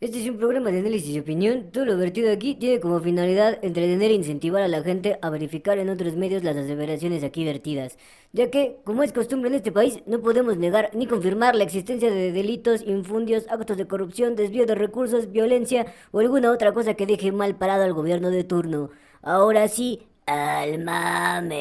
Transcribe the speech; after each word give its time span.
Este 0.00 0.18
es 0.18 0.28
un 0.30 0.38
programa 0.38 0.70
de 0.70 0.78
análisis 0.78 1.14
y 1.14 1.18
opinión. 1.20 1.70
Todo 1.72 1.84
lo 1.84 1.98
vertido 1.98 2.32
aquí 2.32 2.54
tiene 2.54 2.80
como 2.80 3.00
finalidad 3.00 3.58
entretener 3.60 4.10
e 4.10 4.14
incentivar 4.14 4.62
a 4.62 4.68
la 4.68 4.82
gente 4.82 5.18
a 5.20 5.28
verificar 5.28 5.78
en 5.78 5.90
otros 5.90 6.16
medios 6.16 6.42
las 6.42 6.56
aseveraciones 6.56 7.22
aquí 7.22 7.44
vertidas, 7.44 7.98
ya 8.32 8.50
que, 8.50 8.78
como 8.84 9.02
es 9.02 9.12
costumbre 9.12 9.50
en 9.50 9.56
este 9.56 9.72
país, 9.72 10.02
no 10.06 10.22
podemos 10.22 10.56
negar 10.56 10.90
ni 10.94 11.06
confirmar 11.06 11.54
la 11.54 11.64
existencia 11.64 12.10
de 12.10 12.32
delitos, 12.32 12.80
infundios, 12.80 13.44
actos 13.50 13.76
de 13.76 13.86
corrupción, 13.86 14.36
desvío 14.36 14.64
de 14.64 14.74
recursos, 14.74 15.30
violencia 15.32 15.84
o 16.12 16.20
alguna 16.20 16.50
otra 16.50 16.72
cosa 16.72 16.94
que 16.94 17.04
deje 17.04 17.30
mal 17.30 17.56
parado 17.56 17.84
al 17.84 17.92
gobierno 17.92 18.30
de 18.30 18.44
turno. 18.44 18.88
Ahora 19.20 19.68
sí, 19.68 20.00
al 20.24 20.82
mame. 20.82 21.60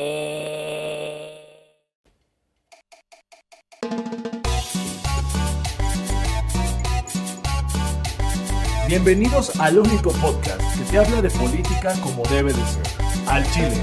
Bienvenidos 8.89 9.55
al 9.59 9.77
único 9.77 10.09
podcast 10.13 10.59
que 10.75 10.83
te 10.89 10.97
habla 10.97 11.21
de 11.21 11.29
política 11.29 11.93
como 12.01 12.23
debe 12.23 12.51
de 12.51 12.65
ser. 12.65 12.83
Al 13.27 13.45
Chile, 13.51 13.77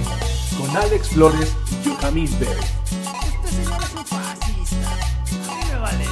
con 0.58 0.68
Alex 0.76 1.10
Flores 1.10 1.56
y 1.70 1.88
Yohamis 1.88 2.36
Bell. 2.40 2.48
Este 2.48 3.62
señor 3.62 3.82
es 3.84 3.94
un 3.94 4.04
fascista. 4.04 4.90
A 5.48 5.54
mí 5.54 5.62
me 5.70 5.78
vale. 5.78 6.04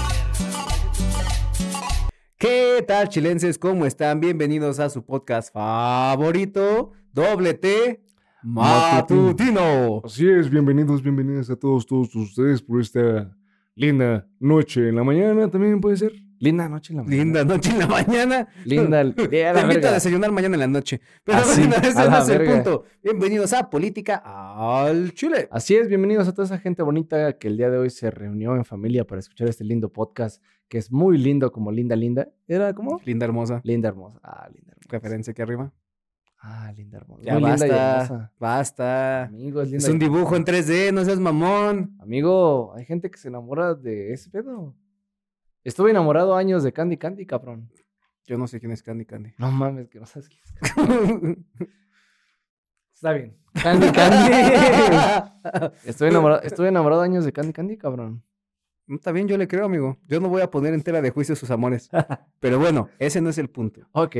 ¿Qué 2.38 2.84
tal, 2.86 3.08
chilenses? 3.08 3.58
¿Cómo 3.58 3.84
están? 3.84 4.20
Bienvenidos 4.20 4.78
a 4.78 4.88
su 4.88 5.04
podcast 5.04 5.52
favorito, 5.52 6.92
Doble 7.12 7.54
T 7.54 8.00
Matutino. 8.44 10.02
Así 10.04 10.28
es, 10.28 10.48
bienvenidos, 10.48 11.02
bienvenidos 11.02 11.50
a 11.50 11.56
todos, 11.56 11.84
todos 11.84 12.14
ustedes 12.14 12.62
por 12.62 12.80
esta 12.80 13.36
linda 13.74 14.28
noche 14.38 14.88
en 14.88 14.94
la 14.94 15.02
mañana, 15.02 15.50
también 15.50 15.80
puede 15.80 15.96
ser. 15.96 16.23
Linda 16.44 16.68
noche 16.68 16.92
en 16.92 16.98
la 16.98 17.02
mañana. 17.04 17.22
Linda 17.24 17.44
noche 17.44 17.70
en 17.70 17.78
la 17.78 17.86
mañana. 17.86 18.48
Linda. 18.66 19.00
el- 19.00 19.14
Te 19.14 19.60
invito 19.62 19.88
a 19.88 19.92
desayunar 19.92 20.30
mañana 20.30 20.56
en 20.56 20.60
la 20.60 20.66
noche. 20.66 21.00
Pero 21.24 21.38
Así, 21.38 21.62
bueno, 21.62 21.76
ese 21.82 22.10
no 22.10 22.18
es 22.18 22.28
el 22.28 22.44
punto. 22.44 22.84
Bienvenidos 23.02 23.54
a 23.54 23.70
Política 23.70 24.22
al 24.24 25.14
Chile. 25.14 25.48
Así 25.50 25.74
es, 25.74 25.88
bienvenidos 25.88 26.28
a 26.28 26.32
toda 26.32 26.44
esa 26.44 26.58
gente 26.58 26.82
bonita 26.82 27.38
que 27.38 27.48
el 27.48 27.56
día 27.56 27.70
de 27.70 27.78
hoy 27.78 27.88
se 27.88 28.10
reunió 28.10 28.56
en 28.56 28.66
familia 28.66 29.06
para 29.06 29.20
escuchar 29.20 29.48
este 29.48 29.64
lindo 29.64 29.90
podcast 29.90 30.42
que 30.68 30.76
es 30.76 30.92
muy 30.92 31.16
lindo 31.16 31.50
como 31.50 31.72
Linda 31.72 31.96
Linda. 31.96 32.28
¿Era 32.46 32.74
como? 32.74 33.00
Linda 33.06 33.24
hermosa. 33.24 33.62
Linda 33.64 33.88
Hermosa. 33.88 34.20
Ah, 34.22 34.46
Linda 34.52 34.72
Hermosa. 34.72 34.88
Referencia 34.90 35.30
aquí 35.30 35.40
arriba. 35.40 35.72
Ah, 36.40 36.70
Linda 36.76 36.98
Hermosa. 36.98 37.22
Ya 37.24 37.32
Muy 37.38 37.42
linda 37.48 37.66
y 37.66 37.70
basta. 37.70 37.94
hermosa. 38.04 38.32
Basta. 38.38 39.24
Amigo, 39.24 39.62
es 39.62 39.68
linda 39.70 39.86
Es 39.86 39.90
un 39.90 39.98
dibujo 39.98 40.36
en 40.36 40.42
hermosa. 40.46 40.72
3D, 40.72 40.92
no 40.92 41.04
seas 41.06 41.20
mamón. 41.20 41.96
Amigo, 42.00 42.74
hay 42.76 42.84
gente 42.84 43.10
que 43.10 43.16
se 43.16 43.28
enamora 43.28 43.74
de 43.74 44.12
ese 44.12 44.28
pedo. 44.28 44.74
Estuve 45.64 45.90
enamorado 45.90 46.36
años 46.36 46.62
de 46.62 46.72
Candy 46.72 46.96
Candy, 46.98 47.26
cabrón. 47.26 47.70
Yo 48.26 48.38
no 48.38 48.46
sé 48.46 48.60
quién 48.60 48.72
es 48.72 48.82
Candy 48.82 49.04
Candy. 49.04 49.32
No 49.38 49.50
mames, 49.50 49.88
que 49.88 49.98
no 49.98 50.06
sabes 50.06 50.28
quién 50.28 50.42
es 50.44 50.72
Candy. 50.72 51.46
Está 52.94 53.12
bien. 53.12 53.36
Candy 53.62 53.90
Candy. 53.90 54.32
Estuve 55.84 56.08
enamorado, 56.08 56.42
estuve 56.42 56.68
enamorado 56.68 57.02
años 57.02 57.24
de 57.24 57.32
Candy 57.32 57.52
Candy, 57.52 57.76
cabrón. 57.76 58.22
Está 58.88 59.12
bien, 59.12 59.26
yo 59.26 59.38
le 59.38 59.48
creo, 59.48 59.64
amigo. 59.64 59.98
Yo 60.06 60.20
no 60.20 60.28
voy 60.28 60.42
a 60.42 60.50
poner 60.50 60.74
en 60.74 60.82
tela 60.82 61.00
de 61.00 61.10
juicio 61.10 61.34
sus 61.34 61.50
amores. 61.50 61.88
Pero 62.40 62.58
bueno, 62.58 62.88
ese 62.98 63.20
no 63.20 63.30
es 63.30 63.38
el 63.38 63.48
punto. 63.48 63.80
Ok. 63.92 64.16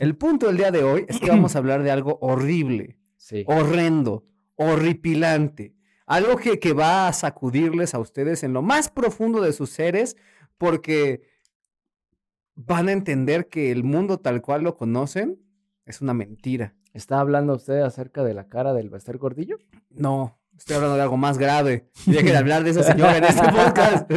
El 0.00 0.16
punto 0.16 0.46
del 0.48 0.56
día 0.56 0.70
de 0.72 0.82
hoy 0.82 1.04
es 1.08 1.20
que 1.20 1.30
vamos 1.30 1.54
a 1.54 1.58
hablar 1.60 1.82
de 1.82 1.90
algo 1.92 2.18
horrible, 2.20 2.98
Sí. 3.16 3.44
horrendo, 3.46 4.24
horripilante. 4.56 5.74
Algo 6.06 6.36
que, 6.36 6.58
que 6.58 6.72
va 6.72 7.06
a 7.08 7.12
sacudirles 7.12 7.94
a 7.94 7.98
ustedes 7.98 8.42
en 8.42 8.52
lo 8.52 8.62
más 8.62 8.88
profundo 8.88 9.40
de 9.42 9.52
sus 9.52 9.70
seres 9.70 10.16
porque 10.58 11.22
van 12.54 12.88
a 12.88 12.92
entender 12.92 13.48
que 13.48 13.70
el 13.70 13.84
mundo 13.84 14.18
tal 14.18 14.42
cual 14.42 14.62
lo 14.62 14.76
conocen 14.76 15.38
es 15.86 16.00
una 16.00 16.12
mentira. 16.14 16.74
¿Está 16.92 17.20
hablando 17.20 17.54
usted 17.54 17.80
acerca 17.80 18.24
de 18.24 18.34
la 18.34 18.48
cara 18.48 18.72
del 18.74 18.90
Bester 18.90 19.16
Gordillo? 19.18 19.58
No, 19.90 20.38
estoy 20.56 20.76
hablando 20.76 20.96
de 20.96 21.02
algo 21.02 21.16
más 21.16 21.38
grave. 21.38 21.88
Deje 22.06 22.30
de 22.32 22.36
hablar 22.36 22.64
de 22.64 22.70
esa 22.70 22.82
señora 22.82 23.16
en 23.18 23.24
este 23.24 23.42
podcast. 23.52 24.10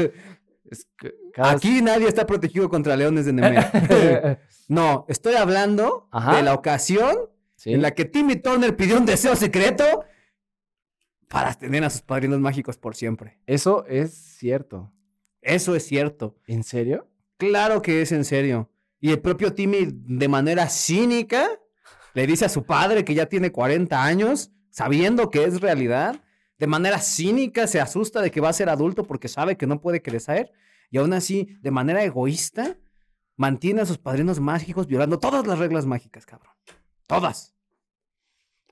Es 0.66 0.88
que 0.98 1.14
cada- 1.34 1.52
Aquí 1.52 1.82
nadie 1.82 2.08
está 2.08 2.26
protegido 2.26 2.70
contra 2.70 2.96
leones 2.98 3.26
de 3.26 3.34
Nemea. 3.34 4.40
No, 4.68 5.06
estoy 5.10 5.36
hablando 5.36 6.08
Ajá. 6.12 6.38
de 6.38 6.44
la 6.44 6.54
ocasión 6.54 7.18
Sí. 7.56 7.74
en 7.74 7.82
la 7.82 7.92
que 7.92 8.06
Timmy 8.06 8.38
Turner 8.38 8.74
pidió 8.76 8.98
un 8.98 9.06
deseo 9.06 9.36
secreto 9.36 9.84
para 11.28 11.54
tener 11.54 11.84
a 11.84 11.90
sus 11.90 12.02
padrinos 12.02 12.40
mágicos 12.40 12.78
por 12.78 12.96
siempre. 12.96 13.40
Eso 13.46 13.86
es 13.86 14.14
cierto. 14.14 14.92
Eso 15.42 15.76
es 15.76 15.86
cierto. 15.86 16.38
¿En 16.48 16.64
serio? 16.64 17.08
Claro 17.38 17.82
que 17.82 18.02
es 18.02 18.12
en 18.12 18.24
serio. 18.24 18.70
Y 19.00 19.10
el 19.12 19.20
propio 19.20 19.54
Timmy, 19.54 19.88
de 19.90 20.28
manera 20.28 20.70
cínica, 20.70 21.50
le 22.14 22.28
dice 22.28 22.46
a 22.46 22.50
su 22.50 22.64
padre 22.64 23.04
que 23.04 23.16
ya 23.16 23.26
tiene 23.26 23.52
40 23.52 24.04
años, 24.04 24.52
sabiendo 24.70 25.30
que 25.30 25.44
es 25.44 25.60
realidad. 25.60 26.22
De 26.60 26.68
manera 26.68 27.00
cínica 27.00 27.66
se 27.66 27.82
asusta 27.82 28.22
de 28.22 28.30
que 28.30 28.42
va 28.42 28.50
a 28.50 28.54
ser 28.54 28.70
adulto 28.70 29.04
porque 29.04 29.28
sabe 29.28 29.58
que 29.58 29.66
no 29.66 29.82
puede 29.82 30.04
crecer. 30.04 30.52
Y 30.92 30.98
aún 30.98 31.14
así, 31.14 31.58
de 31.62 31.72
manera 31.72 32.04
egoísta, 32.04 32.78
mantiene 33.36 33.82
a 33.82 33.86
sus 33.88 33.98
padrinos 33.98 34.40
mágicos 34.40 34.86
violando 34.86 35.18
todas 35.18 35.48
las 35.48 35.58
reglas 35.58 35.88
mágicas, 35.88 36.26
cabrón. 36.28 36.54
Todas. 37.08 37.56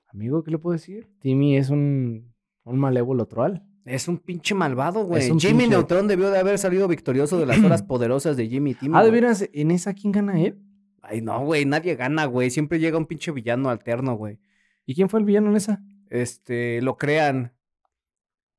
Amigo, 0.06 0.44
¿qué 0.44 0.52
le 0.52 0.58
puedo 0.58 0.74
decir? 0.74 1.10
Timmy 1.20 1.56
es 1.56 1.70
un, 1.70 2.32
un 2.62 2.78
malévolo 2.78 3.26
troll. 3.26 3.58
Es 3.84 4.08
un 4.08 4.18
pinche 4.18 4.54
malvado, 4.54 5.04
güey. 5.04 5.22
Jimmy 5.38 5.64
pinche- 5.64 5.68
Neutron 5.70 6.06
debió 6.06 6.30
de 6.30 6.38
haber 6.38 6.58
salido 6.58 6.86
victorioso 6.88 7.38
de 7.38 7.46
las 7.46 7.58
horas 7.64 7.82
poderosas 7.82 8.36
de 8.36 8.48
Jimmy 8.48 8.72
y 8.72 8.74
Timmy. 8.74 8.94
Ah, 8.96 9.02
de 9.04 9.10
veras, 9.10 9.48
¿en 9.52 9.70
esa 9.70 9.94
quién 9.94 10.12
gana 10.12 10.40
él? 10.40 10.58
Ay, 11.02 11.22
no, 11.22 11.44
güey, 11.44 11.64
nadie 11.64 11.96
gana, 11.96 12.26
güey. 12.26 12.50
Siempre 12.50 12.78
llega 12.78 12.98
un 12.98 13.06
pinche 13.06 13.32
villano 13.32 13.70
alterno, 13.70 14.14
güey. 14.14 14.38
¿Y 14.86 14.94
quién 14.94 15.08
fue 15.08 15.20
el 15.20 15.26
villano 15.26 15.50
en 15.50 15.56
esa? 15.56 15.82
Este, 16.10 16.82
lo 16.82 16.96
crean. 16.98 17.52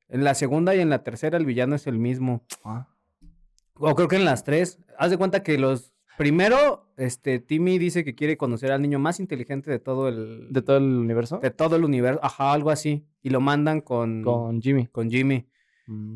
En 0.10 0.24
la 0.24 0.34
segunda 0.34 0.76
y 0.76 0.80
en 0.80 0.90
la 0.90 1.04
tercera 1.04 1.38
el 1.38 1.46
villano 1.46 1.76
es 1.76 1.88
el 1.88 1.98
mismo. 2.00 2.44
Ah. 2.64 2.88
O 3.76 3.96
creo 3.96 4.08
que 4.08 4.16
en 4.18 4.26
las 4.26 4.44
tres. 4.44 4.80
Haz 4.98 5.12
de 5.12 5.18
cuenta 5.18 5.44
que 5.44 5.58
los... 5.58 5.91
Primero, 6.18 6.92
este, 6.98 7.40
Timmy 7.40 7.80
dice 7.80 8.04
que 8.04 8.14
quiere 8.16 8.38
conocer 8.38 8.72
al 8.72 8.82
niño 8.82 9.00
más 9.00 9.20
inteligente 9.20 9.72
de 9.72 9.80
todo 9.80 10.08
el... 10.08 10.48
¿De 10.52 10.62
todo 10.62 10.78
el 10.78 10.84
universo? 10.98 11.40
de 11.40 11.50
todo 11.52 11.76
el 11.76 11.84
universo. 11.84 12.20
Ajá, 12.24 12.54
algo 12.54 12.70
así. 12.70 13.06
Y 13.24 13.30
lo 13.30 13.42
mandan 13.42 13.82
con... 13.82 14.22
Con 14.24 14.62
Jimmy. 14.62 14.88
con 14.88 15.10
Jimmy. 15.10 15.48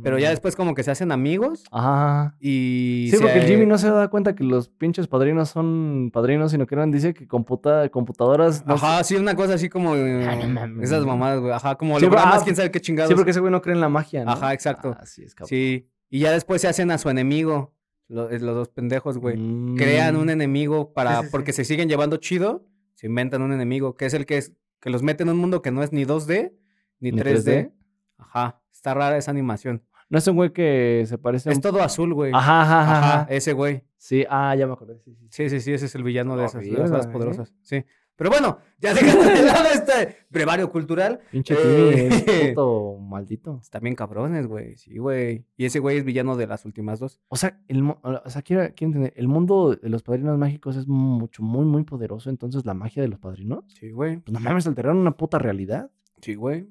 Pero 0.03 0.17
ya 0.19 0.29
Mm. 0.29 0.31
después 0.31 0.55
como 0.55 0.73
que 0.73 0.83
se 0.83 0.91
hacen 0.91 1.11
amigos 1.11 1.63
Ajá. 1.71 2.37
y... 2.39 3.07
Sí, 3.09 3.17
se- 3.17 3.21
porque 3.23 3.39
el 3.39 3.45
Jimmy 3.47 3.65
no 3.65 3.77
se 3.77 3.89
da 3.89 4.07
cuenta 4.09 4.33
que 4.35 4.43
los 4.45 4.69
pinches 4.69 5.07
padrinos 5.07 5.49
son 5.49 6.11
padrinos, 6.13 6.51
sino 6.51 6.65
que 6.65 6.75
eran, 6.75 6.91
dice 6.91 7.13
que 7.13 7.27
computa, 7.27 7.89
computadoras. 7.89 8.65
no 8.65 8.75
Ajá, 8.75 9.03
sí, 9.03 9.15
una 9.15 9.35
cosa 9.35 9.55
así 9.55 9.67
como... 9.67 9.93
Ah, 9.93 10.35
no 10.39 10.47
mames. 10.47 10.83
esas 10.89 11.05
mamadas, 11.05 11.41
güey. 11.41 11.51
Ajá, 11.51 11.75
como 11.75 11.99
Sí, 11.99 12.05
hologramas, 12.05 12.41
ah, 12.41 12.43
quién 12.45 12.55
sabe 12.55 12.71
qué 12.71 12.79
chingados. 12.79 13.09
Sí, 13.09 13.15
porque 13.15 13.31
ese 13.31 13.39
güey 13.41 13.51
no 13.51 13.61
cree 13.61 13.75
en 13.75 13.81
la 13.81 13.89
magia, 13.89 14.23
¿no? 14.23 14.31
Ajá, 14.31 14.53
exacto. 14.53 14.95
Ah, 14.97 15.05
sí, 15.05 15.23
es 15.23 15.33
cabrón. 15.35 15.49
Sí. 15.49 15.89
Y 16.09 16.19
ya 16.19 16.31
después 16.31 16.61
se 16.61 16.67
hacen 16.69 16.89
a 16.91 16.97
su 16.97 17.09
enemigo. 17.09 17.73
Los, 18.07 18.31
los 18.41 18.55
dos 18.55 18.69
pendejos, 18.69 19.17
güey. 19.17 19.35
Crean 19.75 20.15
un 20.15 20.27
Mm. 20.27 20.29
enemigo 20.31 20.93
para... 20.93 21.11
Sí, 21.11 21.17
sí, 21.17 21.25
sí. 21.25 21.31
Porque 21.31 21.53
se 21.53 21.65
siguen 21.65 21.89
llevando 21.89 22.17
chido. 22.17 22.65
Se 22.93 23.07
inventan 23.07 23.41
un 23.41 23.51
enemigo. 23.51 23.97
Que 23.97 24.05
es 24.05 24.13
el 24.13 24.25
que 24.25 24.37
es... 24.37 24.53
Que 24.79 24.89
los 24.89 25.01
mete 25.01 25.23
en 25.23 25.29
un 25.29 25.37
mundo 25.37 25.61
que 25.61 25.71
no 25.71 25.81
es 25.83 25.91
ni 25.91 26.05
2D. 26.05 26.53
Ni, 26.99 27.11
¿Ni 27.11 27.19
3D. 27.21 27.43
3D? 27.43 27.71
Ajá. 28.17 28.61
Está 28.71 28.93
rara 28.93 29.17
esa 29.17 29.31
animación. 29.31 29.83
No 30.09 30.19
es 30.19 30.27
un 30.27 30.35
güey 30.35 30.53
que 30.53 31.03
se 31.07 31.17
parece 31.17 31.49
a 31.49 31.51
Es 31.51 31.57
un... 31.57 31.61
todo 31.63 31.81
azul, 31.81 32.13
güey. 32.13 32.31
Ajá, 32.33 32.61
ajá, 32.61 32.81
ajá. 32.81 32.97
Ajá, 33.21 33.27
ese 33.33 33.53
güey. 33.53 33.83
Sí, 33.97 34.23
ah, 34.29 34.53
ya 34.55 34.67
me 34.67 34.73
acordé. 34.73 35.01
Sí, 35.31 35.49
sí, 35.49 35.59
sí. 35.59 35.73
Ese 35.73 35.87
es 35.87 35.95
el 35.95 36.03
villano 36.03 36.35
de 36.35 36.43
No, 36.43 36.47
esas 36.47 36.61
de 36.61 36.69
¿eh? 36.69 37.11
poderosas. 37.11 37.53
Sí. 37.63 37.83
Pero 38.17 38.29
bueno, 38.29 38.59
ya 38.79 38.93
dejando 38.93 39.23
de 39.25 39.43
lado 39.43 39.65
este 39.73 40.15
brevario 40.29 40.71
cultural. 40.71 41.19
Pinche 41.31 41.53
Eh, 41.57 42.09
puto 42.55 42.97
maldito. 42.99 43.59
Están 43.61 43.81
bien 43.83 43.95
cabrones, 43.95 44.47
güey. 44.47 44.77
Sí, 44.77 44.97
güey. 44.97 45.45
Y 45.57 45.65
ese 45.65 45.79
güey 45.79 45.97
es 45.97 46.05
villano 46.05 46.37
de 46.37 46.47
las 46.47 46.63
últimas 46.65 46.99
dos. 46.99 47.19
O 47.27 47.35
sea, 47.35 47.59
el, 47.67 47.83
o 47.83 48.21
sea 48.29 48.41
quiero, 48.41 48.63
quiero 48.75 48.89
entender, 48.93 49.13
el 49.17 49.27
mundo 49.27 49.75
de 49.75 49.89
los 49.89 50.01
padrinos 50.03 50.37
mágicos 50.37 50.77
es 50.77 50.87
mucho, 50.87 51.43
muy, 51.43 51.65
muy 51.65 51.83
poderoso, 51.83 52.29
entonces 52.29 52.65
la 52.65 52.73
magia 52.73 53.01
de 53.01 53.09
los 53.09 53.19
padrinos, 53.19 53.65
Sí, 53.67 53.91
güey. 53.91 54.17
pues 54.17 54.33
no 54.33 54.39
mames, 54.39 54.65
alteraron 54.67 54.97
una 54.97 55.11
puta 55.17 55.37
realidad. 55.37 55.91
Sí, 56.21 56.35
güey. 56.35 56.67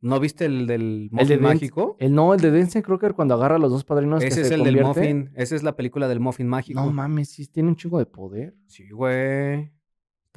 ¿No 0.00 0.20
viste 0.20 0.44
el 0.44 0.66
del 0.68 0.80
El 0.80 1.08
Muffin 1.10 1.28
de 1.28 1.36
Dance- 1.38 1.42
mágico? 1.42 1.96
El 1.98 2.14
no, 2.14 2.32
el 2.32 2.40
de 2.40 2.50
Dense 2.52 2.82
Crocker 2.82 3.14
cuando 3.14 3.34
agarra 3.34 3.56
a 3.56 3.58
los 3.58 3.70
dos 3.72 3.84
padrinos 3.84 4.20
que 4.20 4.28
Ese 4.28 4.42
es 4.42 4.48
se 4.48 4.54
el 4.54 4.62
del. 4.62 4.80
Muffin. 4.82 5.30
Esa 5.34 5.56
es 5.56 5.62
la 5.64 5.74
película 5.74 6.06
del 6.06 6.20
Muffin 6.20 6.46
mágico. 6.46 6.80
No 6.80 6.92
mames, 6.92 7.30
sí, 7.30 7.46
tiene 7.48 7.68
un 7.70 7.76
chingo 7.76 7.98
de 7.98 8.06
poder. 8.06 8.54
Sí, 8.66 8.88
güey. 8.90 9.72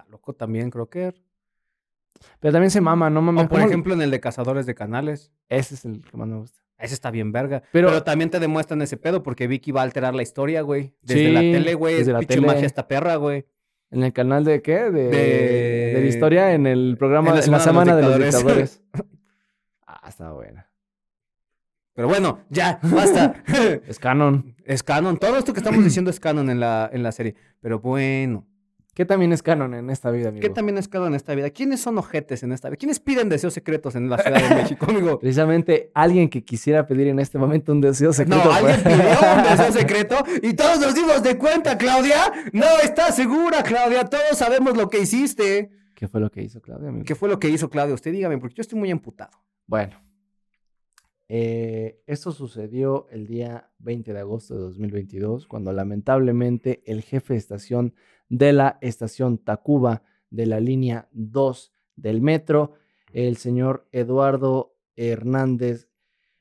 Está 0.01 0.11
loco 0.11 0.33
también, 0.33 0.69
Crocker. 0.69 1.15
Pero 2.39 2.51
también 2.51 2.71
se 2.71 2.81
mama, 2.81 3.09
no 3.09 3.21
mames. 3.21 3.45
O 3.45 3.47
por 3.49 3.57
¿cómo- 3.59 3.67
ejemplo 3.69 3.93
en 3.93 4.01
el 4.01 4.11
de 4.11 4.19
Cazadores 4.19 4.65
de 4.65 4.75
Canales. 4.75 5.31
Ese 5.49 5.75
es 5.75 5.85
el 5.85 6.03
que 6.03 6.17
más 6.17 6.27
me 6.27 6.37
gusta. 6.37 6.59
Ese 6.77 6.93
está 6.95 7.11
bien 7.11 7.31
verga. 7.31 7.61
Pero- 7.71 7.89
Pero, 7.89 8.03
también 8.03 8.29
te 8.29 8.39
demuestran 8.39 8.81
ese 8.81 8.97
pedo 8.97 9.21
porque 9.23 9.47
Vicky 9.47 9.71
va 9.71 9.81
a 9.81 9.83
alterar 9.83 10.15
la 10.15 10.23
historia, 10.23 10.61
güey. 10.61 10.93
Desde 11.01 11.27
Sí, 11.27 11.31
la 11.31 11.39
tele, 11.41 11.73
güey. 11.75 11.93
Es 11.93 11.99
desde 12.01 12.13
la 12.13 12.19
pinche 12.19 12.35
tele. 12.35 12.47
magia 12.47 12.65
esta 12.65 12.87
perra, 12.87 13.15
güey. 13.17 13.45
¿En 13.91 14.03
el 14.03 14.13
canal 14.13 14.43
de 14.45 14.61
qué? 14.61 14.89
De, 14.89 15.09
De- 15.09 15.91
de 15.95 15.99
la 16.01 16.07
historia, 16.07 16.53
en 16.53 16.65
el 16.65 16.95
programa, 16.97 17.29
En 17.29 17.35
la 17.35 17.45
la 17.47 17.59
Semana 17.59 17.95
de 17.95 18.01
de 18.01 18.07
los 18.09 18.17
dictadores. 18.19 18.81
ah, 19.87 20.05
está 20.07 20.31
buena. 20.31 20.67
Pero 21.93 22.07
bueno, 22.07 22.39
ya, 22.49 22.79
basta. 22.83 23.43
Es 23.87 23.99
canon. 23.99 24.55
es 24.65 24.81
canon. 24.81 25.17
Todo 25.17 25.37
esto 25.37 25.53
que 25.53 25.59
estamos 25.59 25.83
diciendo 25.83 26.09
es 26.09 26.19
canon 26.19 26.49
en 26.49 26.59
la, 26.59 26.89
en 26.91 27.03
la 27.03 27.11
serie. 27.11 27.35
Pero 27.59 27.79
bueno. 27.79 28.47
¿Qué 28.93 29.05
también 29.05 29.31
es 29.31 29.41
canon 29.41 29.73
en 29.73 29.89
esta 29.89 30.11
vida, 30.11 30.29
amigo? 30.29 30.41
¿Qué 30.41 30.49
también 30.49 30.77
es 30.77 30.89
canon 30.89 31.09
en 31.09 31.13
esta 31.15 31.33
vida? 31.33 31.49
¿Quiénes 31.49 31.79
son 31.79 31.97
ojetes 31.97 32.43
en 32.43 32.51
esta 32.51 32.67
vida? 32.67 32.75
¿Quiénes 32.75 32.99
piden 32.99 33.29
deseos 33.29 33.53
secretos 33.53 33.95
en 33.95 34.09
la 34.09 34.17
Ciudad 34.17 34.49
de 34.49 34.55
México, 34.55 34.85
amigo? 34.89 35.17
Precisamente 35.21 35.91
alguien 35.93 36.29
que 36.29 36.43
quisiera 36.43 36.85
pedir 36.85 37.07
en 37.07 37.19
este 37.19 37.37
momento 37.37 37.71
un 37.71 37.79
deseo 37.79 38.11
secreto. 38.11 38.43
No, 38.43 38.51
alguien 38.51 38.83
pidió 38.83 38.97
un 38.97 39.43
deseo 39.49 39.71
secreto 39.71 40.17
y 40.41 40.53
todos 40.55 40.81
nos 40.81 40.93
dimos 40.93 41.23
de 41.23 41.37
cuenta, 41.37 41.77
Claudia. 41.77 42.33
No 42.51 42.65
estás 42.83 43.15
segura, 43.15 43.63
Claudia. 43.63 44.03
Todos 44.03 44.37
sabemos 44.37 44.75
lo 44.75 44.89
que 44.89 44.99
hiciste. 44.99 45.71
¿Qué 45.95 46.09
fue 46.09 46.19
lo 46.19 46.29
que 46.29 46.41
hizo 46.41 46.61
Claudia, 46.61 46.89
amigo? 46.89 47.05
¿Qué 47.05 47.15
fue 47.15 47.29
lo 47.29 47.39
que 47.39 47.47
hizo 47.47 47.69
Claudia? 47.69 47.93
Usted 47.93 48.11
dígame, 48.11 48.39
porque 48.39 48.55
yo 48.55 48.61
estoy 48.61 48.77
muy 48.77 48.91
emputado. 48.91 49.31
Bueno, 49.67 50.01
eh, 51.29 52.01
esto 52.07 52.33
sucedió 52.33 53.07
el 53.09 53.25
día 53.25 53.69
20 53.79 54.11
de 54.11 54.19
agosto 54.19 54.53
de 54.53 54.59
2022, 54.61 55.47
cuando 55.47 55.71
lamentablemente 55.71 56.83
el 56.85 57.03
jefe 57.03 57.35
de 57.35 57.39
estación 57.39 57.93
de 58.31 58.53
la 58.53 58.77
estación 58.79 59.37
Tacuba 59.39 60.03
de 60.29 60.45
la 60.45 60.61
línea 60.61 61.09
2 61.11 61.73
del 61.97 62.21
metro, 62.21 62.71
el 63.11 63.35
señor 63.35 63.89
Eduardo 63.91 64.77
Hernández, 64.95 65.89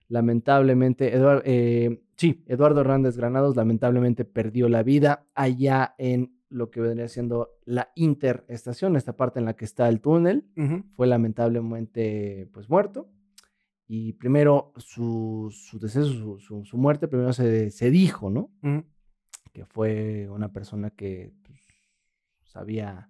lamentablemente, 0.06 1.12
Eduard- 1.16 1.42
eh, 1.44 2.00
sí, 2.16 2.44
Eduardo 2.46 2.80
Hernández 2.82 3.16
Granados, 3.16 3.56
lamentablemente 3.56 4.24
perdió 4.24 4.68
la 4.68 4.84
vida 4.84 5.26
allá 5.34 5.94
en 5.98 6.36
lo 6.48 6.70
que 6.70 6.80
vendría 6.80 7.08
siendo 7.08 7.58
la 7.64 7.90
interestación, 7.96 8.94
esta 8.96 9.16
parte 9.16 9.40
en 9.40 9.44
la 9.46 9.54
que 9.54 9.64
está 9.64 9.88
el 9.88 10.00
túnel 10.00 10.46
fue 10.94 11.06
lamentablemente 11.08 12.48
pues 12.52 12.68
muerto. 12.68 13.08
Y 13.86 14.12
primero 14.12 14.72
su, 14.76 15.48
su 15.52 15.80
deceso, 15.80 16.38
su, 16.38 16.76
muerte, 16.76 17.08
primero 17.08 17.32
se, 17.32 17.70
se 17.72 17.90
dijo, 17.90 18.30
¿no? 18.30 18.52
Que 19.52 19.64
fue 19.64 20.28
una 20.28 20.52
persona 20.52 20.90
que 20.90 21.32
se 22.50 22.58
había 22.58 23.08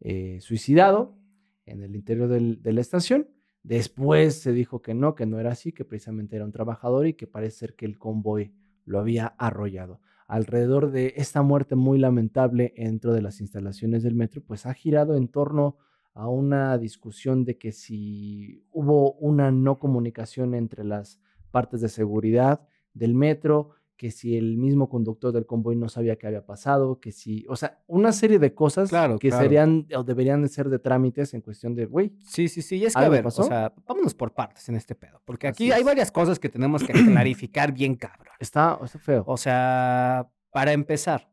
eh, 0.00 0.38
suicidado 0.40 1.16
en 1.64 1.82
el 1.82 1.94
interior 1.96 2.28
del- 2.28 2.60
de 2.62 2.72
la 2.72 2.80
estación. 2.80 3.28
Después 3.62 4.34
se 4.42 4.52
dijo 4.52 4.82
que 4.82 4.92
no, 4.94 5.14
que 5.14 5.24
no 5.26 5.38
era 5.40 5.52
así, 5.52 5.72
que 5.72 5.84
precisamente 5.84 6.36
era 6.36 6.44
un 6.44 6.52
trabajador 6.52 7.06
y 7.06 7.14
que 7.14 7.26
parece 7.26 7.58
ser 7.58 7.74
que 7.76 7.86
el 7.86 7.98
convoy 7.98 8.52
lo 8.84 8.98
había 8.98 9.26
arrollado. 9.38 10.00
Alrededor 10.26 10.90
de 10.90 11.14
esta 11.16 11.42
muerte 11.42 11.74
muy 11.74 11.98
lamentable 11.98 12.74
dentro 12.76 13.12
de 13.14 13.22
las 13.22 13.40
instalaciones 13.40 14.02
del 14.02 14.14
metro, 14.14 14.42
pues 14.42 14.66
ha 14.66 14.74
girado 14.74 15.16
en 15.16 15.28
torno 15.28 15.78
a 16.12 16.28
una 16.28 16.76
discusión 16.78 17.44
de 17.44 17.56
que 17.56 17.72
si 17.72 18.64
hubo 18.70 19.12
una 19.14 19.50
no 19.50 19.78
comunicación 19.78 20.54
entre 20.54 20.84
las 20.84 21.20
partes 21.50 21.80
de 21.80 21.88
seguridad 21.88 22.66
del 22.92 23.14
metro, 23.14 23.70
que 23.96 24.10
si 24.10 24.36
el 24.36 24.56
mismo 24.58 24.88
conductor 24.88 25.32
del 25.32 25.46
convoy 25.46 25.76
no 25.76 25.88
sabía 25.88 26.16
qué 26.16 26.26
había 26.26 26.44
pasado, 26.44 26.98
que 27.00 27.12
si, 27.12 27.44
o 27.48 27.54
sea, 27.56 27.82
una 27.86 28.12
serie 28.12 28.38
de 28.40 28.52
cosas 28.52 28.88
Claro, 28.90 29.18
que 29.18 29.28
claro. 29.28 29.44
serían 29.44 29.86
o 29.96 30.02
deberían 30.02 30.42
de 30.42 30.48
ser 30.48 30.68
de 30.68 30.78
trámites 30.80 31.32
en 31.34 31.40
cuestión 31.42 31.74
de, 31.74 31.86
güey, 31.86 32.12
Sí, 32.26 32.48
sí, 32.48 32.60
sí. 32.62 32.76
Y 32.78 32.86
es 32.86 32.94
que, 32.94 32.98
a 32.98 33.02
¿Algo 33.02 33.12
ver, 33.12 33.22
pasó? 33.24 33.42
o 33.42 33.44
sea, 33.46 33.72
vámonos 33.86 34.14
por 34.14 34.34
partes 34.34 34.68
en 34.68 34.74
este 34.74 34.94
pedo. 34.96 35.22
Porque 35.24 35.46
aquí 35.46 35.70
hay 35.70 35.84
varias 35.84 36.10
cosas 36.10 36.38
que 36.40 36.48
tenemos 36.48 36.82
que 36.82 36.92
clarificar 37.24 37.72
bien 37.72 37.94
cabrón. 37.94 38.34
está, 38.40 38.78
está 38.84 38.98
feo. 38.98 39.22
O 39.28 39.36
sea, 39.36 40.28
para 40.50 40.72
empezar, 40.72 41.30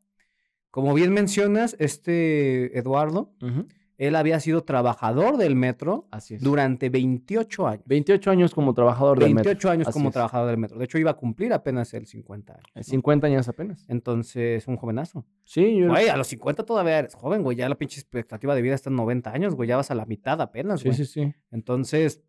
como 0.69 0.93
bien 0.93 1.11
mencionas, 1.13 1.75
este 1.79 2.77
Eduardo, 2.77 3.33
Ujú, 3.41 3.67
él 4.01 4.15
había 4.15 4.39
sido 4.39 4.63
trabajador 4.63 5.37
del 5.37 5.55
metro 5.55 6.07
Así 6.09 6.33
es. 6.33 6.41
durante 6.41 6.89
28 6.89 7.67
años. 7.67 7.83
28 7.85 8.31
años 8.31 8.55
como 8.55 8.73
trabajador 8.73 9.19
del 9.19 9.35
metro. 9.35 9.49
28 9.49 9.69
años 9.69 9.87
Así 9.89 9.93
como 9.93 10.09
es. 10.09 10.13
trabajador 10.13 10.49
del 10.49 10.57
metro. 10.57 10.79
De 10.79 10.85
hecho, 10.85 10.97
iba 10.97 11.11
a 11.11 11.13
cumplir 11.13 11.53
apenas 11.53 11.93
el 11.93 12.07
50 12.07 12.51
años. 12.51 12.65
¿no? 12.73 12.81
50 12.81 13.27
años 13.27 13.47
apenas. 13.47 13.85
Entonces, 13.89 14.67
un 14.67 14.77
jovenazo. 14.77 15.23
Sí, 15.43 15.77
yo... 15.77 15.89
Güey, 15.89 16.09
a 16.09 16.17
los 16.17 16.25
50 16.25 16.65
todavía 16.65 16.97
eres 16.97 17.13
joven, 17.13 17.43
güey. 17.43 17.55
Ya 17.57 17.69
la 17.69 17.75
pinche 17.75 17.99
expectativa 17.99 18.55
de 18.55 18.63
vida 18.63 18.73
está 18.73 18.89
en 18.89 18.95
90 18.95 19.31
años, 19.31 19.53
güey. 19.53 19.69
Ya 19.69 19.77
vas 19.77 19.91
a 19.91 19.95
la 19.95 20.07
mitad 20.07 20.41
apenas, 20.41 20.79
sí, 20.79 20.87
güey. 20.87 20.97
sí, 20.97 21.05
sí. 21.05 21.35
Entonces, 21.51 22.23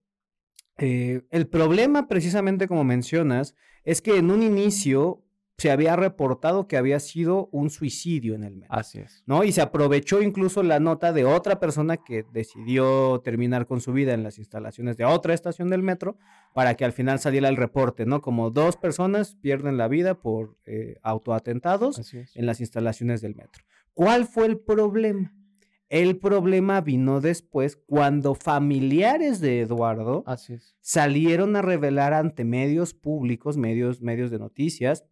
eh, 0.77 1.23
el 1.31 1.47
problema, 1.47 2.07
precisamente 2.07 2.69
como 2.69 2.85
mencionas, 2.85 3.55
es 3.85 4.03
que 4.03 4.19
en 4.19 4.31
un 4.31 4.43
inicio 4.43 5.25
se 5.63 5.71
había 5.71 5.95
reportado 5.95 6.67
que 6.67 6.77
había 6.77 6.99
sido 6.99 7.49
un 7.53 7.71
suicidio 7.71 8.35
en 8.35 8.43
el 8.43 8.57
metro. 8.57 8.75
Así 8.77 8.99
es. 8.99 9.23
¿no? 9.27 9.45
Y 9.45 9.53
se 9.53 9.61
aprovechó 9.61 10.21
incluso 10.21 10.65
la 10.65 10.81
nota 10.81 11.13
de 11.13 11.25
otra 11.25 11.61
persona 11.61 11.99
que 11.99 12.25
decidió 12.33 13.21
terminar 13.21 13.69
con 13.69 13.81
su 13.81 13.93
vida 13.93 14.13
en 14.13 14.25
las 14.25 14.39
instalaciones 14.39 14.97
de 14.97 15.05
otra 15.05 15.35
estación 15.35 15.71
del 15.71 15.85
metro 15.85 16.17
para 16.53 16.75
que 16.75 16.85
al 16.85 16.93
final 16.93 17.21
saliera 17.21 17.49
el 17.49 17.57
reporte, 17.57 18.07
¿no? 18.07 18.23
Como 18.23 18.51
dos 18.51 18.77
personas 18.77 19.37
pierden 19.37 19.77
la 19.77 19.87
vida 19.87 20.15
por 20.15 20.57
eh, 20.67 20.97
autoatentados 21.05 22.13
en 22.13 22.45
las 22.45 22.59
instalaciones 22.59 23.21
del 23.21 23.37
metro. 23.37 23.63
¿Cuál 23.95 24.27
fue 24.27 24.47
el 24.47 24.59
problema? 24.59 25.33
El 25.93 26.17
problema 26.17 26.81
vino 26.81 27.21
después 27.21 27.77
cuando 27.77 28.35
familiares 28.35 29.41
de 29.41 29.61
Eduardo 29.61 30.25
Así 30.27 30.57
salieron 30.81 31.55
a 31.55 31.61
revelar 31.61 32.15
ante 32.15 32.45
medios 32.45 32.95
públicos, 32.95 33.59
medios, 33.59 34.01
medios 34.01 34.31
de 34.31 34.39
noticias, 34.39 35.05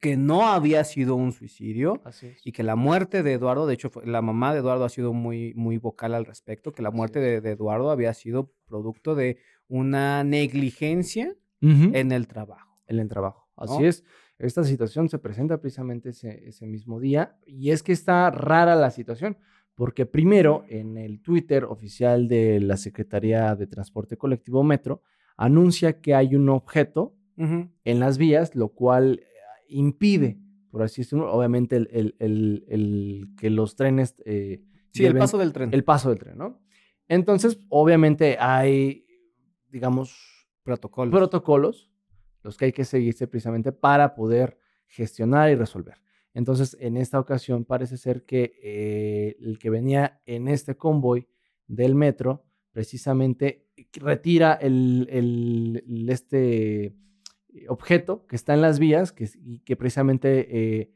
que 0.00 0.16
no 0.16 0.48
había 0.48 0.84
sido 0.84 1.14
un 1.14 1.32
suicidio, 1.32 2.02
y 2.44 2.52
que 2.52 2.62
la 2.62 2.76
muerte 2.76 3.22
de 3.22 3.32
Eduardo, 3.32 3.66
de 3.66 3.74
hecho, 3.74 3.90
la 4.04 4.22
mamá 4.22 4.52
de 4.52 4.60
Eduardo 4.60 4.84
ha 4.84 4.88
sido 4.88 5.12
muy, 5.12 5.52
muy 5.54 5.78
vocal 5.78 6.14
al 6.14 6.24
respecto, 6.24 6.72
que 6.72 6.82
la 6.82 6.90
muerte 6.90 7.20
de, 7.20 7.40
de 7.40 7.50
Eduardo 7.52 7.90
había 7.90 8.12
sido 8.14 8.52
producto 8.66 9.14
de 9.14 9.38
una 9.68 10.24
negligencia 10.24 11.34
en 11.60 12.12
el 12.12 12.26
trabajo. 12.26 12.76
en 12.86 13.00
el 13.00 13.08
trabajo. 13.08 13.48
Así 13.56 13.84
es. 13.84 14.04
Esta 14.38 14.62
situación 14.64 15.08
se 15.08 15.18
presenta 15.18 15.60
precisamente 15.60 16.10
ese, 16.10 16.46
ese 16.46 16.66
mismo 16.66 17.00
día 17.00 17.36
y 17.46 17.70
es 17.70 17.82
que 17.82 17.92
está 17.92 18.30
rara 18.30 18.76
la 18.76 18.90
situación 18.90 19.38
porque 19.74 20.06
primero 20.06 20.64
en 20.68 20.96
el 20.96 21.20
Twitter 21.20 21.64
oficial 21.64 22.28
de 22.28 22.60
la 22.60 22.76
Secretaría 22.76 23.54
de 23.54 23.66
Transporte 23.66 24.16
Colectivo 24.16 24.62
Metro 24.62 25.02
anuncia 25.36 26.00
que 26.00 26.14
hay 26.14 26.34
un 26.34 26.48
objeto 26.48 27.14
en 27.38 28.00
las 28.00 28.16
vías, 28.16 28.54
lo 28.54 28.68
cual 28.68 29.22
impide, 29.68 30.38
por 30.70 30.82
así 30.82 31.02
decirlo, 31.02 31.32
obviamente 31.32 31.76
el, 31.76 31.88
el- 31.92 32.14
el- 32.18 32.64
el 32.68 33.28
que 33.38 33.50
los 33.50 33.76
trenes... 33.76 34.14
eh, 34.24 34.62
Sí, 34.92 35.04
el 35.04 35.16
paso 35.18 35.36
del 35.38 35.52
tren. 35.52 35.70
el 35.74 35.84
paso 35.84 36.08
del 36.10 36.18
tren, 36.18 36.38
¿no? 36.38 36.60
Entonces, 37.08 37.60
obviamente 37.68 38.36
hay, 38.40 39.06
digamos, 39.68 40.48
protocolo. 40.62 41.10
protocolos, 41.10 41.90
los 42.42 42.56
que 42.56 42.66
hay 42.66 42.72
que 42.72 42.84
seguirse 42.84 43.26
precisamente 43.28 43.72
para 43.72 44.14
poder 44.14 44.58
gestionar 44.86 45.50
y 45.50 45.54
resolver. 45.54 45.96
Entonces, 46.32 46.76
en 46.80 46.96
esta 46.96 47.18
ocasión 47.20 47.64
parece 47.64 47.96
ser 47.96 48.24
que 48.24 48.54
eh, 48.62 49.36
el 49.40 49.58
que 49.58 49.70
venía 49.70 50.20
en 50.26 50.48
este 50.48 50.76
convoy 50.76 51.28
del 51.66 51.94
metro, 51.94 52.44
precisamente 52.72 53.66
retira 53.94 54.54
el- 54.54 55.06
el- 55.10 56.08
este 56.08 56.94
objeto 57.68 58.26
que 58.26 58.36
está 58.36 58.54
en 58.54 58.62
las 58.62 58.78
vías 58.78 59.12
que, 59.12 59.28
y 59.44 59.58
que 59.60 59.76
precisamente 59.76 60.48
eh, 60.50 60.92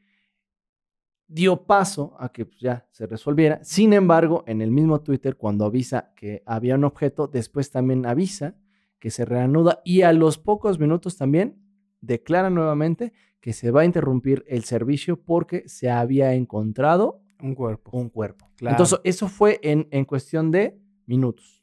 dio 1.26 1.64
paso 1.64 2.17
a 2.19 2.33
que 2.33 2.45
pues, 2.45 2.61
ya 2.61 2.87
se 2.90 3.07
resolviera. 3.07 3.61
Sin 3.62 3.93
embargo, 3.93 4.45
en 4.47 4.61
el 4.61 4.71
mismo 4.71 5.00
Twitter, 5.00 5.37
cuando 5.37 5.64
avisa 5.64 6.12
que 6.17 6.43
había 6.45 6.75
un 6.75 6.85
objeto, 6.85 7.29
después 7.29 7.71
también 7.71 8.05
avisa 8.05 8.57
que 8.99 9.11
se 9.11 9.25
reanuda 9.25 9.81
y 9.85 10.02
a 10.02 10.12
los 10.12 10.38
pocos 10.38 10.79
minutos 10.79 11.17
también 11.17 11.57
declara 12.00 12.50
nuevamente 12.50 13.12
que 13.40 13.52
se 13.52 13.71
va 13.71 13.83
a 13.83 13.85
interrumpir 13.85 14.45
el 14.49 14.64
servicio 14.64 15.23
porque 15.23 15.67
se 15.69 15.90
había 15.90 16.35
encontrado 16.35 17.23
un 17.40 17.55
cuerpo. 17.55 17.97
un 17.97 18.11
cuerpo. 18.11 18.50
Claro. 18.57 18.75
Entonces, 18.75 19.00
eso 19.05 19.29
fue 19.29 19.59
en, 19.62 19.88
en 19.90 20.05
cuestión 20.05 20.50
de 20.50 20.79
minutos. 21.07 21.60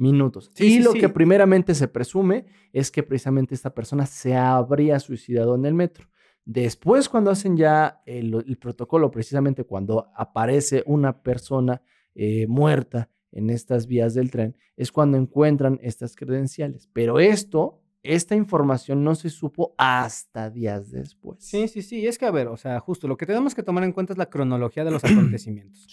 Minutos. 0.00 0.50
Sí, 0.54 0.64
y 0.64 0.70
sí, 0.76 0.82
lo 0.82 0.92
sí. 0.92 1.00
que 1.00 1.10
primeramente 1.10 1.74
se 1.74 1.86
presume 1.86 2.46
es 2.72 2.90
que 2.90 3.02
precisamente 3.02 3.54
esta 3.54 3.74
persona 3.74 4.06
se 4.06 4.34
habría 4.34 4.98
suicidado 4.98 5.54
en 5.54 5.66
el 5.66 5.74
metro. 5.74 6.08
Después, 6.46 7.10
cuando 7.10 7.30
hacen 7.30 7.54
ya 7.54 8.00
el, 8.06 8.32
el 8.34 8.56
protocolo, 8.56 9.10
precisamente 9.10 9.64
cuando 9.64 10.10
aparece 10.16 10.82
una 10.86 11.22
persona 11.22 11.82
eh, 12.14 12.46
muerta 12.46 13.10
en 13.30 13.50
estas 13.50 13.86
vías 13.86 14.14
del 14.14 14.30
tren, 14.30 14.56
es 14.74 14.90
cuando 14.90 15.18
encuentran 15.18 15.78
estas 15.82 16.16
credenciales. 16.16 16.88
Pero 16.94 17.20
esto, 17.20 17.82
esta 18.02 18.34
información 18.34 19.04
no 19.04 19.14
se 19.14 19.28
supo 19.28 19.74
hasta 19.76 20.48
días 20.50 20.90
después. 20.90 21.44
Sí, 21.44 21.68
sí, 21.68 21.82
sí. 21.82 22.06
Es 22.06 22.16
que, 22.18 22.26
a 22.26 22.30
ver, 22.30 22.48
o 22.48 22.56
sea, 22.56 22.80
justo 22.80 23.06
lo 23.06 23.16
que 23.16 23.26
tenemos 23.26 23.54
que 23.54 23.62
tomar 23.62 23.84
en 23.84 23.92
cuenta 23.92 24.12
es 24.12 24.18
la 24.18 24.30
cronología 24.30 24.84
de 24.84 24.90
los 24.90 25.04
acontecimientos. 25.04 25.86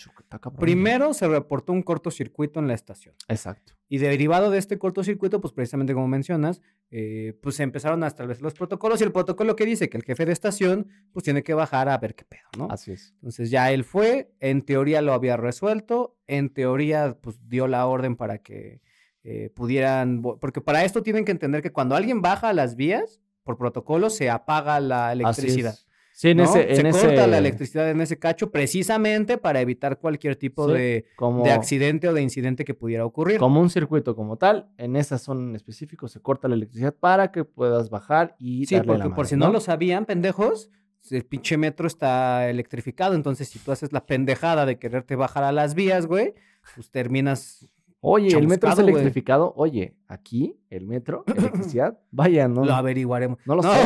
Primero 0.58 1.14
se 1.14 1.28
reportó 1.28 1.74
un 1.74 1.84
cortocircuito 1.84 2.60
en 2.60 2.68
la 2.68 2.74
estación. 2.74 3.16
Exacto. 3.28 3.74
Y 3.90 3.98
derivado 4.00 4.50
de 4.52 4.58
este 4.58 4.78
cortocircuito, 4.78 5.42
pues 5.42 5.54
precisamente 5.54 5.94
como 5.94 6.08
mencionas, 6.08 6.62
eh, 6.92 7.38
pues 7.42 7.56
se 7.56 7.64
empezaron 7.64 8.04
a 8.04 8.08
establecer 8.08 8.44
los 8.44 8.54
protocolos 8.54 9.00
y 9.02 9.04
el 9.04 9.12
protocolo 9.12 9.56
que 9.56 9.66
dice 9.66 9.90
que 9.90 9.98
el 9.98 10.04
jefe 10.04 10.26
de 10.26 10.34
estación 10.34 10.88
pues 11.12 11.24
tiene 11.24 11.44
que 11.44 11.54
bajar 11.54 11.90
a 11.90 11.98
ver 11.98 12.16
qué 12.16 12.26
pedo, 12.26 12.48
¿no? 12.58 12.68
Así 12.70 12.92
es. 12.92 13.14
Entonces 13.16 13.50
ya 13.50 13.72
él 13.72 13.84
fue, 13.84 14.32
en 14.40 14.62
teoría 14.62 15.02
lo 15.02 15.14
había 15.14 15.38
resuelto, 15.38 16.18
en 16.28 16.50
teoría 16.50 17.18
pues 17.22 17.40
dio 17.48 17.68
la 17.68 17.86
orden 17.86 18.16
para 18.16 18.40
que 18.40 18.82
eh, 19.29 19.50
pudieran, 19.53 20.22
porque 20.22 20.62
para 20.62 20.86
esto 20.86 21.03
tienen 21.03 21.25
que 21.25 21.34
entender 21.34 21.62
que 21.62 21.74
cuando 21.74 21.98
alguien 21.98 22.22
baja 22.22 22.48
a 22.48 22.53
las 22.53 22.77
vías, 22.77 23.19
por 23.43 23.57
protocolo 23.57 24.10
se 24.10 24.29
apaga 24.29 24.79
la 24.79 25.12
electricidad. 25.12 25.75
Sí, 26.13 26.29
en 26.29 26.38
¿no? 26.38 26.43
ese, 26.46 26.62
en 26.62 26.75
se 26.77 26.88
ese, 26.88 27.07
corta 27.07 27.27
la 27.27 27.38
electricidad 27.38 27.91
en 27.91 28.00
ese 28.00 28.17
cacho 28.17 28.51
precisamente 28.51 29.38
para 29.38 29.60
evitar 29.60 30.00
cualquier 30.00 30.38
tipo 30.38 30.67
Sí, 30.67 30.74
de, 30.75 31.05
como, 31.17 31.43
de 31.43 31.51
accidente 31.51 32.07
o 32.07 32.13
de 32.13 32.22
incidente 32.22 32.63
que 32.63 32.74
pudiera 32.74 33.05
ocurrir. 33.05 33.38
como 33.38 33.60
un 33.60 33.69
circuito 33.69 34.15
como 34.15 34.38
tal. 34.38 34.69
En 34.77 34.96
esa 34.96 35.17
zona 35.17 35.50
en 35.50 35.55
específico 35.57 36.07
se 36.07 36.22
corta 36.22 36.48
la 36.48 36.55
electricidad 36.55 36.96
para 36.96 37.34
que 37.34 37.43
puedas 37.43 37.89
bajar 37.89 38.34
y 38.39 38.65
Sí, 38.65 38.75
darle 38.75 38.93
la 38.93 39.03
porque 39.03 39.10
por 39.10 39.17
madre, 39.25 39.29
si 39.29 39.36
no, 39.36 39.51
lo 39.51 39.60
sabían, 39.60 40.05
pendejos, 40.05 40.69
el 41.12 41.25
pinche 41.25 41.57
metro 41.57 41.86
está 41.86 42.50
electrificado. 42.50 43.13
Entonces, 43.13 43.50
si 43.50 43.60
tú 43.60 43.74
haces 43.74 43.91
la 43.91 44.05
pendejada 44.05 44.65
de 44.65 44.79
quererte 44.79 45.17
bajar 45.17 45.43
a 45.43 45.51
las 45.51 45.75
vías, 45.75 46.07
güey, 46.07 46.34
pues 46.75 46.89
terminas. 46.91 47.65
Oye, 48.10 48.38
el 48.38 48.48
metro 48.48 48.70
güey. 48.74 48.88
electrificado. 48.90 49.54
Oye, 49.56 49.96
aquí, 50.08 50.60
el 50.70 50.88
metro, 50.88 51.24
electricidad. 51.36 52.00
Vaya, 52.12 52.48
no, 52.48 52.64
Lo 52.66 52.74
averiguaremos. 52.74 53.40
no 53.46 53.56
lo 53.56 53.62
No. 53.64 53.74
sé. 53.74 53.80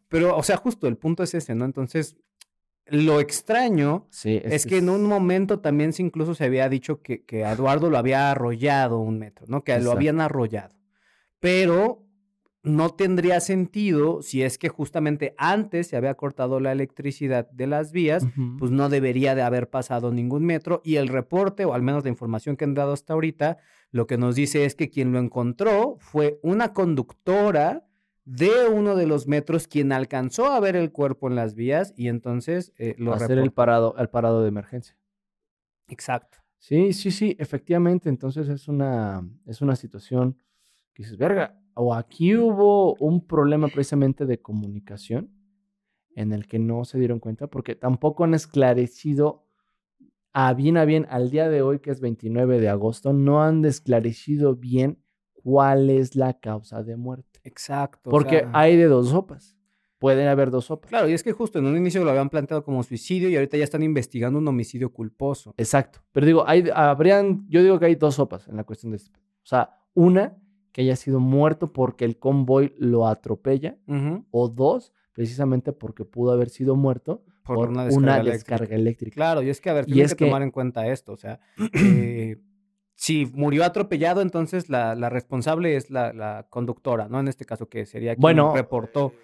Pero, 0.08 0.36
o 0.36 0.42
sea, 0.42 0.56
justo 0.56 0.86
el 0.88 0.96
punto 0.96 1.22
es 1.22 1.34
ese, 1.34 1.54
¿no? 1.54 1.64
Entonces, 1.64 2.16
lo 2.86 3.18
extraño 3.18 4.06
Sí, 4.10 4.40
es, 4.44 4.64
que 4.64 4.78
en 4.78 4.88
un 4.88 5.02
momento 5.04 5.58
también 5.58 5.92
se 5.92 6.02
incluso 6.02 6.34
se 6.36 6.44
había 6.44 6.68
dicho 6.68 7.02
que, 7.02 7.24
que 7.24 7.40
Eduardo 7.42 7.90
lo 7.90 7.98
había 7.98 8.30
arrollado 8.30 9.00
un 9.00 9.18
metro, 9.18 9.46
¿no? 9.48 9.64
Que 9.64 9.78
lo 9.80 9.90
habían 9.90 10.20
arrollado. 10.20 10.76
Pero 11.40 12.05
no 12.66 12.90
tendría 12.90 13.38
sentido 13.38 14.22
si 14.22 14.42
es 14.42 14.58
que 14.58 14.68
justamente 14.68 15.36
antes 15.38 15.86
se 15.86 15.96
había 15.96 16.14
cortado 16.14 16.58
la 16.58 16.72
electricidad 16.72 17.48
de 17.52 17.68
las 17.68 17.92
vías, 17.92 18.26
pues 18.58 18.72
no 18.72 18.88
debería 18.88 19.36
de 19.36 19.42
haber 19.42 19.70
pasado 19.70 20.10
ningún 20.12 20.44
metro 20.44 20.82
y 20.84 20.96
el 20.96 21.06
reporte, 21.06 21.64
o 21.64 21.74
al 21.74 21.82
menos 21.82 22.02
la 22.02 22.10
información 22.10 22.56
que 22.56 22.64
han 22.64 22.74
dado 22.74 22.92
hasta 22.92 23.12
ahorita, 23.12 23.58
lo 23.92 24.08
que 24.08 24.18
nos 24.18 24.34
dice 24.34 24.64
es 24.64 24.74
que 24.74 24.90
quien 24.90 25.12
lo 25.12 25.20
encontró 25.20 25.96
fue 26.00 26.40
una 26.42 26.72
conductora 26.72 27.86
de 28.24 28.66
uno 28.68 28.96
de 28.96 29.06
los 29.06 29.28
metros 29.28 29.68
quien 29.68 29.92
alcanzó 29.92 30.46
a 30.46 30.58
ver 30.58 30.74
el 30.74 30.90
cuerpo 30.90 31.28
en 31.28 31.36
las 31.36 31.54
vías 31.54 31.94
y 31.96 32.08
entonces 32.08 32.72
eh, 32.78 32.96
lo 32.98 33.14
hacer 33.14 33.38
el 33.38 33.52
parado, 33.52 33.94
el 33.96 34.08
parado 34.08 34.42
de 34.42 34.48
emergencia. 34.48 34.96
Exacto. 35.86 36.38
Sí, 36.58 36.92
sí, 36.92 37.12
sí, 37.12 37.36
efectivamente. 37.38 38.08
Entonces 38.08 38.48
es 38.48 38.66
una, 38.66 39.24
es 39.46 39.60
una 39.60 39.76
situación 39.76 40.36
que 40.92 41.04
dices, 41.04 41.16
verga, 41.16 41.60
o 41.76 41.94
aquí 41.94 42.34
hubo 42.34 42.94
un 42.94 43.26
problema 43.26 43.68
precisamente 43.68 44.24
de 44.24 44.40
comunicación 44.40 45.30
en 46.14 46.32
el 46.32 46.46
que 46.46 46.58
no 46.58 46.84
se 46.84 46.98
dieron 46.98 47.20
cuenta 47.20 47.48
porque 47.48 47.74
tampoco 47.74 48.24
han 48.24 48.32
esclarecido 48.32 49.44
a 50.32 50.54
bien 50.54 50.78
a 50.78 50.84
bien 50.86 51.06
al 51.10 51.30
día 51.30 51.48
de 51.48 51.62
hoy, 51.62 51.78
que 51.78 51.90
es 51.90 52.00
29 52.00 52.60
de 52.60 52.68
agosto, 52.68 53.12
no 53.12 53.42
han 53.42 53.64
esclarecido 53.64 54.56
bien 54.56 55.02
cuál 55.32 55.90
es 55.90 56.16
la 56.16 56.38
causa 56.40 56.82
de 56.82 56.96
muerte. 56.96 57.40
Exacto. 57.44 58.08
o 58.08 58.10
Porque 58.10 58.40
sea, 58.40 58.50
hay 58.52 58.76
de 58.76 58.84
dos 58.84 59.10
sopas. 59.10 59.56
Pueden 59.98 60.28
haber 60.28 60.50
dos 60.50 60.66
sopas. 60.66 60.88
Claro, 60.88 61.08
y 61.08 61.12
es 61.12 61.22
que 61.22 61.32
justo 61.32 61.58
en 61.58 61.66
un 61.66 61.76
inicio 61.76 62.04
lo 62.04 62.10
habían 62.10 62.28
planteado 62.28 62.64
como 62.64 62.82
suicidio 62.82 63.28
y 63.28 63.36
ahorita 63.36 63.56
ya 63.56 63.64
están 63.64 63.82
investigando 63.82 64.38
un 64.38 64.48
homicidio 64.48 64.92
culposo. 64.92 65.54
Exacto. 65.56 66.00
Pero 66.12 66.26
digo, 66.26 66.44
hay, 66.46 66.64
habrían, 66.74 67.46
yo 67.48 67.62
digo 67.62 67.78
que 67.78 67.86
hay 67.86 67.94
dos 67.94 68.16
sopas 68.16 68.48
en 68.48 68.56
la 68.56 68.64
cuestión 68.64 68.92
de 68.92 68.96
este. 68.96 69.18
O 69.18 69.46
sea, 69.46 69.78
una, 69.94 70.36
que 70.76 70.82
haya 70.82 70.94
sido 70.96 71.20
muerto 71.20 71.72
porque 71.72 72.04
el 72.04 72.18
convoy 72.18 72.74
lo 72.76 73.06
atropella, 73.08 73.78
o 74.30 74.48
dos, 74.50 74.92
precisamente 75.14 75.72
porque 75.72 76.04
pudo 76.04 76.32
haber 76.32 76.50
sido 76.50 76.76
muerto 76.76 77.24
Por, 77.46 77.56
por, 77.56 77.68
una 77.70 77.84
una 77.84 78.16
descarga 78.18 78.32
descarga, 78.32 78.74
eléctrica. 78.76 79.14
Claro, 79.14 79.40
y 79.40 79.48
es 79.48 79.62
que, 79.62 79.70
a 79.70 79.72
ver, 79.72 79.86
Y 79.88 80.02
es 80.02 80.12
que, 80.14 80.18
que- 80.18 80.24
tomar 80.26 80.42
en 80.42 80.50
cuenta 80.50 80.86
esto. 80.86 81.12
O 81.12 81.16
sea, 81.16 81.40
eh, 81.72 82.36
si 82.94 83.24
murió 83.32 83.64
atropellado, 83.64 84.20
entonces 84.20 84.68
la, 84.68 84.94
la 84.94 85.08
responsable 85.08 85.76
es 85.76 85.90
la, 85.90 86.12
la 86.12 86.46
conductora, 86.50 87.08
¿no? 87.08 87.20
En 87.20 87.28
este 87.28 87.46
caso, 87.46 87.70
que 87.70 87.86
sería 87.86 88.12
quien 88.14 88.20
Bueno, 88.20 88.54
reportó. 88.54 89.14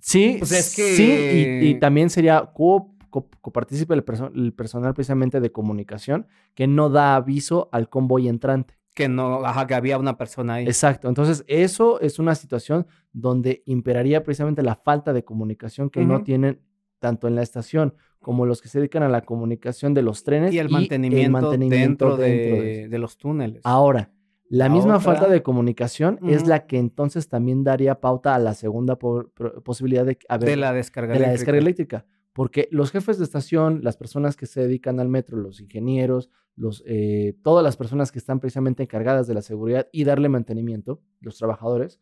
Sí, 0.00 0.38
Pues 0.40 0.50
es 0.50 0.72
sí, 0.72 1.60
y, 1.60 1.74
también 1.78 2.10
sería 2.10 2.50
co- 2.52 2.96
co- 3.10 3.28
copartícipe 3.40 3.94
el, 3.94 4.04
perso- 4.04 4.32
el 4.34 4.52
personal 4.54 4.92
precisamente 4.94 5.38
de 5.38 5.52
comunicación 5.52 6.26
que 6.56 6.66
no 6.66 6.90
da 6.90 7.14
aviso 7.14 7.68
al 7.70 7.88
convoy 7.88 8.26
entrante. 8.26 8.79
Que 8.94 9.08
no, 9.08 9.44
ajá, 9.44 9.66
que 9.66 9.74
había 9.74 9.98
una 9.98 10.16
persona 10.16 10.54
ahí. 10.54 10.66
Exacto. 10.66 11.08
Entonces, 11.08 11.44
eso 11.46 12.00
es 12.00 12.18
una 12.18 12.34
situación 12.34 12.86
donde 13.12 13.62
imperaría 13.66 14.22
precisamente 14.24 14.62
la 14.62 14.74
falta 14.74 15.12
de 15.12 15.24
comunicación 15.24 15.90
que 15.90 16.04
no 16.04 16.22
tienen 16.22 16.60
tanto 16.98 17.28
en 17.28 17.34
la 17.34 17.42
estación 17.42 17.94
como 18.18 18.44
los 18.44 18.60
que 18.60 18.68
se 18.68 18.78
dedican 18.78 19.02
a 19.02 19.08
la 19.08 19.22
comunicación 19.22 19.94
de 19.94 20.02
los 20.02 20.22
trenes 20.24 20.52
y 20.52 20.58
el 20.58 20.68
mantenimiento, 20.68 21.30
mantenimiento 21.30 22.08
dentro, 22.08 22.16
de, 22.18 22.28
dentro 22.28 22.62
de 22.62 22.80
eso. 22.82 22.90
de 22.90 22.98
los 22.98 23.16
túneles. 23.16 23.62
Ahora, 23.64 24.10
la 24.50 24.66
La 24.66 24.74
misma 24.74 24.96
otra- 24.96 25.12
falta 25.14 25.28
de 25.28 25.42
comunicación 25.42 26.18
es 26.28 26.46
la 26.46 26.66
que 26.66 26.76
entonces 26.76 27.28
también 27.28 27.62
daría 27.64 28.00
pauta 28.00 28.34
a 28.34 28.38
la 28.38 28.52
segunda 28.54 28.96
po- 28.98 29.30
posibilidad 29.64 30.04
de, 30.04 30.18
a 30.28 30.36
ver, 30.36 30.50
de 30.50 30.56
la 30.56 30.72
descarga 30.74 31.14
de 31.14 31.20
la 31.20 31.26
eléctrica. 31.28 31.38
descarga 31.40 31.58
eléctrica. 31.60 32.06
Porque 32.32 32.68
los 32.70 32.90
jefes 32.92 33.18
de 33.18 33.24
estación, 33.24 33.80
las 33.82 33.96
personas 33.96 34.36
que 34.36 34.46
se 34.46 34.60
dedican 34.60 35.00
al 35.00 35.08
metro, 35.08 35.36
los 35.38 35.60
ingenieros, 35.60 36.30
los, 36.60 36.82
eh, 36.86 37.34
todas 37.42 37.64
las 37.64 37.76
personas 37.76 38.12
que 38.12 38.18
están 38.18 38.38
precisamente 38.38 38.82
encargadas 38.82 39.26
de 39.26 39.32
la 39.34 39.40
seguridad 39.42 39.88
y 39.92 40.04
darle 40.04 40.28
mantenimiento, 40.28 41.00
los 41.20 41.38
trabajadores, 41.38 42.00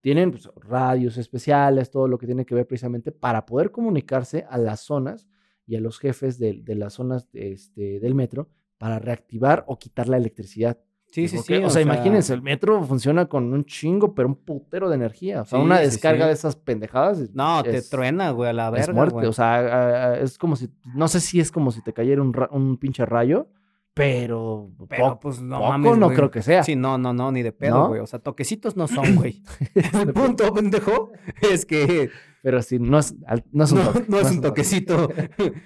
tienen 0.00 0.32
pues, 0.32 0.50
radios 0.56 1.16
especiales, 1.16 1.90
todo 1.90 2.08
lo 2.08 2.18
que 2.18 2.26
tiene 2.26 2.44
que 2.44 2.54
ver 2.54 2.66
precisamente 2.66 3.12
para 3.12 3.46
poder 3.46 3.70
comunicarse 3.70 4.44
a 4.50 4.58
las 4.58 4.80
zonas 4.80 5.28
y 5.66 5.76
a 5.76 5.80
los 5.80 5.98
jefes 5.98 6.38
de, 6.38 6.60
de 6.62 6.74
las 6.74 6.94
zonas 6.94 7.30
de 7.30 7.52
este, 7.52 8.00
del 8.00 8.14
metro 8.14 8.48
para 8.78 8.98
reactivar 8.98 9.64
o 9.68 9.78
quitar 9.78 10.08
la 10.08 10.16
electricidad. 10.16 10.78
Sí, 11.12 11.28
sí, 11.28 11.38
sí. 11.38 11.54
O, 11.58 11.70
sea, 11.70 11.80
imagínense, 11.80 12.34
el 12.34 12.42
metro 12.42 12.82
funciona 12.82 13.26
con 13.26 13.52
un 13.54 13.64
chingo, 13.64 14.16
pero 14.16 14.26
un 14.26 14.34
putero 14.34 14.88
de 14.88 14.96
energía. 14.96 15.42
O 15.42 15.44
sea, 15.44 15.60
Sí, 15.60 15.64
una 15.64 15.78
sí, 15.78 15.84
descarga 15.84 16.24
sí. 16.24 16.26
de 16.26 16.32
esas 16.34 16.56
pendejadas. 16.56 17.20
es- 17.20 17.32
No, 17.32 17.62
te 17.62 17.76
es- 17.76 17.88
truena, 17.88 18.32
güey, 18.32 18.50
a 18.50 18.52
la 18.52 18.66
es 18.70 18.72
verga, 18.72 18.92
muerte. 18.92 19.14
güey. 19.14 19.26
O 19.28 19.32
sea, 19.32 20.16
es 20.18 20.36
como 20.36 20.56
si, 20.56 20.68
no 20.92 21.06
sé 21.06 21.20
si 21.20 21.38
es 21.38 21.52
como 21.52 21.70
si 21.70 21.82
te 21.82 21.92
cayera 21.92 22.20
un, 22.20 22.34
un 22.50 22.76
pinche 22.78 23.06
rayo, 23.06 23.46
pero, 23.94 24.70
Pero 24.88 25.20
pues 25.20 25.40
no 25.40 25.58
poco 25.58 25.68
mames, 25.70 25.96
no 25.98 26.06
güey. 26.06 26.16
creo 26.16 26.30
que 26.30 26.42
sea. 26.42 26.64
Sí, 26.64 26.74
no, 26.76 26.98
no, 26.98 27.12
no, 27.12 27.30
ni 27.30 27.42
de 27.42 27.52
pedo, 27.52 27.78
¿No? 27.78 27.88
güey. 27.88 28.00
O 28.00 28.06
sea, 28.06 28.18
toquecitos 28.18 28.76
no 28.76 28.88
son, 28.88 29.14
güey. 29.16 29.42
El 29.94 30.12
punto, 30.12 30.52
pendejo, 30.52 31.12
es 31.40 31.64
que 31.64 32.10
Pero 32.42 32.60
sí, 32.62 32.78
no 32.80 32.98
es, 32.98 33.14
no 33.52 33.64
es 33.64 33.72
un 33.72 33.78
no, 33.84 33.92
toque. 33.92 34.04
no 34.08 34.18
es 34.18 34.30
un 34.30 34.36
toque. 34.40 34.48
toquecito. 34.48 35.10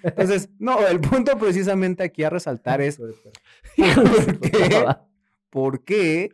Entonces, 0.03 0.51
no, 0.59 0.87
el 0.87 1.01
punto 1.01 1.37
precisamente 1.39 2.03
aquí 2.05 2.23
a 2.23 2.31
resaltar 2.31 2.81
es 2.83 2.99
¿Por 2.99 4.41
qué? 4.41 4.87
por 5.51 5.85
qué 5.85 6.31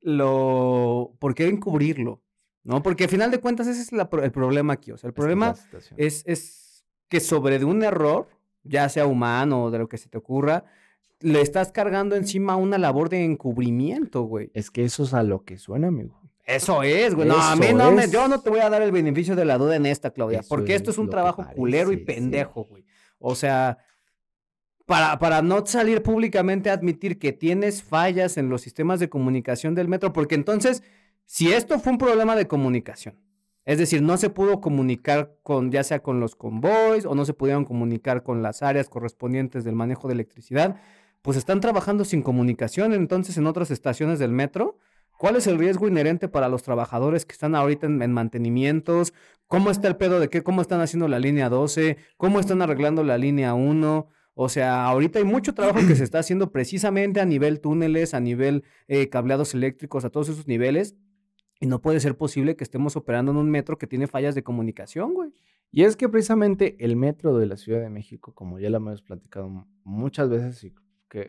lo, 0.00 1.14
por 1.18 1.34
qué 1.34 1.48
encubrirlo, 1.48 2.22
¿no? 2.64 2.82
Porque 2.82 3.04
al 3.04 3.10
final 3.10 3.30
de 3.30 3.38
cuentas 3.38 3.66
ese 3.66 3.80
es 3.80 3.92
la 3.92 4.08
el 4.22 4.32
problema 4.32 4.74
aquí. 4.74 4.92
O 4.92 4.96
sea, 4.98 5.08
el 5.08 5.14
problema 5.14 5.54
es 5.72 5.92
es, 5.96 6.22
es 6.26 6.84
que 7.08 7.20
sobre 7.20 7.58
de 7.58 7.64
un 7.64 7.82
error, 7.82 8.28
ya 8.64 8.88
sea 8.88 9.06
humano 9.06 9.64
o 9.64 9.70
de 9.70 9.78
lo 9.78 9.88
que 9.88 9.98
se 9.98 10.08
te 10.08 10.18
ocurra, 10.18 10.64
le 11.22 11.40
estás 11.40 11.72
cargando 11.72 12.16
encima 12.16 12.56
una 12.56 12.78
labor 12.78 13.08
de 13.08 13.24
encubrimiento, 13.24 14.22
güey. 14.22 14.50
Es 14.54 14.70
que 14.70 14.84
eso 14.84 15.04
es 15.04 15.14
a 15.14 15.22
lo 15.22 15.44
que 15.44 15.58
suena, 15.58 15.88
amigo. 15.88 16.20
Eso 16.44 16.82
es, 16.82 17.14
güey. 17.14 17.28
No, 17.28 17.40
a 17.40 17.56
mí 17.56 17.66
no 17.74 17.92
me, 17.92 18.10
yo 18.10 18.26
no 18.28 18.40
te 18.40 18.50
voy 18.50 18.60
a 18.60 18.68
dar 18.68 18.82
el 18.82 18.92
beneficio 18.92 19.36
de 19.36 19.44
la 19.44 19.58
duda 19.58 19.76
en 19.76 19.86
esta, 19.86 20.10
Claudia, 20.10 20.40
Eso 20.40 20.48
porque 20.48 20.74
esto 20.74 20.90
es 20.90 20.98
un 20.98 21.08
trabajo 21.08 21.44
culero 21.54 21.92
y 21.92 21.98
sí. 21.98 22.04
pendejo, 22.04 22.64
güey. 22.64 22.84
O 23.18 23.34
sea, 23.34 23.78
para, 24.86 25.18
para 25.18 25.40
no 25.42 25.64
salir 25.64 26.02
públicamente 26.02 26.68
a 26.68 26.72
admitir 26.72 27.18
que 27.18 27.32
tienes 27.32 27.82
fallas 27.82 28.36
en 28.36 28.48
los 28.48 28.62
sistemas 28.62 28.98
de 28.98 29.08
comunicación 29.08 29.74
del 29.74 29.88
metro, 29.88 30.12
porque 30.12 30.34
entonces, 30.34 30.82
si 31.24 31.52
esto 31.52 31.78
fue 31.78 31.92
un 31.92 31.98
problema 31.98 32.34
de 32.34 32.48
comunicación, 32.48 33.16
es 33.64 33.78
decir, 33.78 34.02
no 34.02 34.16
se 34.16 34.28
pudo 34.28 34.60
comunicar 34.60 35.36
con, 35.44 35.70
ya 35.70 35.84
sea 35.84 36.02
con 36.02 36.18
los 36.18 36.34
convoys 36.34 37.06
o 37.06 37.14
no 37.14 37.24
se 37.24 37.32
pudieron 37.32 37.64
comunicar 37.64 38.24
con 38.24 38.42
las 38.42 38.62
áreas 38.62 38.88
correspondientes 38.88 39.62
del 39.62 39.76
manejo 39.76 40.08
de 40.08 40.14
electricidad, 40.14 40.80
pues 41.22 41.36
están 41.36 41.60
trabajando 41.60 42.04
sin 42.04 42.22
comunicación 42.22 42.92
entonces 42.92 43.36
en 43.38 43.46
otras 43.46 43.70
estaciones 43.70 44.18
del 44.18 44.32
metro. 44.32 44.78
¿Cuál 45.18 45.36
es 45.36 45.46
el 45.46 45.58
riesgo 45.58 45.86
inherente 45.86 46.28
para 46.28 46.48
los 46.48 46.62
trabajadores 46.62 47.24
que 47.24 47.32
están 47.32 47.54
ahorita 47.54 47.86
en, 47.86 48.02
en 48.02 48.12
mantenimientos? 48.12 49.14
¿Cómo 49.46 49.70
está 49.70 49.86
el 49.86 49.96
pedo 49.96 50.18
de 50.18 50.28
qué? 50.28 50.42
¿Cómo 50.42 50.62
están 50.62 50.80
haciendo 50.80 51.06
la 51.06 51.20
línea 51.20 51.48
12? 51.48 51.96
¿Cómo 52.16 52.40
están 52.40 52.60
arreglando 52.60 53.04
la 53.04 53.18
línea 53.18 53.54
1? 53.54 54.08
O 54.34 54.48
sea, 54.48 54.86
ahorita 54.86 55.18
hay 55.18 55.24
mucho 55.24 55.54
trabajo 55.54 55.86
que 55.86 55.94
se 55.94 56.04
está 56.04 56.18
haciendo 56.18 56.50
precisamente 56.50 57.20
a 57.20 57.26
nivel 57.26 57.60
túneles, 57.60 58.14
a 58.14 58.20
nivel 58.20 58.64
eh, 58.88 59.08
cableados 59.08 59.54
eléctricos, 59.54 60.04
a 60.04 60.10
todos 60.10 60.28
esos 60.30 60.48
niveles. 60.48 60.96
Y 61.60 61.66
no 61.66 61.80
puede 61.80 62.00
ser 62.00 62.16
posible 62.16 62.56
que 62.56 62.64
estemos 62.64 62.96
operando 62.96 63.30
en 63.30 63.38
un 63.38 63.50
metro 63.50 63.78
que 63.78 63.86
tiene 63.86 64.06
fallas 64.08 64.34
de 64.34 64.42
comunicación, 64.42 65.14
güey. 65.14 65.32
Y 65.70 65.84
es 65.84 65.96
que 65.96 66.08
precisamente 66.08 66.76
el 66.80 66.96
metro 66.96 67.36
de 67.38 67.46
la 67.46 67.56
Ciudad 67.56 67.80
de 67.80 67.88
México, 67.88 68.34
como 68.34 68.58
ya 68.58 68.68
lo 68.68 68.78
hemos 68.78 69.00
platicado 69.02 69.66
muchas 69.84 70.28
veces, 70.28 70.64
y 70.64 70.74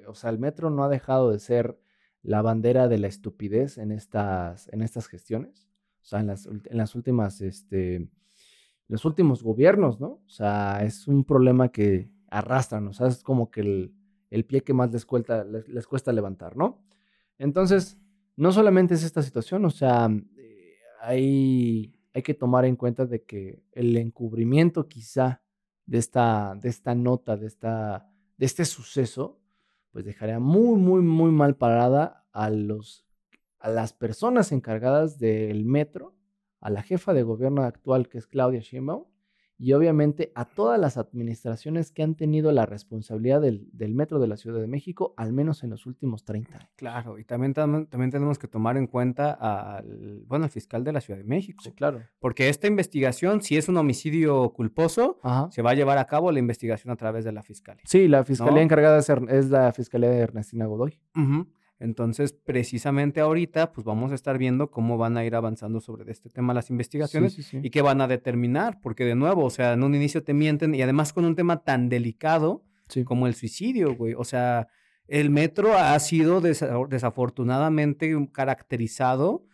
o 0.08 0.14
sea, 0.14 0.30
el 0.30 0.40
metro 0.40 0.70
no 0.70 0.84
ha 0.84 0.90
dejado 0.90 1.32
de 1.32 1.40
ser 1.40 1.80
la 2.22 2.42
bandera 2.42 2.88
de 2.88 2.98
la 2.98 3.08
estupidez 3.08 3.78
en 3.78 3.92
estas, 3.92 4.70
en 4.72 4.82
estas 4.82 5.08
gestiones. 5.08 5.70
O 6.02 6.06
sea, 6.06 6.20
en 6.20 6.28
las, 6.28 6.46
en 6.46 6.78
las 6.78 6.96
últimas, 6.96 7.42
este, 7.42 8.10
los 8.88 9.06
últimos 9.06 9.44
gobiernos, 9.44 10.00
¿no? 10.00 10.22
O 10.26 10.30
sea, 10.30 10.84
es 10.84 11.08
un 11.08 11.24
problema 11.24 11.70
que 11.70 12.10
arrastran, 12.30 12.88
o 12.88 12.94
sea, 12.94 13.08
es 13.08 13.24
como 13.24 13.52
que 13.52 13.62
el, 13.62 13.94
el 14.30 14.46
pie 14.46 14.62
que 14.62 14.74
más 14.74 14.92
les, 14.92 15.06
cuesta, 15.06 15.44
les, 15.44 15.68
les 15.68 15.88
cuesta 15.88 16.12
levantar, 16.12 16.58
¿no? 16.58 16.84
Entonces, 17.38 17.98
no 18.36 18.52
solamente 18.52 18.96
es 18.96 19.04
esta 19.04 19.22
situación, 19.22 19.66
o 19.66 19.70
sea, 19.70 20.10
eh, 20.38 20.76
hay 21.02 21.94
hay 22.14 22.22
que 22.22 22.34
tomar 22.34 22.66
en 22.66 22.76
cuenta 22.76 23.06
de 23.06 23.24
que 23.24 23.64
el 23.72 23.98
encubrimiento 23.98 24.88
quizá 24.88 25.42
de 25.86 25.98
esta, 25.98 26.56
de 26.56 26.70
esta 26.70 26.96
nota, 26.96 27.36
de, 27.36 27.48
esta, 27.48 28.08
de 28.38 28.46
este 28.46 28.66
suceso, 28.66 29.40
pues 29.94 30.04
dejaría 30.04 30.40
muy, 30.40 30.78
muy, 30.78 31.02
muy 31.02 31.32
mal 31.32 31.56
parada 31.56 32.26
a, 32.34 32.50
los, 32.50 33.06
a 33.60 33.70
las 33.70 33.94
personas 33.94 34.52
encargadas 34.52 35.20
del 35.20 35.66
metro, 35.66 36.16
a 36.60 36.72
la 36.72 36.82
jefa 36.82 37.14
de 37.14 37.22
gobierno 37.22 37.62
actual 37.62 38.10
que 38.10 38.18
es 38.18 38.26
Claudia 38.26 38.60
Sheinbaum, 38.60 39.06
y 39.58 39.74
obviamente 39.74 40.32
a 40.36 40.46
todas 40.46 40.80
las 40.80 40.98
administraciones 40.98 41.92
que 41.92 42.04
han 42.04 42.16
tenido 42.16 42.52
la 42.52 42.66
responsabilidad 42.66 43.40
del, 43.42 43.70
del 43.72 43.94
metro 43.94 44.20
de 44.20 44.28
la 44.28 44.36
Ciudad 44.38 44.60
de 44.60 44.68
México, 44.68 45.14
al 45.18 45.32
menos 45.32 45.64
en 45.64 45.70
los 45.70 45.86
últimos 45.86 46.26
30 46.26 46.56
años. 46.58 46.70
Claro, 46.76 47.18
y 47.20 47.24
también, 47.24 47.54
tam- 47.54 47.88
también 47.90 48.12
tenemos 48.12 48.38
que 48.40 48.48
tomar 48.48 48.78
en 48.78 48.88
cuenta 48.88 49.32
al, 49.32 50.24
bueno, 50.28 50.46
al 50.46 50.52
fiscal 50.52 50.84
de 50.84 50.92
la 50.92 51.02
Ciudad 51.02 51.18
de 51.20 51.24
México. 51.26 51.64
claro. 51.76 52.02
Porque 52.20 52.50
esta 52.50 52.68
investigación, 52.68 53.42
si 53.42 53.58
es 53.58 53.70
un 53.70 53.78
homicidio 53.78 54.50
culposo, 54.54 55.20
Ajá. 55.24 55.50
se 55.52 55.62
va 55.62 55.72
a 55.72 55.76
llevar 55.76 55.98
a 55.98 56.06
cabo 56.06 56.32
la 56.32 56.40
investigación 56.40 56.92
a 56.92 56.96
través 56.96 57.24
de 57.24 57.32
la 57.32 57.44
fiscalía. 57.44 57.84
Sí, 57.86 58.08
la 58.08 58.24
fiscalía 58.26 58.56
¿No? 58.56 58.62
encargada 58.62 59.00
es, 59.00 59.10
es 59.30 59.50
la 59.50 59.72
fiscalía 59.72 60.10
de 60.10 60.20
Ernestina 60.20 60.66
Godoy. 60.66 61.00
Entonces, 61.80 62.34
precisamente 62.34 63.20
ahorita, 63.20 63.72
pues 63.74 63.84
vamos 63.86 64.12
a 64.12 64.16
estar 64.16 64.38
viendo 64.38 64.72
cómo 64.72 64.98
van 64.98 65.18
a 65.18 65.26
ir 65.26 65.36
avanzando 65.36 65.82
sobre 65.82 66.10
este 66.12 66.30
tema 66.30 66.54
las 66.54 66.70
investigaciones 66.70 67.34
Sí, 67.34 67.44
sí, 67.44 67.50
sí. 67.62 67.68
y 67.68 67.70
qué 67.72 67.82
van 67.82 68.00
a 68.00 68.08
determinar, 68.08 68.80
porque 68.82 69.04
de 69.06 69.16
nuevo, 69.16 69.44
o 69.44 69.50
sea, 69.50 69.74
en 69.74 69.84
un 69.84 69.94
inicio 69.96 70.24
te 70.24 70.34
mienten 70.34 70.76
y 70.76 70.82
además 70.82 71.12
con 71.14 71.26
un 71.26 71.36
tema 71.36 71.64
tan 71.64 71.90
delicado 71.90 72.64
como 73.06 73.28
el 73.28 73.34
suicidio, 73.34 73.96
güey. 73.96 74.14
O 74.14 74.24
sea, 74.24 74.68
el 75.08 75.30
metro 75.30 75.76
ha 75.78 75.98
sido 76.00 76.42
desa- 76.42 76.88
desafortunadamente 76.88 78.16
caracterizado 78.32 79.46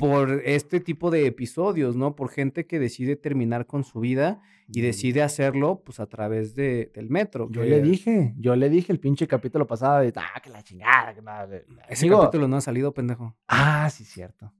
por 0.00 0.42
este 0.44 0.80
tipo 0.80 1.10
de 1.10 1.26
episodios, 1.26 1.94
¿no? 1.94 2.16
Por 2.16 2.30
gente 2.30 2.66
que 2.66 2.78
decide 2.80 3.14
terminar 3.16 3.66
con 3.66 3.84
su 3.84 4.00
vida 4.00 4.40
y 4.66 4.80
decide 4.80 5.22
hacerlo, 5.22 5.82
pues, 5.84 6.00
a 6.00 6.06
través 6.06 6.54
de, 6.54 6.90
del 6.94 7.10
metro. 7.10 7.48
Yo 7.50 7.62
que 7.62 7.68
le 7.68 7.82
dije, 7.82 8.34
yo 8.38 8.56
le 8.56 8.68
dije 8.70 8.92
el 8.92 8.98
pinche 8.98 9.26
capítulo 9.28 9.66
pasado 9.66 10.00
de, 10.00 10.12
ah, 10.16 10.40
que 10.42 10.50
la 10.50 10.62
chingada, 10.62 11.14
que 11.14 11.22
nada. 11.22 11.46
de-". 11.46 11.64
Ese 11.88 12.06
Amigo, 12.06 12.20
capítulo 12.22 12.48
no 12.48 12.56
ha 12.56 12.60
salido, 12.60 12.92
pendejo. 12.94 13.36
Ah, 13.48 13.88
sí, 13.90 14.04
cierto. 14.04 14.52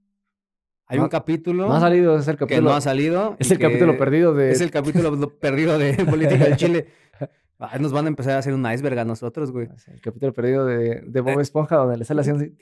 Hay 0.87 0.97
No- 0.97 1.05
un 1.05 1.09
capítulo 1.09 1.67
No 1.67 1.73
ha 1.73 1.79
salido, 1.79 2.17
es 2.19 2.27
el 2.27 2.35
que 2.35 2.39
capítulo. 2.39 2.69
no 2.69 2.75
ha 2.75 2.81
salido. 2.81 3.35
es 3.39 3.49
el 3.51 3.59
capítulo 3.59 3.93
que 3.93 3.97
perdido 3.97 4.33
de. 4.33 4.51
Es 4.51 4.61
el 4.61 4.71
capítulo 4.71 5.11
lo- 5.11 5.39
perdido 5.39 5.77
de 5.77 5.93
Política 6.05 6.43
del 6.45 6.57
Chile. 6.57 6.87
Nos 7.79 7.93
van 7.93 8.05
a 8.05 8.07
empezar 8.09 8.33
a 8.33 8.39
hacer 8.39 8.53
un 8.53 8.69
iceberg 8.69 8.97
a 8.99 9.05
nosotros, 9.05 9.51
güey. 9.51 9.69
el 9.93 10.01
capítulo 10.01 10.33
perdido 10.33 10.65
de, 10.65 11.01
de 11.05 11.21
Bob 11.21 11.39
Eh, 11.39 11.43
Esponja, 11.43 11.75
donde 11.77 11.95
le 11.97 12.03
sale 12.05 12.21
haciendo 12.21 12.43
así, 12.43 12.55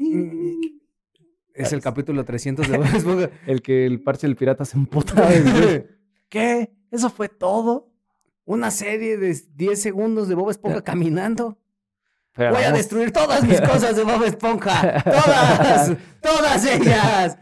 Es 1.60 1.74
el 1.74 1.82
capítulo 1.82 2.24
300 2.25 2.68
de 2.70 2.78
Bob 2.78 2.86
Esponja. 2.96 3.30
el 3.48 3.62
que 3.62 3.86
el 3.86 4.01
parche 4.01 4.28
del 4.28 4.36
pirata 4.36 4.66
se 4.66 4.78
emputa. 4.78 5.13
y 5.36 5.84
¿Qué? 6.30 6.72
¿Eso 6.92 7.10
fue 7.10 7.30
todo? 7.30 7.92
Una 8.46 8.72
serie 8.72 9.18
de 9.18 9.38
10 9.56 9.80
segundos 9.82 10.28
de 10.28 10.36
Bob 10.36 10.50
Esponja 10.50 10.82
caminando. 10.84 11.58
Pero 12.34 12.54
Voy 12.54 12.63
a 12.63 12.72
destruir 12.72 13.12
todas 13.12 13.44
mis 13.44 13.60
cosas 13.70 13.96
de 13.96 14.04
Bob 14.04 14.24
Esponja. 14.24 15.04
Todas. 15.04 15.92
Todas 16.22 16.66
ellas. 16.66 17.38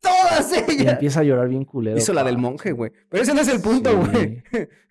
Todas 0.00 0.52
Y 0.52 0.72
ellas. 0.72 0.92
empieza 0.94 1.20
a 1.20 1.22
llorar 1.24 1.48
bien 1.48 1.64
culero. 1.64 1.98
Hizo 1.98 2.12
la 2.12 2.22
del 2.24 2.38
monje, 2.38 2.72
güey. 2.72 2.92
Pero 3.08 3.22
ese 3.22 3.34
no 3.34 3.40
es 3.40 3.48
el 3.48 3.60
punto, 3.60 3.90
Sí. 3.90 3.96
güey. 4.10 4.44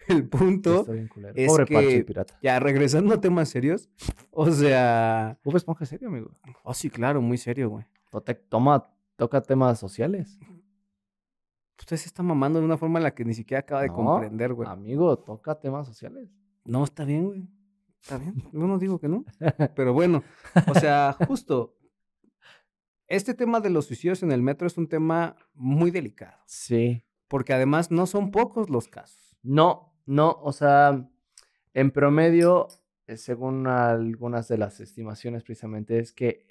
El 0.10 0.28
punto. 0.28 0.86
Bien 0.86 1.10
es 1.36 1.48
Pobre 1.48 1.66
parche 1.66 1.88
que- 1.88 1.94
del 1.96 2.06
pirata. 2.06 2.38
Ya, 2.42 2.60
regresando 2.60 3.14
a 3.14 3.20
temas 3.22 3.50
serios. 3.50 3.90
O 4.32 4.52
sea. 4.52 5.38
Bob 5.44 5.56
Esponja 5.58 5.84
es 5.86 5.90
serio, 5.90 6.10
amigo. 6.10 6.32
Oh, 6.64 6.74
sí, 6.74 6.90
claro, 6.90 7.22
muy 7.22 7.38
serio, 7.38 7.70
güey. 7.70 7.86
Te- 8.26 8.36
Toma, 8.36 8.90
toca 9.16 9.42
temas 9.42 9.80
sociales. 9.80 10.40
Usted 11.80 11.98
se 11.98 12.08
está 12.08 12.24
mamando 12.24 12.60
de 12.60 12.66
una 12.66 12.78
forma 12.78 13.00
en 13.00 13.04
la 13.04 13.14
que 13.14 13.24
ni 13.24 13.34
siquiera 13.34 13.60
acaba 13.60 13.82
de 13.82 13.88
No, 13.90 13.96
comprender, 13.96 14.54
güey. 14.54 14.68
Amigo, 14.68 15.18
toca 15.20 15.60
temas 15.60 15.88
sociales. 15.88 16.30
No, 16.66 16.84
está 16.84 17.06
bien, 17.06 17.26
güey. 17.26 17.48
Está 18.02 18.18
bien. 18.18 18.34
Yo 18.52 18.60
no 18.68 18.80
digo 18.80 19.00
que 19.00 19.08
no. 19.08 19.24
Pero 19.76 19.94
bueno, 19.94 20.24
o 20.68 20.74
sea, 20.74 21.16
justo. 21.28 21.76
Este 23.08 23.34
tema 23.34 23.62
de 23.62 23.70
los 23.70 23.86
suicidios 23.86 24.22
en 24.24 24.32
el 24.32 24.42
metro 24.42 24.68
es 24.68 24.78
un 24.78 24.88
tema 24.90 25.36
muy 25.54 25.92
delicado. 25.92 26.38
Sí. 26.46 27.04
Porque 27.30 27.54
además 27.54 27.90
no 27.92 28.06
son 28.06 28.32
pocos 28.32 28.70
los 28.70 28.88
casos. 28.88 29.38
No, 29.44 29.94
no, 30.06 30.32
o 30.42 30.52
sea, 30.52 31.08
en 31.74 31.92
promedio, 31.92 32.68
eh, 33.06 33.16
según 33.18 33.68
algunas 33.68 34.48
de 34.50 34.58
las 34.58 34.80
estimaciones 34.82 35.44
precisamente, 35.44 36.00
es 36.00 36.12
que 36.12 36.47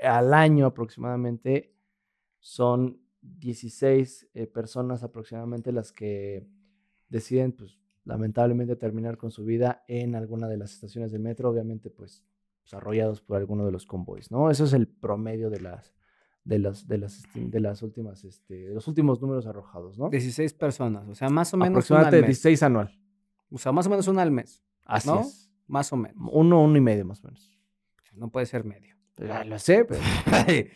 al 0.00 0.34
año 0.34 0.66
aproximadamente 0.66 1.74
son 2.38 3.00
16 3.22 4.28
eh, 4.34 4.46
personas 4.46 5.02
aproximadamente 5.02 5.72
las 5.72 5.92
que 5.92 6.46
deciden, 7.08 7.52
pues, 7.52 7.78
lamentablemente 8.04 8.76
terminar 8.76 9.16
con 9.16 9.30
su 9.30 9.44
vida 9.44 9.82
en 9.88 10.14
alguna 10.14 10.46
de 10.48 10.58
las 10.58 10.72
estaciones 10.74 11.10
del 11.12 11.22
metro, 11.22 11.48
obviamente, 11.50 11.88
pues, 11.90 12.22
pues, 12.62 12.74
arrollados 12.74 13.20
por 13.22 13.36
alguno 13.38 13.64
de 13.64 13.72
los 13.72 13.86
convoys, 13.86 14.30
¿no? 14.30 14.50
Eso 14.50 14.64
es 14.64 14.72
el 14.72 14.88
promedio 14.88 15.50
de 15.50 15.60
las 15.60 15.94
de 16.44 16.58
las 16.58 16.86
de 16.86 16.98
las 16.98 17.22
esti- 17.24 17.48
de 17.48 17.58
las 17.60 17.82
últimas 17.82 18.22
este 18.24 18.68
de 18.68 18.74
los 18.74 18.86
últimos 18.86 19.18
números 19.22 19.46
arrojados, 19.46 19.98
¿no? 19.98 20.10
16 20.10 20.52
personas. 20.52 21.08
O 21.08 21.14
sea, 21.14 21.30
más 21.30 21.54
o 21.54 21.56
menos 21.56 21.68
una 21.70 22.00
Aproximadamente 22.00 22.16
al 22.16 22.22
mes. 22.22 22.28
16 22.42 22.62
anual. 22.64 23.00
O 23.50 23.56
sea, 23.58 23.72
más 23.72 23.86
o 23.86 23.90
menos 23.90 24.08
una 24.08 24.20
al 24.20 24.30
mes. 24.30 24.62
Así 24.84 25.08
¿No? 25.08 25.20
es. 25.20 25.50
Más 25.66 25.90
o 25.94 25.96
menos. 25.96 26.18
Uno, 26.34 26.62
uno 26.62 26.76
y 26.76 26.82
medio 26.82 27.06
más 27.06 27.24
o 27.24 27.28
menos. 27.28 27.50
No 28.12 28.30
puede 28.30 28.44
ser 28.44 28.64
medio. 28.64 28.93
Pues, 29.16 29.30
ay, 29.30 29.48
lo 29.48 29.58
sé, 29.58 29.84
pero 29.84 30.00
ay, 30.26 30.70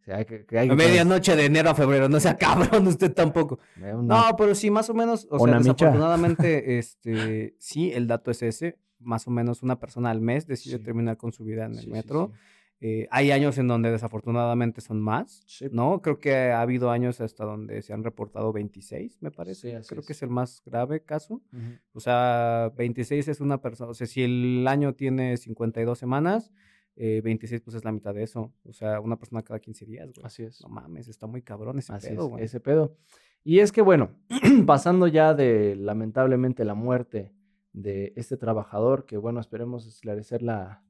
o 0.00 0.04
sea, 0.04 0.24
que, 0.24 0.44
que 0.44 0.58
hay 0.58 0.70
Medianoche 0.70 1.34
de 1.34 1.46
enero 1.46 1.70
a 1.70 1.74
febrero. 1.74 2.08
No 2.08 2.20
sea 2.20 2.36
cabrón 2.38 2.86
usted 2.86 3.12
tampoco. 3.12 3.58
Una- 3.80 3.94
No, 4.30 4.36
pero 4.36 4.54
sí, 4.54 4.70
más 4.70 4.88
o 4.90 4.94
menos, 4.94 5.26
o 5.30 5.42
Una 5.42 5.54
sea, 5.62 5.72
desafortunadamente, 5.72 6.78
este, 6.78 7.54
sí, 7.58 7.90
el 7.92 8.06
dato 8.06 8.30
es 8.30 8.42
ese, 8.42 8.78
más 9.00 9.26
o 9.26 9.30
menos 9.30 9.62
una 9.62 9.78
persona 9.80 10.10
al 10.10 10.20
mes 10.20 10.46
decide 10.46 10.78
Sí. 10.78 10.82
terminar 10.84 11.16
con 11.16 11.32
su 11.32 11.44
vida 11.44 11.64
en 11.66 11.72
el 11.72 11.80
sí, 11.84 11.90
metro. 11.90 12.30
sí. 12.32 12.38
Eh, 12.80 13.08
hay 13.10 13.30
años 13.30 13.56
en 13.56 13.66
donde 13.66 13.90
desafortunadamente 13.90 14.82
son 14.82 15.00
más, 15.00 15.42
Sí. 15.46 15.66
¿no? 15.72 16.02
Creo 16.02 16.18
que 16.20 16.34
ha 16.50 16.60
habido 16.60 16.90
años 16.90 17.18
hasta 17.22 17.44
donde 17.44 17.80
se 17.80 17.94
han 17.94 18.04
reportado 18.04 18.52
26, 18.52 19.22
me 19.22 19.30
parece. 19.30 19.80
Creo 19.88 20.00
es. 20.00 20.06
que 20.06 20.12
es 20.12 20.22
el 20.22 20.28
más 20.28 20.60
grave 20.66 21.02
caso. 21.02 21.34
Ujú. 21.52 21.62
O 21.94 22.00
sea, 22.00 22.72
26 22.76 23.28
es 23.28 23.40
una 23.40 23.62
persona, 23.62 23.90
o 23.90 23.94
sea, 23.94 24.06
si 24.06 24.22
el 24.22 24.66
año 24.68 24.92
tiene 24.94 25.38
52 25.38 25.98
semanas, 25.98 26.52
eh, 26.96 27.20
26 27.22 27.60
pues 27.62 27.76
es 27.76 27.84
la 27.84 27.92
mitad 27.92 28.14
de 28.14 28.22
eso. 28.22 28.52
O 28.64 28.72
sea, 28.72 29.00
una 29.00 29.16
persona 29.18 29.42
cada 29.42 29.60
15 29.60 29.86
días, 29.86 30.12
güey. 30.12 30.24
Así 30.24 30.42
es. 30.42 30.60
No 30.62 30.68
mames, 30.68 31.08
está 31.08 31.26
muy 31.26 31.42
cabrón 31.42 31.78
ese 31.78 31.92
Así 31.92 32.08
pedo, 32.08 32.24
es, 32.24 32.30
güey. 32.30 32.44
ese 32.44 32.60
pedo. 32.60 32.96
Y 33.42 33.58
es 33.58 33.72
que, 33.72 33.82
bueno, 33.82 34.10
pasando 34.66 35.06
ya 35.06 35.34
de 35.34 35.76
lamentablemente 35.76 36.64
la 36.64 36.74
muerte 36.74 37.34
de 37.72 38.12
este 38.16 38.36
trabajador, 38.36 39.04
que 39.04 39.16
bueno, 39.16 39.40
esperemos 39.40 39.86
esclarecerla 39.86 40.82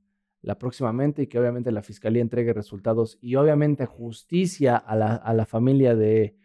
la 0.42 0.58
próximamente 0.58 1.22
y 1.22 1.26
que 1.26 1.38
obviamente 1.38 1.72
la 1.72 1.82
fiscalía 1.82 2.20
entregue 2.20 2.52
resultados 2.52 3.18
y 3.22 3.36
obviamente 3.36 3.86
justicia 3.86 4.76
a 4.76 4.94
la, 4.94 5.14
a 5.14 5.32
la 5.32 5.46
familia 5.46 5.94
de 5.94 6.36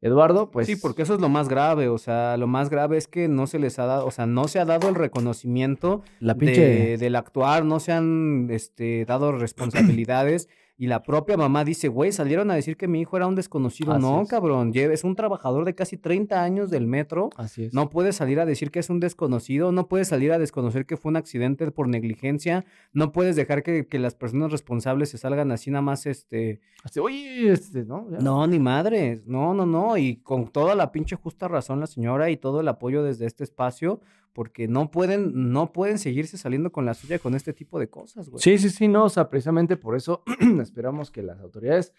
Eduardo, 0.00 0.50
pues 0.50 0.66
sí, 0.68 0.76
porque 0.76 1.02
eso 1.02 1.14
es 1.14 1.20
lo 1.20 1.28
más 1.28 1.48
grave, 1.48 1.88
o 1.88 1.98
sea, 1.98 2.36
lo 2.36 2.46
más 2.46 2.70
grave 2.70 2.96
es 2.96 3.08
que 3.08 3.26
no 3.26 3.46
se 3.48 3.58
les 3.58 3.78
ha 3.80 3.86
dado, 3.86 4.06
o 4.06 4.10
sea, 4.12 4.26
no 4.26 4.46
se 4.46 4.60
ha 4.60 4.64
dado 4.64 4.88
el 4.88 4.94
reconocimiento 4.94 6.02
la 6.20 6.34
de- 6.34 6.96
del 6.98 7.16
actuar, 7.16 7.64
no 7.64 7.80
se 7.80 7.92
han 7.92 8.48
este, 8.50 9.04
dado 9.06 9.32
responsabilidades 9.38 10.48
y 10.80 10.86
la 10.86 11.02
propia 11.02 11.36
mamá 11.36 11.64
dice, 11.64 11.88
güey, 11.88 12.12
salieron 12.12 12.52
a 12.52 12.54
decir 12.54 12.76
que 12.76 12.86
mi 12.86 13.00
hijo 13.00 13.16
era 13.16 13.26
un 13.26 13.34
desconocido, 13.34 13.92
Así 13.92 14.00
no, 14.00 14.22
es. 14.22 14.28
cabrón, 14.28 14.70
es 14.74 15.02
un 15.02 15.16
trabajador 15.16 15.64
de 15.64 15.74
casi 15.74 15.96
30 15.96 16.40
años 16.40 16.70
del 16.70 16.86
metro, 16.86 17.30
Así 17.36 17.64
es. 17.64 17.74
no 17.74 17.90
puede 17.90 18.12
salir 18.12 18.38
a 18.38 18.46
decir 18.46 18.70
que 18.70 18.78
es 18.78 18.88
un 18.88 19.00
desconocido, 19.00 19.72
no 19.72 19.88
puede 19.88 20.04
salir 20.04 20.30
a 20.30 20.38
desconocer 20.38 20.86
que 20.86 20.96
fue 20.96 21.10
un 21.10 21.16
accidente 21.16 21.68
por 21.72 21.88
negligencia, 21.88 22.64
no 22.92 23.10
puedes 23.10 23.34
dejar 23.34 23.64
que, 23.64 23.88
que 23.88 23.98
las 23.98 24.14
personas 24.14 24.52
responsables 24.52 25.08
se 25.10 25.18
salgan 25.18 25.50
así 25.50 25.70
nada 25.72 25.82
más, 25.82 26.06
este, 26.06 26.60
Así, 26.84 27.00
Oye, 27.00 27.50
este, 27.50 27.84
¿no? 27.84 28.06
Ya. 28.08 28.18
no, 28.18 28.46
ni 28.46 28.60
madres, 28.60 29.26
no, 29.26 29.54
no, 29.54 29.66
no, 29.66 29.96
y 29.96 30.18
con 30.18 30.46
toda 30.46 30.76
la 30.76 30.92
pinche 30.92 31.16
justa 31.16 31.48
razón 31.48 31.80
la 31.80 31.88
señora 31.88 32.30
y 32.30 32.36
todo 32.36 32.60
el 32.60 32.68
apoyo 32.68 33.02
desde 33.02 33.26
este 33.26 33.42
espacio, 33.42 34.00
porque 34.32 34.68
no 34.68 34.90
pueden, 34.90 35.52
no 35.52 35.72
pueden 35.72 35.98
seguirse 35.98 36.38
saliendo 36.38 36.70
con 36.72 36.86
la 36.86 36.94
suya 36.94 37.18
con 37.18 37.34
este 37.34 37.52
tipo 37.52 37.78
de 37.78 37.88
cosas, 37.90 38.28
güey. 38.28 38.42
Sí, 38.42 38.58
sí, 38.58 38.70
sí, 38.70 38.88
no, 38.88 39.04
o 39.04 39.08
sea, 39.08 39.28
precisamente 39.30 39.76
por 39.76 39.96
eso 39.96 40.22
esperamos 40.60 41.10
que 41.10 41.22
las 41.22 41.40
autoridades, 41.40 41.92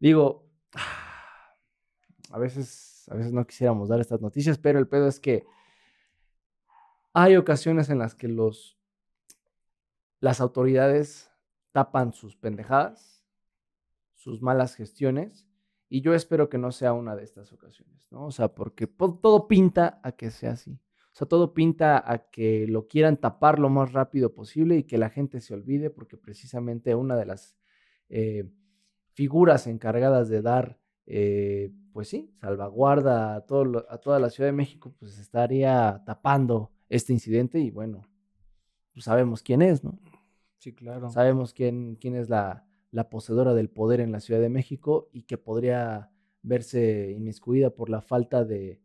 digo, 0.00 0.48
a 2.30 2.38
veces, 2.38 3.06
a 3.10 3.14
veces 3.14 3.32
no 3.32 3.46
quisiéramos 3.46 3.88
dar 3.88 4.00
estas 4.00 4.20
noticias, 4.20 4.58
pero 4.58 4.78
el 4.78 4.88
pedo 4.88 5.06
es 5.08 5.20
que 5.20 5.44
hay 7.12 7.36
ocasiones 7.36 7.88
en 7.88 7.98
las 7.98 8.14
que 8.14 8.28
los, 8.28 8.78
las 10.20 10.40
autoridades 10.40 11.30
tapan 11.72 12.12
sus 12.12 12.36
pendejadas, 12.36 13.24
sus 14.14 14.42
malas 14.42 14.74
gestiones, 14.74 15.46
y 15.88 16.00
yo 16.00 16.14
espero 16.14 16.48
que 16.48 16.58
no 16.58 16.72
sea 16.72 16.92
una 16.92 17.14
de 17.14 17.22
estas 17.22 17.52
ocasiones, 17.52 18.08
¿no? 18.10 18.26
O 18.26 18.30
sea, 18.32 18.48
porque 18.54 18.86
po- 18.88 19.18
todo 19.22 19.46
pinta 19.46 20.00
a 20.02 20.12
que 20.12 20.30
sea 20.30 20.52
así. 20.52 20.78
O 21.16 21.18
sea, 21.18 21.26
todo 21.26 21.54
pinta 21.54 21.96
a 22.12 22.28
que 22.30 22.66
lo 22.68 22.88
quieran 22.88 23.16
tapar 23.16 23.58
lo 23.58 23.70
más 23.70 23.94
rápido 23.94 24.34
posible 24.34 24.76
y 24.76 24.82
que 24.84 24.98
la 24.98 25.08
gente 25.08 25.40
se 25.40 25.54
olvide, 25.54 25.88
porque 25.88 26.18
precisamente 26.18 26.94
una 26.94 27.16
de 27.16 27.24
las 27.24 27.56
eh, 28.10 28.50
figuras 29.14 29.66
encargadas 29.66 30.28
de 30.28 30.42
dar 30.42 30.78
eh, 31.06 31.72
pues 31.94 32.08
sí, 32.08 32.30
salvaguarda 32.38 33.34
a, 33.34 33.40
todo 33.46 33.64
lo- 33.64 33.86
a 33.90 33.96
toda 33.96 34.20
la 34.20 34.28
Ciudad 34.28 34.48
de 34.50 34.52
México, 34.52 34.94
pues 34.98 35.18
estaría 35.18 36.02
tapando 36.04 36.70
este 36.90 37.14
incidente 37.14 37.60
y 37.60 37.70
bueno, 37.70 38.02
pues 38.92 39.06
sabemos 39.06 39.42
quién 39.42 39.62
es, 39.62 39.82
¿no? 39.84 39.98
Sí, 40.58 40.74
claro. 40.74 41.08
Sabemos 41.08 41.54
quién, 41.54 41.96
quién 41.96 42.14
es 42.14 42.28
la, 42.28 42.66
la 42.90 43.08
poseedora 43.08 43.54
del 43.54 43.70
poder 43.70 44.00
en 44.00 44.12
la 44.12 44.20
Ciudad 44.20 44.40
de 44.42 44.50
México 44.50 45.08
y 45.14 45.22
que 45.22 45.38
podría 45.38 46.10
verse 46.42 47.12
inmiscuida 47.16 47.70
por 47.70 47.88
la 47.88 48.02
falta 48.02 48.44
de 48.44 48.82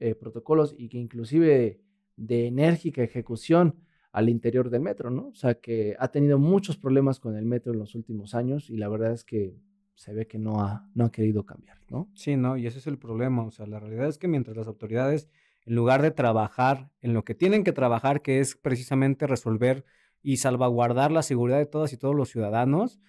eh, 0.00 0.14
protocolos 0.14 0.74
y 0.76 0.88
que 0.88 0.98
inclusive 0.98 1.80
de 2.16 2.46
enérgica 2.46 3.02
ejecución 3.02 3.76
al 4.12 4.28
interior 4.28 4.68
del 4.68 4.82
metro, 4.82 5.10
¿no? 5.10 5.28
O 5.28 5.34
sea, 5.34 5.54
que 5.54 5.96
ha 5.98 6.08
tenido 6.08 6.38
muchos 6.38 6.76
problemas 6.76 7.18
con 7.18 7.36
el 7.36 7.46
metro 7.46 7.72
en 7.72 7.78
los 7.78 7.94
últimos 7.94 8.34
años 8.34 8.68
y 8.68 8.76
la 8.76 8.88
verdad 8.88 9.12
es 9.12 9.24
que 9.24 9.56
se 9.94 10.12
ve 10.12 10.26
que 10.26 10.38
no 10.38 10.60
ha, 10.60 10.88
no 10.94 11.06
ha 11.06 11.12
querido 11.12 11.46
cambiar, 11.46 11.78
¿no? 11.88 12.10
Sí, 12.14 12.36
no, 12.36 12.56
y 12.56 12.66
ese 12.66 12.78
es 12.78 12.86
el 12.86 12.98
problema. 12.98 13.44
O 13.44 13.50
sea, 13.50 13.66
la 13.66 13.80
realidad 13.80 14.08
es 14.08 14.18
que 14.18 14.28
mientras 14.28 14.56
las 14.56 14.66
autoridades, 14.66 15.28
en 15.64 15.74
lugar 15.74 16.02
de 16.02 16.10
trabajar 16.10 16.90
en 17.00 17.14
lo 17.14 17.24
que 17.24 17.34
tienen 17.34 17.64
que 17.64 17.72
trabajar, 17.72 18.20
que 18.20 18.40
es 18.40 18.56
precisamente 18.56 19.26
resolver 19.26 19.84
y 20.22 20.36
salvaguardar 20.36 21.10
la 21.10 21.22
seguridad 21.22 21.58
de 21.58 21.66
todas 21.66 21.92
y 21.92 21.96
todos 21.96 22.14
los 22.14 22.28
ciudadanos, 22.28 23.00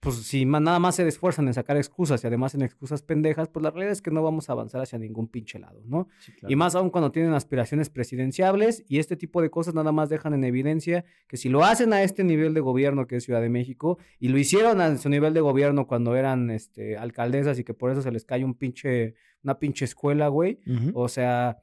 pues 0.00 0.16
si 0.16 0.44
nada 0.44 0.78
más 0.78 0.96
se 0.96 1.06
esfuerzan 1.06 1.48
en 1.48 1.54
sacar 1.54 1.76
excusas 1.76 2.22
y 2.22 2.26
además 2.26 2.54
en 2.54 2.62
excusas 2.62 3.02
pendejas, 3.02 3.48
pues 3.48 3.62
la 3.62 3.70
realidad 3.70 3.92
es 3.92 4.00
que 4.00 4.10
no 4.10 4.22
vamos 4.22 4.48
a 4.48 4.52
avanzar 4.52 4.80
hacia 4.80 4.98
ningún 4.98 5.28
pinche 5.28 5.58
lado, 5.58 5.82
¿no? 5.86 6.08
Y 6.46 6.54
más 6.54 6.74
aún 6.74 6.90
cuando 6.90 7.10
tienen 7.10 7.34
aspiraciones 7.34 7.90
presidenciables 7.90 8.84
y 8.88 8.98
este 8.98 9.16
tipo 9.16 9.42
de 9.42 9.50
cosas 9.50 9.74
nada 9.74 9.90
más 9.90 10.08
dejan 10.08 10.34
en 10.34 10.44
evidencia 10.44 11.04
que 11.26 11.36
si 11.36 11.48
lo 11.48 11.64
hacen 11.64 11.92
a 11.92 12.02
este 12.02 12.22
nivel 12.22 12.54
de 12.54 12.60
gobierno 12.60 13.06
que 13.06 13.16
es 13.16 13.24
Ciudad 13.24 13.40
de 13.40 13.48
México 13.48 13.98
y 14.20 14.28
lo 14.28 14.38
hicieron 14.38 14.80
a 14.80 14.96
su 14.98 15.08
nivel 15.08 15.34
de 15.34 15.40
gobierno 15.40 15.86
cuando 15.86 16.14
eran 16.14 16.50
este, 16.50 16.96
alcaldesas 16.96 17.58
y 17.58 17.64
que 17.64 17.74
por 17.74 17.90
eso 17.90 18.00
se 18.00 18.12
les 18.12 18.24
cae 18.24 18.44
un 18.44 18.54
pinche, 18.54 19.14
una 19.42 19.58
pinche 19.58 19.84
escuela, 19.84 20.28
güey. 20.28 20.60
O 20.94 21.08
sea, 21.08 21.58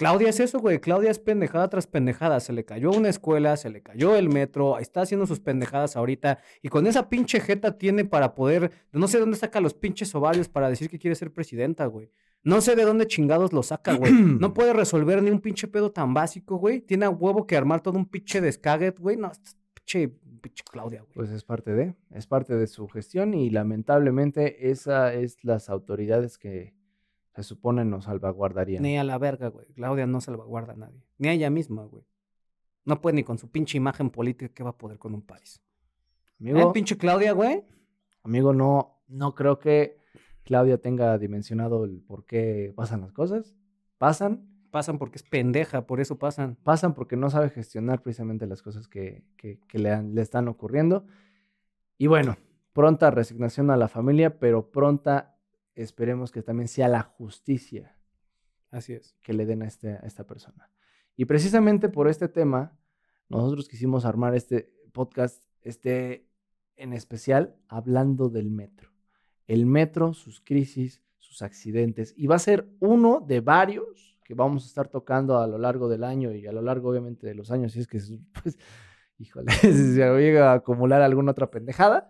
Claudia 0.00 0.30
es 0.30 0.40
eso, 0.40 0.60
güey. 0.60 0.80
Claudia 0.80 1.10
es 1.10 1.18
pendejada 1.18 1.68
tras 1.68 1.86
pendejada. 1.86 2.40
Se 2.40 2.54
le 2.54 2.64
cayó 2.64 2.90
una 2.90 3.10
escuela, 3.10 3.58
se 3.58 3.68
le 3.68 3.82
cayó 3.82 4.16
el 4.16 4.30
metro, 4.30 4.78
está 4.78 5.02
haciendo 5.02 5.26
sus 5.26 5.40
pendejadas 5.40 5.94
ahorita. 5.94 6.38
Y 6.62 6.70
con 6.70 6.86
esa 6.86 7.10
pinche 7.10 7.38
jeta 7.38 7.76
tiene 7.76 8.06
para 8.06 8.34
poder. 8.34 8.70
No 8.92 9.08
sé 9.08 9.18
dónde 9.18 9.36
saca 9.36 9.60
los 9.60 9.74
pinches 9.74 10.14
ovarios 10.14 10.48
para 10.48 10.70
decir 10.70 10.88
que 10.88 10.98
quiere 10.98 11.14
ser 11.16 11.34
presidenta, 11.34 11.84
güey. 11.84 12.10
No 12.42 12.62
sé 12.62 12.76
de 12.76 12.86
dónde 12.86 13.06
chingados 13.06 13.52
lo 13.52 13.62
saca, 13.62 13.92
güey. 13.92 14.10
No 14.10 14.54
puede 14.54 14.72
resolver 14.72 15.22
ni 15.22 15.28
un 15.28 15.40
pinche 15.40 15.68
pedo 15.68 15.92
tan 15.92 16.14
básico, 16.14 16.56
güey. 16.56 16.80
Tiene 16.80 17.04
a 17.04 17.10
huevo 17.10 17.46
que 17.46 17.58
armar 17.58 17.82
todo 17.82 17.98
un 17.98 18.06
pinche 18.06 18.40
descaguet, 18.40 18.98
güey. 18.98 19.18
No, 19.18 19.30
pinche, 19.74 20.08
pinche 20.40 20.64
Claudia, 20.64 21.02
güey. 21.02 21.12
Pues 21.12 21.28
es 21.28 21.44
parte 21.44 21.74
de, 21.74 21.94
es 22.14 22.26
parte 22.26 22.56
de 22.56 22.66
su 22.68 22.88
gestión 22.88 23.34
y 23.34 23.50
lamentablemente 23.50 24.70
esa 24.70 25.12
es 25.12 25.44
las 25.44 25.68
autoridades 25.68 26.38
que 26.38 26.72
se 27.34 27.42
supone 27.42 27.84
nos 27.84 28.04
salvaguardarían. 28.04 28.82
Ni 28.82 28.98
a 28.98 29.04
la 29.04 29.18
verga, 29.18 29.48
güey. 29.48 29.66
Claudia 29.74 30.06
no 30.06 30.20
salvaguarda 30.20 30.72
a 30.72 30.76
nadie. 30.76 31.02
Ni 31.18 31.28
a 31.28 31.32
ella 31.32 31.50
misma, 31.50 31.84
güey. 31.84 32.04
No 32.84 33.00
puede 33.00 33.16
ni 33.16 33.24
con 33.24 33.38
su 33.38 33.50
pinche 33.50 33.76
imagen 33.78 34.10
política 34.10 34.52
que 34.52 34.62
va 34.64 34.70
a 34.70 34.78
poder 34.78 34.98
con 34.98 35.14
un 35.14 35.22
país. 35.22 35.60
¿Eh, 36.40 36.50
Amigo, 36.50 36.72
pinche 36.72 36.96
Claudia, 36.96 37.32
güey? 37.32 37.64
amigo, 38.22 38.52
no, 38.52 39.02
no 39.08 39.34
creo 39.34 39.58
que 39.58 39.98
Claudia 40.42 40.78
tenga 40.78 41.16
dimensionado 41.18 41.84
el 41.84 42.00
por 42.02 42.24
qué 42.26 42.72
pasan 42.76 43.00
las 43.02 43.12
cosas. 43.12 43.54
Pasan, 43.98 44.46
Pasan 44.70 44.98
porque 44.98 45.16
es 45.16 45.24
pendeja, 45.24 45.86
por 45.86 46.00
eso 46.00 46.16
pasan. 46.18 46.56
pasan 46.62 46.94
porque 46.94 47.16
no 47.16 47.28
sabe 47.28 47.50
gestionar 47.50 48.02
precisamente 48.02 48.46
las 48.46 48.62
cosas 48.62 48.86
que, 48.88 49.24
que- 49.36 49.58
que 49.66 49.78
le, 49.80 49.90
han- 49.90 50.14
le 50.14 50.22
están 50.22 50.46
ocurriendo. 50.48 51.06
Y 51.98 52.06
bueno, 52.06 52.36
pronta 52.72 53.10
resignación 53.10 53.70
a 53.70 53.76
la 53.76 53.88
familia, 53.88 54.38
pero 54.38 54.70
pronta 54.70 55.36
esperemos 55.74 56.30
que 56.30 56.42
también 56.42 56.68
sea 56.68 56.88
la 56.88 57.02
justicia 57.02 57.96
Así 58.70 58.92
es. 58.92 59.16
que 59.22 59.32
le 59.32 59.46
den 59.46 59.62
a, 59.62 59.66
este- 59.66 59.92
a 59.94 60.00
esta 60.06 60.26
persona. 60.26 60.70
Y 61.16 61.24
precisamente 61.24 61.88
por 61.88 62.08
este 62.08 62.28
tema, 62.28 62.78
nosotros 63.28 63.68
quisimos 63.68 64.04
armar 64.04 64.34
este 64.34 64.72
podcast, 64.92 65.42
este 65.62 66.26
en 66.76 66.92
especial, 66.92 67.56
hablando 67.68 68.28
del 68.28 68.50
metro. 68.50 68.90
El 69.46 69.66
metro, 69.66 70.14
sus 70.14 70.40
crisis, 70.40 71.02
sus 71.18 71.42
accidentes. 71.42 72.14
Y 72.16 72.26
va 72.26 72.36
a 72.36 72.38
ser 72.38 72.70
uno 72.80 73.20
de 73.26 73.40
varios 73.40 74.18
que 74.24 74.34
vamos 74.34 74.64
a 74.64 74.66
estar 74.68 74.88
tocando 74.88 75.38
a 75.38 75.46
lo 75.46 75.58
largo 75.58 75.88
del 75.88 76.04
año 76.04 76.32
y 76.32 76.46
a 76.46 76.52
lo 76.52 76.62
largo, 76.62 76.88
obviamente, 76.90 77.26
de 77.26 77.34
los 77.34 77.50
años. 77.50 77.72
Si 77.72 77.80
es 77.80 77.86
que, 77.86 77.98
pues, 78.42 78.56
híjole, 79.18 79.50
si 79.60 79.72
se 79.94 80.18
llega 80.18 80.52
a 80.52 80.54
acumular 80.54 81.02
alguna 81.02 81.32
otra 81.32 81.50
pendejada. 81.50 82.09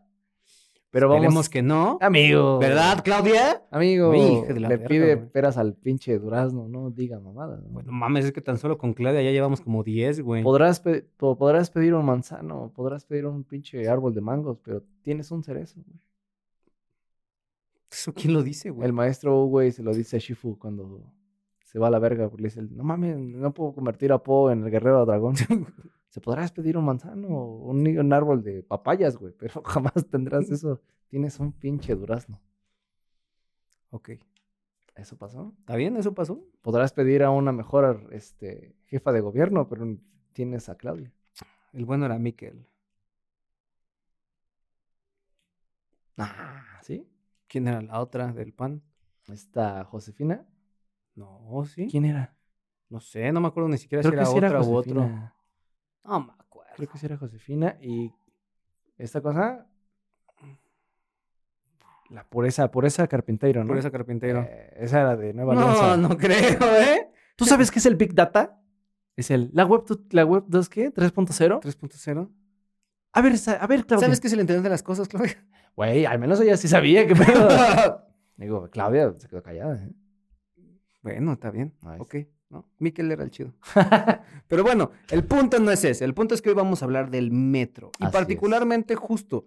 Pero 0.93 1.09
vamos. 1.09 1.23
Esperemos 1.23 1.49
que 1.49 1.63
no. 1.63 1.99
Amigo. 2.01 2.59
¿Verdad, 2.59 3.03
Claudia? 3.05 3.63
Amigo, 3.71 4.13
Hija 4.13 4.53
de 4.53 4.59
la 4.61 4.69
le 4.69 4.77
verga, 4.77 4.89
pide 4.89 5.15
güey. 5.15 5.29
peras 5.31 5.57
al 5.57 5.75
pinche 5.75 6.19
durazno, 6.19 6.67
no 6.69 6.91
diga 6.91 7.21
mamada. 7.21 7.59
¿no? 7.59 7.69
Bueno, 7.69 7.93
mames, 7.93 8.25
es 8.25 8.33
que 8.33 8.41
tan 8.41 8.59
solo 8.59 8.77
con 8.77 8.93
Claudia 8.95 9.23
ya 9.23 9.31
llevamos 9.31 9.61
como 9.61 9.85
10, 9.85 10.21
güey. 10.21 10.43
podrás, 10.43 10.81
pe- 10.81 11.03
po- 11.17 11.37
podrás 11.39 11.71
pedir 11.71 11.95
un 11.95 12.05
manzano, 12.05 12.73
podrás 12.75 13.05
pedir 13.05 13.27
un 13.27 13.45
pinche 13.45 13.89
árbol 13.89 14.15
de 14.15 14.21
mangos, 14.21 14.59
pero 14.65 14.83
tienes 15.03 15.31
un 15.31 15.45
cerezo, 15.45 15.81
güey. 15.87 16.01
¿Eso 17.93 18.13
quién 18.13 18.33
lo 18.35 18.43
dice, 18.43 18.71
güey? 18.71 18.87
El 18.87 18.93
maestro, 18.93 19.45
güey, 19.45 19.73
se 19.73 19.83
lo 19.83 19.93
dice 19.95 20.17
a 20.17 20.19
Shifu 20.21 20.59
cuando 20.59 21.03
se 21.65 21.79
va 21.79 21.87
a 21.87 21.91
la 21.91 21.99
verga, 22.01 22.29
porque 22.29 22.43
le 22.43 22.49
dice, 22.49 22.63
no 22.63 22.83
mames, 22.83 23.17
no 23.17 23.53
puedo 23.55 23.73
convertir 23.75 24.11
a 24.13 24.19
Po 24.23 24.51
en 24.51 24.65
el 24.65 24.71
guerrero 24.71 25.05
dragón. 25.07 25.35
Se 26.11 26.21
podrás 26.21 26.53
pedir 26.53 26.77
un 26.77 26.85
manzano, 26.85 27.29
un, 27.29 27.83
ni- 27.83 27.97
un 27.97 28.13
árbol 28.13 28.43
de 28.43 28.63
papayas, 28.63 29.17
güey, 29.17 29.33
pero 29.33 29.63
jamás 29.65 30.07
tendrás 30.11 30.51
eso. 30.51 30.81
Tienes 31.09 31.39
un 31.41 31.53
pinche 31.53 31.95
durazno. 31.95 32.41
Ok. 33.91 34.11
¿Eso 34.97 35.17
pasó? 35.17 35.55
¿Está 35.61 35.77
bien? 35.77 35.97
¿Eso 35.97 36.13
pasó? 36.13 36.45
Podrás 36.63 36.93
pedir 36.93 37.23
a 37.23 37.31
una 37.31 37.53
mejor 37.53 38.09
este, 38.13 38.75
jefa 38.87 39.13
de 39.13 39.21
gobierno, 39.21 39.69
pero 39.69 39.97
tienes 40.33 40.69
a 40.69 40.77
Claudia. 40.77 41.13
El 41.73 41.85
bueno 41.87 42.07
era 42.07 42.19
Miquel. 42.19 42.67
Ah, 46.19 46.63
¿sí? 46.83 47.07
¿Quién 47.47 47.69
era 47.69 47.81
la 47.81 48.01
otra 48.01 48.33
del 48.33 48.53
pan? 48.53 48.83
Esta 49.29 49.85
Josefina. 49.85 50.47
No, 51.15 51.65
sí. 51.65 51.89
¿Quién 51.91 52.05
era? 52.05 52.37
No 52.89 53.01
sé, 53.01 53.33
no 53.33 53.41
me 53.41 53.49
acuerdo 53.49 53.69
ni 53.69 53.79
siquiera 53.79 54.03
Creo 54.03 54.11
si 54.13 54.17
que 54.17 54.39
era 54.39 54.49
era 54.49 54.59
otra 54.61 54.71
u 54.71 54.75
otro. 54.75 55.33
No 56.05 56.21
me 56.21 56.33
acuerdo. 56.39 56.73
Creo 56.77 56.89
que 56.89 56.99
sí 56.99 57.07
era 57.07 57.17
Josefina. 57.17 57.77
Y 57.81 58.13
esta 58.99 59.21
cosa. 59.21 59.67
La 62.11 62.25
pureza, 62.25 62.71
pureza 62.71 63.07
carpintero, 63.07 63.63
¿no? 63.63 63.69
Por 63.69 63.79
esa 63.79 63.91
carpintero. 63.91 64.41
Eh, 64.41 64.75
esa 64.79 65.01
era 65.01 65.17
de 65.17 65.33
Nueva 65.33 65.55
no, 65.55 65.61
Alianza. 65.61 65.97
no 65.97 66.17
creo, 66.17 66.77
¿eh? 66.77 67.11
¿Tú 67.37 67.45
sabes 67.45 67.71
qué 67.71 67.79
es 67.79 67.87
el 67.87 67.95
Big 67.95 68.15
Data? 68.15 68.61
Es 69.17 69.31
el. 69.31 69.51
¿La 69.53 69.65
web, 69.65 69.85
la 70.11 70.25
web 70.25 70.45
2 70.49 70.69
qué? 70.69 70.93
¿3.0? 70.93 71.61
3.0. 71.61 72.31
A 73.13 73.23
ver, 73.23 73.35
a 73.61 73.67
ver, 73.67 73.87
Claudia. 73.87 74.07
¿Sabes 74.07 74.21
qué 74.21 74.27
es 74.27 74.33
el 74.33 74.41
internet 74.41 74.65
de 74.65 74.71
las 74.71 74.83
cosas, 74.83 75.09
Claudia? 75.09 75.37
Güey, 75.77 76.05
al 76.05 76.19
menos 76.19 76.41
ella 76.41 76.57
sí 76.57 76.69
sabía 76.69 77.07
que. 77.07 77.15
Digo, 78.37 78.69
Claudia 78.71 79.15
se 79.19 79.29
quedó 79.29 79.43
callada, 79.43 79.77
¿eh? 79.77 79.93
bueno, 81.03 81.33
está 81.35 81.51
bien. 81.51 81.75
Nice. 81.83 82.01
Ok, 82.01 82.15
¿no? 82.51 82.67
Miquel 82.79 83.11
era 83.11 83.25
el 83.25 83.31
chido. 83.31 83.55
Pero 84.49 84.63
bueno, 84.63 84.91
el 85.11 85.25
punto 85.25 85.59
no 85.59 85.71
es 85.71 85.85
ese. 85.85 86.05
El 86.05 86.15
punto 86.15 86.35
es 86.35 86.43
que 86.43 86.51
hoy 86.51 86.55
vamos 86.55 86.83
a 86.83 86.85
hablar 86.85 87.11
del 87.11 87.31
metro. 87.31 87.91
Y 87.99 88.05
Así 88.05 88.11
es. 88.11 88.13
particularmente 88.13 88.97
justo, 88.97 89.47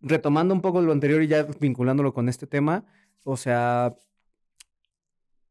retomando 0.00 0.54
un 0.54 0.60
poco 0.60 0.80
lo 0.80 0.92
anterior 0.92 1.22
y 1.22 1.26
ya 1.26 1.46
vinculándolo 1.60 2.14
con 2.14 2.28
este 2.28 2.46
tema, 2.46 2.84
o 3.24 3.36
sea, 3.36 3.94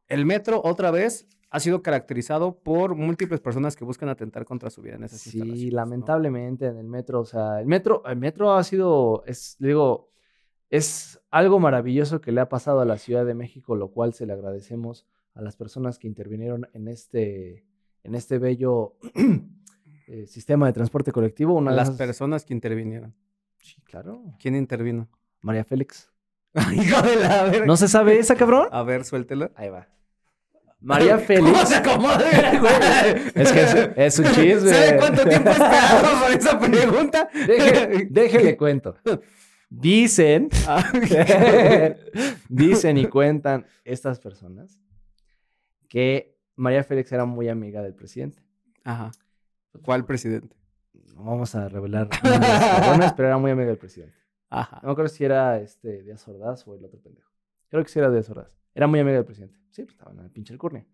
el 0.08 0.26
metro 0.26 0.62
otra 0.64 0.92
vez 0.92 1.28
ha 1.50 1.60
sido 1.60 1.82
caracterizado 1.84 2.58
por 2.58 2.96
múltiples 2.96 3.42
personas 3.42 3.76
que 3.76 3.84
buscan 3.84 4.08
atentar 4.08 4.46
contra 4.46 4.70
su 4.70 4.82
vida 4.82 4.96
en 4.96 5.04
esas 5.04 5.26
instalaciones. 5.26 5.60
Sí, 5.60 5.70
¿no? 5.70 5.76
lamentablemente 5.76 6.68
en 6.68 6.78
el 6.78 6.88
metro, 6.88 7.20
o 7.20 7.26
sea, 7.26 7.60
el 7.60 7.68
metro, 7.68 8.04
el 8.06 8.16
metro 8.16 8.54
ha 8.54 8.64
sido, 8.64 9.24
es, 9.26 9.58
digo, 9.60 10.10
es 10.70 11.20
algo 11.30 11.60
maravilloso 11.60 12.22
que 12.22 12.32
le 12.32 12.40
ha 12.40 12.48
pasado 12.48 12.80
a 12.80 12.86
la 12.86 12.98
Ciudad 12.98 13.26
de 13.26 13.34
México, 13.34 13.76
lo 13.76 13.90
cual 13.90 14.14
se 14.14 14.26
le 14.26 14.32
agradecemos 14.32 15.06
a 15.34 15.42
las 15.42 15.56
personas 15.56 15.98
que 16.00 16.08
intervinieron 16.08 16.68
en 16.74 16.88
este, 16.88 17.66
en 18.04 18.16
este 18.16 18.38
bello 18.38 18.96
eh, 20.08 20.26
sistema 20.28 20.68
de 20.68 20.74
transporte 20.74 21.12
colectivo. 21.12 21.54
Una 21.56 21.72
de 21.72 21.78
Las 21.78 21.88
esas- 21.90 21.98
personas 21.98 22.46
que 22.46 22.54
intervinieron. 22.54 23.16
Sí, 23.60 23.76
claro. 23.84 24.24
¿Quién 24.40 24.56
intervino? 24.56 25.08
María 25.42 25.64
Félix. 25.64 26.10
Hijo 26.74 27.02
de 27.02 27.16
la 27.16 27.44
verga. 27.46 27.66
¿No 27.66 27.78
se 27.78 27.88
sabe 27.88 28.18
esa, 28.20 28.36
cabrón? 28.36 28.68
A 28.72 28.84
ver, 28.84 29.06
suéltelo. 29.06 29.52
Ahí 29.56 29.70
va. 29.70 29.88
María 30.82 31.18
Félix. 31.28 31.52
¿Cómo 31.52 31.66
se 31.66 31.76
acomoda, 31.76 32.20
güey? 32.60 33.32
Es 33.36 33.52
que 33.52 33.62
es, 33.62 33.90
es 33.96 34.20
un 34.20 34.26
chisme. 34.34 34.70
¿Sabe 34.72 34.98
cuánto 34.98 35.24
tiempo 35.26 35.50
he 35.50 35.52
esperado 35.54 36.22
por 36.22 36.32
esa 36.32 36.60
pregunta? 36.60 37.30
Deje- 37.34 38.08
déjele 38.10 38.58
cuento. 38.58 38.96
Dicen, 39.70 40.50
Ah, 40.68 40.84
dicen 42.50 42.98
y 42.98 43.06
cuentan 43.06 43.66
estas 43.86 44.20
personas 44.20 44.82
que 45.92 46.38
María 46.56 46.86
Félix 46.86 47.12
era 47.12 47.26
muy 47.26 47.50
amiga 47.50 47.82
del 47.82 47.94
presidente. 47.94 48.42
Ajá. 48.86 49.12
¿Cuál 49.84 50.06
presidente? 50.06 50.56
No 51.16 51.26
vamos 51.26 51.54
a 51.54 51.68
revelar 51.68 52.08
nombres 52.88 53.12
pero 53.18 53.28
era 53.28 53.38
muy 53.38 53.52
amiga 53.52 53.68
del 53.68 53.78
presidente. 53.78 54.16
Ajá. 54.50 54.80
No 54.82 54.88
me 54.88 54.92
acuerdo 54.94 55.10
si 55.10 55.26
era 55.26 55.60
este 55.60 56.02
Díaz 56.04 56.26
Ordaz 56.30 56.66
o 56.66 56.76
el 56.76 56.86
otro 56.86 57.02
pendejo. 57.02 57.30
Creo 57.70 57.84
que 57.84 57.90
sí 57.90 58.00
era 58.00 58.10
de 58.10 58.20
horas. 58.32 58.48
Era 58.74 58.88
muy 58.88 59.00
amiga 59.02 59.18
del 59.18 59.26
presidente. 59.26 59.58
Sí, 59.70 59.84
pues 59.84 59.96
estaba 59.96 60.12
en 60.14 60.20
el 60.20 60.32
pinche 60.32 60.54
alcurnia. 60.54 60.86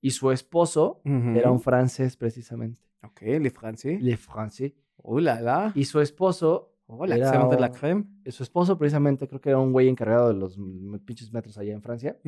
Y 0.00 0.12
su 0.12 0.30
esposo 0.30 1.00
era 1.04 1.50
un 1.50 1.60
francés, 1.60 2.16
precisamente. 2.16 2.80
Ok, 3.02 3.22
le 3.22 3.50
français. 3.52 4.00
Le 4.00 4.16
francés. 4.16 4.72
Oh 4.98 5.18
la 5.18 5.40
la. 5.40 5.72
Y 5.74 5.84
su 5.84 6.00
esposo. 6.00 6.76
Oh, 6.86 7.04
la 7.06 7.16
era 7.16 7.32
crème 7.32 7.50
de 7.50 7.60
la 7.60 7.66
un- 7.68 7.74
crème. 7.74 8.30
Su 8.30 8.44
esposo, 8.44 8.78
precisamente, 8.78 9.26
creo 9.26 9.40
que 9.40 9.48
era 9.50 9.58
un 9.58 9.72
güey 9.72 9.88
encargado 9.88 10.28
de 10.28 10.34
los 10.34 10.56
pinches 11.04 11.32
metros 11.32 11.58
allá 11.58 11.72
en 11.74 11.82
Francia. 11.82 12.18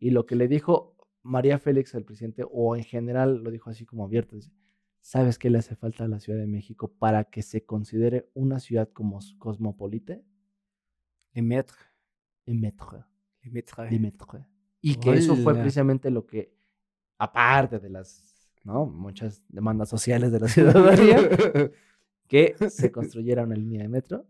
Y 0.00 0.10
lo 0.10 0.24
que 0.24 0.34
le 0.34 0.48
dijo 0.48 0.96
María 1.28 1.58
Félix 1.58 1.94
al 1.94 2.04
presidente, 2.04 2.42
o 2.50 2.74
en 2.74 2.84
general 2.84 3.42
lo 3.42 3.50
dijo 3.50 3.68
así 3.70 3.84
como 3.84 4.04
abierto, 4.04 4.34
dice, 4.34 4.50
¿sabes 5.00 5.38
qué 5.38 5.50
le 5.50 5.58
hace 5.58 5.76
falta 5.76 6.04
a 6.04 6.08
la 6.08 6.20
Ciudad 6.20 6.38
de 6.38 6.46
México 6.46 6.90
para 6.98 7.24
que 7.24 7.42
se 7.42 7.64
considere 7.64 8.30
una 8.34 8.58
ciudad 8.58 8.88
como 8.92 9.18
cosmopolita? 9.38 10.18
Le 11.34 11.42
maître. 11.42 11.76
Le 12.46 12.54
métro. 12.54 13.04
Le 13.42 13.50
maître. 13.50 13.90
Le 13.90 13.98
métro. 13.98 14.46
Y 14.80 14.94
que 14.94 15.12
eso 15.12 15.36
fue 15.36 15.54
precisamente 15.54 16.10
lo 16.10 16.26
que, 16.26 16.54
aparte 17.18 17.78
de 17.78 17.90
las 17.90 18.50
¿no? 18.64 18.86
muchas 18.86 19.42
demandas 19.48 19.88
sociales 19.88 20.32
de 20.32 20.40
la 20.40 20.48
ciudadanía, 20.48 21.18
que 22.26 22.54
se 22.68 22.90
construyera 22.90 23.42
una 23.42 23.54
línea 23.54 23.82
de 23.82 23.88
metro 23.88 24.26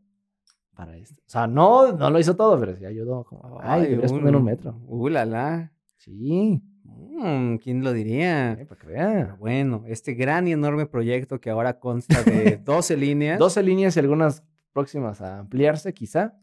para 0.75 0.97
esto. 0.97 1.21
O 1.27 1.31
sea, 1.31 1.47
no, 1.47 1.93
no 1.93 2.11
lo 2.11 2.19
hizo 2.19 2.35
todo, 2.35 2.59
pero 2.59 2.77
sí 2.77 2.85
ayudó. 2.85 3.25
Como, 3.25 3.59
ay, 3.61 3.83
deberías 3.83 4.13
poner 4.13 4.35
un 4.35 4.45
metro. 4.45 4.81
Uh, 4.87 5.09
la 5.09 5.25
la. 5.25 5.73
Sí, 5.97 6.63
Mm, 6.99 7.57
¿Quién 7.57 7.83
lo 7.85 7.93
diría? 7.93 8.53
eh, 8.53 8.67
para 8.67 8.81
que 8.81 8.87
vea. 8.87 9.13
Pero 9.25 9.37
bueno, 9.39 9.85
este 9.87 10.15
gran 10.15 10.49
y 10.49 10.53
enorme 10.53 10.87
proyecto 10.87 11.41
que 11.41 11.51
ahora 11.51 11.79
consta 11.79 12.23
de 12.23 12.57
12 12.65 12.97
líneas. 12.97 13.39
12 13.39 13.63
líneas 13.63 13.97
y 13.97 14.01
algunas 14.01 14.43
próximas 14.73 15.21
a 15.21 15.39
ampliarse, 15.41 15.93
quizá. 15.95 16.35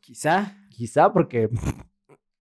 Quizá. 0.00 0.56
Quizá 0.70 1.12
porque 1.12 1.48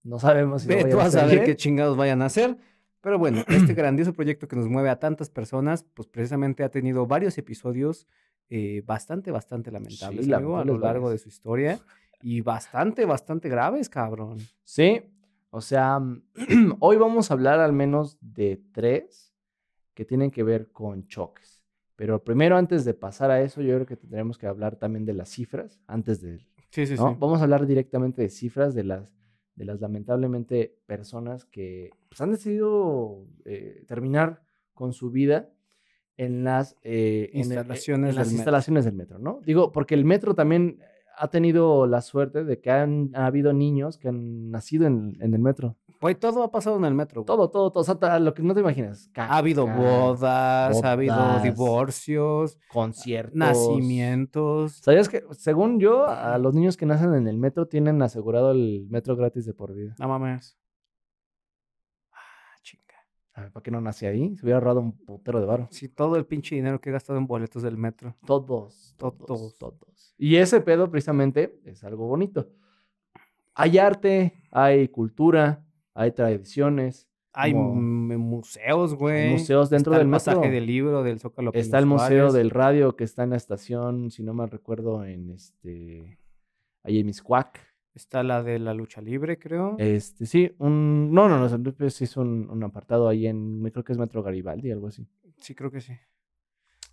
no 0.03 0.19
sabemos 0.19 0.63
si 0.63 0.67
Ve 0.67 0.85
tú 0.85 0.99
a 0.99 1.09
bien. 1.35 1.45
qué 1.45 1.55
chingados 1.55 1.95
vayan 1.97 2.21
a 2.21 2.25
hacer. 2.25 2.57
Pero 3.01 3.19
bueno, 3.19 3.43
este 3.47 3.73
grandioso 3.75 4.13
proyecto 4.13 4.47
que 4.47 4.55
nos 4.55 4.67
mueve 4.67 4.89
a 4.89 4.99
tantas 4.99 5.29
personas, 5.29 5.83
pues 5.93 6.07
precisamente 6.07 6.63
ha 6.63 6.69
tenido 6.69 7.05
varios 7.07 7.37
episodios 7.37 8.07
eh, 8.49 8.83
bastante, 8.85 9.31
bastante 9.31 9.71
lamentables, 9.71 10.25
Sí, 10.25 10.33
amigo, 10.33 10.57
a 10.57 10.59
lo 10.59 10.73
lamentables 10.73 10.81
largo 10.81 11.09
de 11.09 11.17
su 11.17 11.29
historia. 11.29 11.79
Y 12.21 12.41
bastante, 12.41 13.05
bastante 13.05 13.49
graves, 13.49 13.89
cabrón. 13.89 14.37
Sí, 14.63 15.01
o 15.55 15.61
sea, 15.61 15.99
hoy 16.79 16.97
vamos 16.97 17.31
a 17.31 17.33
hablar 17.33 17.59
al 17.61 17.71
menos 17.71 18.17
de 18.21 18.61
tres 18.73 19.33
que 19.93 20.03
tienen 20.03 20.29
que 20.31 20.43
ver 20.43 20.71
con 20.71 21.07
choques. 21.07 21.63
Pero 21.95 22.21
primero, 22.23 22.57
antes 22.57 22.83
de 22.83 22.93
pasar 22.93 23.31
a 23.31 23.41
eso, 23.41 23.61
yo 23.61 23.73
creo 23.75 23.85
que 23.85 23.95
tendremos 23.95 24.37
que 24.37 24.47
hablar 24.47 24.75
también 24.75 25.05
de 25.05 25.13
las 25.13 25.29
cifras, 25.29 25.79
antes 25.87 26.19
de, 26.21 26.39
Sí, 26.71 26.85
sí, 26.85 26.95
¿no? 26.95 27.15
Vamos 27.15 27.39
a 27.39 27.43
hablar 27.43 27.65
directamente 27.65 28.21
de 28.21 28.27
cifras 28.29 28.75
de 28.75 28.83
las, 28.83 29.09
de 29.55 29.63
las 29.63 29.79
lamentablemente 29.79 30.77
personas 30.85 31.45
que 31.45 31.91
pues, 32.09 32.19
han 32.19 32.31
decidido 32.31 33.25
eh, 33.45 33.85
terminar 33.87 34.41
con 34.73 34.91
su 34.91 35.09
vida 35.09 35.49
en 36.17 36.43
las 36.43 36.75
eh, 36.83 37.29
en 37.31 37.39
el- 37.39 37.45
Instalaciones 37.47 38.09
en 38.09 38.15
las 38.17 38.25
del 38.27 38.33
metro. 38.33 38.37
instalaciones 38.39 38.85
del 38.85 38.93
metro, 38.95 39.19
¿no? 39.19 39.39
Digo, 39.45 39.71
porque 39.71 39.95
el 39.95 40.03
metro 40.03 40.35
también 40.35 40.79
ha 41.17 41.27
tenido 41.29 41.87
la 41.87 42.01
suerte 42.01 42.43
de 42.43 42.59
que 42.59 42.71
han 42.71 43.11
ha 43.13 43.25
habido 43.25 43.53
niños 43.53 43.97
que 43.97 44.09
han 44.09 44.51
nacido 44.51 44.87
en, 44.87 45.17
en 45.19 45.33
el 45.33 45.39
metro. 45.41 45.75
Güey, 46.01 46.15
todo 46.15 46.43
ha 46.43 46.51
pasado 46.51 46.77
en 46.77 46.85
el 46.85 46.93
metro. 46.93 47.21
güey. 47.21 47.25
Todo, 47.25 47.49
todo, 47.49 47.71
todo. 47.71 47.81
O 47.81 47.83
sea, 47.83 48.19
lo 48.19 48.33
que 48.33 48.43
no 48.43 48.53
te 48.53 48.59
imaginas. 48.59 49.09
Ha 49.15 49.37
habido 49.37 49.65
Caca, 49.65 49.79
bodas, 49.79 50.83
ha 50.83 50.91
habido 50.91 51.15
bodas, 51.15 51.43
divorcios, 51.43 52.59
conciertos. 52.71 53.33
nacimientos. 53.33 54.73
¿Sabías 54.83 55.09
que, 55.09 55.23
según 55.31 55.79
yo, 55.79 56.05
a 56.07 56.37
los 56.37 56.53
niños 56.53 56.77
que 56.77 56.85
nacen 56.85 57.13
en 57.15 57.27
el 57.27 57.37
metro 57.37 57.67
tienen 57.67 58.01
asegurado 58.01 58.51
el 58.51 58.87
metro 58.89 59.15
gratis 59.15 59.45
de 59.45 59.53
por 59.53 59.73
vida? 59.73 59.95
No 59.99 60.07
mames. 60.07 60.57
Ah, 63.37 63.41
chinga. 63.41 63.43
¿Sabe 63.43 63.51
¿Para 63.51 63.63
qué 63.63 63.71
no 63.71 63.81
nací 63.81 64.05
ahí? 64.05 64.35
Se 64.37 64.43
hubiera 64.45 64.57
ahorrado 64.57 64.79
un 64.79 64.93
putero 64.93 65.39
de 65.39 65.45
varo. 65.45 65.67
Sí, 65.71 65.89
todo 65.89 66.15
el 66.15 66.25
pinche 66.25 66.55
dinero 66.55 66.79
que 66.79 66.89
he 66.89 66.93
gastado 66.93 67.19
en 67.19 67.27
boletos 67.27 67.61
del 67.63 67.77
metro. 67.77 68.15
Todos, 68.25 68.95
todos, 68.97 69.17
Todos. 69.25 69.57
todos. 69.57 70.15
Y 70.17 70.37
ese 70.37 70.61
pedo 70.61 70.89
precisamente 70.89 71.59
es 71.65 71.83
algo 71.83 72.07
bonito. 72.07 72.49
Hay 73.53 73.77
arte, 73.77 74.33
hay 74.51 74.87
cultura, 74.89 75.63
hay 75.93 76.11
tradiciones. 76.11 77.07
Hay 77.37 77.51
m- 77.51 78.15
museos, 78.17 78.95
güey. 78.95 79.31
museos 79.31 79.69
dentro 79.69 79.91
Está 79.91 79.97
del 79.99 80.07
el 80.07 80.11
metro. 80.11 80.33
pasaje 80.35 80.49
del 80.51 80.65
libro 80.65 81.03
del 81.03 81.19
Zócalo. 81.19 81.51
Está 81.53 81.79
el 81.79 81.85
Museo 81.85 82.29
Suárez. 82.29 82.33
del 82.33 82.49
Radio 82.49 82.95
que 82.95 83.03
está 83.03 83.23
en 83.23 83.31
la 83.31 83.35
estación, 83.35 84.09
si 84.09 84.23
no 84.23 84.33
me 84.33 84.45
recuerdo, 84.47 85.03
en 85.03 85.31
este... 85.31 86.17
Ahí 86.83 86.99
en 86.99 87.05
Miscuac. 87.07 87.59
Está 87.95 88.21
la 88.23 88.43
de 88.43 88.59
la 88.59 88.73
lucha 88.73 88.99
libre, 89.01 89.39
creo. 89.39 89.75
Este, 89.79 90.25
sí, 90.25 90.51
un... 90.59 91.11
No, 91.13 91.29
no, 91.29 91.39
no, 91.39 91.47
San 91.49 91.63
Luis 91.63 92.01
es 92.01 92.17
un, 92.17 92.49
un 92.49 92.61
apartado 92.63 93.07
ahí 93.07 93.25
en... 93.25 93.63
Creo 93.71 93.83
que 93.85 93.93
es 93.93 93.97
Metro 93.97 94.21
Garibaldi, 94.21 94.69
algo 94.69 94.87
así. 94.89 95.07
Sí, 95.37 95.55
creo 95.55 95.71
que 95.71 95.79
sí. 95.79 95.93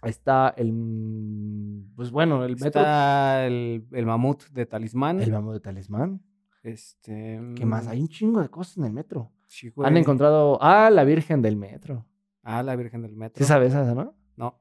Está 0.05 0.55
el... 0.57 0.73
mm, 0.73 1.95
Pues 1.97 2.11
bueno, 2.13 2.45
el 2.45 2.53
metro... 2.53 2.67
Está 2.81 3.47
el, 3.47 3.85
el 3.91 4.07
mamut 4.07 4.45
de 4.51 4.65
Talismán. 4.67 5.21
El 5.21 5.33
Vamos 5.33 5.55
de 5.55 5.61
Talismán. 5.61 6.21
Este. 6.63 7.41
¿Qué 7.57 7.67
más? 7.67 7.87
mm, 7.87 7.91
Hay 7.91 8.01
un 8.01 8.09
chingo 8.09 8.41
de 8.41 8.49
cosas 8.49 8.79
en 8.79 8.85
el 8.85 8.93
metro. 8.93 9.33
sí, 9.49 9.67
Han 9.69 9.73
güey. 9.75 9.99
encontrado... 9.99 10.59
Ah, 10.63 10.89
la 10.91 11.03
Virgen 11.03 11.43
del 11.43 11.57
Metro. 11.57 12.07
Ah, 12.45 12.63
la 12.63 12.77
Virgen 12.77 13.03
del 13.03 13.17
Metro. 13.17 13.45
¿Sí 13.45 13.49
sabes 13.49 13.71
esa, 13.73 13.93
no? 13.95 14.15
No. 14.37 14.61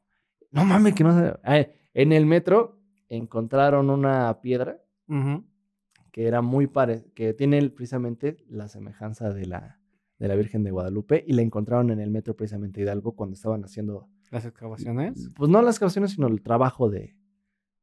No 0.51 0.65
mames, 0.65 0.95
que 0.95 1.03
no 1.03 1.17
sé. 1.17 1.33
Ah, 1.43 1.65
en 1.93 2.11
el 2.13 2.25
metro 2.25 2.79
encontraron 3.09 3.89
una 3.89 4.39
piedra 4.41 4.77
Ujú. 5.07 5.43
Que 6.11 6.27
era 6.27 6.41
muy 6.41 6.67
pare... 6.67 7.05
que 7.15 7.33
tiene 7.33 7.69
precisamente 7.69 8.37
la 8.49 8.67
semejanza 8.67 9.33
de 9.33 9.45
la, 9.45 9.79
de 10.19 10.27
la 10.27 10.35
Virgen 10.35 10.63
de 10.63 10.71
Guadalupe 10.71 11.23
y 11.25 11.33
la 11.33 11.41
encontraron 11.41 11.89
en 11.89 11.99
el 11.99 12.11
metro 12.11 12.35
precisamente 12.35 12.81
Hidalgo 12.81 13.15
cuando 13.15 13.33
estaban 13.35 13.63
haciendo, 13.63 14.09
Las 14.29 14.45
excavaciones. 14.45 15.29
pues 15.35 15.49
no 15.49 15.61
las 15.61 15.75
excavaciones, 15.75 16.11
sino 16.11 16.27
el 16.27 16.41
trabajo 16.41 16.89
de, 16.89 17.15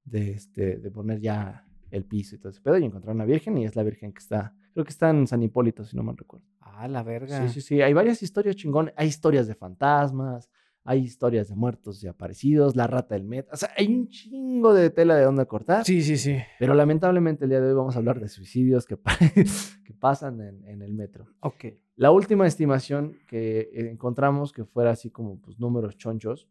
de, 0.04 0.32
este, 0.32 0.78
de 0.78 0.90
poner 0.90 1.20
ya 1.20 1.66
el 1.90 2.04
piso 2.04 2.36
y 2.36 2.38
todo 2.38 2.50
ese 2.50 2.60
pedo 2.60 2.76
y 2.78 2.84
encontraron 2.84 3.16
una 3.16 3.24
Virgen 3.24 3.56
y 3.58 3.64
es 3.64 3.74
la 3.74 3.82
Virgen 3.82 4.12
que 4.12 4.18
está, 4.20 4.54
creo 4.72 4.84
que 4.84 4.90
está 4.90 5.10
en 5.10 5.26
San 5.26 5.42
Hipólito, 5.42 5.84
si 5.84 5.96
no 5.96 6.02
me 6.02 6.12
recuerdo. 6.14 6.46
Ah, 6.60 6.86
la 6.86 7.02
verga. 7.02 7.48
Sí, 7.48 7.54
sí, 7.54 7.60
sí, 7.60 7.80
hay 7.82 7.92
varias 7.94 8.22
historias 8.22 8.54
chingones, 8.56 8.92
hay 8.96 9.08
historias 9.08 9.46
de 9.48 9.54
fantasmas, 9.54 10.48
hay 10.88 11.00
historias 11.04 11.48
de 11.48 11.54
muertos 11.54 12.02
y 12.02 12.06
aparecidos, 12.08 12.74
la 12.74 12.86
rata 12.86 13.14
del 13.14 13.24
metro, 13.24 13.50
o 13.52 13.56
sea, 13.58 13.68
hay 13.76 13.88
un 13.94 14.08
chingo 14.08 14.72
de 14.72 14.88
tela 14.88 15.16
de 15.16 15.24
dónde 15.24 15.44
cortar. 15.44 15.84
Sí, 15.84 16.00
sí, 16.02 16.16
sí. 16.16 16.38
Pero 16.58 16.72
lamentablemente 16.72 17.44
el 17.44 17.50
día 17.50 17.60
de 17.60 17.68
hoy 17.68 17.74
vamos 17.74 17.94
a 17.94 17.98
hablar 17.98 18.18
de 18.20 18.28
suicidios 18.28 18.86
que, 18.86 18.96
que 19.84 19.92
pasan 19.92 20.40
en, 20.40 20.64
en 20.66 20.80
el 20.80 20.94
metro. 20.94 21.26
Ok. 21.40 21.66
La 21.96 22.10
última 22.10 22.46
estimación 22.46 23.18
que 23.28 23.68
encontramos 23.74 24.50
que 24.52 24.64
fuera 24.64 24.90
así 24.92 25.10
como 25.10 25.38
pues, 25.40 25.60
números 25.60 25.98
chonchos 25.98 26.48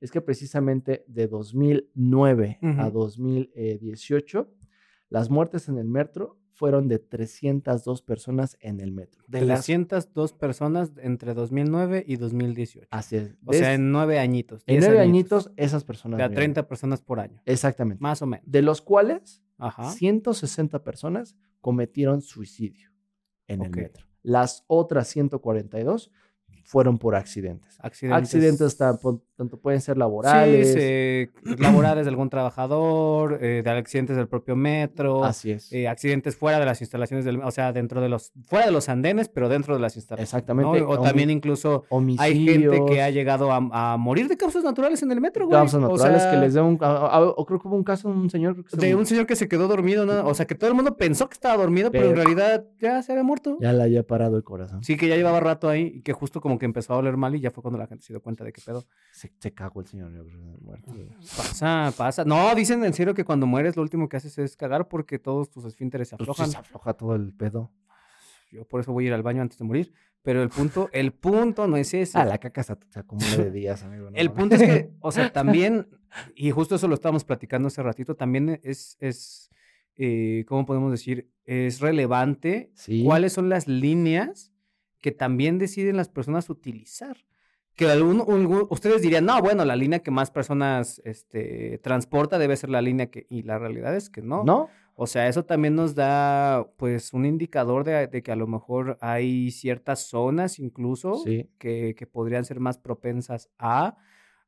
es 0.00 0.10
que 0.10 0.20
precisamente 0.20 1.04
de 1.08 1.26
2009 1.28 2.58
a 2.60 2.88
Ujú. 2.88 2.98
2018 2.98 4.46
las 5.08 5.30
muertes 5.30 5.68
en 5.68 5.78
el 5.78 5.86
metro 5.88 6.38
fueron 6.60 6.88
de 6.88 6.98
302 6.98 8.02
personas 8.02 8.58
en 8.60 8.80
el 8.80 8.92
metro. 8.92 9.24
De 9.26 9.40
las 9.40 9.64
302 9.64 10.34
personas 10.34 10.92
entre 10.98 11.32
2009 11.32 12.04
y 12.06 12.16
2018. 12.16 12.88
Así 12.90 13.16
es. 13.16 13.34
o 13.46 13.54
sea, 13.54 13.72
en 13.72 13.90
nueve 13.90 14.18
añitos. 14.18 14.62
en 14.66 14.80
10 14.80 14.84
nueve 14.84 15.00
añitos 15.00 15.50
esas 15.56 15.84
O 15.84 15.86
personas. 15.86 16.18
sea, 16.18 16.26
murieron. 16.28 16.52
30 16.52 16.68
personas 16.68 17.00
por 17.00 17.18
año. 17.18 17.40
Exactamente. 17.46 18.02
Más 18.02 18.20
o 18.20 18.26
menos. 18.26 18.44
De 18.46 18.60
los 18.60 18.82
cuales 18.82 19.42
Ajá. 19.56 19.90
160 19.90 20.84
personas 20.84 21.34
cometieron 21.62 22.20
suicidio 22.20 22.90
en 23.46 23.62
el 23.62 23.70
metro. 23.70 24.06
Las 24.22 24.64
otras 24.66 25.08
142 25.08 26.10
fueron 26.64 26.98
por 26.98 27.14
accidentes. 27.14 27.78
Accidentes. 27.80 28.22
Accidentes 28.34 28.76
tanto, 28.76 29.24
tanto 29.40 29.56
pueden 29.58 29.80
ser 29.80 29.96
laborales. 29.98 30.72
Sí, 30.72 30.78
eh, 30.80 31.28
laborales 31.58 32.04
de 32.04 32.10
algún 32.10 32.28
trabajador, 32.30 33.38
eh, 33.42 33.62
de 33.64 33.70
accidentes 33.70 34.16
del 34.16 34.28
propio 34.28 34.54
metro, 34.56 35.24
Así 35.24 35.50
es. 35.50 35.72
eh, 35.72 35.88
accidentes 35.88 36.36
fuera 36.36 36.58
de 36.58 36.66
las 36.66 36.80
instalaciones 36.80 37.24
del, 37.24 37.40
o 37.42 37.50
sea, 37.50 37.72
dentro 37.72 38.00
de 38.00 38.08
los, 38.08 38.32
fuera 38.46 38.66
de 38.66 38.72
los 38.72 38.88
andenes, 38.88 39.28
pero 39.28 39.48
dentro 39.48 39.74
de 39.74 39.80
las 39.80 39.96
instalaciones. 39.96 40.28
Exactamente. 40.28 40.80
¿no? 40.80 40.88
O 40.88 41.00
también 41.00 41.30
incluso 41.30 41.84
hay 42.18 42.44
gente 42.44 42.82
que 42.88 43.02
ha 43.02 43.10
llegado 43.10 43.50
a, 43.52 43.92
a 43.94 43.96
morir 43.96 44.28
de 44.28 44.36
causas 44.36 44.62
naturales 44.64 45.02
en 45.02 45.10
el 45.12 45.20
metro, 45.20 45.46
güey. 45.46 45.58
causas 45.58 45.82
O 45.82 45.88
naturales 45.88 46.22
sea, 46.22 46.30
que 46.32 46.36
les 46.36 46.54
dé 46.54 46.60
un... 46.60 46.78
a- 46.80 46.86
a- 47.06 47.20
O 47.22 47.46
creo 47.46 47.58
que 47.60 47.68
hubo 47.68 47.76
un 47.76 47.84
caso 47.84 48.08
de 48.08 48.14
un 48.14 48.30
señor... 48.30 48.64
que 48.64 48.76
De 48.76 48.94
un 48.94 49.06
señor 49.06 49.26
que 49.26 49.36
se 49.36 49.48
quedó 49.48 49.68
dormido, 49.68 50.04
¿no? 50.06 50.26
O 50.26 50.34
sea, 50.34 50.46
que 50.46 50.54
todo 50.54 50.68
el 50.70 50.76
mundo 50.76 50.96
pensó 50.96 51.28
que 51.28 51.34
estaba 51.34 51.56
dormido, 51.56 51.90
pero, 51.90 52.10
en 52.10 52.16
realidad 52.16 52.66
ya 52.78 53.02
se 53.02 53.12
había 53.12 53.24
muerto. 53.24 53.56
Ya 53.60 53.72
le 53.72 53.82
haya 53.82 54.02
parado 54.02 54.36
el 54.36 54.44
corazón. 54.44 54.82
Sí, 54.84 54.96
que 54.96 55.08
ya 55.08 55.16
llevaba 55.16 55.40
rato 55.40 55.68
ahí 55.68 55.92
y 55.96 56.02
que 56.02 56.12
justo 56.12 56.40
como 56.40 56.58
que 56.58 56.66
empezó 56.66 56.94
a 56.94 56.98
oler 56.98 57.16
mal 57.16 57.34
y 57.34 57.40
ya 57.40 57.50
fue 57.50 57.62
cuando 57.62 57.78
la 57.78 57.86
gente 57.86 58.04
se 58.04 58.12
dio 58.12 58.20
cuenta 58.20 58.44
de 58.44 58.52
qué 58.52 58.60
pedo. 58.64 58.84
Se, 59.38 59.48
se 59.48 59.54
cagó 59.54 59.80
el 59.80 59.86
señor. 59.86 60.12
yo 60.12 60.24
creo, 60.24 60.40
muerto. 60.60 60.92
Pasa, 61.36 61.92
pasa. 61.96 62.24
No, 62.24 62.54
dicen 62.54 62.84
en 62.84 62.92
serio 62.94 63.14
que 63.14 63.24
cuando 63.24 63.46
mueres 63.46 63.76
lo 63.76 63.82
último 63.82 64.08
que 64.08 64.16
haces 64.16 64.36
es 64.38 64.56
cagar 64.56 64.88
porque 64.88 65.18
todos 65.18 65.50
tus 65.50 65.64
esfínteres 65.64 66.08
se 66.08 66.16
Pues 66.16 66.26
sí, 66.26 66.30
aflojan. 66.30 66.50
se 66.50 66.56
afloja 66.58 66.92
todo 66.94 67.14
el 67.14 67.32
pedo. 67.32 67.70
Yo 68.52 68.64
por 68.66 68.80
eso 68.80 68.92
voy 68.92 69.04
a 69.04 69.08
ir 69.08 69.14
al 69.14 69.22
baño 69.22 69.42
antes 69.42 69.58
de 69.58 69.64
morir. 69.64 69.92
Pero 70.22 70.42
el 70.42 70.50
punto, 70.50 70.90
el 70.92 71.12
punto 71.12 71.66
no 71.66 71.76
es 71.78 71.94
ese. 71.94 72.18
Ah, 72.18 72.24
la 72.26 72.36
caca 72.38 72.62
se, 72.62 72.76
se 72.90 72.98
acumula 72.98 73.36
de 73.38 73.50
días, 73.50 73.82
amigo. 73.84 74.10
no 74.10 74.16
El 74.16 74.30
punto 74.32 74.56
es 74.56 74.62
que, 74.62 74.90
o 75.00 75.12
sea, 75.12 75.32
también, 75.32 75.88
y 76.34 76.50
justo 76.50 76.74
eso 76.74 76.88
lo 76.88 76.94
estábamos 76.94 77.24
platicando 77.24 77.68
hace 77.68 77.82
ratito, 77.82 78.16
también 78.16 78.60
es, 78.62 78.98
es 79.00 79.50
eh, 79.96 80.44
¿cómo 80.46 80.66
podemos 80.66 80.90
decir? 80.90 81.30
Es 81.46 81.80
relevante 81.80 82.70
Sí. 82.74 83.02
cuáles 83.04 83.32
son 83.32 83.48
las 83.48 83.66
líneas 83.66 84.52
que 85.00 85.10
también 85.12 85.56
deciden 85.58 85.96
las 85.96 86.10
personas 86.10 86.50
utilizar. 86.50 87.16
Que 87.76 87.88
algún- 87.90 88.24
ustedes 88.68 89.00
dirían, 89.02 89.24
no, 89.24 89.40
bueno, 89.40 89.64
la 89.64 89.74
línea 89.76 90.00
que 90.00 90.10
más 90.10 90.30
personas 90.30 91.00
este, 91.04 91.78
transporta 91.78 92.38
debe 92.38 92.56
ser 92.56 92.68
la 92.70 92.82
línea 92.82 93.06
que... 93.10 93.26
Y 93.30 93.42
la 93.42 93.58
realidad 93.58 93.96
es 93.96 94.10
que 94.10 94.20
no. 94.22 94.44
¿No? 94.44 94.68
O 94.94 95.06
sea, 95.06 95.28
eso 95.28 95.46
también 95.46 95.74
nos 95.76 95.94
da 95.94 96.66
pues 96.76 97.14
un 97.14 97.24
indicador 97.24 97.84
de, 97.84 98.06
de 98.06 98.22
que 98.22 98.32
a 98.32 98.36
lo 98.36 98.46
mejor 98.46 98.98
hay 99.00 99.50
ciertas 99.50 100.00
zonas 100.00 100.58
incluso 100.58 101.14
Sí. 101.24 101.48
que, 101.58 101.94
que 101.96 102.06
podrían 102.06 102.44
ser 102.44 102.60
más 102.60 102.76
propensas 102.76 103.48
a, 103.58 103.96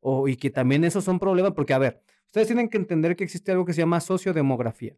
o, 0.01 0.29
y 0.29 0.37
que 0.37 0.51
también 0.51 0.85
esos 0.85 1.05
son 1.05 1.19
problemas, 1.19 1.53
porque 1.53 1.73
a 1.73 1.79
ver, 1.79 2.03
ustedes 2.27 2.49
tienen 2.49 2.69
que 2.69 2.77
entender 2.77 3.17
que 3.17 3.25
existe 3.25 3.51
algo 3.53 3.65
que 3.65 3.73
se 3.73 3.81
llama 3.81 4.01
sociodemografía. 4.01 4.95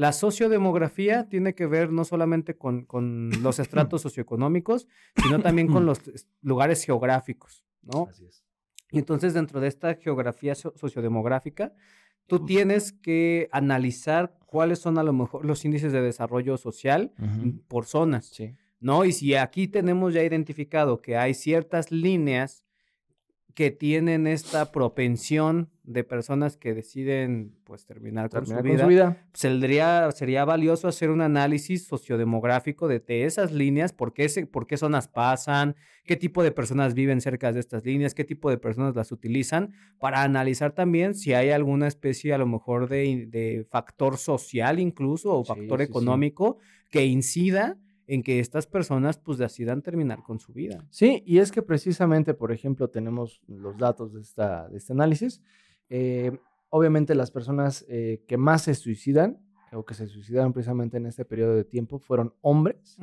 La 0.00 0.12
sociodemografía 0.12 1.28
tiene 1.28 1.54
que 1.54 1.66
ver 1.66 1.92
no 1.92 2.04
solamente 2.04 2.56
con, 2.56 2.84
con 2.86 3.30
los 3.42 3.58
estratos 3.64 4.02
socioeconómicos, 4.02 4.86
sino 5.22 5.40
también 5.40 5.68
con 5.68 5.84
los 5.88 5.98
es- 6.08 6.26
lugares 6.42 6.84
geográficos, 6.84 7.64
¿no? 7.82 8.08
Así 8.10 8.24
es. 8.24 8.44
Y 8.90 8.98
entonces 8.98 9.34
dentro 9.34 9.60
de 9.60 9.68
esta 9.68 9.94
geografía 9.94 10.54
so- 10.54 10.72
sociodemográfica, 10.76 11.72
tú 12.26 12.44
tienes 12.46 12.92
que 12.92 13.48
analizar 13.52 14.36
cuáles 14.46 14.78
son 14.78 14.98
a 14.98 15.02
lo 15.02 15.12
mejor 15.12 15.44
los 15.44 15.64
índices 15.64 15.92
de 15.92 16.00
desarrollo 16.00 16.56
social 16.56 17.12
por 17.68 17.84
zonas, 17.86 18.26
Sí. 18.26 18.56
¿no? 18.80 19.04
Y 19.04 19.12
si 19.12 19.34
aquí 19.34 19.68
tenemos 19.68 20.14
ya 20.14 20.22
identificado 20.24 21.02
que 21.02 21.16
hay 21.16 21.34
ciertas 21.34 21.90
líneas 21.92 22.64
que 23.54 23.70
tienen 23.70 24.26
esta 24.26 24.70
propensión 24.72 25.70
de 25.82 26.04
personas 26.04 26.56
que 26.56 26.72
deciden 26.74 27.52
pues 27.64 27.84
terminar, 27.84 28.30
con, 28.30 28.46
su 28.46 28.54
con 28.54 28.62
vida, 28.62 28.82
su 28.84 28.88
vida. 28.88 29.16
Sería, 29.34 30.10
sería 30.12 30.44
valioso 30.44 30.86
hacer 30.88 31.10
un 31.10 31.20
análisis 31.20 31.84
sociodemográfico 31.86 32.86
de, 32.86 33.00
de 33.00 33.24
esas 33.24 33.52
líneas, 33.52 33.92
por 33.92 34.12
qué, 34.12 34.28
se- 34.28 34.46
por 34.46 34.66
qué 34.66 34.76
zonas 34.76 35.08
pasan, 35.08 35.74
qué 36.04 36.16
tipo 36.16 36.42
de 36.42 36.52
personas 36.52 36.94
viven 36.94 37.20
cerca 37.20 37.52
de 37.52 37.60
estas 37.60 37.84
líneas, 37.84 38.14
qué 38.14 38.24
tipo 38.24 38.50
de 38.50 38.58
personas 38.58 38.94
las 38.94 39.10
utilizan, 39.10 39.72
para 39.98 40.22
analizar 40.22 40.72
también 40.72 41.14
si 41.14 41.32
hay 41.34 41.50
alguna 41.50 41.88
especie 41.88 42.32
a 42.32 42.38
lo 42.38 42.46
mejor 42.46 42.88
de, 42.88 43.26
de 43.26 43.66
factor 43.68 44.16
social 44.16 44.78
incluso 44.78 45.32
o 45.36 45.44
factor 45.44 45.80
sí, 45.80 45.86
sí. 45.86 45.90
económico 45.90 46.58
que 46.90 47.06
incida 47.06 47.78
en 48.12 48.22
que 48.22 48.40
estas 48.40 48.66
personas 48.66 49.18
pues 49.18 49.38
decidan 49.38 49.82
terminar 49.82 50.22
con 50.22 50.38
su 50.40 50.52
vida. 50.52 50.84
Sí, 50.90 51.22
y 51.26 51.38
es 51.38 51.50
que 51.52 51.62
precisamente, 51.62 52.34
por 52.34 52.50
ejemplo, 52.52 52.88
tenemos 52.88 53.40
los 53.46 53.76
datos 53.78 54.12
de, 54.12 54.20
esta, 54.20 54.68
de 54.68 54.78
este 54.78 54.92
análisis. 54.92 55.42
Eh, 55.88 56.32
obviamente 56.68 57.14
las 57.14 57.30
personas 57.30 57.84
eh, 57.88 58.22
que 58.28 58.36
más 58.36 58.62
se 58.62 58.74
suicidan 58.74 59.38
o 59.72 59.84
que 59.84 59.94
se 59.94 60.06
suicidaron 60.08 60.52
precisamente 60.52 60.96
en 60.96 61.06
este 61.06 61.24
periodo 61.24 61.54
de 61.54 61.64
tiempo 61.64 61.98
fueron 61.98 62.34
hombres, 62.40 62.96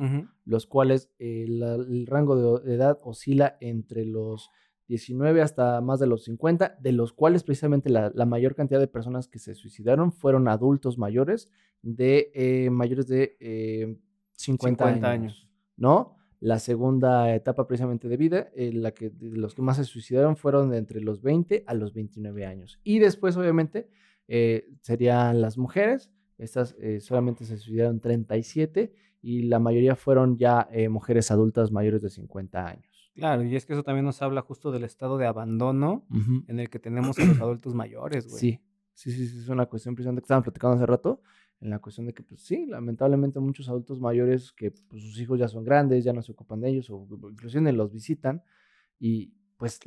los 0.44 0.66
cuales 0.66 1.10
eh, 1.18 1.46
la- 1.48 1.74
el 1.76 2.06
rango 2.06 2.60
de, 2.60 2.68
de 2.68 2.74
edad 2.76 2.98
oscila 3.02 3.56
entre 3.60 4.04
los 4.04 4.50
19 4.88 5.40
hasta 5.42 5.80
más 5.80 5.98
de 6.00 6.06
los 6.06 6.24
50, 6.24 6.76
de 6.80 6.92
los 6.92 7.12
cuales 7.12 7.42
precisamente 7.44 7.88
la, 7.90 8.10
la 8.14 8.24
mayor 8.26 8.54
cantidad 8.54 8.80
de 8.80 8.86
personas 8.88 9.28
que 9.28 9.38
se 9.38 9.54
suicidaron 9.54 10.12
fueron 10.12 10.48
adultos 10.48 10.96
mayores 10.98 11.50
de 11.82 12.30
eh, 12.34 12.70
mayores 12.70 13.06
de 13.06 13.36
eh, 13.40 13.96
50, 14.38 14.84
50 14.84 15.08
años, 15.08 15.32
años. 15.32 15.48
¿no? 15.76 16.16
La 16.40 16.58
segunda 16.58 17.34
etapa 17.34 17.66
precisamente 17.66 18.08
de 18.08 18.16
vida, 18.16 18.50
eh, 18.54 18.72
la 18.72 18.92
que 18.92 19.12
los 19.20 19.54
que 19.54 19.62
más 19.62 19.76
se 19.76 19.84
suicidaron 19.84 20.36
fueron 20.36 20.70
de 20.70 20.78
entre 20.78 21.00
los 21.00 21.20
20 21.20 21.64
a 21.66 21.74
los 21.74 21.92
29 21.92 22.46
años. 22.46 22.78
Y 22.84 23.00
después, 23.00 23.36
obviamente, 23.36 23.88
eh, 24.28 24.68
serían 24.82 25.40
las 25.40 25.58
mujeres. 25.58 26.10
Estas 26.36 26.76
eh, 26.78 27.00
solamente 27.00 27.44
se 27.44 27.56
suicidaron 27.56 27.98
37 27.98 28.92
y 29.22 29.42
la 29.42 29.58
mayoría 29.58 29.96
fueron 29.96 30.36
ya 30.36 30.68
eh, 30.70 30.88
mujeres 30.88 31.30
adultas 31.30 31.72
mayores 31.72 32.02
de 32.02 32.10
50 32.10 32.66
años. 32.66 33.10
Claro, 33.14 33.42
y 33.42 33.56
es 33.56 33.66
que 33.66 33.72
eso 33.72 33.82
también 33.82 34.04
nos 34.04 34.22
habla 34.22 34.42
justo 34.42 34.70
del 34.70 34.84
estado 34.84 35.18
de 35.18 35.26
abandono 35.26 36.06
en 36.46 36.60
el 36.60 36.70
que 36.70 36.78
tenemos 36.78 37.18
a 37.18 37.24
los 37.24 37.40
adultos 37.40 37.74
mayores, 37.74 38.28
güey. 38.28 38.38
Sí, 38.38 38.60
sí, 38.92 39.10
sí, 39.10 39.26
sí, 39.26 39.38
es 39.38 39.48
una 39.48 39.66
cuestión 39.66 39.96
precisamente 39.96 40.22
que 40.22 40.26
estaban 40.26 40.44
platicando 40.44 40.76
hace 40.76 40.86
rato, 40.86 41.20
en 41.60 41.70
la 41.70 41.80
cuestión 41.80 42.06
de 42.06 42.14
que, 42.14 42.22
pues 42.22 42.40
sí, 42.42 42.66
lamentablemente 42.66 43.40
muchos 43.40 43.68
adultos 43.68 44.00
mayores 44.00 44.52
que 44.52 44.70
pues, 44.70 45.02
sus 45.02 45.18
hijos 45.20 45.38
ya 45.38 45.48
son 45.48 45.64
grandes, 45.64 46.04
ya 46.04 46.12
no 46.12 46.22
se 46.22 46.32
ocupan 46.32 46.60
de 46.60 46.68
ellos, 46.70 46.90
o 46.90 47.06
inclusive 47.30 47.72
los 47.72 47.92
visitan, 47.92 48.42
y 49.00 49.32
pues 49.56 49.80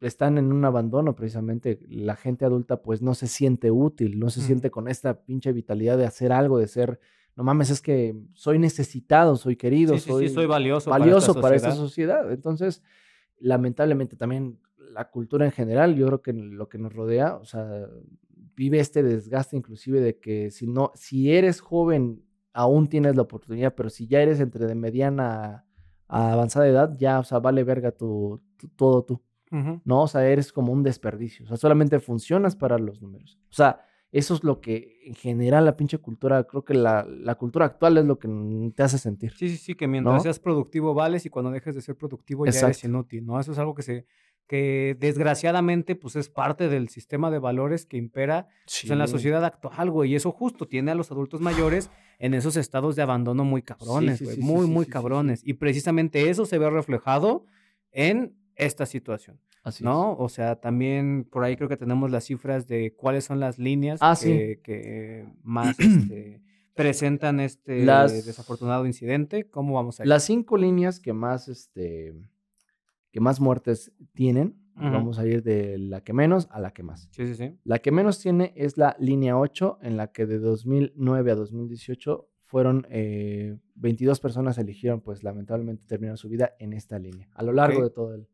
están 0.00 0.38
en 0.38 0.52
un 0.52 0.64
abandono 0.64 1.14
precisamente. 1.14 1.78
La 1.88 2.16
gente 2.16 2.44
adulta 2.44 2.82
pues 2.82 3.02
no 3.02 3.14
se 3.14 3.26
siente 3.26 3.70
útil, 3.70 4.18
no 4.18 4.30
se 4.30 4.40
Ujú. 4.40 4.46
siente 4.46 4.70
con 4.70 4.88
esta 4.88 5.22
pinche 5.22 5.52
vitalidad 5.52 5.98
de 5.98 6.06
hacer 6.06 6.32
algo, 6.32 6.58
de 6.58 6.66
ser, 6.66 6.98
no 7.36 7.44
mames, 7.44 7.70
es 7.70 7.80
que 7.82 8.16
soy 8.34 8.58
necesitado, 8.58 9.36
soy 9.36 9.56
querido, 9.56 9.94
Sí, 9.94 10.00
sí, 10.00 10.10
soy, 10.10 10.28
sí, 10.28 10.34
soy 10.34 10.46
valioso, 10.46 10.90
valioso 10.90 11.34
para 11.34 11.56
esta 11.56 11.72
sociedad. 11.72 12.22
sociedad. 12.22 12.32
Entonces, 12.32 12.82
lamentablemente 13.38 14.16
también 14.16 14.58
la 14.78 15.10
cultura 15.10 15.44
en 15.44 15.52
general, 15.52 15.94
yo 15.94 16.06
creo 16.06 16.22
que 16.22 16.32
lo 16.32 16.68
que 16.68 16.78
nos 16.78 16.92
rodea, 16.92 17.36
o 17.36 17.44
sea, 17.44 17.86
vive 18.56 18.78
este 18.80 19.02
desgaste 19.02 19.56
inclusive 19.56 20.00
de 20.00 20.18
que 20.18 20.50
si 20.50 20.66
no, 20.66 20.90
si 20.94 21.32
eres 21.32 21.60
joven, 21.60 22.22
aún 22.52 22.88
tienes 22.88 23.16
la 23.16 23.22
oportunidad, 23.22 23.74
pero 23.74 23.88
si 23.90 24.06
ya 24.06 24.20
eres 24.22 24.40
entre 24.40 24.66
de 24.66 24.74
mediana 24.74 25.64
a 26.08 26.32
avanzada 26.32 26.66
edad, 26.68 26.96
ya, 26.98 27.18
o 27.18 27.24
sea, 27.24 27.38
vale 27.38 27.64
verga 27.64 27.92
tu, 27.92 28.40
tu- 28.58 28.68
todo 28.68 29.04
tú. 29.04 29.22
¿no? 29.84 30.02
O 30.04 30.08
sea, 30.08 30.26
eres 30.26 30.50
como 30.50 30.72
un 30.72 30.82
desperdicio, 30.82 31.44
o 31.44 31.48
sea, 31.48 31.58
solamente 31.58 32.00
funcionas 32.00 32.56
para 32.56 32.78
los 32.78 33.02
números. 33.02 33.38
O 33.50 33.52
sea, 33.52 33.84
eso 34.10 34.32
es 34.34 34.44
lo 34.44 34.62
que 34.62 35.00
en 35.04 35.14
general 35.14 35.66
la 35.66 35.76
pinche 35.76 35.98
cultura, 35.98 36.44
creo 36.44 36.64
que 36.64 36.72
la, 36.72 37.04
la 37.06 37.34
cultura 37.34 37.66
actual 37.66 37.98
es 37.98 38.06
lo 38.06 38.18
que 38.18 38.28
te 38.74 38.82
hace 38.82 38.96
sentir. 38.96 39.32
Sí, 39.36 39.50
sí, 39.50 39.56
sí, 39.58 39.74
que 39.74 39.86
mientras 39.86 40.14
¿No? 40.16 40.20
seas 40.22 40.38
productivo 40.38 40.94
vales 40.94 41.26
y 41.26 41.28
cuando 41.30 41.50
dejes 41.50 41.74
de 41.74 41.82
ser 41.82 41.96
productivo 41.96 42.46
ya 42.46 42.52
eres 42.60 42.82
inútil, 42.84 43.26
¿no? 43.26 43.38
Eso 43.38 43.52
es 43.52 43.58
algo 43.58 43.74
que 43.74 43.82
se 43.82 44.06
que 44.46 44.96
desgraciadamente 45.00 45.94
pues 45.96 46.16
es 46.16 46.28
parte 46.28 46.68
del 46.68 46.88
sistema 46.88 47.30
de 47.30 47.38
valores 47.38 47.86
que 47.86 47.96
impera 47.96 48.48
pues, 48.64 48.90
en 48.90 48.98
la 48.98 49.06
sociedad 49.06 49.44
actual, 49.44 49.90
güey, 49.90 50.12
y 50.12 50.14
eso 50.16 50.30
justo 50.30 50.66
tiene 50.68 50.90
a 50.90 50.94
los 50.94 51.10
adultos 51.10 51.40
mayores 51.40 51.90
en 52.18 52.34
esos 52.34 52.56
estados 52.56 52.94
de 52.96 53.02
abandono 53.02 53.44
muy 53.44 53.62
cabrones, 53.62 54.18
sí, 54.18 54.24
güey, 54.24 54.36
sí, 54.36 54.42
muy 54.42 54.66
muy 54.66 54.86
cabrones, 54.86 55.42
y 55.44 55.54
precisamente 55.54 56.28
eso 56.28 56.44
se 56.44 56.58
ve 56.58 56.68
reflejado 56.70 57.46
en 57.92 58.34
esta 58.56 58.84
situación, 58.86 59.40
Así 59.64 59.82
es. 59.82 59.84
¿no? 59.84 60.14
O 60.16 60.28
sea, 60.28 60.56
también 60.56 61.24
por 61.30 61.44
ahí 61.44 61.56
creo 61.56 61.68
que 61.68 61.76
tenemos 61.78 62.10
las 62.10 62.24
cifras 62.24 62.66
de 62.66 62.94
cuáles 62.94 63.24
son 63.24 63.40
las 63.40 63.58
líneas 63.58 64.00
Ah, 64.02 64.16
que, 64.20 64.60
que 64.62 65.24
más 65.42 65.78
este, 65.80 66.42
presentan 66.74 67.40
este 67.40 67.84
Las- 67.84 68.26
desafortunado 68.26 68.86
incidente. 68.86 69.44
¿Cómo 69.48 69.74
vamos 69.74 70.00
a 70.00 70.02
ir? 70.04 70.08
Las 70.08 70.24
cinco 70.24 70.56
líneas 70.56 71.00
que 71.00 71.12
más, 71.12 71.48
este, 71.48 72.12
que 73.12 73.20
más 73.20 73.40
muertes 73.40 73.92
tienen, 74.14 74.56
vamos 74.74 75.18
a 75.18 75.26
ir 75.26 75.42
de 75.42 75.78
la 75.78 76.00
que 76.02 76.12
menos 76.14 76.48
a 76.50 76.58
la 76.58 76.72
que 76.72 76.82
más. 76.82 77.08
Sí, 77.12 77.26
sí, 77.26 77.34
sí. 77.34 77.56
La 77.62 77.78
que 77.80 77.92
menos 77.92 78.18
tiene 78.18 78.52
es 78.56 78.78
la 78.78 78.96
línea 78.98 79.38
8, 79.38 79.78
en 79.82 79.96
la 79.96 80.10
que 80.12 80.26
de 80.26 80.38
2009 80.38 81.30
a 81.30 81.34
2018 81.34 82.28
fueron 82.44 82.86
eh, 82.90 83.56
22 83.76 84.18
personas 84.20 84.58
eligieron, 84.58 85.00
pues 85.02 85.22
lamentablemente 85.22 85.84
terminar 85.86 86.16
su 86.18 86.28
vida 86.28 86.54
en 86.58 86.72
esta 86.72 86.98
línea, 86.98 87.28
a 87.34 87.42
lo 87.42 87.52
largo 87.52 87.82
de 87.84 87.90
toda 87.90 88.16
el- 88.16 88.26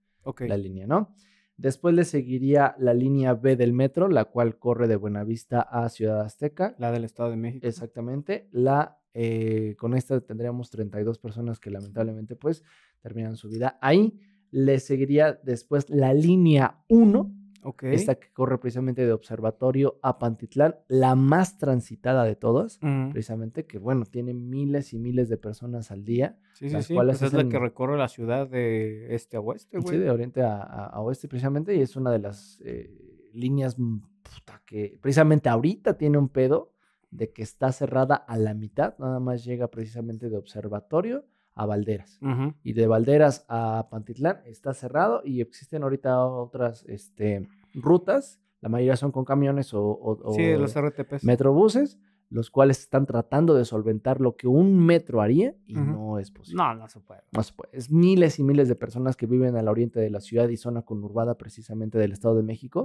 la 0.48 0.56
línea, 0.56 0.86
¿no? 0.86 1.14
Después 1.56 1.92
le 1.94 2.04
seguiría 2.04 2.76
la 2.78 2.94
línea 2.94 3.34
B 3.34 3.56
del 3.56 3.72
metro, 3.72 4.06
la 4.08 4.26
cual 4.26 4.58
corre 4.58 4.86
de 4.86 4.94
Buenavista 4.94 5.60
a 5.60 5.88
Ciudad 5.88 6.20
Azteca. 6.20 6.76
La 6.78 6.92
del 6.92 7.02
Estado 7.02 7.30
de 7.30 7.36
México. 7.36 7.66
Exactamente. 7.66 8.48
La, 8.52 9.00
eh, 9.12 9.74
con 9.76 9.94
esta 9.94 10.20
tendríamos 10.20 10.70
32 10.70 11.18
personas 11.18 11.58
que 11.58 11.70
lamentablemente 11.70 12.36
pues 12.36 12.62
terminan 13.00 13.34
su 13.36 13.48
vida 13.48 13.76
ahí. 13.80 14.20
Le 14.50 14.78
seguiría 14.80 15.34
después 15.42 15.88
la 15.90 16.14
línea 16.14 16.78
1, 16.88 17.34
Ok. 17.64 17.82
esta 17.84 18.14
que 18.14 18.32
corre 18.32 18.58
precisamente 18.58 19.04
de 19.04 19.12
Observatorio 19.12 19.98
a 20.02 20.18
Pantitlán, 20.18 20.76
la 20.88 21.14
más 21.16 21.58
transitada 21.58 22.24
de 22.24 22.36
todas, 22.36 22.78
Ujú. 22.82 23.10
precisamente 23.12 23.66
que 23.66 23.78
bueno, 23.78 24.04
tiene 24.06 24.32
miles 24.32 24.94
y 24.94 24.98
miles 24.98 25.28
de 25.28 25.36
personas 25.36 25.90
al 25.90 26.04
día. 26.04 26.38
Sí, 26.54 26.68
sí, 26.68 26.74
las 26.74 26.86
sí. 26.86 26.94
cuales 26.94 27.18
pues 27.18 27.32
es 27.32 27.36
la 27.36 27.48
que 27.48 27.58
recorre 27.58 27.98
la 27.98 28.08
ciudad 28.08 28.48
de 28.48 29.14
este 29.14 29.36
a 29.36 29.40
oeste, 29.40 29.76
Sí, 29.78 29.82
güey. 29.82 29.98
de 29.98 30.10
oriente 30.10 30.40
a, 30.42 30.62
a- 30.62 30.86
a 30.86 31.00
oeste 31.00 31.28
precisamente, 31.28 31.74
y 31.74 31.80
es 31.80 31.96
una 31.96 32.10
de 32.12 32.18
las 32.20 32.60
eh, 32.64 32.90
líneas 33.34 33.78
mm, 33.78 33.98
puta, 34.22 34.62
que 34.64 34.96
precisamente 35.02 35.48
ahorita 35.48 35.98
tiene 35.98 36.16
un 36.16 36.28
pedo 36.28 36.72
de 37.10 37.32
que 37.32 37.42
está 37.42 37.72
cerrada 37.72 38.14
a 38.14 38.36
la 38.38 38.54
mitad, 38.54 38.94
nada 38.98 39.18
más 39.18 39.44
llega 39.44 39.68
precisamente 39.68 40.28
de 40.30 40.36
Observatorio 40.36 41.24
a 41.58 41.66
Valderas. 41.66 42.18
Y 42.62 42.72
de 42.72 42.86
Valderas 42.86 43.44
a 43.48 43.88
Pantitlán 43.90 44.40
está 44.46 44.72
cerrado 44.74 45.22
y 45.24 45.40
existen 45.40 45.82
ahorita 45.82 46.24
otras 46.24 46.84
este, 46.88 47.48
rutas, 47.74 48.40
la 48.60 48.68
mayoría 48.68 48.96
son 48.96 49.12
con 49.12 49.24
camiones 49.24 49.72
o, 49.74 49.82
o- 49.84 50.32
Sí, 50.34 50.44
o 50.52 50.58
los 50.58 50.74
RTPs. 50.74 51.24
metrobuses, 51.24 51.98
los 52.30 52.50
cuales 52.50 52.80
están 52.80 53.06
tratando 53.06 53.54
de 53.54 53.64
solventar 53.64 54.20
lo 54.20 54.36
que 54.36 54.46
un 54.48 54.78
metro 54.84 55.20
haría 55.22 55.54
y 55.66 55.74
no 55.74 56.18
es 56.18 56.30
posible. 56.30 56.62
No, 56.62 56.74
no 56.74 56.88
se 56.88 57.00
puede. 57.00 57.22
No 57.32 57.42
se 57.42 57.52
puede. 57.54 57.70
Es 57.72 57.90
miles 57.90 58.38
y 58.38 58.42
miles 58.42 58.68
de 58.68 58.74
personas 58.74 59.16
que 59.16 59.26
viven 59.26 59.56
al 59.56 59.66
oriente 59.68 59.98
de 60.00 60.10
la 60.10 60.20
ciudad 60.20 60.48
y 60.48 60.56
zona 60.58 60.82
conurbada 60.82 61.38
precisamente 61.38 61.96
del 61.98 62.12
Estado 62.12 62.34
de 62.34 62.42
México. 62.42 62.84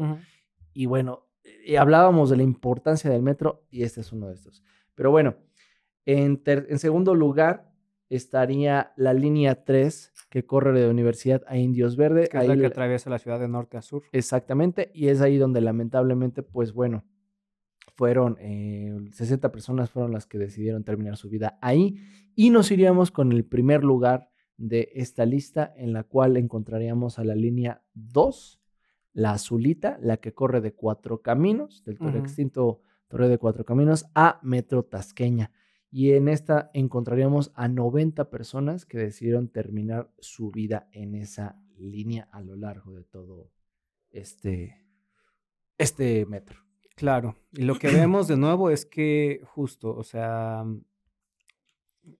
Y 0.73 0.85
bueno, 0.85 1.25
hablábamos 1.77 2.29
de 2.29 2.37
la 2.37 2.43
importancia 2.43 3.09
del 3.09 3.21
metro 3.21 3.65
y 3.69 3.83
este 3.83 3.99
es 4.01 4.13
uno 4.13 4.27
de 4.29 4.35
estos. 4.35 4.63
Pero 4.95 5.11
bueno, 5.11 5.35
en, 6.05 6.41
en 6.45 6.79
segundo 6.79 7.13
lugar 7.15 7.72
estaría 8.09 8.93
la 8.95 9.13
línea 9.13 9.63
3 9.63 10.13
que 10.29 10.45
corre 10.45 10.79
de 10.79 10.89
Universidad 10.89 11.43
a 11.47 11.57
Indios 11.57 11.95
Verde. 11.95 12.27
Que 12.27 12.37
es 12.37 12.43
Ahí 12.43 12.47
la 12.49 12.57
que 12.57 12.65
atraviesa 12.65 13.09
la 13.09 13.19
ciudad 13.19 13.39
de 13.39 13.47
norte 13.47 13.77
a 13.77 13.81
sur. 13.81 14.03
Exactamente, 14.11 14.91
y 14.93 15.07
es 15.07 15.21
ahí 15.21 15.37
donde 15.37 15.61
lamentablemente, 15.61 16.43
pues 16.43 16.73
bueno, 16.73 17.05
fueron 17.95 18.37
eh, 18.39 18.95
60 19.11 19.51
personas 19.51 19.91
fueron 19.91 20.11
las 20.11 20.25
que 20.25 20.37
decidieron 20.37 20.83
terminar 20.83 21.15
su 21.15 21.29
vida 21.29 21.59
ahí 21.61 21.97
y 22.35 22.49
nos 22.49 22.71
iríamos 22.71 23.11
con 23.11 23.31
el 23.31 23.45
primer 23.45 23.83
lugar 23.83 24.29
de 24.57 24.89
esta 24.95 25.25
lista 25.25 25.73
en 25.75 25.93
la 25.93 26.03
cual 26.03 26.37
encontraríamos 26.37 27.19
a 27.19 27.23
la 27.23 27.35
línea 27.35 27.83
2, 27.93 28.61
la 29.13 29.31
azulita, 29.31 29.97
la 30.01 30.17
que 30.17 30.33
corre 30.33 30.61
de 30.61 30.73
Cuatro 30.73 31.21
Caminos, 31.21 31.83
del 31.83 31.97
Ujú. 31.99 32.17
extinto 32.17 32.81
Torre 33.07 33.29
de 33.29 33.37
Cuatro 33.37 33.65
Caminos 33.65 34.05
a 34.15 34.39
Metro 34.41 34.83
Tasqueña. 34.83 35.51
Y 35.95 36.13
en 36.13 36.27
esta 36.27 36.71
encontraríamos 36.73 37.51
a 37.53 37.67
90 37.67 38.31
personas 38.31 38.83
que 38.87 38.97
decidieron 38.97 39.47
terminar 39.47 40.09
su 40.17 40.49
vida 40.49 40.87
en 40.91 41.13
esa 41.13 41.55
línea 41.77 42.27
a 42.31 42.41
lo 42.41 42.55
largo 42.55 42.95
de 42.95 43.03
todo 43.03 43.51
este, 44.09 44.87
este 45.77 46.25
metro. 46.25 46.59
Claro, 46.95 47.35
y 47.51 47.61
lo 47.61 47.75
que 47.75 47.89
vemos 47.89 48.27
de 48.27 48.37
nuevo 48.37 48.71
es 48.71 48.87
que 48.87 49.41
justo, 49.45 49.95
o 49.95 50.03
sea, 50.03 50.65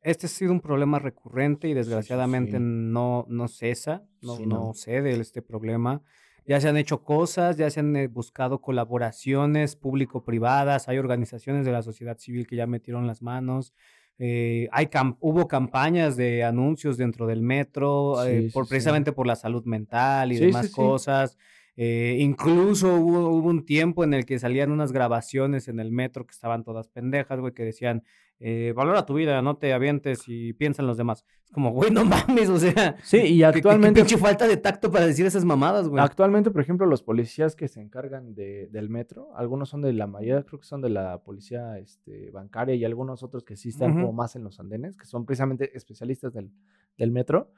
este 0.04 0.28
ha 0.28 0.30
sido 0.30 0.52
un 0.52 0.62
problema 0.62 1.00
recurrente 1.00 1.68
y 1.68 1.74
desgraciadamente 1.74 2.58
sí. 2.58 2.64
no, 2.64 3.26
no 3.28 3.48
cesa, 3.48 4.08
no, 4.22 4.36
Sí, 4.38 4.46
no 4.46 4.68
no. 4.68 4.74
cede 4.76 5.20
este 5.20 5.42
problema. 5.42 6.04
Ya 6.46 6.60
se 6.60 6.68
han 6.70 6.78
hecho 6.78 7.04
cosas, 7.04 7.58
ya 7.58 7.70
se 7.70 7.80
han 7.80 7.96
eh, 7.96 8.08
buscado 8.08 8.60
colaboraciones 8.62 9.76
público-privadas, 9.76 10.88
hay 10.90 10.98
organizaciones 10.98 11.66
de 11.66 11.72
la 11.72 11.82
sociedad 11.82 12.18
civil 12.18 12.48
que 12.48 12.56
ya 12.58 12.68
metieron 12.68 13.08
las 13.08 13.22
manos. 13.22 13.74
eh, 14.20 14.70
hay 14.72 14.86
cam- 14.88 15.18
hubo 15.22 15.48
campañas 15.48 16.16
de 16.16 16.44
anuncios 16.44 16.98
dentro 16.98 17.26
del 17.26 17.42
metro, 17.42 18.24
eh, 18.28 18.44
por, 18.54 18.66
sí, 18.66 18.68
sí. 18.68 18.70
precisamente 18.70 19.12
por 19.12 19.26
la 19.26 19.36
salud 19.36 19.66
mental 19.66 20.32
y 20.32 20.38
demás 20.38 20.70
cosas. 20.70 21.38
Eh, 21.76 22.18
incluso 22.20 22.94
hubo, 22.96 23.30
hubo 23.30 23.50
un 23.50 23.66
tiempo 23.66 24.04
en 24.04 24.14
el 24.14 24.26
que 24.26 24.38
salían 24.40 24.72
unas 24.72 24.92
grabaciones 24.92 25.68
en 25.68 25.80
el 25.80 25.92
metro 25.92 26.26
que 26.26 26.32
estaban 26.32 26.64
todas 26.64 26.88
pendejas, 26.88 27.40
güey, 27.40 27.54
que 27.54 27.64
decían, 27.66 28.04
eh, 28.40 28.74
valora 28.76 29.06
tu 29.06 29.14
vida, 29.16 29.42
no 29.42 29.58
te 29.58 29.74
avientes 29.74 30.24
y 30.28 30.54
piensa 30.54 30.82
en 30.82 30.88
los 30.88 30.98
demás. 30.98 31.26
Es 31.46 31.52
como, 31.52 31.72
güey, 31.72 31.90
no 31.92 32.04
mames, 32.06 32.50
o 32.50 32.60
sea, 32.60 32.98
Sí, 33.02 33.18
y 33.18 33.38
qué- 33.40 33.46
actualmente, 33.46 34.02
qué 34.02 34.06
pinche 34.06 34.18
falta 34.18 34.48
de 34.48 34.58
tacto 34.58 34.92
para 34.92 35.08
decir 35.08 35.26
esas 35.26 35.46
mamadas, 35.46 35.88
güey. 35.88 36.04
actualmente, 36.04 36.52
por 36.52 36.62
ejemplo, 36.62 36.86
los 36.86 37.02
policías 37.02 37.56
que 37.56 37.68
se 37.68 37.82
encargan 37.82 38.36
de, 38.36 38.68
del 38.72 38.90
metro, 38.90 39.36
algunos 39.36 39.70
son 39.70 39.82
de 39.82 39.94
la 39.94 40.06
mayoría, 40.06 40.44
creo 40.44 40.60
que 40.60 40.66
son 40.68 40.82
de 40.82 40.90
la 40.90 41.24
policía 41.24 41.80
este, 41.80 42.30
bancaria 42.32 42.76
y 42.76 42.84
algunos 42.86 43.24
otros 43.24 43.44
que 43.44 43.56
sí 43.56 43.70
están 43.70 43.94
como 43.94 44.14
más 44.14 44.36
en 44.36 44.44
los 44.44 44.60
andenes, 44.60 44.96
que 44.98 45.06
son 45.06 45.26
precisamente 45.26 45.76
especialistas 45.76 46.34
del, 46.34 46.52
del 46.98 47.12
metro. 47.12 47.50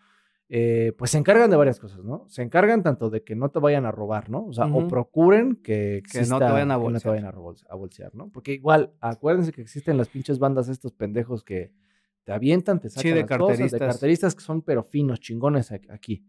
Eh, 0.48 0.94
pues 0.98 1.12
se 1.12 1.18
encargan 1.18 1.50
de 1.50 1.58
varias 1.58 1.80
cosas, 1.80 2.04
¿no? 2.04 2.26
Se 2.28 2.44
encargan 2.44 2.84
tanto 2.84 3.10
de 3.10 3.24
que 3.24 3.36
no 3.36 3.50
te 3.50 3.60
vayan 3.60 3.86
a 3.86 3.92
robar, 3.92 4.30
¿no? 4.30 4.46
O 4.46 4.54
sea, 4.54 4.66
o 4.66 4.88
procuren 4.88 5.56
que, 5.56 6.04
Que 6.12 6.22
no 6.22 6.38
te 6.38 6.46
vayan 6.46 6.72
a 6.72 6.76
que 6.76 6.80
no 6.80 7.00
te 7.00 7.08
bolsear. 7.08 7.14
vayan 7.14 7.62
a, 7.70 7.76
bolsear, 7.76 8.16
¿no? 8.16 8.30
Porque 8.30 8.54
igual, 8.54 8.94
acuérdense 9.00 9.52
que 9.52 9.62
existen 9.62 9.98
las 9.98 10.10
pinches 10.10 10.38
bandas 10.38 10.70
estos 10.70 10.94
pendejos 10.94 11.44
que 11.44 11.72
te 12.24 12.32
avientan, 12.32 12.80
te 12.80 12.90
sacan 12.90 13.14
de 13.14 13.22
las 13.22 13.38
cosas, 13.38 13.38
de 13.38 13.64
carteristas. 13.64 13.80
carteristas 13.80 14.36
que 14.36 14.42
son 14.42 14.62
pero 14.62 14.84
finos, 14.84 15.20
chingones 15.20 15.72
aquí. 15.72 16.24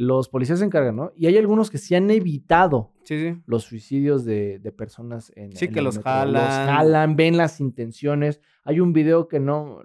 Los 0.00 0.28
policías 0.28 0.60
se 0.60 0.64
encargan, 0.64 0.94
¿no? 0.94 1.10
Y 1.16 1.26
hay 1.26 1.36
algunos 1.36 1.70
que 1.70 1.78
sí 1.78 1.94
han 1.96 2.08
evitado 2.10 2.92
Sí, 3.02 3.18
sí. 3.18 3.42
los 3.46 3.64
suicidios 3.64 4.24
de, 4.24 4.60
de 4.60 4.70
personas 4.70 5.32
en 5.34 5.50
Sí, 5.56 5.64
en 5.64 5.72
que 5.72 5.82
los 5.82 5.96
metro. 5.96 6.10
Los 6.26 6.40
jalan. 6.42 6.66
jalan, 6.68 7.16
ven 7.16 7.36
las 7.36 7.60
intenciones. 7.60 8.40
Hay 8.62 8.78
un 8.78 8.92
video 8.92 9.26
que 9.26 9.40
no, 9.40 9.80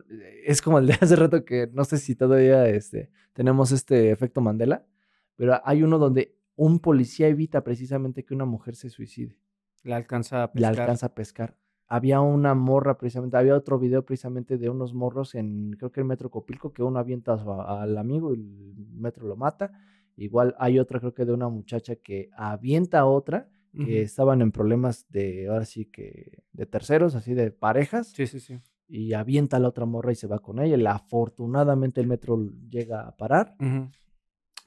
es 0.46 0.62
como 0.62 0.78
el 0.78 0.86
de 0.86 0.94
hace 1.02 1.16
rato 1.16 1.44
que 1.46 1.68
no 1.74 1.84
sé 1.84 1.98
si 1.98 2.16
todavía 2.16 2.68
este, 2.70 3.10
tenemos 3.34 3.72
este 3.72 4.12
efecto 4.12 4.40
Mandela, 4.40 4.86
pero 5.36 5.60
hay 5.66 5.82
uno 5.82 5.98
donde 5.98 6.36
un 6.56 6.78
policía 6.80 7.28
evita 7.28 7.64
precisamente 7.64 8.24
que 8.24 8.36
una 8.36 8.46
mujer 8.46 8.76
se 8.76 8.90
suicide. 8.92 9.36
La 9.82 9.96
alcanza 9.96 10.44
a 10.44 10.52
La 10.54 10.70
pescar. 10.70 10.80
alcanza 10.82 11.06
a 11.08 11.16
pescar. 11.16 11.58
Había 11.88 12.22
una 12.22 12.54
morra 12.54 12.98
precisamente, 13.00 13.36
había 13.38 13.56
otro 13.56 13.80
video 13.80 14.06
precisamente 14.06 14.58
de 14.60 14.70
unos 14.70 14.94
morros 14.94 15.34
en, 15.36 15.72
creo 15.78 15.92
que 15.92 16.02
el 16.02 16.06
Metro 16.06 16.30
Copilco, 16.30 16.72
que 16.72 16.84
uno 16.84 17.00
avienta 17.00 17.34
al 17.34 17.98
amigo 17.98 18.34
y 18.34 18.38
el 18.38 18.76
metro 18.94 19.28
lo 19.28 19.36
mata. 19.36 19.72
Igual 20.16 20.56
hay 20.60 20.80
otra, 20.80 21.00
creo 21.00 21.14
que 21.14 21.26
de 21.26 21.34
una 21.34 21.50
muchacha 21.50 21.96
que 21.96 22.30
avienta 22.38 23.00
a 23.00 23.06
otra, 23.06 23.50
que 23.74 23.82
Ujú. 23.82 23.90
estaban 23.92 24.42
en 24.42 24.52
problemas 24.52 25.08
de, 25.10 25.48
ahora 25.48 25.66
sí 25.66 25.86
que, 25.86 26.44
de 26.52 26.66
terceros, 26.68 27.16
así 27.16 27.34
de 27.34 27.50
parejas, 27.52 28.10
Sí, 28.10 28.28
sí, 28.28 28.40
sí. 28.40 28.60
y 28.88 29.14
avienta 29.14 29.58
a 29.58 29.60
la 29.60 29.70
otra 29.70 29.86
morra 29.86 30.12
y 30.12 30.16
se 30.16 30.28
va 30.28 30.38
con 30.40 30.60
ella. 30.60 30.78
y 30.78 30.86
afortunadamente 30.86 32.00
el 32.00 32.06
metro 32.08 32.38
llega 32.70 33.02
a 33.08 33.16
parar. 33.18 33.56
Ujú. 33.60 33.90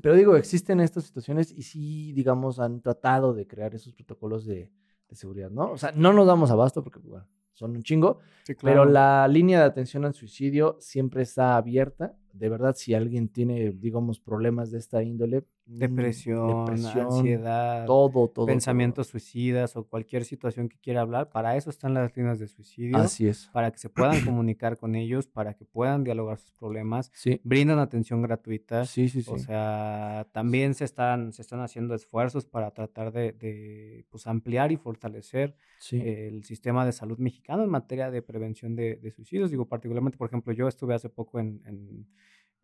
Pero 0.02 0.14
digo, 0.16 0.36
existen 0.36 0.80
estas 0.80 1.04
situaciones 1.04 1.52
y 1.52 1.62
sí, 1.62 2.12
digamos, 2.12 2.58
han 2.58 2.80
tratado 2.82 3.32
de 3.32 3.46
crear 3.46 3.74
esos 3.74 3.94
protocolos 3.94 4.44
de, 4.44 4.70
de 5.08 5.16
seguridad, 5.16 5.50
¿no? 5.50 5.70
O 5.70 5.78
sea, 5.78 5.92
no 5.92 6.12
nos 6.12 6.26
damos 6.26 6.50
abasto 6.50 6.82
porque 6.82 6.98
bueno, 6.98 7.26
son 7.54 7.76
un 7.76 7.82
chingo, 7.82 8.18
Sí, 8.42 8.54
pero 8.54 8.82
claro. 8.84 8.90
la 8.90 9.28
línea 9.28 9.60
de 9.60 9.64
atención 9.66 10.04
al 10.04 10.12
suicidio 10.14 10.76
siempre 10.80 11.22
está 11.22 11.56
abierta. 11.56 12.14
De 12.38 12.48
verdad, 12.48 12.74
si 12.76 12.94
alguien 12.94 13.28
tiene, 13.28 13.70
digamos, 13.72 14.20
problemas 14.20 14.70
de 14.70 14.78
esta 14.78 15.02
índole, 15.02 15.40
mm, 15.66 15.78
Depresión, 15.78 16.64
depresión, 16.66 17.06
ansiedad, 17.06 17.86
todo, 17.86 18.28
todo. 18.28 18.46
pensamientos 18.46 19.08
suicidas 19.08 19.76
o 19.76 19.84
cualquier 19.84 20.24
situación 20.24 20.68
que 20.68 20.78
quiera 20.78 21.00
hablar, 21.00 21.30
para 21.30 21.56
eso 21.56 21.70
están 21.70 21.94
las 21.94 22.16
líneas 22.16 22.38
de 22.38 22.46
suicidio. 22.48 22.96
Así 22.98 23.26
es. 23.26 23.48
para 23.52 23.70
que 23.70 23.78
se 23.78 23.88
puedan 23.88 24.24
comunicar 24.24 24.76
con 24.78 24.94
ellos, 24.94 25.26
para 25.26 25.54
que 25.54 25.64
puedan 25.64 26.04
dialogar 26.04 26.38
sus 26.38 26.52
problemas, 26.52 27.10
Sí, 27.14 27.40
brindan 27.42 27.78
atención 27.78 28.22
gratuita. 28.22 28.84
sí, 28.84 29.08
sí. 29.08 29.22
sí. 29.22 29.30
O 29.32 29.38
sea, 29.38 30.26
también 30.32 30.74
se 30.74 30.84
están, 30.84 31.32
se 31.32 31.42
están 31.42 31.60
haciendo 31.60 31.94
esfuerzos 31.94 32.44
para 32.46 32.70
tratar 32.72 33.12
de, 33.12 33.32
de, 33.32 34.04
pues, 34.10 34.26
ampliar 34.26 34.72
y 34.72 34.76
fortalecer 34.76 35.56
sí. 35.78 36.00
el 36.00 36.44
sistema 36.44 36.84
de 36.86 36.92
salud 36.92 37.18
mexicano 37.18 37.64
en 37.64 37.70
materia 37.70 38.10
de 38.10 38.22
prevención 38.22 38.76
de, 38.76 38.96
de 38.96 39.10
suicidios. 39.10 39.50
Digo, 39.50 39.66
particularmente, 39.66 40.16
por 40.18 40.28
ejemplo, 40.28 40.52
yo 40.52 40.68
estuve 40.68 40.94
hace 40.94 41.08
poco 41.08 41.38
en, 41.40 41.60
en 41.66 42.06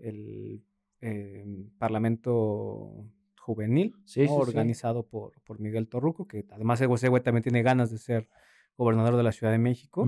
el 0.02 0.62
eh, 1.00 1.44
Parlamento 1.78 3.06
Juvenil, 3.38 3.94
Sí, 4.04 4.20
¿no? 4.22 4.26
sí, 4.26 4.32
sí. 4.34 4.40
organizado 4.40 5.06
por, 5.06 5.32
por 5.42 5.58
Miguel 5.60 5.88
Torruco, 5.88 6.26
que 6.28 6.44
además 6.50 6.80
ese 6.80 7.08
güey 7.08 7.22
también 7.22 7.42
tiene 7.42 7.62
ganas 7.62 7.90
de 7.90 7.98
ser 7.98 8.28
gobernador 8.76 9.16
de 9.16 9.22
la 9.22 9.32
Ciudad 9.32 9.52
de 9.52 9.58
México. 9.58 10.06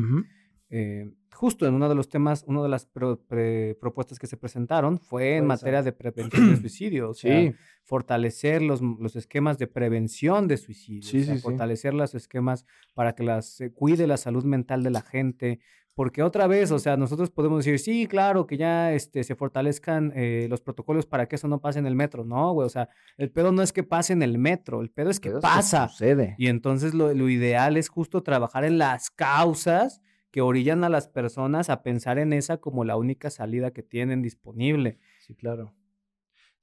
Eh, 0.71 1.13
justo 1.33 1.67
en 1.67 1.75
uno 1.75 1.89
de 1.89 1.95
los 1.95 2.09
temas, 2.09 2.45
una 2.49 2.63
de 2.63 2.69
las 2.69 2.87
pro- 2.87 3.21
pre- 3.21 3.77
propuestas 3.81 4.19
que 4.19 4.27
se 4.27 4.37
presentaron 4.37 4.99
fue 4.99 5.37
en 5.37 5.47
materia 5.47 5.83
de 5.83 5.93
prevención 5.93 6.49
de 6.49 6.57
suicidio, 6.57 7.11
o 7.11 7.15
sea, 7.15 7.31
Sí, 7.51 7.55
fortalecer 7.85 8.63
los, 8.63 8.81
los 8.81 9.15
esquemas 9.15 9.59
de 9.59 9.67
prevención 9.67 10.49
de 10.49 10.57
suicidio, 10.57 11.09
Sí, 11.11 11.21
o 11.21 11.25
sea, 11.25 11.35
sí, 11.35 11.41
sí. 11.41 11.43
fortalecer 11.43 11.93
los 11.95 12.15
esquemas 12.15 12.65
para 12.95 13.15
que 13.15 13.25
las, 13.25 13.47
se 13.47 13.73
cuide 13.73 14.07
la 14.07 14.17
salud 14.17 14.45
mental 14.45 14.83
de 14.83 14.91
la 14.91 15.03
gente, 15.03 15.61
porque 15.95 16.23
otra 16.23 16.47
vez, 16.47 16.71
o 16.73 16.79
sea, 16.79 16.97
nosotros 16.97 17.31
podemos 17.31 17.65
decir, 17.65 17.79
sí, 17.79 18.07
claro, 18.07 18.47
que 18.47 18.57
ya 18.57 18.93
este, 18.93 19.23
se 19.25 19.35
fortalezcan 19.37 20.13
eh, 20.17 20.47
los 20.51 20.61
protocolos 20.61 21.07
para 21.07 21.27
que 21.27 21.37
eso 21.37 21.47
no 21.49 21.61
pase 21.61 21.79
en 21.79 21.87
el 21.87 21.95
metro, 21.95 22.25
no, 22.25 22.53
güey, 22.53 22.67
o 22.67 22.71
sea, 22.71 22.89
el 23.17 23.31
pedo 23.31 23.53
no 23.53 23.63
es 23.63 23.73
que 23.73 23.83
pase 23.85 24.13
en 24.13 24.23
el 24.23 24.39
metro, 24.39 24.81
el 24.81 24.91
pedo 24.91 25.11
es 25.11 25.21
que 25.21 25.31
pasa, 25.31 25.89
Sucede. 25.89 26.35
y 26.39 26.49
entonces 26.49 26.95
lo, 26.95 27.15
lo 27.15 27.29
ideal 27.29 27.77
es 27.77 27.89
justo 27.89 28.23
trabajar 28.23 28.65
en 28.65 28.79
las 28.79 29.11
causas 29.11 30.01
que 30.33 30.41
orillan 30.41 30.83
a 30.83 30.89
las 30.89 31.07
personas 31.07 31.71
a 31.71 31.83
pensar 31.85 32.19
en 32.19 32.33
esa 32.33 32.57
como 32.59 32.85
la 32.85 32.97
única 32.97 33.31
salida 33.31 33.71
que 33.71 33.85
tienen 33.85 34.21
disponible. 34.21 34.99
Sí, 35.21 35.37
claro. 35.37 35.73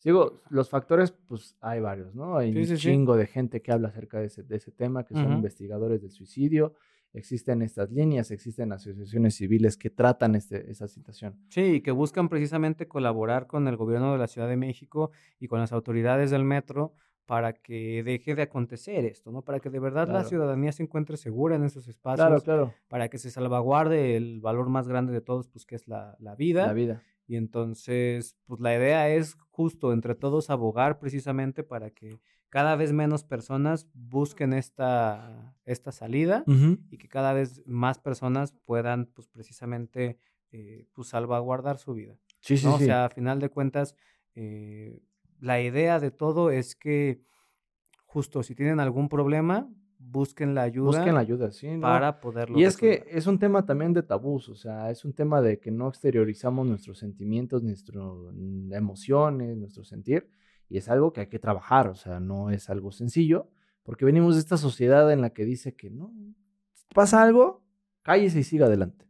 Digo, 0.04 0.42
los 0.50 0.68
factores, 0.70 1.12
pues 1.12 1.56
hay 1.62 1.80
varios, 1.80 2.14
¿no? 2.16 2.36
Hay 2.36 2.52
Sí, 2.52 2.58
un 2.60 2.66
sí, 2.66 2.76
sí. 2.76 2.82
chingo 2.90 3.16
de 3.16 3.28
gente 3.28 3.62
que 3.62 3.72
habla 3.72 3.90
acerca 3.90 4.20
de 4.20 4.26
ese, 4.26 4.42
de 4.44 4.58
ese 4.58 4.72
tema, 4.72 5.06
que 5.06 5.14
son 5.14 5.32
investigadores 5.32 6.02
del 6.02 6.12
suicidio. 6.12 6.74
Existen 7.14 7.62
estas 7.62 7.92
líneas, 7.92 8.32
existen 8.32 8.72
asociaciones 8.72 9.36
civiles 9.36 9.76
que 9.78 9.90
tratan 9.90 10.36
este, 10.36 10.72
esa 10.72 10.88
situación. 10.88 11.36
Sí, 11.50 11.62
y 11.62 11.82
que 11.82 11.92
buscan 11.92 12.30
precisamente 12.30 12.88
colaborar 12.88 13.48
con 13.48 13.68
el 13.68 13.76
gobierno 13.76 14.14
de 14.14 14.18
la 14.18 14.28
Ciudad 14.28 14.48
de 14.48 14.56
México 14.56 15.12
y 15.40 15.48
con 15.48 15.60
las 15.60 15.74
autoridades 15.74 16.32
del 16.32 16.46
metro 16.46 16.94
para 17.26 17.54
que 17.54 18.04
deje 18.04 18.36
de 18.36 18.42
acontecer 18.42 19.06
esto, 19.06 19.32
¿no? 19.32 19.42
Para 19.42 19.60
que 19.60 19.70
de 19.70 19.80
verdad 19.80 20.10
la 20.10 20.24
ciudadanía 20.26 20.72
se 20.72 20.84
encuentre 20.84 21.16
segura 21.18 21.56
en 21.56 21.64
esos 21.64 21.88
espacios, 21.88 22.28
Claro, 22.28 22.42
claro. 22.42 22.74
para 22.90 23.10
que 23.10 23.18
se 23.18 23.30
salvaguarde 23.32 24.18
el 24.18 24.42
valor 24.42 24.70
más 24.70 24.88
grande 24.88 25.14
de 25.14 25.22
todos, 25.22 25.48
pues 25.48 25.66
que 25.66 25.76
es 25.76 25.88
la, 25.88 26.18
la 26.20 26.36
vida. 26.36 26.68
La 26.68 26.74
vida. 26.74 27.04
Y 27.28 27.38
entonces, 27.38 28.36
pues 28.46 28.60
la 28.60 28.76
idea 28.76 29.08
es 29.10 29.38
justo 29.50 29.94
entre 29.94 30.16
todos 30.16 30.50
abogar 30.50 31.00
precisamente 31.00 31.64
para 31.64 31.92
que 31.92 32.20
cada 32.52 32.76
vez 32.76 32.92
menos 32.92 33.24
personas 33.24 33.88
busquen 33.94 34.52
esta, 34.52 35.56
esta 35.64 35.94
salida 35.94 36.44
y 36.90 36.98
que 36.98 37.08
cada 37.08 37.32
vez 37.32 37.64
más 37.66 37.98
personas 37.98 38.54
puedan, 38.66 39.06
pues 39.06 39.30
precisamente, 39.30 40.20
eh, 40.52 40.86
pues 40.92 41.08
salvaguardar 41.08 41.78
su 41.78 41.94
vida. 41.94 42.18
Sí, 42.42 42.58
sí, 42.58 42.68
¿no? 42.68 42.78
sí. 42.78 42.84
O 42.84 42.88
sea, 42.88 43.06
a 43.06 43.10
final 43.10 43.40
de 43.40 43.48
cuentas, 43.48 43.96
eh, 44.36 45.02
la 45.40 45.62
idea 45.62 46.02
de 46.02 46.12
todo 46.12 46.52
es 46.52 46.76
que 46.76 47.22
justo 48.06 48.44
si 48.44 48.54
tienen 48.54 48.82
algún 48.82 49.08
problema, 49.08 49.70
busquen 49.98 50.54
la 50.54 50.64
ayuda 50.64 50.88
Busquen 50.88 51.14
la 51.14 51.22
ayuda, 51.22 51.52
sí. 51.52 51.70
¿no? 51.70 51.82
para 51.84 52.20
poderlo 52.20 52.60
Y 52.60 52.66
es 52.66 52.76
que 52.76 53.06
es 53.08 53.28
un 53.28 53.40
tema 53.40 53.66
también 53.66 53.94
de 53.94 54.04
tabús, 54.04 54.50
o 54.50 54.56
sea, 54.56 54.92
es 54.92 55.06
un 55.06 55.14
tema 55.14 55.42
de 55.42 55.58
que 55.62 55.72
no 55.72 55.88
exteriorizamos 55.88 56.68
nuestros 56.68 57.00
sentimientos, 57.00 57.64
nuestras 57.64 57.96
emociones, 58.72 59.56
nuestro 59.56 59.86
sentir, 59.86 60.30
y 60.72 60.78
es 60.78 60.88
algo 60.88 61.12
que 61.12 61.20
hay 61.22 61.28
que 61.28 61.38
trabajar, 61.38 61.90
o 61.90 61.96
sea, 61.96 62.22
no 62.22 62.50
es 62.50 62.70
algo 62.70 62.92
sencillo, 62.94 63.50
porque 63.84 64.06
venimos 64.06 64.36
de 64.36 64.40
esta 64.40 64.56
sociedad 64.56 65.12
en 65.12 65.20
la 65.22 65.32
que 65.32 65.44
dice 65.44 65.76
que 65.76 65.90
no, 65.90 66.14
pasa 66.96 67.22
algo, 67.22 67.62
cállese 68.04 68.40
y 68.40 68.44
siga 68.44 68.68
adelante. 68.68 69.06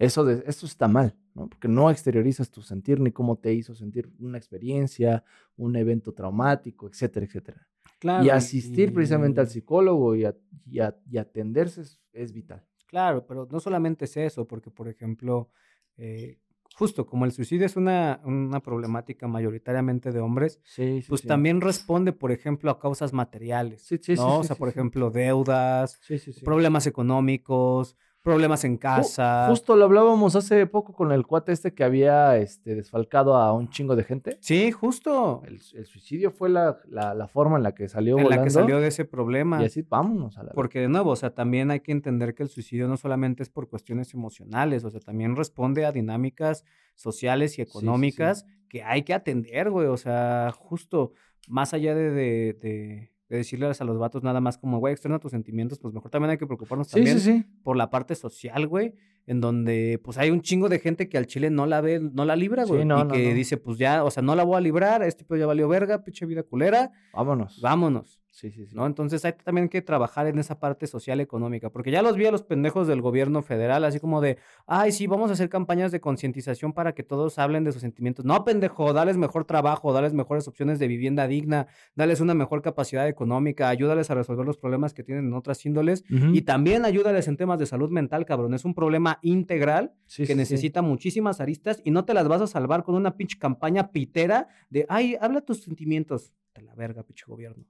Eso, 0.00 0.24
de, 0.24 0.42
eso 0.48 0.66
está 0.66 0.88
mal, 0.88 1.16
¿no? 1.34 1.48
Porque 1.48 1.68
no 1.68 1.90
exteriorizas 1.90 2.50
tu 2.50 2.60
sentir 2.60 2.98
ni 2.98 3.12
cómo 3.12 3.36
te 3.36 3.54
hizo 3.54 3.74
sentir 3.74 4.12
una 4.18 4.36
experiencia, 4.36 5.22
un 5.56 5.76
evento 5.76 6.12
traumático, 6.12 6.88
etcétera, 6.88 7.24
etcétera. 7.26 7.68
Claro, 8.00 8.24
y 8.24 8.30
asistir 8.30 8.92
precisamente 8.92 9.40
al 9.40 9.48
psicólogo 9.48 10.16
y, 10.16 10.24
a- 10.24 10.36
y 10.66 10.80
a- 10.80 10.96
y 11.08 11.18
atenderse 11.18 11.82
es, 11.82 12.00
es 12.12 12.32
vital. 12.32 12.66
Claro, 12.88 13.24
pero 13.26 13.46
no 13.50 13.60
solamente 13.60 14.06
es 14.06 14.16
eso, 14.16 14.46
porque 14.46 14.70
por 14.72 14.88
ejemplo, 14.88 15.50
eh, 15.96 16.40
justo 16.74 17.06
como 17.06 17.24
el 17.24 17.32
suicidio 17.32 17.66
es 17.66 17.76
una, 17.76 18.20
una 18.24 18.60
problemática 18.60 19.28
mayoritariamente 19.28 20.12
de 20.12 20.20
hombres, 20.20 20.60
Sí, 20.64 21.02
sí, 21.02 21.08
pues 21.08 21.22
sí. 21.22 21.28
también 21.28 21.60
responde, 21.60 22.12
por 22.12 22.32
ejemplo, 22.32 22.70
a 22.70 22.78
causas 22.78 23.12
materiales, 23.12 23.88
¿no? 24.16 24.40
o 24.40 24.44
sea, 24.44 24.56
por 24.56 24.68
ejemplo, 24.68 25.10
deudas, 25.10 26.00
problemas 26.44 26.86
económicos, 26.86 27.96
problemas 28.24 28.64
en 28.64 28.78
casa. 28.78 29.46
Justo 29.50 29.76
lo 29.76 29.84
hablábamos 29.84 30.34
hace 30.34 30.66
poco 30.66 30.94
con 30.94 31.12
el 31.12 31.26
cuate 31.26 31.52
este 31.52 31.74
que 31.74 31.84
había 31.84 32.36
este, 32.38 32.74
desfalcado 32.74 33.36
a 33.36 33.52
un 33.52 33.68
chingo 33.68 33.94
de 33.94 34.02
gente. 34.02 34.38
Sí, 34.40 34.72
justo. 34.72 35.42
El, 35.46 35.60
el 35.74 35.86
suicidio 35.86 36.32
fue 36.32 36.48
la, 36.48 36.78
la- 36.88 37.14
la 37.14 37.28
forma 37.28 37.58
en 37.58 37.62
la 37.62 37.74
que 37.74 37.86
salió 37.88 38.18
En 38.18 38.28
la 38.30 38.42
que 38.42 38.48
salió 38.50 38.80
de 38.80 38.88
ese 38.88 39.04
problema. 39.04 39.62
Y 39.62 39.66
así, 39.66 39.82
vámonos 39.82 40.38
a 40.38 40.42
la 40.42 40.52
Porque 40.52 40.80
de 40.80 40.88
nuevo, 40.88 41.10
o 41.10 41.16
sea, 41.16 41.34
también 41.34 41.70
hay 41.70 41.80
que 41.80 41.92
entender 41.92 42.34
que 42.34 42.42
el 42.42 42.48
suicidio 42.48 42.88
no 42.88 42.96
solamente 42.96 43.42
es 43.42 43.50
por 43.50 43.68
cuestiones 43.68 44.14
emocionales, 44.14 44.84
o 44.84 44.90
sea, 44.90 45.00
también 45.00 45.36
responde 45.36 45.84
a 45.84 45.92
dinámicas 45.92 46.64
sociales 46.94 47.52
y 47.52 47.54
sí, 47.56 47.62
sí. 47.64 47.70
económicas 47.70 48.46
que 48.70 48.82
hay 48.82 49.02
que 49.02 49.12
atender, 49.12 49.70
güey. 49.70 49.86
O 49.88 49.98
sea, 49.98 50.50
justo 50.56 51.12
más 51.46 51.74
allá 51.74 51.94
de, 51.94 52.10
de, 52.10 52.52
de- 52.54 53.10
de 53.28 53.38
decirles 53.38 53.80
a 53.80 53.84
los 53.84 53.98
vatos 53.98 54.22
nada 54.22 54.40
más 54.40 54.58
como, 54.58 54.78
güey, 54.78 54.92
externa 54.92 55.18
tus 55.18 55.30
sentimientos, 55.30 55.78
pues 55.78 55.94
mejor 55.94 56.10
también 56.10 56.30
hay 56.30 56.38
que 56.38 56.46
preocuparnos 56.46 56.88
Sí, 56.88 56.94
también 56.94 57.20
sí, 57.20 57.38
sí. 57.38 57.44
por 57.62 57.76
la 57.76 57.88
parte 57.90 58.14
social, 58.14 58.66
güey, 58.66 58.94
en 59.26 59.40
donde 59.40 59.98
pues 60.04 60.18
hay 60.18 60.30
un 60.30 60.42
chingo 60.42 60.68
de 60.68 60.78
gente 60.78 61.08
que 61.08 61.16
al 61.16 61.26
chile 61.26 61.48
no 61.50 61.64
la 61.66 61.80
ve, 61.80 62.00
no 62.00 62.24
la 62.26 62.36
libra, 62.36 62.64
güey. 62.64 62.84
no, 62.84 63.00
y 63.00 63.04
no, 63.04 63.08
que 63.08 63.28
no. 63.30 63.34
dice, 63.34 63.56
pues 63.56 63.78
ya, 63.78 64.04
o 64.04 64.10
sea, 64.10 64.22
no 64.22 64.34
la 64.36 64.44
voy 64.44 64.56
a 64.56 64.60
librar, 64.60 65.02
este 65.02 65.24
pedo 65.24 65.38
ya 65.38 65.46
valió 65.46 65.66
verga, 65.68 66.04
pinche 66.04 66.26
vida 66.26 66.42
culera, 66.42 66.92
Vámonos. 67.14 67.60
vámonos. 67.62 68.20
Sí, 68.34 68.50
sí, 68.50 68.66
sí. 68.66 68.74
¿no? 68.74 68.84
Entonces 68.84 69.24
hay 69.24 69.34
también 69.34 69.68
que 69.68 69.80
trabajar 69.80 70.26
en 70.26 70.40
esa 70.40 70.58
parte 70.58 70.88
social 70.88 71.20
económica, 71.20 71.70
porque 71.70 71.92
ya 71.92 72.02
los 72.02 72.16
vi 72.16 72.26
a 72.26 72.32
los 72.32 72.42
pendejos 72.42 72.88
del 72.88 73.00
gobierno 73.00 73.42
federal, 73.42 73.84
así 73.84 74.00
como 74.00 74.20
de, 74.20 74.38
ay, 74.66 74.90
sí, 74.90 75.06
vamos 75.06 75.30
a 75.30 75.34
hacer 75.34 75.48
campañas 75.48 75.92
de 75.92 76.00
concientización 76.00 76.72
para 76.72 76.96
que 76.96 77.04
todos 77.04 77.38
hablen 77.38 77.62
de 77.62 77.70
sus 77.70 77.80
sentimientos. 77.82 78.24
No, 78.24 78.44
pendejo, 78.44 78.92
dales 78.92 79.16
mejor 79.16 79.44
trabajo, 79.44 79.92
dales 79.92 80.14
mejores 80.14 80.48
opciones 80.48 80.80
de 80.80 80.88
vivienda 80.88 81.28
digna, 81.28 81.68
dales 81.94 82.20
una 82.20 82.34
mejor 82.34 82.60
capacidad 82.60 83.06
económica, 83.06 83.68
ayúdales 83.68 84.10
a 84.10 84.14
resolver 84.16 84.44
los 84.44 84.58
problemas 84.58 84.94
que 84.94 85.04
tienen 85.04 85.26
en 85.26 85.32
otras 85.34 85.64
índoles 85.64 86.02
y 86.08 86.42
también 86.42 86.84
ayúdales 86.84 87.28
en 87.28 87.36
temas 87.36 87.60
de 87.60 87.66
salud 87.66 87.90
mental, 87.90 88.26
cabrón. 88.26 88.52
Es 88.54 88.64
un 88.64 88.74
problema 88.74 89.20
integral 89.22 89.92
Sí, 90.06 90.22
que 90.22 90.26
sí, 90.26 90.32
sí. 90.32 90.38
necesita 90.38 90.82
muchísimas 90.82 91.40
aristas 91.40 91.80
y 91.84 91.92
no 91.92 92.04
te 92.04 92.14
las 92.14 92.26
vas 92.26 92.42
a 92.42 92.48
salvar 92.48 92.82
con 92.82 92.96
una 92.96 93.16
pinche 93.16 93.38
campaña 93.38 93.92
pitera 93.92 94.48
de, 94.70 94.86
ay, 94.88 95.16
habla 95.20 95.40
tus 95.40 95.62
sentimientos. 95.62 96.32
De 96.52 96.62
la 96.62 96.74
verga, 96.74 97.04
pinche 97.04 97.24
gobierno. 97.28 97.64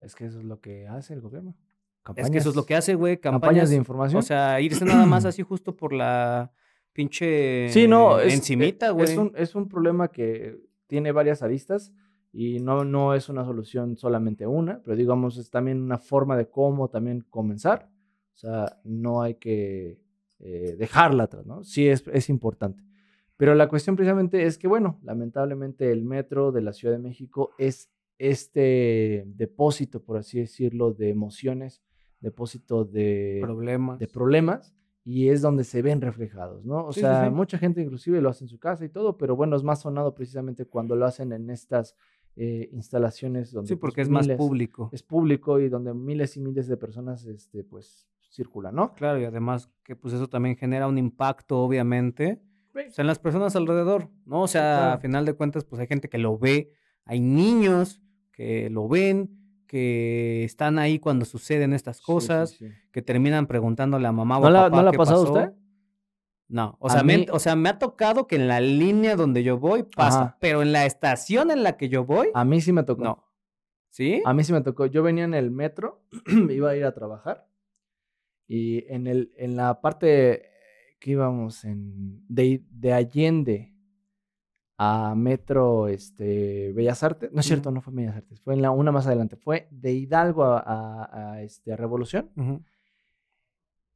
Es 0.00 0.14
que 0.14 0.26
eso 0.26 0.38
es 0.38 0.44
lo 0.44 0.60
que 0.60 0.86
hace 0.86 1.14
el 1.14 1.20
gobierno. 1.20 1.56
Es 2.16 2.30
que 2.30 2.38
eso 2.38 2.50
es 2.50 2.56
lo 2.56 2.64
que 2.64 2.74
hace, 2.74 2.94
güey. 2.94 3.18
Campañas, 3.18 3.40
Campañas, 3.40 3.70
de 3.70 3.76
información. 3.76 4.18
O 4.18 4.22
sea, 4.22 4.60
irse 4.60 4.84
nada 4.84 5.04
más 5.06 5.24
así 5.26 5.42
justo 5.42 5.76
por 5.76 5.92
la 5.92 6.52
pinche 6.92 7.68
Sí, 7.70 7.86
no, 7.86 8.18
es, 8.18 8.34
encimita, 8.34 8.90
güey. 8.90 9.10
Es 9.10 9.16
un, 9.16 9.32
es 9.36 9.54
un 9.54 9.68
problema 9.68 10.08
que 10.08 10.58
tiene 10.86 11.12
varias 11.12 11.42
aristas 11.42 11.92
y 12.32 12.60
no, 12.60 12.84
no 12.84 13.14
es 13.14 13.28
una 13.28 13.44
solución 13.44 13.96
solamente 13.96 14.46
una, 14.46 14.80
pero 14.82 14.96
digamos 14.96 15.36
es 15.36 15.50
también 15.50 15.82
una 15.82 15.98
forma 15.98 16.36
de 16.36 16.48
cómo 16.48 16.88
también 16.88 17.24
comenzar. 17.28 17.90
O 18.34 18.36
sea, 18.36 18.78
no 18.84 19.22
hay 19.22 19.34
que 19.34 20.00
eh, 20.38 20.76
dejarla 20.78 21.24
atrás, 21.24 21.44
¿no? 21.44 21.64
Sí 21.64 21.88
es, 21.88 22.04
es 22.12 22.28
importante. 22.28 22.82
Pero 23.36 23.54
la 23.54 23.68
cuestión 23.68 23.96
precisamente 23.96 24.44
es 24.44 24.58
que, 24.58 24.66
bueno, 24.66 24.98
lamentablemente 25.02 25.92
el 25.92 26.04
metro 26.04 26.52
de 26.52 26.60
la 26.62 26.72
Ciudad 26.72 26.94
de 26.94 27.00
México 27.00 27.50
es 27.58 27.90
este 28.18 29.24
depósito, 29.26 30.02
por 30.02 30.16
así 30.18 30.38
decirlo, 30.40 30.92
de 30.92 31.08
emociones, 31.10 31.82
depósito 32.20 32.84
de 32.84 33.38
problemas. 33.42 33.98
de 33.98 34.08
problemas 34.08 34.74
y 35.04 35.28
es 35.28 35.40
donde 35.40 35.64
se 35.64 35.80
ven 35.82 36.00
reflejados, 36.00 36.64
¿no? 36.66 36.86
O 36.86 36.92
Sí, 36.92 37.00
sea, 37.00 37.24
sí. 37.24 37.30
mucha 37.30 37.56
gente 37.58 37.80
inclusive 37.80 38.20
lo 38.20 38.28
hace 38.28 38.44
en 38.44 38.48
su 38.48 38.58
casa 38.58 38.84
y 38.84 38.88
todo, 38.90 39.16
pero 39.16 39.36
bueno, 39.36 39.56
es 39.56 39.62
más 39.62 39.80
sonado 39.80 40.14
precisamente 40.14 40.66
cuando 40.66 40.96
lo 40.96 41.06
hacen 41.06 41.32
en 41.32 41.48
estas 41.48 41.94
eh, 42.36 42.68
instalaciones 42.72 43.50
donde 43.52 43.68
sí, 43.68 43.74
pues, 43.76 43.80
porque 43.80 44.02
es 44.02 44.08
más 44.08 44.28
público. 44.28 44.90
Es 44.92 45.02
público 45.02 45.58
y 45.60 45.68
donde 45.68 45.94
miles 45.94 46.36
y 46.36 46.40
miles 46.40 46.68
de 46.68 46.76
personas, 46.76 47.24
este, 47.24 47.64
pues, 47.64 48.06
circulan, 48.30 48.74
¿no? 48.74 48.92
Claro, 48.94 49.18
y 49.20 49.24
además 49.24 49.70
que 49.82 49.96
pues 49.96 50.12
eso 50.14 50.28
también 50.28 50.56
genera 50.56 50.86
un 50.86 50.98
impacto, 50.98 51.58
obviamente, 51.58 52.40
pues, 52.72 52.98
en 52.98 53.06
las 53.06 53.18
personas 53.18 53.56
alrededor, 53.56 54.10
¿no? 54.26 54.42
O 54.42 54.46
sea, 54.48 54.76
claro. 54.78 54.92
a 54.94 54.98
final 54.98 55.24
de 55.24 55.32
cuentas, 55.32 55.64
pues 55.64 55.80
hay 55.80 55.86
gente 55.86 56.08
que 56.10 56.18
lo 56.18 56.38
ve, 56.38 56.70
hay 57.06 57.20
niños 57.20 58.02
que 58.38 58.70
lo 58.70 58.86
ven, 58.88 59.30
que 59.66 60.44
están 60.44 60.78
ahí 60.78 61.00
cuando 61.00 61.24
suceden 61.24 61.72
estas 61.72 61.96
Sí, 61.96 62.02
sí, 62.02 62.06
cosas, 62.06 62.50
sí. 62.52 62.68
que 62.92 63.02
terminan 63.02 63.48
preguntándole 63.48 64.06
a 64.06 64.12
mamá 64.12 64.38
o 64.38 64.42
¿No 64.42 64.46
a 64.46 64.50
la, 64.50 64.62
papá 64.62 64.76
¿no 64.76 64.82
la 64.84 64.88
ha 64.88 64.92
qué 64.92 64.96
pasado 64.98 65.22
a 65.22 65.24
pasó. 65.24 65.32
usted? 65.34 65.52
No, 66.46 66.76
o 66.80 66.88
sea, 66.88 67.02
me, 67.02 67.26
o 67.32 67.38
sea, 67.40 67.56
me 67.56 67.68
ha 67.68 67.78
tocado 67.80 68.26
que 68.28 68.36
en 68.36 68.46
la 68.46 68.60
línea 68.60 69.16
donde 69.16 69.42
yo 69.42 69.58
voy 69.58 69.82
pasa, 69.82 70.20
Ajá. 70.22 70.36
pero 70.40 70.62
en 70.62 70.70
la 70.72 70.86
estación 70.86 71.50
en 71.50 71.62
la 71.64 71.76
que 71.76 71.88
yo 71.88 72.04
voy, 72.06 72.28
A 72.32 72.44
mí 72.44 72.60
sí 72.60 72.72
me 72.72 72.84
tocó. 72.84 73.02
no. 73.04 73.24
¿Sí? 73.90 74.22
A 74.24 74.32
mí 74.34 74.44
sí 74.44 74.52
me 74.52 74.60
tocó. 74.60 74.86
Yo 74.86 75.02
venía 75.02 75.24
en 75.24 75.34
el 75.34 75.50
metro, 75.50 76.04
iba 76.50 76.70
a 76.70 76.76
ir 76.76 76.84
a 76.84 76.94
trabajar 76.94 77.48
y 78.46 78.84
en, 78.92 79.06
el, 79.08 79.32
en 79.36 79.56
la 79.56 79.80
parte 79.80 80.44
que 81.00 81.10
íbamos 81.10 81.64
en, 81.64 82.24
de, 82.28 82.62
de 82.70 82.92
Allende 82.92 83.74
a 84.80 85.14
Metro 85.16 85.88
este, 85.88 86.72
Bellas 86.72 87.02
Artes, 87.02 87.32
no 87.32 87.40
es 87.40 87.46
cierto, 87.46 87.68
Ujú. 87.68 87.74
no 87.74 87.80
fue 87.82 87.92
Bellas 87.94 88.16
Artes, 88.16 88.40
fue 88.40 88.54
en 88.54 88.62
la 88.62 88.70
una 88.70 88.92
más 88.92 89.06
adelante, 89.08 89.36
fue 89.36 89.66
de 89.72 89.92
Hidalgo 89.92 90.44
a, 90.44 90.60
a- 90.60 91.32
a, 91.32 91.42
este, 91.42 91.72
a 91.72 91.76
Revolución. 91.76 92.30
Ujú. 92.36 92.62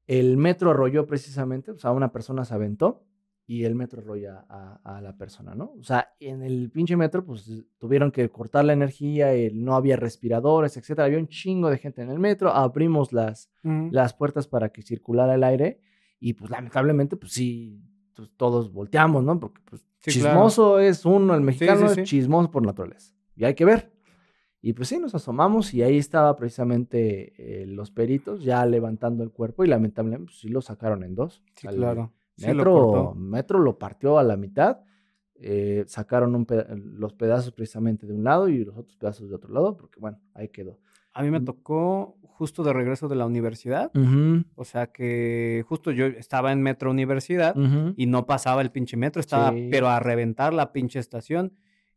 El 0.07 0.37
metro 0.37 0.71
arrolló 0.71 1.07
precisamente, 1.07 1.71
o 1.71 1.79
sea, 1.79 1.93
una 1.93 2.11
persona 2.13 2.45
se 2.45 2.55
aventó 2.55 3.05
y 3.47 3.65
el 3.65 3.75
metro 3.75 4.01
arrolla 4.01 4.45
a, 4.49 5.01
la 5.01 5.17
persona, 5.17 5.55
¿no? 5.55 5.75
O 5.79 5.83
sea, 5.85 6.09
en 6.21 6.43
el 6.43 6.71
pinche 6.71 6.97
metro, 6.97 7.25
pues 7.25 7.49
tuvieron 7.79 8.11
que 8.11 8.29
cortar 8.31 8.65
la 8.65 8.73
energía, 8.73 9.33
el- 9.33 9.65
no 9.65 9.75
había 9.77 9.97
respiradores, 9.97 10.77
etcétera. 10.77 11.07
Había 11.07 11.19
un 11.19 11.29
chingo 11.29 11.71
de 11.71 11.79
gente 11.79 12.03
en 12.03 12.11
el 12.11 12.19
metro, 12.19 12.51
abrimos 12.51 13.13
las, 13.13 13.51
Ujú. 13.63 13.89
las 13.93 14.15
puertas 14.15 14.49
para 14.49 14.71
que 14.71 14.83
circulara 14.83 15.35
el 15.35 15.45
aire 15.45 15.81
y 16.19 16.35
pues 16.35 16.51
lamentablemente, 16.51 17.17
pues 17.17 17.33
sí, 17.33 17.81
pues, 18.15 18.33
todos 18.37 18.73
volteamos, 18.73 19.23
¿no? 19.25 19.39
Porque 19.41 19.61
pues 19.65 19.83
Sí, 20.05 20.19
claro. 20.19 20.35
chismoso 20.35 20.79
es 20.81 21.05
uno, 21.07 21.33
el 21.35 21.43
mexicano 21.43 21.89
sí, 21.89 21.95
sí. 21.95 22.01
es 22.01 22.09
chismoso 22.09 22.51
por 22.51 22.67
naturaleza. 22.67 23.15
Y 23.37 23.45
hay 23.45 23.55
que 23.55 23.65
ver. 23.65 23.93
Y 24.61 24.73
pues 24.73 24.89
sí, 24.89 24.99
nos 24.99 25.15
asomamos 25.15 25.73
y 25.75 25.83
ahí 25.83 25.97
estaba 25.97 26.35
precisamente 26.35 27.35
eh, 27.63 27.67
los 27.67 27.91
peritos 27.91 28.43
ya 28.43 28.65
levantando 28.67 29.23
el 29.25 29.31
cuerpo 29.31 29.65
y 29.65 29.69
lamentablemente 29.69 30.27
pues, 30.27 30.39
sí 30.41 30.49
lo 30.49 30.61
sacaron 30.61 31.05
en 31.05 31.15
dos. 31.15 31.43
Sí, 31.57 31.67
Al 31.69 31.77
claro. 31.77 32.13
Lo 32.39 32.47
Metro, 32.49 32.75
cortó. 32.75 33.15
metro 33.15 33.59
lo 33.61 33.79
partió 33.79 34.19
a 34.19 34.23
la 34.25 34.37
mitad, 34.37 34.81
eh, 35.37 35.85
sacaron 35.87 36.35
un 36.35 36.47
peda- 36.47 36.67
los 36.77 37.13
pedazos 37.13 37.53
precisamente 37.53 38.07
de 38.07 38.15
un 38.15 38.25
lado 38.25 38.49
y 38.49 38.65
los 38.65 38.77
otros 38.77 38.97
pedazos 38.97 39.29
de 39.29 39.35
otro 39.37 39.53
lado, 39.53 39.77
porque 39.77 40.01
bueno, 40.01 40.19
ahí 40.35 40.49
quedó. 40.49 40.79
A 41.15 41.23
mí 41.23 41.31
me 41.31 41.41
tocó 41.41 42.17
justo 42.23 42.65
de 42.65 42.73
regreso 42.73 43.07
de 43.09 43.15
la 43.17 43.27
universidad, 43.27 43.91
o 44.57 44.65
sea 44.65 44.87
que 44.89 45.65
justo 45.69 45.91
yo 45.93 46.07
estaba 46.07 46.51
en 46.53 46.63
Metro 46.63 46.91
Universidad 46.91 47.55
y 47.97 48.07
no 48.07 48.27
pasaba 48.27 48.63
el 48.63 48.71
pinche 48.71 48.97
metro, 48.97 49.21
estaba 49.21 49.53
Sí. 49.53 49.69
pero 49.71 49.89
a 49.89 50.01
reventar 50.01 50.53
la 50.53 50.73
pinche 50.73 50.99
estación. 50.99 51.53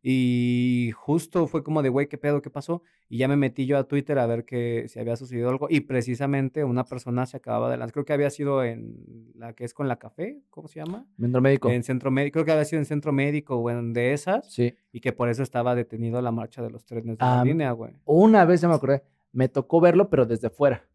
Y 0.07 0.91
justo 0.95 1.47
fue 1.47 1.63
como 1.63 1.81
de, 1.81 1.89
güey, 1.89 2.07
¿qué 2.07 2.19
pedo? 2.19 2.39
¿Qué 2.39 2.51
pasó? 2.51 2.83
Y 3.09 3.17
ya 3.17 3.27
me 3.27 3.37
metí 3.37 3.65
yo 3.65 3.75
a 3.79 3.85
Twitter 3.87 4.19
a 4.19 4.27
ver 4.27 4.45
que 4.45 4.85
si 4.87 4.99
había 4.99 5.15
sucedido 5.15 5.49
algo. 5.49 5.65
Y 5.67 5.79
precisamente 5.79 6.63
una 6.63 6.83
persona 6.83 7.25
se 7.25 7.37
acababa 7.37 7.71
de 7.71 7.77
lanzar. 7.77 7.93
Creo 7.93 8.05
que 8.05 8.13
había 8.13 8.29
sido 8.29 8.63
en 8.63 9.31
la 9.33 9.53
que 9.53 9.63
es 9.65 9.73
con 9.73 9.87
la 9.87 9.95
café, 9.95 10.43
¿cómo 10.51 10.67
se 10.67 10.79
llama? 10.79 11.07
Centro 11.19 11.41
médico. 11.41 11.71
En 11.71 11.81
centro 11.81 12.11
médico. 12.11 12.33
Creo 12.33 12.45
que 12.45 12.51
había 12.51 12.65
sido 12.65 12.81
en 12.81 12.85
centro 12.85 13.11
médico 13.13 13.55
o 13.55 13.67
en 13.71 13.93
de 13.93 14.13
esas. 14.13 14.47
Sí. 14.53 14.75
Y 14.91 14.99
que 15.01 15.11
por 15.11 15.27
eso 15.27 15.41
estaba 15.41 15.73
detenido 15.73 16.21
la 16.21 16.31
marcha 16.31 16.61
de 16.61 16.69
los 16.69 16.85
trenes 16.85 17.17
de 17.17 17.25
la 17.25 17.41
Ah, 17.41 17.43
línea, 17.43 17.71
güey. 17.71 17.93
Una 18.05 18.45
vez 18.45 18.61
ya 18.61 18.67
me 18.67 18.75
acordé, 18.75 19.01
me 19.31 19.49
tocó 19.49 19.81
verlo, 19.81 20.11
pero 20.11 20.27
desde 20.27 20.51
fuera. 20.51 20.85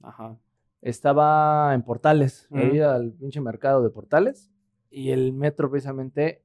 Ajá. 0.00 0.38
Estaba 0.80 1.74
en 1.74 1.82
Portales, 1.82 2.46
Ujú. 2.50 2.60
he 2.60 2.74
ido 2.76 2.88
al 2.88 3.10
pinche 3.14 3.40
mercado 3.40 3.82
de 3.82 3.90
Portales 3.90 4.48
y 4.90 5.10
el 5.10 5.32
metro 5.32 5.68
precisamente, 5.68 6.44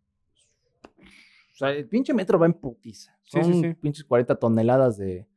o 1.53 1.55
sea, 1.55 1.69
el 1.71 1.87
pinche 1.87 2.13
metro 2.13 2.37
va 2.39 2.45
en 2.47 2.53
putiza. 2.53 3.15
Sí, 3.23 3.41
Son 3.41 3.53
sí, 3.53 3.61
sí. 3.61 3.73
pinches 3.75 4.03
40 4.05 4.35
toneladas 4.35 4.97
de, 4.97 5.27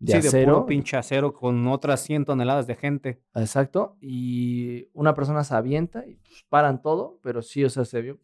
de 0.00 0.12
sí, 0.14 0.20
de 0.20 0.28
acero. 0.28 0.54
puro 0.54 0.66
pinche 0.66 0.96
acero 0.96 1.32
con 1.32 1.66
otras 1.68 2.00
100 2.00 2.24
toneladas 2.24 2.66
de 2.66 2.74
gente. 2.74 3.22
Exacto. 3.34 3.96
Y 4.00 4.88
una 4.92 5.14
persona 5.14 5.44
se 5.44 5.54
avienta 5.54 6.06
y 6.06 6.16
pues, 6.16 6.44
paran 6.48 6.82
todo, 6.82 7.18
pero 7.22 7.40
sí, 7.42 7.64
o 7.64 7.70
sea, 7.70 7.84
se 7.84 8.02
vio 8.02 8.18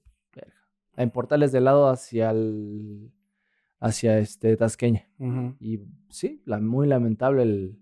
en 0.97 1.11
portales 1.11 1.53
de 1.53 1.61
lado 1.61 1.89
hacia 1.89 2.31
el 2.31 3.13
hacia 3.81 4.19
este 4.19 4.57
Tasqueña. 4.57 5.07
Y 5.61 5.81
sí, 6.09 6.41
la, 6.47 6.59
muy 6.59 6.87
lamentable 6.87 7.43
el- 7.43 7.79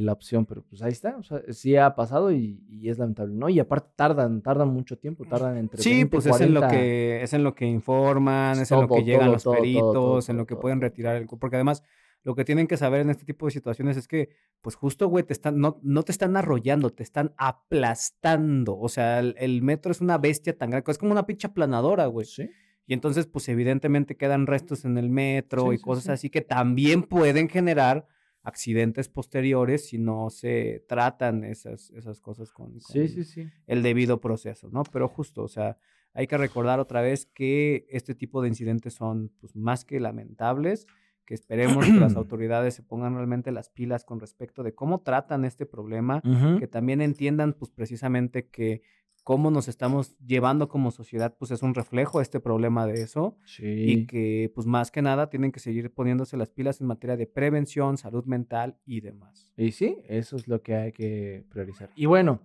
la 0.00 0.12
opción, 0.12 0.46
pero 0.46 0.62
pues 0.62 0.82
ahí 0.82 0.92
está. 0.92 1.16
O 1.16 1.22
sea, 1.22 1.40
sí 1.50 1.76
ha 1.76 1.94
pasado 1.94 2.32
y, 2.32 2.62
y 2.68 2.88
es 2.88 2.98
lamentable, 2.98 3.34
¿no? 3.34 3.48
Y 3.48 3.60
aparte 3.60 3.90
tardan, 3.96 4.42
tardan 4.42 4.68
mucho 4.68 4.98
tiempo, 4.98 5.24
tardan 5.24 5.56
entre 5.56 5.82
Sí, 5.82 5.90
20, 5.90 6.10
pues 6.10 6.26
es 6.26 6.40
en 6.40 6.54
lo 6.54 6.60
40. 6.60 6.76
que 6.80 7.22
es 7.22 7.32
en 7.32 7.44
lo 7.44 7.54
que 7.54 7.66
informan, 7.66 8.58
es 8.60 8.70
en 8.70 8.80
lo 8.80 8.88
que 8.88 9.04
llegan 9.04 9.26
todo, 9.26 9.32
los 9.32 9.42
todo, 9.44 9.54
peritos, 9.54 10.28
en 10.28 10.36
lo 10.36 10.46
que 10.46 10.56
pueden 10.56 10.80
retirar 10.80 11.16
el 11.16 11.26
porque 11.26 11.56
además 11.56 11.82
lo 12.22 12.34
que 12.34 12.44
tienen 12.44 12.66
que 12.66 12.78
saber 12.78 13.02
en 13.02 13.10
este 13.10 13.24
tipo 13.26 13.46
de 13.46 13.52
situaciones 13.52 13.96
es 13.98 14.08
que 14.08 14.30
pues 14.62 14.76
justo 14.76 15.08
güey 15.08 15.24
te 15.24 15.34
están 15.34 15.58
no, 15.60 15.78
no 15.82 16.02
te 16.02 16.12
están 16.12 16.36
arrollando, 16.36 16.90
te 16.90 17.02
están 17.02 17.34
aplastando, 17.36 18.78
o 18.78 18.88
sea, 18.88 19.18
el, 19.20 19.34
el 19.38 19.62
metro 19.62 19.92
es 19.92 20.00
una 20.00 20.18
bestia 20.18 20.56
tan 20.56 20.70
grande, 20.70 20.90
es 20.90 20.98
como 20.98 21.12
una 21.12 21.26
pinche 21.26 21.46
aplanadora, 21.46 22.06
güey. 22.06 22.26
Sí. 22.26 22.48
Y 22.86 22.94
entonces 22.94 23.26
pues 23.26 23.48
evidentemente 23.48 24.16
quedan 24.16 24.46
restos 24.46 24.84
en 24.84 24.98
el 24.98 25.08
metro 25.10 25.68
Sí, 25.68 25.74
y 25.74 25.78
sí, 25.78 25.82
cosas 25.82 26.04
sí. 26.04 26.10
así 26.12 26.30
que 26.30 26.40
también 26.40 27.02
pueden 27.02 27.48
generar 27.48 28.06
accidentes 28.44 29.08
posteriores 29.08 29.86
si 29.88 29.98
no 29.98 30.30
se 30.30 30.84
tratan 30.88 31.42
esas, 31.44 31.90
esas 31.90 32.20
cosas 32.20 32.52
con, 32.52 32.80
Sí, 32.80 32.98
con- 33.00 33.08
sí, 33.08 33.24
sí. 33.24 33.48
el 33.66 33.82
debido 33.82 34.20
proceso, 34.20 34.68
¿no? 34.70 34.84
Pero 34.84 35.08
justo, 35.08 35.42
o 35.42 35.48
sea, 35.48 35.78
hay 36.12 36.26
que 36.28 36.38
recordar 36.38 36.78
otra 36.78 37.02
vez 37.02 37.26
que 37.26 37.86
este 37.90 38.14
tipo 38.14 38.40
de 38.42 38.48
incidentes 38.48 38.94
son 38.94 39.32
pues, 39.40 39.56
más 39.56 39.84
que 39.84 39.98
lamentables, 39.98 40.86
que 41.24 41.34
esperemos 41.34 41.86
que 41.86 41.92
las 41.92 42.14
autoridades 42.16 42.74
se 42.74 42.82
pongan 42.82 43.14
realmente 43.14 43.50
las 43.50 43.70
pilas 43.70 44.04
con 44.04 44.20
respecto 44.20 44.62
de 44.62 44.74
cómo 44.74 45.00
tratan 45.00 45.44
este 45.44 45.64
problema, 45.66 46.22
que 46.60 46.68
también 46.68 47.00
entiendan 47.00 47.54
pues 47.54 47.70
precisamente 47.70 48.46
que 48.48 48.82
cómo 49.24 49.50
nos 49.50 49.68
estamos 49.68 50.16
llevando 50.18 50.68
como 50.68 50.90
sociedad 50.90 51.34
pues 51.38 51.50
es 51.50 51.62
un 51.62 51.74
reflejo 51.74 52.20
este 52.20 52.40
problema 52.40 52.86
de 52.86 53.02
eso 53.02 53.38
Sí. 53.46 53.64
y 53.66 54.06
que 54.06 54.52
pues 54.54 54.66
más 54.66 54.90
que 54.90 55.00
nada 55.00 55.30
tienen 55.30 55.50
que 55.50 55.60
seguir 55.60 55.92
poniéndose 55.92 56.36
las 56.36 56.50
pilas 56.50 56.80
en 56.80 56.86
materia 56.86 57.16
de 57.16 57.26
prevención, 57.26 57.96
salud 57.96 58.24
mental 58.26 58.78
y 58.84 59.00
demás. 59.00 59.52
Y 59.56 59.72
sí, 59.72 59.96
eso 60.08 60.36
es 60.36 60.46
lo 60.46 60.62
que 60.62 60.74
hay 60.76 60.92
que 60.92 61.44
priorizar. 61.48 61.90
Y 61.96 62.04
bueno, 62.04 62.40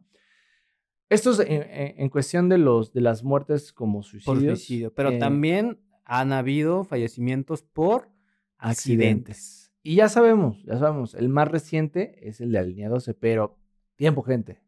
esto 1.09 1.31
es 1.31 1.43
en, 1.45 2.09
cuestión 2.09 2.47
de 2.49 2.57
los 2.57 2.93
de 2.93 3.01
las 3.01 3.23
muertes 3.23 3.73
como 3.73 3.99
por 3.99 4.05
suicidios. 4.05 4.59
suicidio. 4.59 4.93
Pero 4.93 5.09
eh, 5.09 5.19
también 5.19 5.79
han 6.05 6.31
habido 6.31 6.85
fallecimientos 6.85 7.61
por 7.61 8.09
accidentes. 8.57 9.73
Y 9.83 9.95
ya 9.95 10.07
sabemos, 10.07 10.63
ya 10.63 10.77
sabemos, 10.77 11.13
el 11.13 11.29
más 11.29 11.47
reciente 11.47 12.27
es 12.27 12.41
el 12.41 12.51
de 12.51 12.59
la 12.59 12.65
línea 12.65 12.89
12, 12.89 13.13
pero 13.15 13.57
tiempo, 13.95 14.21
gente. 14.23 14.61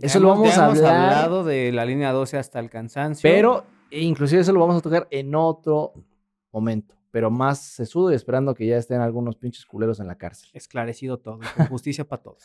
Ya 0.00 0.06
Eso 0.06 0.20
lo 0.20 0.28
vamos 0.28 0.54
ya 0.54 0.62
a 0.62 0.66
hemos 0.66 0.78
hablar. 0.78 0.94
hablado 1.14 1.44
de 1.44 1.72
la 1.72 1.84
línea 1.84 2.12
12 2.12 2.36
hasta 2.38 2.60
el 2.60 2.70
cansancio. 2.70 3.28
Pero 3.28 3.64
e 3.90 4.00
inclusive 4.02 4.42
eso 4.42 4.52
lo 4.52 4.60
vamos 4.60 4.76
a 4.76 4.80
tocar 4.80 5.08
en 5.10 5.34
otro 5.34 5.92
momento, 6.52 6.94
pero 7.10 7.30
más 7.30 7.58
sesudo 7.60 8.12
y 8.12 8.14
esperando 8.14 8.54
que 8.54 8.66
ya 8.66 8.76
estén 8.76 9.00
algunos 9.00 9.36
pinches 9.36 9.64
culeros 9.66 9.98
en 10.00 10.06
la 10.06 10.16
cárcel. 10.16 10.50
esclarecido 10.52 11.18
todo, 11.18 11.40
con 11.56 11.66
justicia 11.66 12.06
para 12.06 12.22
todos. 12.22 12.44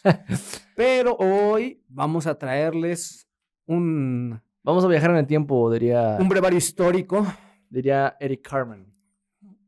Pero 0.76 1.16
hoy 1.18 1.82
vamos 1.90 2.28
a 2.28 2.36
traerles 2.38 3.28
un, 3.66 4.42
Vamos 4.64 4.84
a 4.86 4.88
viajar 4.88 5.12
en 5.12 5.18
el 5.18 5.28
tiempo, 5.28 5.70
diría, 5.72 6.18
un 6.20 6.30
brevario 6.30 6.58
histórico. 6.58 7.26
diría 7.70 8.16
Eric 8.20 8.48
Carmen. 8.48 8.88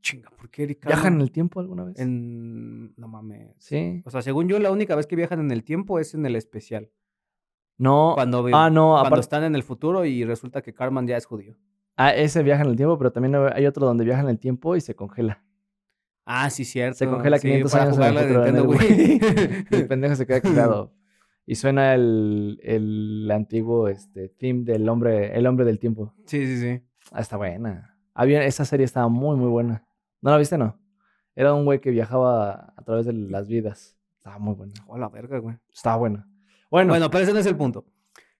Chinga, 0.01 0.30
¿por 0.30 0.49
qué 0.49 0.63
Eric 0.63 0.86
¿Viajan 0.86 0.99
en 0.99 1.03
Carmen? 1.03 1.21
el 1.21 1.32
tiempo 1.32 1.59
alguna 1.59 1.84
vez? 1.84 1.99
En... 1.99 2.93
No 2.95 3.07
mames. 3.07 3.55
Sí. 3.57 4.01
O 4.05 4.09
sea, 4.11 4.21
según 4.21 4.47
yo, 4.47 4.59
la 4.59 4.71
única 4.71 4.95
vez 4.95 5.07
que 5.07 5.15
viajan 5.15 5.39
en 5.39 5.51
el 5.51 5.63
tiempo 5.63 5.99
es 5.99 6.13
en 6.13 6.26
el 6.26 6.36
especial. 6.36 6.89
No. 7.78 8.13
Cuando, 8.15 8.39
ah, 8.53 8.69
no, 8.69 8.91
cuando 8.91 8.97
aparte. 8.97 9.19
están 9.21 9.43
en 9.43 9.55
el 9.55 9.63
futuro 9.63 10.05
y 10.05 10.23
resulta 10.23 10.61
que 10.61 10.73
Carmen 10.73 11.07
ya 11.07 11.17
es 11.17 11.26
judío. 11.26 11.55
Ah, 11.97 12.13
ese 12.13 12.43
viaja 12.43 12.63
en 12.63 12.69
el 12.69 12.76
tiempo, 12.76 12.97
pero 12.97 13.11
también 13.11 13.36
hay 13.36 13.65
otro 13.65 13.86
donde 13.86 14.03
viaja 14.03 14.21
en 14.21 14.30
el 14.30 14.39
tiempo 14.39 14.76
y 14.76 14.82
se 14.82 14.95
congela. 14.95 15.43
Ah, 16.26 16.49
sí, 16.49 16.65
cierto. 16.65 16.97
Se 16.97 17.07
congela 17.07 17.38
Sí, 17.38 17.47
500 17.47 17.71
para 17.71 17.84
años 17.84 17.97
en 17.97 18.03
el 18.03 18.17
futuro, 18.17 18.45
Nintendo 18.45 19.65
el 19.78 19.88
pendejo 19.88 20.15
se 20.15 20.26
queda 20.26 20.41
congelado. 20.41 20.93
Y 21.45 21.55
suena 21.55 21.93
el, 21.93 22.59
el 22.63 23.30
antiguo 23.32 23.88
este, 23.88 24.30
theme 24.30 24.63
del 24.63 24.89
hombre, 24.89 25.38
el 25.38 25.45
hombre 25.45 25.63
del 25.65 25.80
tiempo. 25.80 26.13
sí, 26.26 26.45
sí, 26.45 26.57
sí. 26.59 26.82
Ah, 27.11 27.21
está 27.21 27.38
buena. 27.38 27.95
Había, 28.15 28.43
esa 28.45 28.65
serie 28.65 28.84
estaba 28.84 29.07
muy, 29.09 29.38
muy 29.38 29.49
buena. 29.49 29.86
¿No 30.21 30.32
la 30.32 30.38
viste, 30.38 30.57
no? 30.57 30.80
Era 31.36 31.53
un 31.53 31.65
güey 31.65 31.80
que 31.80 31.91
viajaba 31.91 32.73
a 32.76 32.84
través 32.84 33.05
de 33.05 33.13
las 33.13 33.47
vidas. 33.47 33.95
Estaba 34.17 34.39
muy 34.39 34.55
buena. 34.55 34.73
Oh, 34.88 34.97
la 34.97 35.09
verga, 35.09 35.38
güey. 35.38 35.57
Estaba 35.71 35.97
buena. 35.97 36.28
Bueno, 36.70 36.91
Bueno, 36.91 37.09
pero 37.09 37.24
ese 37.24 37.34
no 37.34 37.39
es 37.39 37.45
el 37.45 37.55
punto. 37.55 37.86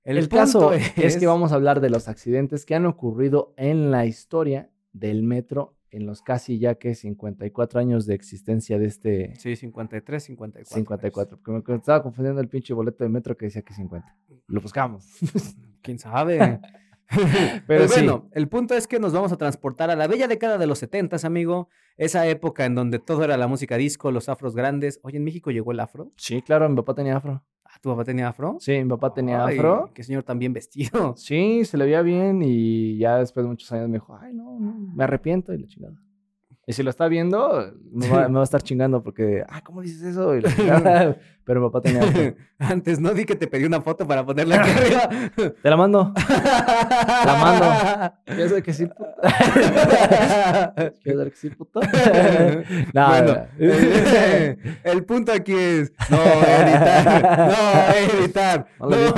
el, 0.04 0.18
El, 0.18 0.30
caso 0.30 0.72
punto 0.72 0.74
es... 0.96 1.18
que 1.18 1.28
vamos 1.28 1.52
a 1.52 1.56
hablar 1.56 1.82
de 1.82 1.90
los 1.90 2.08
accidentes 2.08 2.66
que 2.66 2.76
han 2.76 2.86
ocurrido 2.86 3.54
en 3.58 3.92
la 3.92 4.06
historia 4.06 4.70
del 4.94 5.24
metro 5.24 5.76
en 5.96 6.06
los 6.06 6.22
casi 6.22 6.60
ya 6.60 6.76
que 6.76 6.94
54 6.94 7.80
años 7.80 8.06
de 8.06 8.16
existencia 8.16 8.78
de 8.78 8.86
este 8.86 9.36
Sí, 9.36 9.56
53, 9.56 10.24
54. 10.24 10.76
54. 10.76 11.40
Porque 11.42 11.72
me 11.72 11.78
estaba 11.78 12.04
confundiendo 12.04 12.42
el 12.42 12.50
pinche 12.50 12.74
boleto 12.74 13.06
de 13.06 13.10
metro 13.10 13.38
que 13.38 13.46
decía 13.46 13.62
que 13.62 13.74
50. 13.74 14.16
Lo 14.48 14.60
buscamos. 14.60 15.08
¿Quién 15.82 15.98
sabe? 15.98 16.60
Pero 17.68 17.88
sí. 17.88 18.02
bueno, 18.02 18.30
el 18.32 18.48
punto 18.48 18.74
es 18.74 18.88
que 18.88 19.00
nos 19.00 19.14
vamos 19.14 19.32
a 19.32 19.38
transportar 19.38 19.90
a 19.90 19.96
la 19.96 20.08
bella 20.08 20.28
década 20.28 20.58
de 20.58 20.68
los 20.68 20.80
70, 20.80 21.18
amigo. 21.26 21.70
Esa 21.98 22.28
época 22.28 22.66
en 22.66 22.76
donde 22.76 23.00
todo 23.00 23.24
era 23.24 23.38
la 23.38 23.48
música 23.48 23.78
disco, 23.78 24.12
los 24.12 24.30
afros 24.30 24.56
grandes. 24.56 25.00
Oye, 25.04 25.18
¿en 25.18 25.24
México 25.24 25.52
llegó 25.52 25.72
el 25.72 25.80
afro? 25.80 26.12
Sí, 26.18 26.42
claro, 26.42 26.68
mi 26.70 26.76
papá 26.76 26.96
tenía 26.96 27.18
afro. 27.18 27.44
Ah, 27.64 27.80
¿tu 27.82 27.90
papá 27.90 28.04
tenía 28.04 28.28
afro? 28.28 28.58
Sí, 28.60 28.72
mi 28.84 28.90
papá 28.90 29.14
tenía 29.14 29.46
Ay, 29.46 29.58
afro. 29.58 29.92
Qué 29.94 30.04
señor 30.04 30.24
tan 30.24 30.40
bien 30.40 30.54
vestido. 30.54 31.16
Sí, 31.18 31.64
se 31.66 31.78
le 31.78 31.86
veía 31.86 32.02
bien 32.02 32.42
y 32.44 32.98
ya 32.98 33.18
después 33.18 33.44
de 33.44 33.50
muchos 33.50 33.72
años 33.72 33.88
me 33.88 33.96
dijo, 33.96 34.18
ay, 34.20 34.34
no, 34.34 34.60
no, 34.60 34.74
me 34.94 35.04
arrepiento 35.04 35.54
y 35.54 35.60
la 35.60 35.68
chingada. 35.68 35.96
Y 36.68 36.74
si 36.74 36.82
lo 36.82 36.90
está 36.90 37.08
viendo, 37.08 37.74
me 37.92 38.10
va, 38.10 38.28
me 38.30 38.36
va 38.36 38.42
a 38.42 38.44
estar 38.44 38.62
chingando 38.62 39.04
porque, 39.04 39.44
ah, 39.48 39.62
¿cómo 39.64 39.82
dices 39.82 40.02
eso? 40.02 40.36
Y 40.36 40.42
la 40.42 40.56
chingada. 40.56 41.18
Pero 41.46 41.62
mi 41.62 41.68
papá 41.68 41.82
tenía. 41.82 42.36
Antes 42.58 43.00
no 43.00 43.14
di 43.14 43.26
que 43.26 43.36
te 43.36 43.46
pedí 43.48 43.66
una 43.66 43.82
foto 43.82 44.08
para 44.08 44.26
ponerla 44.26 44.62
aquí 44.62 44.72
arriba. 44.72 45.10
Te 45.62 45.70
la 45.70 45.78
mando. 45.78 46.12
La 47.26 47.36
mando. 48.26 48.50
Sé 48.56 48.64
que 48.64 48.74
sí, 48.74 48.88
puto. 48.88 49.06
¿Quieres 51.04 51.18
ver 51.18 51.30
que 51.32 51.38
sí, 51.38 51.50
puto? 51.52 51.80
No, 52.94 53.08
bueno, 53.10 53.34
no. 53.34 53.48
eh, 53.60 54.58
el 54.84 55.04
punto 55.06 55.32
aquí 55.32 55.54
es 55.54 55.94
no 56.10 56.18
editar, 56.18 57.48
no 57.48 58.20
editar, 58.20 58.68
No 58.80 58.90
no, 58.90 59.14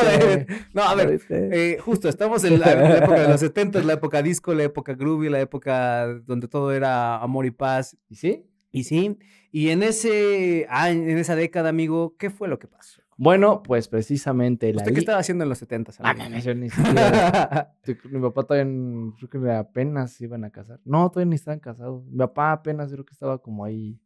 no, 0.73 0.83
a 0.83 0.95
ver, 0.95 1.21
eh, 1.29 1.77
justo 1.79 2.09
estamos 2.09 2.43
en 2.43 2.59
la, 2.59 2.75
la 2.75 2.97
época 2.97 3.21
de 3.21 3.27
los 3.29 3.39
70, 3.39 3.81
la 3.83 3.93
época 3.93 4.21
disco, 4.21 4.53
la 4.53 4.63
época 4.63 4.93
groovy, 4.95 5.29
la 5.29 5.39
época 5.39 6.07
donde 6.25 6.47
todo 6.47 6.71
era 6.73 7.17
amor 7.17 7.45
y 7.45 7.51
paz. 7.51 7.95
¿Y 8.09 8.15
sí? 8.15 8.45
Y 8.71 8.83
sí, 8.83 9.17
y 9.51 9.69
en 9.69 9.81
ese 9.83 10.67
año, 10.69 11.03
en 11.09 11.17
esa 11.17 11.35
década, 11.35 11.69
amigo, 11.69 12.15
¿qué 12.17 12.29
fue 12.29 12.47
lo 12.47 12.59
que 12.59 12.67
pasó? 12.67 13.01
Bueno, 13.19 13.63
pues 13.63 13.87
precisamente 13.87 14.71
la 14.73 14.81
¿Usted 14.83 14.93
qué 14.93 14.99
estaba 14.99 15.17
haciendo 15.17 15.43
en 15.43 15.49
los 15.49 15.57
70? 15.57 15.91
Ah, 15.99 16.13
mames, 16.13 16.43
yo 16.43 16.53
ni 16.53 16.69
siquiera- 16.69 17.73
Mi 18.11 18.19
papá 18.21 18.43
todavía, 18.43 18.71
creo 19.17 19.29
que 19.43 19.51
apenas 19.51 20.11
se 20.11 20.25
iban 20.25 20.43
a 20.43 20.51
casar. 20.51 20.79
No, 20.85 21.09
todavía 21.09 21.29
ni 21.31 21.35
estaban 21.35 21.59
casados. 21.59 22.05
Mi 22.05 22.17
papá 22.19 22.51
apenas 22.51 22.91
creo 22.91 23.03
que 23.05 23.13
estaba 23.13 23.39
como 23.41 23.65
ahí. 23.65 23.99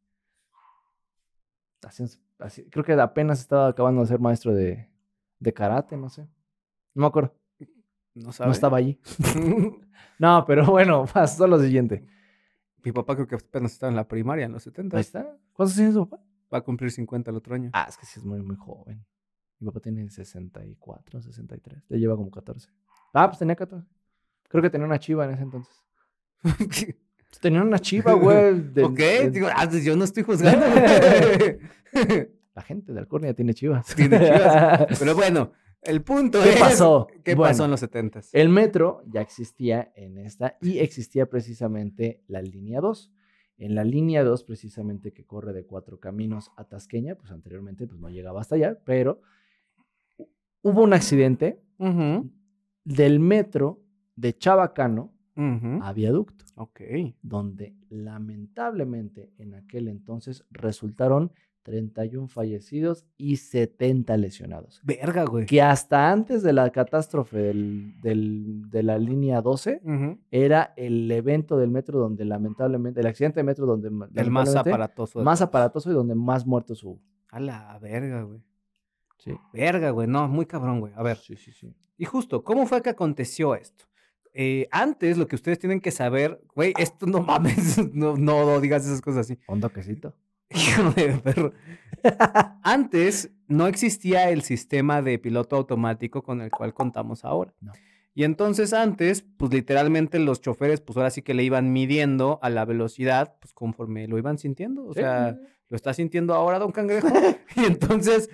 haciendo 1.84 2.14
así- 2.40 2.66
creo 2.70 2.86
que 2.86 2.94
apenas 2.94 3.40
estaba 3.42 3.68
acabando 3.68 4.02
de 4.02 4.08
ser 4.08 4.20
maestro 4.20 4.54
de, 4.54 4.88
de 5.40 5.54
karate, 5.54 5.98
no 5.98 6.10
sé. 6.10 6.22
No 6.94 7.02
me 7.02 7.08
acuerdo. 7.08 7.36
no 8.16 8.32
sabe. 8.32 8.48
No 8.48 8.54
estaba 8.54 8.78
allí. 8.78 9.00
No, 10.20 10.46
pero 10.46 10.66
bueno, 10.68 11.06
pasó 11.12 11.48
lo 11.48 11.60
siguiente. 11.60 12.06
Mi 12.84 12.92
papá 12.92 13.16
creo 13.16 13.28
que 13.28 13.36
apenas 13.36 13.74
estaba 13.74 13.90
en 13.90 13.96
la 13.96 14.08
primaria 14.08 14.46
en 14.46 14.52
los 14.54 14.64
70. 14.64 14.98
Ahí 14.98 15.02
está. 15.02 15.38
¿Cuántos 15.54 15.78
años 15.80 15.94
su 15.94 16.10
papá? 16.10 16.24
Va 16.54 16.58
a 16.58 16.62
cumplir 16.62 16.92
50 16.92 17.30
el 17.32 17.38
otro 17.38 17.56
año. 17.56 17.70
Ah, 17.74 17.86
es 17.88 17.98
que 17.98 18.06
sí 18.06 18.20
es 18.20 18.26
muy, 18.26 18.42
muy 18.42 18.56
joven. 18.56 19.06
Mi 19.60 19.68
papá 19.68 19.80
tiene 19.80 20.10
64, 20.10 21.22
63. 21.22 21.84
Le 21.90 22.00
lleva 22.00 22.16
como 22.16 22.32
14. 22.32 22.70
Ah, 23.14 23.28
pues 23.28 23.40
tenía 23.40 23.56
14. 23.56 23.88
Creo 24.50 24.62
que 24.64 24.70
tenía 24.70 24.88
una 24.88 25.00
chiva 25.00 25.26
en 25.26 25.32
ese 25.32 25.44
entonces. 25.44 25.74
Tenía 27.40 27.62
una 27.62 27.80
chiva, 27.80 28.12
güey. 28.14 28.60
de- 28.74 28.84
ok, 28.84 28.98
de- 28.98 29.30
digo, 29.32 29.48
ah, 29.56 29.66
pues 29.70 29.86
yo 29.86 29.96
no 29.96 30.04
estoy 30.04 30.24
juzgando. 30.28 30.66
La 32.54 32.62
gente 32.62 32.92
de 32.92 33.00
Alcornia 33.00 33.34
tiene 33.34 33.54
chivas. 33.54 33.96
Tiene 33.96 34.20
chivas. 34.20 34.86
Pero 35.00 35.16
bueno, 35.16 35.52
el 35.84 36.02
punto 36.04 36.42
¿Qué 36.42 36.50
es... 36.52 36.60
pasó? 36.60 37.08
¿Qué 37.24 37.36
Bueno, 37.36 37.50
pasó 37.50 37.66
en 37.66 37.72
los 37.72 37.80
70 37.80 38.22
El 38.34 38.50
metro 38.50 39.02
ya 39.08 39.22
existía 39.22 39.92
en 39.96 40.18
esta 40.18 40.58
y 40.62 40.80
existía 40.80 41.28
precisamente 41.30 42.22
la 42.28 42.42
línea 42.42 42.82
2. 42.82 43.12
En 43.58 43.76
la 43.76 43.84
línea 43.84 44.24
2, 44.24 44.44
precisamente 44.44 45.12
que 45.14 45.26
corre 45.26 45.54
de 45.54 45.66
cuatro 45.66 46.00
caminos 46.00 46.52
a 46.58 46.64
Tasqueña, 46.64 47.16
pues 47.16 47.32
anteriormente 47.32 47.86
pues 47.88 48.00
no 48.00 48.10
llegaba 48.10 48.42
hasta 48.42 48.56
allá, 48.56 48.80
pero 48.86 49.22
hubo 50.64 50.82
un 50.82 50.94
accidente 50.94 51.62
del 52.84 53.20
metro 53.20 53.82
de 54.16 54.36
Chabacano 54.38 55.14
a 55.36 55.94
Viaducto, 55.94 56.46
Ok. 56.56 56.82
donde 57.24 57.76
lamentablemente 57.90 59.32
en 59.38 59.56
aquel 59.56 59.88
entonces 59.88 60.46
resultaron 60.52 61.32
31 61.64 62.28
fallecidos 62.28 63.06
y 63.18 63.38
70 63.38 64.18
lesionados. 64.18 64.82
Verga, 64.84 65.24
güey. 65.26 65.46
Que 65.46 65.62
hasta 65.62 66.12
antes 66.12 66.42
de 66.44 66.54
la 66.54 66.70
catástrofe 66.72 67.38
del- 67.38 68.00
del- 68.02 68.70
de 68.70 68.84
la 68.84 68.98
línea 68.98 69.42
12 69.42 69.82
Ujú. 69.84 70.18
era 70.32 70.74
el 70.76 71.10
evento 71.12 71.58
del 71.58 71.70
metro 71.72 72.00
donde 72.00 72.26
lamentablemente, 72.26 73.00
el 73.02 73.08
accidente 73.08 73.40
de 73.40 73.44
metro 73.44 73.66
donde 73.66 73.90
El 73.90 74.32
más 74.32 74.56
aparatoso. 74.56 75.20
más 75.24 75.40
todos. 75.40 75.48
aparatoso 75.50 75.92
y 75.92 75.94
donde 75.94 76.16
más 76.16 76.46
muertos 76.46 76.84
hubo. 76.84 77.00
A 77.30 77.40
la 77.40 77.78
verga, 77.80 78.24
güey. 78.24 78.42
Sí. 79.18 79.32
Verga, 79.54 79.92
güey. 79.92 80.08
No, 80.08 80.28
muy 80.28 80.46
cabrón, 80.48 80.80
güey. 80.80 80.94
A 80.96 81.04
ver. 81.04 81.18
Sí, 81.18 81.36
sí, 81.36 81.52
sí. 81.52 81.74
Y 81.98 82.06
justo, 82.06 82.44
¿cómo 82.44 82.66
fue 82.66 82.82
que 82.82 82.90
aconteció 82.90 83.54
esto? 83.56 83.86
Eh, 84.34 84.68
antes, 84.72 85.18
lo 85.18 85.28
que 85.28 85.36
ustedes 85.36 85.60
tienen 85.60 85.80
que 85.82 85.92
saber, 85.92 86.42
güey, 86.56 86.74
esto 86.80 87.06
no 87.06 87.22
mames, 87.68 87.78
no, 87.94 88.18
no, 88.18 88.46
no 88.46 88.60
digas 88.62 88.86
esas 88.86 89.02
cosas 89.02 89.20
así. 89.30 89.38
Un 89.48 89.60
toquecito. 89.62 90.16
Hijo 90.54 90.92
de 90.92 91.14
perro. 91.18 91.54
Antes 92.64 93.32
no 93.48 93.68
existía 93.68 94.30
el 94.30 94.42
sistema 94.42 95.02
de 95.02 95.20
piloto 95.20 95.56
automático 95.56 96.24
con 96.24 96.42
el 96.42 96.50
cual 96.50 96.74
contamos 96.74 97.26
ahora. 97.26 97.54
No. 97.62 97.74
Y 98.14 98.26
entonces 98.26 98.74
antes, 98.74 99.24
pues 99.38 99.54
literalmente 99.54 100.20
los 100.20 100.42
choferes, 100.42 100.82
pues 100.82 100.98
ahora 100.98 101.12
sí 101.12 101.22
que 101.22 101.34
le 101.34 101.44
iban 101.44 101.72
midiendo 101.72 102.40
a 102.42 102.50
la 102.50 102.66
velocidad, 102.66 103.36
pues 103.40 103.54
conforme 103.54 104.08
lo 104.08 104.18
iban 104.18 104.38
sintiendo. 104.38 104.86
O 104.86 104.94
sea, 104.94 105.38
lo 105.70 105.76
está 105.76 105.94
sintiendo 105.94 106.34
ahora, 106.34 106.60
don 106.60 106.72
Cangrejo. 106.72 107.08
y 107.56 107.66
entonces, 107.66 108.30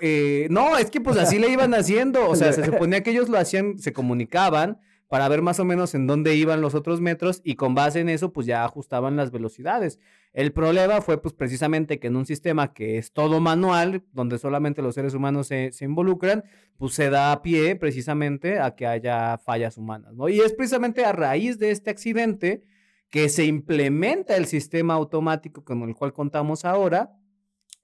eh, 0.00 0.46
no, 0.50 0.76
es 0.76 0.90
que 0.90 1.00
pues 1.00 1.16
así 1.16 1.38
le 1.38 1.48
iban 1.48 1.72
haciendo. 1.72 2.28
O 2.28 2.36
sea, 2.36 2.52
se 2.52 2.64
suponía 2.66 3.02
que 3.02 3.10
ellos 3.10 3.30
lo 3.30 3.38
hacían, 3.38 3.78
se 3.78 3.94
comunicaban 3.94 4.78
para 5.08 5.28
ver 5.28 5.42
más 5.42 5.60
o 5.60 5.64
menos 5.64 5.94
en 5.94 6.06
dónde 6.06 6.34
iban 6.34 6.60
los 6.60 6.74
otros 6.74 7.00
metros 7.00 7.40
y 7.44 7.54
con 7.54 7.74
base 7.74 8.00
en 8.00 8.08
eso, 8.08 8.32
pues 8.32 8.46
ya 8.46 8.64
ajustaban 8.64 9.16
las 9.16 9.30
velocidades. 9.30 9.98
El 10.32 10.52
problema 10.52 11.00
fue 11.00 11.20
pues 11.22 11.34
precisamente 11.34 11.98
que 12.00 12.08
en 12.08 12.16
un 12.16 12.26
sistema 12.26 12.72
que 12.72 12.98
es 12.98 13.12
todo 13.12 13.40
manual, 13.40 14.02
donde 14.12 14.38
solamente 14.38 14.82
los 14.82 14.96
seres 14.96 15.14
humanos 15.14 15.46
se, 15.46 15.70
involucran, 15.80 16.44
pues 16.76 16.94
se 16.94 17.10
da 17.10 17.40
pie 17.42 17.76
precisamente 17.76 18.58
a 18.58 18.74
que 18.74 18.86
haya 18.86 19.38
fallas 19.38 19.76
humanas, 19.76 20.14
¿no? 20.14 20.28
Y 20.28 20.40
es 20.40 20.52
precisamente 20.52 21.04
a 21.04 21.12
raíz 21.12 21.58
de 21.58 21.70
este 21.70 21.90
accidente 21.90 22.64
que 23.10 23.28
se 23.28 23.44
implementa 23.44 24.36
el 24.36 24.46
sistema 24.46 24.94
automático 24.94 25.64
con 25.64 25.82
el 25.82 25.94
cual 25.94 26.12
contamos 26.12 26.64
ahora, 26.64 27.16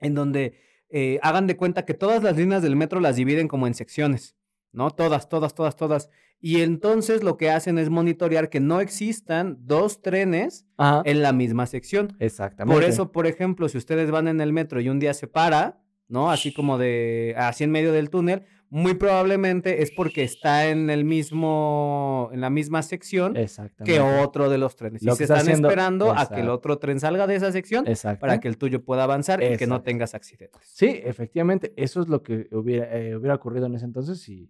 en 0.00 0.14
donde 0.14 0.58
eh, 0.88 1.20
hagan 1.22 1.46
de 1.46 1.56
cuenta 1.56 1.84
que 1.84 1.94
todas 1.94 2.24
las 2.24 2.36
líneas 2.36 2.62
del 2.62 2.74
metro 2.74 2.98
las 2.98 3.14
dividen 3.14 3.46
como 3.46 3.68
en 3.68 3.74
secciones, 3.74 4.34
¿no? 4.72 4.90
Todas, 4.90 5.28
todas, 5.28 5.54
todas, 5.54 5.76
todas. 5.76 6.10
Y 6.40 6.62
entonces 6.62 7.22
lo 7.22 7.36
que 7.36 7.50
hacen 7.50 7.78
es 7.78 7.90
monitorear 7.90 8.48
que 8.48 8.60
no 8.60 8.80
existan 8.80 9.58
dos 9.60 10.00
trenes 10.00 10.66
Ajá. 10.78 11.02
en 11.04 11.22
la 11.22 11.32
misma 11.32 11.66
sección. 11.66 12.16
Exactamente. 12.18 12.74
Por 12.80 12.88
eso, 12.88 13.12
por 13.12 13.26
ejemplo, 13.26 13.68
si 13.68 13.76
ustedes 13.78 14.10
van 14.10 14.26
en 14.28 14.40
el 14.40 14.52
metro 14.52 14.80
y 14.80 14.88
un 14.88 14.98
día 15.00 15.12
se 15.12 15.26
para, 15.26 15.80
¿no? 16.08 16.30
Así 16.30 16.52
como 16.54 16.78
de, 16.78 17.34
así 17.36 17.64
en 17.64 17.70
medio 17.70 17.92
del 17.92 18.08
túnel, 18.08 18.44
muy 18.72 18.94
probablemente 18.94 19.82
es 19.82 19.90
porque 19.90 20.22
está 20.22 20.68
en 20.68 20.90
el 20.90 21.04
mismo, 21.04 22.30
en 22.32 22.40
la 22.40 22.50
misma 22.50 22.82
sección 22.82 23.36
Exactamente. 23.36 23.92
que 23.92 24.00
otro 24.00 24.48
de 24.48 24.58
los 24.58 24.76
trenes. 24.76 25.02
Lo 25.02 25.12
y 25.12 25.16
se 25.16 25.24
está 25.24 25.34
están 25.34 25.48
haciendo- 25.48 25.68
esperando 25.68 26.12
a 26.12 26.28
que 26.28 26.40
el 26.40 26.48
otro 26.48 26.78
tren 26.78 27.00
salga 27.00 27.26
de 27.26 27.34
esa 27.34 27.52
sección 27.52 27.86
Exacto. 27.86 28.20
para 28.20 28.38
que 28.40 28.48
el 28.48 28.58
tuyo 28.58 28.84
pueda 28.84 29.04
avanzar 29.04 29.42
y 29.42 29.56
que 29.56 29.66
no 29.66 29.82
tengas 29.82 30.14
accidentes. 30.14 30.60
Sí, 30.64 31.00
efectivamente, 31.04 31.72
eso 31.76 32.00
es 32.00 32.08
lo 32.08 32.22
que 32.22 32.48
hubiera, 32.52 32.96
eh, 32.96 33.16
hubiera 33.16 33.34
ocurrido 33.34 33.66
en 33.66 33.74
ese 33.74 33.84
entonces. 33.84 34.26
Y... 34.28 34.48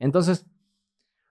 Entonces, 0.00 0.46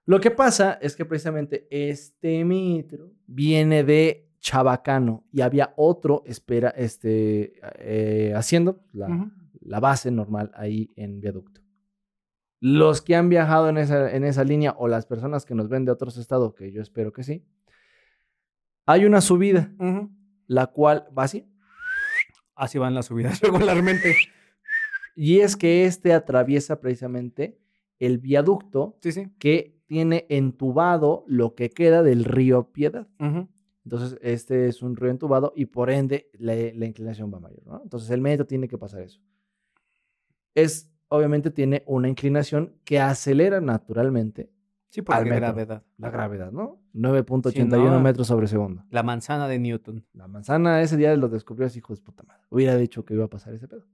lo 0.06 0.22
que 0.22 0.32
pasa 0.32 0.80
es 0.82 0.96
que 0.96 1.06
precisamente 1.06 1.68
este 1.70 2.46
metro 2.46 3.12
viene 3.28 3.84
de 3.84 4.30
Chabacano 4.40 5.26
y 5.32 5.42
había 5.42 5.74
otro 5.76 6.24
espera, 6.26 6.70
este, 6.70 7.60
eh, 7.80 8.34
haciendo 8.36 8.82
la, 8.94 9.80
base 9.80 10.10
normal 10.12 10.52
ahí 10.56 10.90
en 10.96 11.20
viaducto. 11.20 11.62
Los 12.62 13.02
que 13.02 13.16
han 13.16 13.30
viajado 13.30 13.70
en 13.70 13.78
esa, 13.78 14.16
en 14.16 14.24
esa 14.24 14.44
línea 14.44 14.76
o 14.78 14.88
las 14.88 15.06
personas 15.06 15.46
que 15.46 15.56
nos 15.56 15.70
ven 15.70 15.86
de 15.86 15.92
otros 15.92 16.18
estados, 16.18 16.54
que 16.54 16.72
yo 16.72 16.82
espero 16.82 17.12
que 17.12 17.24
sí, 17.24 17.46
hay 18.86 19.06
una 19.06 19.22
subida, 19.22 19.72
la 20.48 20.68
cual 20.68 21.08
va 21.16 21.24
así. 21.24 21.48
Así 22.56 22.78
van 22.80 22.96
las 22.96 23.06
subidas 23.06 23.40
regularmente. 23.42 24.16
Y 25.16 25.42
es 25.42 25.56
que 25.56 25.86
este 25.86 26.14
atraviesa 26.14 26.82
precisamente 26.82 27.60
el 28.00 28.18
viaducto 28.18 28.98
Sí, 29.02 29.12
sí. 29.12 29.28
que 29.40 29.78
tiene 29.86 30.26
entubado 30.30 31.24
lo 31.28 31.56
que 31.56 31.70
queda 31.70 32.04
del 32.04 32.24
río 32.26 32.72
Piedad. 32.72 33.08
Entonces, 33.86 34.20
este 34.22 34.68
es 34.68 34.82
un 34.84 34.96
río 34.96 35.10
entubado 35.10 35.52
y 35.56 35.66
por 35.66 35.90
ende 35.90 36.30
la, 36.34 36.54
la 36.76 36.86
inclinación 36.86 37.34
va 37.34 37.40
mayor, 37.40 37.66
¿no? 37.66 37.82
Entonces, 37.84 38.10
el 38.12 38.22
metro 38.22 38.46
tiene 38.46 38.68
que 38.68 38.78
pasar 38.78 39.02
eso. 39.02 39.20
Es, 40.56 40.92
obviamente, 41.08 41.52
tiene 41.52 41.84
una 41.88 42.08
inclinación 42.10 42.76
que 42.84 43.00
acelera 43.00 43.62
naturalmente 43.62 44.52
Sí, 44.92 45.04
porque 45.04 45.22
metro. 45.26 45.38
gravedad. 45.38 45.84
la 45.98 46.10
gravedad, 46.10 46.52
¿no? 46.52 46.82
9.81 46.96 47.52
Sí, 47.52 47.64
no. 47.68 48.00
metros 48.00 48.26
sobre 48.28 48.48
segundo. 48.48 48.84
La 48.90 49.04
manzana 49.04 49.48
de 49.48 49.60
Newton. 49.60 50.04
La 50.14 50.28
manzana 50.28 50.82
ese 50.82 50.98
día 50.98 51.16
lo 51.16 51.30
descubrió 51.30 51.68
ese 51.68 51.78
hijo 51.78 51.94
de 51.96 52.02
puta 52.02 52.24
madre. 52.24 52.42
Hubiera 52.50 52.76
dicho 52.76 53.06
que 53.06 53.14
iba 53.14 53.26
a 53.26 53.30
pasar 53.30 53.54
ese 53.54 53.68
pedo. 53.68 53.86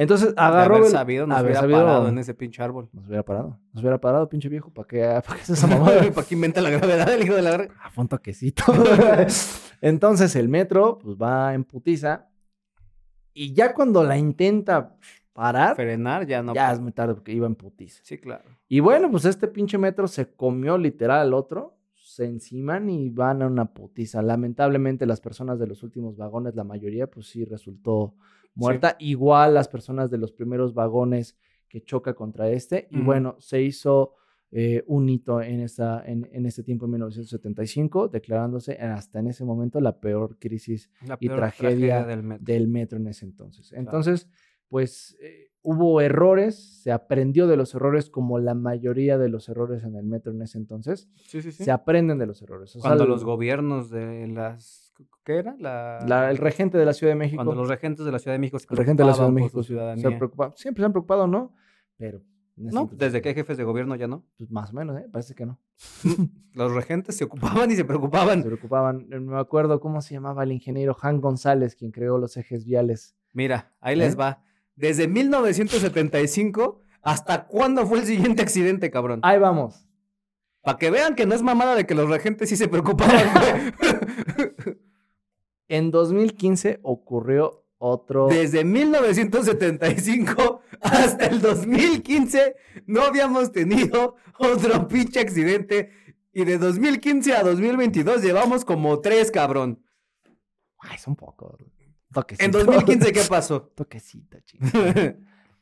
Entonces, 0.00 0.34
De 0.34 0.40
agarró... 0.40 0.76
haber 0.76 0.88
sabido, 0.90 1.26
nos 1.26 1.36
haber 1.38 1.50
hubiera 1.50 1.60
sabido- 1.60 1.78
parado 1.80 2.08
en 2.08 2.18
ese 2.18 2.32
pinche 2.34 2.62
árbol. 2.62 2.88
Nos 2.92 3.06
hubiera 3.06 3.22
parado. 3.22 3.58
Nos 3.72 3.82
hubiera 3.82 4.00
parado, 4.00 4.28
pinche 4.28 4.48
viejo, 4.48 4.72
¿para 4.72 4.88
qué, 4.88 5.00
para 5.26 5.36
qué 5.36 5.42
es 5.42 5.50
esa 5.50 5.66
mamada? 5.66 6.10
¿Para 6.10 6.26
qué 6.26 6.34
inventa 6.34 6.60
la 6.62 6.70
gravedad 6.70 7.12
el 7.12 7.22
hijo 7.22 7.34
de 7.34 7.42
la 7.42 7.50
verga? 7.50 7.74
Ah, 7.82 7.90
fue 7.90 8.02
un 8.02 8.08
toquecito. 8.08 8.64
Entonces 9.80 10.34
el 10.36 10.48
metro, 10.48 10.98
pues 10.98 11.16
va 11.16 11.54
en 11.54 11.64
putiza. 11.64 12.28
Y 13.32 13.52
ya 13.54 13.74
cuando 13.74 14.02
la 14.04 14.16
intenta 14.18 14.96
parar, 15.32 15.76
Frenar 15.76 16.26
ya 16.26 16.42
no. 16.42 16.54
ya 16.54 16.72
es 16.72 16.80
muy 16.80 16.92
tarde 16.92 17.14
porque 17.14 17.32
iba 17.32 17.46
en 17.46 17.54
putiza. 17.54 18.00
Sí, 18.02 18.18
claro. 18.18 18.44
Y 18.68 18.80
bueno, 18.80 19.10
pues 19.10 19.24
este 19.24 19.48
pinche 19.48 19.78
metro 19.78 20.08
se 20.08 20.32
comió 20.34 20.76
literal 20.78 21.20
al 21.20 21.34
otro, 21.34 21.76
se 21.94 22.24
enciman 22.24 22.90
y 22.90 23.08
van 23.10 23.42
a 23.42 23.46
una 23.46 23.66
putiza. 23.72 24.20
Lamentablemente 24.22 25.06
las 25.06 25.20
personas 25.20 25.58
de 25.58 25.66
los 25.66 25.82
últimos 25.82 26.16
vagones, 26.16 26.54
la 26.56 26.64
mayoría, 26.64 27.06
pues 27.08 27.26
sí 27.28 27.44
resultó 27.44 28.14
muerta. 28.54 28.96
Igual 28.98 29.54
las 29.54 29.68
personas 29.68 30.10
de 30.10 30.18
los 30.18 30.32
primeros 30.32 30.74
vagones 30.74 31.36
que 31.68 31.82
choca 31.82 32.14
contra 32.14 32.50
este. 32.50 32.88
Y 32.90 33.00
bueno, 33.00 33.36
se 33.38 33.62
hizo 33.62 34.14
eh, 34.50 34.82
un 34.88 35.08
hito 35.08 35.40
en, 35.40 35.60
esa, 35.60 36.02
en, 36.04 36.28
en 36.32 36.44
ese 36.46 36.64
tiempo, 36.64 36.86
en 36.86 36.92
1975, 36.92 38.08
declarándose 38.08 38.72
hasta 38.78 39.20
en 39.20 39.28
ese 39.28 39.44
momento 39.44 39.80
la 39.80 40.00
peor 40.00 40.38
crisis 40.38 40.90
La 41.06 41.16
Y 41.20 41.28
peor 41.28 41.38
tragedia 41.38 42.04
del 42.04 42.22
metro. 42.24 42.44
del 42.44 42.66
metro 42.68 42.98
en 42.98 43.06
ese 43.06 43.24
entonces. 43.26 43.72
Entonces, 43.72 44.28
pues 44.68 45.16
eh, 45.20 45.50
hubo 45.62 46.00
errores, 46.00 46.56
se 46.82 46.90
aprendió 46.90 47.46
de 47.46 47.56
los 47.56 47.74
errores 47.74 48.10
como 48.10 48.40
la 48.40 48.54
mayoría 48.54 49.18
de 49.18 49.28
los 49.28 49.48
errores 49.48 49.84
en 49.84 49.94
el 49.94 50.04
metro 50.04 50.32
en 50.32 50.42
ese 50.42 50.58
entonces. 50.58 51.08
Sí, 51.26 51.42
sí, 51.42 51.52
sí. 51.52 51.62
Se 51.62 51.70
aprenden 51.70 52.18
de 52.18 52.26
los 52.26 52.42
errores. 52.42 52.74
O 52.74 52.80
sea, 52.80 52.88
Cuando 52.90 53.06
los 53.06 53.22
gobiernos 53.24 53.90
de 53.90 54.26
las. 54.26 54.89
¿Qué 55.24 55.36
era? 55.38 55.54
La... 55.58 55.98
la- 56.06 56.30
el 56.30 56.36
regente 56.38 56.78
de 56.78 56.84
la 56.84 56.92
Ciudad 56.92 57.12
de 57.12 57.16
México, 57.18 57.42
Cuando 57.44 57.60
los 57.60 57.68
regentes 57.68 58.04
de 58.06 58.12
la 58.12 58.18
Ciudad 58.18 58.34
de 58.34 58.38
México 58.38 58.58
se 58.58 58.66
el 58.70 58.76
regente 58.76 59.02
de 59.02 59.06
la 59.08 59.14
Ciudad 59.14 59.28
de 59.28 59.34
preocupaban 59.34 59.64
México 59.96 60.10
se 60.10 60.16
preocupa- 60.18 60.52
siempre 60.56 60.82
se 60.82 60.86
han 60.86 60.92
preocupado, 60.92 61.26
¿no? 61.26 61.52
Pero 61.96 62.20
No, 62.56 62.88
desde 62.92 63.20
que 63.22 63.30
hay 63.30 63.34
jefes 63.34 63.56
de 63.56 63.64
gobierno 63.64 63.94
ya 63.96 64.06
no. 64.06 64.24
pues, 64.38 64.50
más 64.50 64.70
o 64.70 64.72
menos, 64.74 64.98
¿eh? 64.98 65.06
Parece 65.10 65.34
que 65.34 65.46
no. 65.46 65.58
Los 66.54 66.72
regentes 66.74 67.16
se 67.16 67.24
ocupaban 67.24 67.68
y 67.70 67.74
se 67.74 67.78
Se 67.78 67.84
preocupaban. 67.84 68.42
preocupaban. 68.42 69.06
Eh, 69.10 69.20
Me 69.20 69.38
acuerdo 69.38 69.80
cómo 69.80 70.00
se 70.02 70.14
llamaba 70.14 70.42
el 70.44 70.52
ingeniero 70.52 70.96
Han 71.00 71.20
González, 71.20 71.74
quien 71.76 71.90
creó 71.90 72.18
los 72.18 72.36
ejes 72.36 72.64
viales. 72.64 73.14
Mira, 73.32 73.72
ahí 73.80 73.94
¿Eh? 73.94 73.98
les 73.98 74.18
va. 74.18 74.42
Desde 74.76 75.06
1975, 75.08 76.80
¿hasta 77.02 77.46
cuándo 77.46 77.86
fue 77.86 77.98
el 78.00 78.04
siguiente 78.06 78.42
accidente, 78.42 78.90
cabrón? 78.90 79.20
Ahí 79.22 79.38
vamos. 79.38 79.86
Para 80.62 80.76
que 80.76 80.90
vean 80.90 81.14
que 81.14 81.24
no 81.24 81.34
es 81.34 81.42
mamada 81.42 81.74
de 81.74 81.86
que 81.86 81.94
los 81.94 82.08
regentes 82.10 82.48
sí 82.50 82.56
se 82.56 82.68
preocupaban. 82.68 83.14
En 85.70 85.92
2015 85.92 86.80
ocurrió 86.82 87.64
otro. 87.78 88.26
Desde 88.26 88.64
1975 88.64 90.62
hasta 90.80 91.26
el 91.26 91.40
2015 91.40 92.56
no 92.86 93.02
habíamos 93.02 93.52
tenido 93.52 94.16
otro 94.38 94.88
pinche 94.88 95.20
accidente. 95.20 95.92
Y 96.32 96.44
de 96.44 96.58
2015 96.58 97.36
a 97.36 97.44
2022 97.44 98.20
llevamos 98.20 98.64
como 98.64 99.00
tres, 99.00 99.30
cabrón. 99.30 99.80
Ay, 100.80 100.96
es 100.96 101.06
un 101.06 101.14
poco. 101.14 101.56
Toquecito. 102.12 102.44
En 102.44 102.66
2015, 102.66 103.12
¿qué 103.12 103.22
pasó? 103.28 103.62
Toquecita, 103.76 104.42
chingada. 104.42 105.14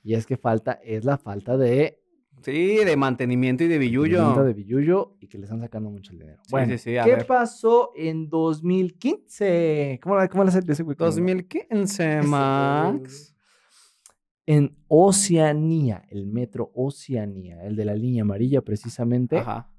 Y 0.03 0.15
es 0.15 0.25
que 0.25 0.39
falta, 0.39 0.81
es 0.83 1.05
la 1.05 1.19
falta 1.19 1.59
de 1.59 2.01
Sí, 2.43 2.77
de 2.85 2.97
mantenimiento 2.97 3.65
y 3.65 3.69
de 3.69 3.79
billuyo. 3.79 4.19
billullo. 4.25 4.45
de 4.45 4.53
billuyo 4.55 5.17
y 5.21 5.29
que 5.29 5.39
le 5.39 5.45
están 5.45 5.61
sacando 5.61 5.91
mucho 5.91 6.13
el 6.13 6.19
dinero. 6.21 6.41
Sí, 6.43 6.51
bueno, 6.51 6.73
sí, 6.73 6.79
sí, 6.79 6.91
¿qué 6.93 7.11
ver. 7.11 7.27
pasó 7.27 7.93
en 7.97 8.29
2015? 8.29 10.01
¿Cómo 10.03 10.17
la, 10.17 10.29
cómo 10.29 10.45
la 10.45 10.51
hace 10.51 10.61
ese 10.67 10.83
güey? 10.83 10.97
2015, 10.97 12.23
Max. 12.23 13.35
En 14.47 14.79
Oceanía, 14.89 16.05
el 16.09 16.27
metro 16.27 16.71
Oceanía, 16.75 17.63
el 17.65 17.77
de 17.77 17.85
la 17.85 17.95
línea 17.95 18.23
amarilla 18.23 18.63
precisamente, 18.63 19.37
Ajá. 19.37 19.71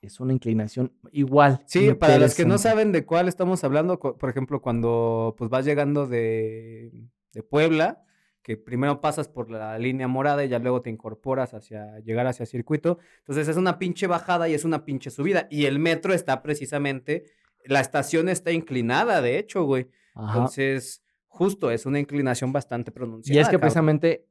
es 0.00 0.20
una 0.20 0.32
inclinación 0.32 0.92
igual. 1.12 1.62
Sí, 1.66 1.92
para 1.92 2.18
los 2.18 2.34
que 2.34 2.46
no 2.46 2.56
saben 2.56 2.92
de 2.92 3.04
cuál 3.04 3.28
estamos 3.28 3.62
hablando, 3.64 3.98
por 3.98 4.30
ejemplo, 4.30 4.62
cuando 4.62 5.34
pues 5.36 5.50
vas 5.50 5.66
llegando 5.66 6.06
de, 6.06 7.10
de 7.32 7.42
Puebla, 7.42 8.02
que 8.48 8.56
primero 8.56 9.02
pasas 9.02 9.28
por 9.28 9.50
la 9.50 9.78
línea 9.78 10.08
morada 10.08 10.42
y 10.42 10.48
ya 10.48 10.58
luego 10.58 10.80
te 10.80 10.88
incorporas 10.88 11.52
hacia 11.52 11.98
llegar 11.98 12.26
hacia 12.26 12.46
circuito. 12.46 12.98
Entonces 13.18 13.46
es 13.46 13.58
una 13.58 13.78
pinche 13.78 14.06
bajada 14.06 14.48
y 14.48 14.54
es 14.54 14.64
una 14.64 14.86
pinche 14.86 15.10
subida. 15.10 15.46
Y 15.50 15.66
el 15.66 15.78
metro 15.78 16.14
está 16.14 16.42
precisamente, 16.42 17.24
la 17.66 17.80
estación 17.80 18.30
está 18.30 18.50
inclinada, 18.50 19.20
de 19.20 19.38
hecho, 19.38 19.64
güey. 19.64 19.90
Ajá. 20.14 20.32
Entonces, 20.32 21.02
justo 21.26 21.70
es 21.70 21.84
una 21.84 21.98
inclinación 22.00 22.50
bastante 22.50 22.90
pronunciada. 22.90 23.36
Y 23.36 23.38
es 23.38 23.48
que 23.48 23.50
cabrón. 23.52 23.60
precisamente 23.60 24.24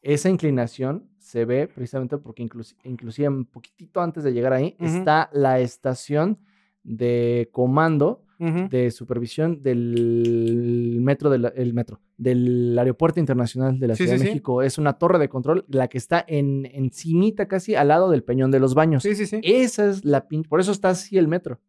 esa 0.00 0.30
inclinación 0.30 1.10
se 1.18 1.44
ve 1.44 1.68
precisamente 1.68 2.16
porque 2.16 2.42
inclusi- 2.42 2.78
inclusive 2.84 3.28
un 3.28 3.44
poquitito 3.44 4.00
antes 4.00 4.24
de 4.24 4.32
llegar 4.32 4.54
ahí 4.54 4.74
está 4.80 5.28
la 5.34 5.60
estación 5.60 6.38
de 6.82 7.50
comando 7.52 8.24
Ujú. 8.40 8.68
de 8.70 8.90
supervisión 8.90 9.62
del 9.62 10.98
metro, 11.02 11.28
del 11.28 11.52
el 11.54 11.74
metro, 11.74 12.00
del 12.16 12.76
Aeropuerto 12.78 13.20
Internacional 13.20 13.78
de 13.78 13.88
la 13.88 13.94
Sí, 13.94 14.04
Ciudad 14.04 14.16
sí, 14.16 14.18
de 14.18 14.24
sí. 14.24 14.30
México. 14.32 14.62
Es 14.62 14.78
una 14.78 14.94
torre 14.94 15.18
de 15.18 15.28
control, 15.28 15.66
la 15.68 15.88
que 15.88 15.98
está 15.98 16.24
en 16.26 16.66
encimita 16.72 17.46
casi 17.48 17.74
al 17.74 17.88
lado 17.88 18.10
del 18.10 18.22
Peñón 18.24 18.50
de 18.50 18.58
los 18.58 18.74
Baños. 18.74 19.02
Sí, 19.02 19.14
sí, 19.14 19.26
sí. 19.26 19.40
Esa 19.42 19.90
es 19.90 20.04
la 20.04 20.26
pin... 20.26 20.42
Por 20.44 20.58
eso 20.60 20.72
está 20.72 20.88
así 20.88 21.18
el 21.18 21.28
metro. 21.28 21.60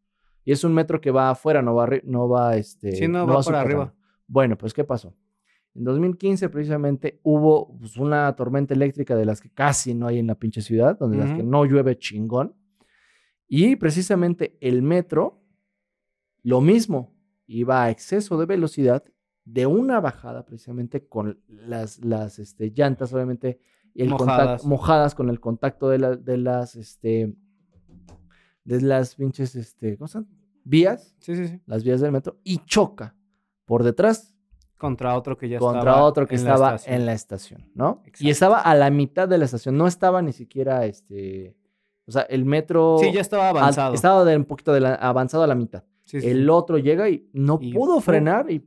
Y 0.46 0.54
es 0.54 0.64
un 0.64 0.74
metro 0.74 1.02
que 1.02 1.12
va 1.12 1.30
afuera, 1.30 1.62
no 1.62 1.76
va, 1.76 1.90
no 2.06 2.28
va, 2.30 2.56
este, 2.56 2.94
Sí, 2.94 3.08
no 3.08 3.28
va 3.28 3.34
por 3.36 3.44
subterráneo. 3.44 3.82
arriba. 3.82 3.96
Bueno, 4.28 4.58
pues, 4.58 4.74
¿qué 4.74 4.84
pasó? 4.86 5.14
En 5.76 5.84
2015, 5.84 6.50
precisamente, 6.50 7.20
hubo 7.24 7.78
pues, 7.78 7.98
una 7.98 8.34
tormenta 8.36 8.74
eléctrica 8.74 9.16
de 9.16 9.26
las 9.26 9.40
que 9.42 9.50
casi 9.52 9.94
no 9.94 10.08
hay 10.08 10.20
en 10.20 10.28
la 10.28 10.36
pinche 10.36 10.62
ciudad, 10.62 10.98
donde 10.98 11.18
las 11.18 11.34
que 11.34 11.44
no 11.44 11.64
llueve 11.66 11.98
chingón. 11.98 12.56
Y 13.48 13.76
precisamente 13.76 14.58
el 14.62 14.82
metro, 14.82 15.41
lo 16.44 16.62
mismo, 16.62 17.14
iba 17.48 17.84
a 17.84 17.90
exceso 17.90 18.38
de 18.38 18.46
velocidad 18.46 19.04
de 19.46 19.66
una 19.66 20.00
bajada, 20.00 20.46
precisamente 20.46 21.08
con 21.08 21.40
las, 21.48 22.00
las 22.04 22.40
este, 22.40 22.72
llantas, 22.72 23.14
obviamente, 23.14 23.60
el 23.96 24.10
Mojadas. 24.10 24.64
mojadas 24.66 25.16
con 25.16 25.30
el 25.30 25.40
contacto 25.40 25.90
de, 25.90 26.00
la- 26.00 26.16
de 26.16 26.38
las, 26.38 26.76
este, 26.76 27.36
de 28.64 28.82
las 28.82 29.16
pinches, 29.16 29.56
este, 29.56 29.98
¿cómo 29.98 30.08
llaman? 30.08 30.30
Vías, 30.64 31.16
Sí, 31.20 31.36
sí, 31.36 31.48
sí. 31.48 31.60
las 31.66 31.84
vías 31.84 32.00
del 32.02 32.12
metro, 32.12 32.40
y 32.44 32.60
choca 32.60 33.16
por 33.66 33.84
detrás 33.84 34.34
Contra 34.78 35.16
otro 35.16 35.38
que 35.38 35.48
ya 35.50 35.60
contra 35.60 35.82
estaba 35.92 36.04
otro 36.04 36.26
que 36.28 36.36
en 36.36 36.44
la 36.44 36.52
estaba 36.54 36.76
estación. 36.76 36.96
en 36.96 37.06
la 37.06 37.14
estación, 37.14 37.72
¿no? 37.76 38.02
Exacto. 38.06 38.20
Y 38.26 38.30
estaba 38.32 38.62
a 38.62 38.74
la 38.76 38.90
mitad 38.90 39.28
de 39.28 39.38
la 39.38 39.46
estación, 39.46 39.78
no 39.78 39.86
estaba 39.88 40.22
ni 40.24 40.32
siquiera, 40.34 40.86
este, 40.86 41.56
o 42.06 42.12
sea, 42.12 42.24
el 42.24 42.46
metro 42.46 42.98
Sí, 43.00 43.12
ya 43.12 43.22
estaba 43.22 43.50
avanzado. 43.50 43.94
estaba 43.94 44.24
de 44.26 44.36
un 44.38 44.46
poquito 44.46 44.74
de 44.74 44.80
la- 44.80 44.96
avanzado 44.96 45.44
a 45.44 45.48
la 45.48 45.54
mitad. 45.56 45.84
Sí, 46.12 46.22
sí, 46.22 46.28
El 46.28 46.50
otro 46.50 46.78
llega 46.78 47.10
y 47.10 47.30
no 47.34 47.58
Y 47.62 47.74
pudo 47.74 48.02
frenar 48.02 48.52
y 48.52 48.62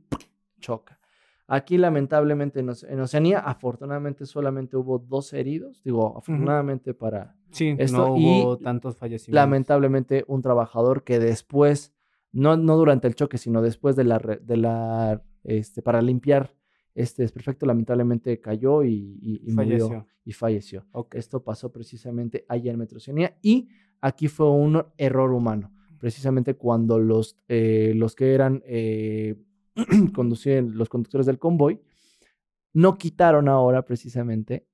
choca. 0.59 0.99
Aquí, 1.47 1.77
lamentablemente, 1.77 2.59
en, 2.61 2.69
Oce- 2.69 2.87
en 2.89 2.99
Oceanía, 2.99 3.37
afortunadamente 3.39 4.25
solamente 4.25 4.75
hubo 4.77 4.97
dos 4.97 5.31
heridos. 5.33 5.83
Digo, 5.83 6.17
afortunadamente 6.17 6.93
para. 6.95 7.35
Sí, 7.51 7.75
esto 7.77 7.97
no 8.09 8.17
y 8.17 8.41
hubo 8.41 8.57
tantos 8.57 8.97
fallecimientos. 8.97 9.35
Lamentablemente, 9.35 10.23
un 10.27 10.41
trabajador 10.41 11.03
que 11.03 11.19
después, 11.19 11.93
no, 12.31 12.57
no 12.57 12.77
durante 12.77 13.07
el 13.07 13.13
choque, 13.13 13.37
sino 13.37 13.61
después 13.61 13.95
de 13.95 14.05
la. 14.05 14.17
De 14.17 14.57
la 14.57 15.21
este, 15.43 15.83
para 15.83 16.01
limpiar 16.01 16.51
este 16.95 17.21
desperfecto, 17.21 17.67
lamentablemente 17.67 18.41
cayó 18.41 18.81
y, 18.83 19.19
y- 19.21 19.41
y 19.45 19.51
murió 19.53 19.87
Falleció. 19.89 20.07
y 20.23 20.31
falleció. 20.31 20.85
Esto 21.11 21.43
pasó 21.43 21.71
precisamente 21.71 22.43
allá 22.49 22.71
en 22.71 22.79
Metro 22.79 22.97
Oceanía 22.97 23.37
y 23.43 23.67
aquí 24.01 24.27
fue 24.29 24.49
un 24.49 24.83
error 24.97 25.31
humano. 25.31 25.71
Precisamente 25.99 26.55
cuando 26.55 26.99
los, 26.99 27.37
eh, 27.47 27.93
los 27.95 28.15
que 28.15 28.33
eran 28.33 28.61
eh, 28.65 29.35
conducían, 30.13 30.77
los 30.77 30.89
conductores 30.89 31.25
del 31.25 31.39
convoy 31.39 31.79
no 32.73 32.97
quitaron 32.97 33.47
ahora 33.47 33.85
precisamente 33.85 34.67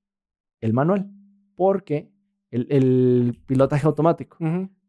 el 0.59 0.73
manual 0.73 1.09
porque 1.55 2.09
el, 2.49 2.67
el 2.69 3.39
pilotaje 3.45 3.85
automático. 3.87 4.37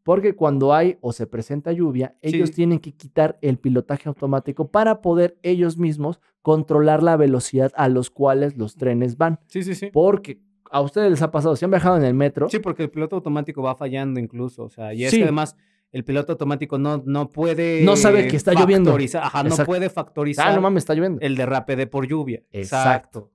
Porque 0.03 0.35
cuando 0.35 0.73
hay 0.73 0.97
o 0.99 1.13
se 1.13 1.27
presenta 1.27 1.71
lluvia, 1.71 2.17
ellos 2.21 2.49
Sí. 2.49 2.55
tienen 2.55 2.79
que 2.79 2.91
quitar 2.93 3.37
el 3.41 3.57
pilotaje 3.57 4.09
automático 4.09 4.69
para 4.69 5.01
poder 5.01 5.37
ellos 5.43 5.77
mismos 5.77 6.19
controlar 6.41 7.01
la 7.03 7.15
velocidad 7.15 7.71
a 7.77 7.87
los 7.87 8.09
cuales 8.09 8.57
los 8.57 8.75
trenes 8.75 9.15
van. 9.17 9.39
Sí, 9.47 9.63
sí, 9.63 9.75
sí. 9.75 9.89
Porque 9.93 10.41
a 10.71 10.81
ustedes 10.81 11.09
les 11.09 11.21
ha 11.21 11.31
pasado, 11.31 11.55
si 11.55 11.63
han 11.63 11.71
viajado 11.71 11.95
en 11.95 12.03
el 12.03 12.15
metro, 12.15 12.49
Sí, 12.49 12.59
porque 12.59 12.83
el 12.83 12.89
piloto 12.89 13.15
automático 13.15 13.61
va 13.61 13.75
fallando 13.75 14.19
incluso, 14.19 14.63
o 14.65 14.69
sea, 14.69 14.93
y 14.93 15.05
es 15.05 15.11
Sí. 15.11 15.17
que 15.17 15.23
además 15.23 15.55
el 15.93 16.03
piloto 16.03 16.33
automático 16.33 16.77
no, 16.77 17.01
no 17.05 17.29
puede... 17.29 17.81
No 17.83 17.95
sabe 17.95 18.27
que 18.27 18.35
está 18.35 18.53
lloviendo. 18.53 18.93
Ajá, 19.21 19.43
no 19.43 19.49
Exacto. 19.49 19.65
puede 19.65 19.89
factorizar 19.89 20.49
ah, 20.49 20.55
no 20.55 20.61
mames, 20.61 20.81
está 20.81 20.93
lloviendo. 20.95 21.21
el 21.21 21.35
derrape 21.37 21.75
de 21.77 21.87
por 21.87 22.05
lluvia. 22.05 22.43
Exacto. 22.51 23.31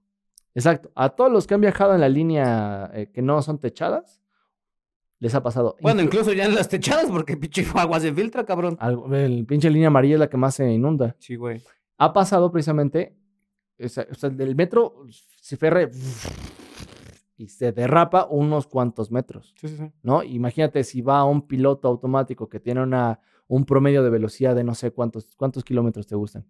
Exacto. 0.54 0.90
A 0.96 1.09
todos 1.11 1.30
los 1.32 1.46
que 1.46 1.54
han 1.54 1.61
viajado 1.61 1.94
en 1.94 2.00
la 2.00 2.09
línea 2.09 2.90
eh, 2.92 3.11
que 3.14 3.22
no 3.22 3.40
son 3.42 3.59
techadas, 3.61 4.20
les 5.20 5.34
ha 5.34 5.42
pasado. 5.42 5.76
Bueno, 5.80 6.00
Inclu- 6.00 6.04
incluso 6.06 6.32
ya 6.32 6.44
en 6.46 6.54
las 6.54 6.68
techadas, 6.68 7.06
porque 7.06 7.36
pinche 7.36 7.64
agua 7.74 8.00
se 8.00 8.12
filtra, 8.12 8.44
cabrón. 8.44 8.76
el 9.12 9.46
pinche 9.46 9.70
línea 9.70 9.88
amarilla 9.88 10.14
es 10.14 10.20
la 10.20 10.28
que 10.28 10.36
más 10.36 10.56
se 10.56 10.68
inunda. 10.70 11.14
Sí, 11.20 11.36
güey. 11.36 11.62
Ha 11.96 12.12
pasado 12.12 12.50
precisamente, 12.50 13.16
o 13.82 13.88
sea, 13.88 14.06
o 14.11 14.14
sea, 14.14 14.30
el 14.36 14.54
metro 14.56 15.04
se 15.40 15.56
ferre 15.56 15.90
y 17.39 17.49
se 17.49 17.72
derrapa 17.72 18.26
unos 18.28 18.66
cuantos 18.66 19.11
metros. 19.12 19.55
Sí, 19.59 19.68
sí, 19.68 19.76
sí. 19.76 19.93
¿no? 20.03 20.24
Imagínate 20.24 20.82
si 20.82 21.01
va 21.01 21.24
un 21.24 21.47
piloto 21.47 21.86
automático 21.86 22.49
que 22.49 22.59
tiene 22.59 22.82
una, 22.82 23.20
un 23.47 23.64
promedio 23.64 24.03
de 24.03 24.11
velocidad 24.11 24.57
de 24.57 24.64
no 24.64 24.74
sé 24.74 24.91
cuántos, 24.91 25.36
cuántos 25.36 25.62
kilómetros 25.62 26.07
te 26.09 26.16
gustan. 26.16 26.45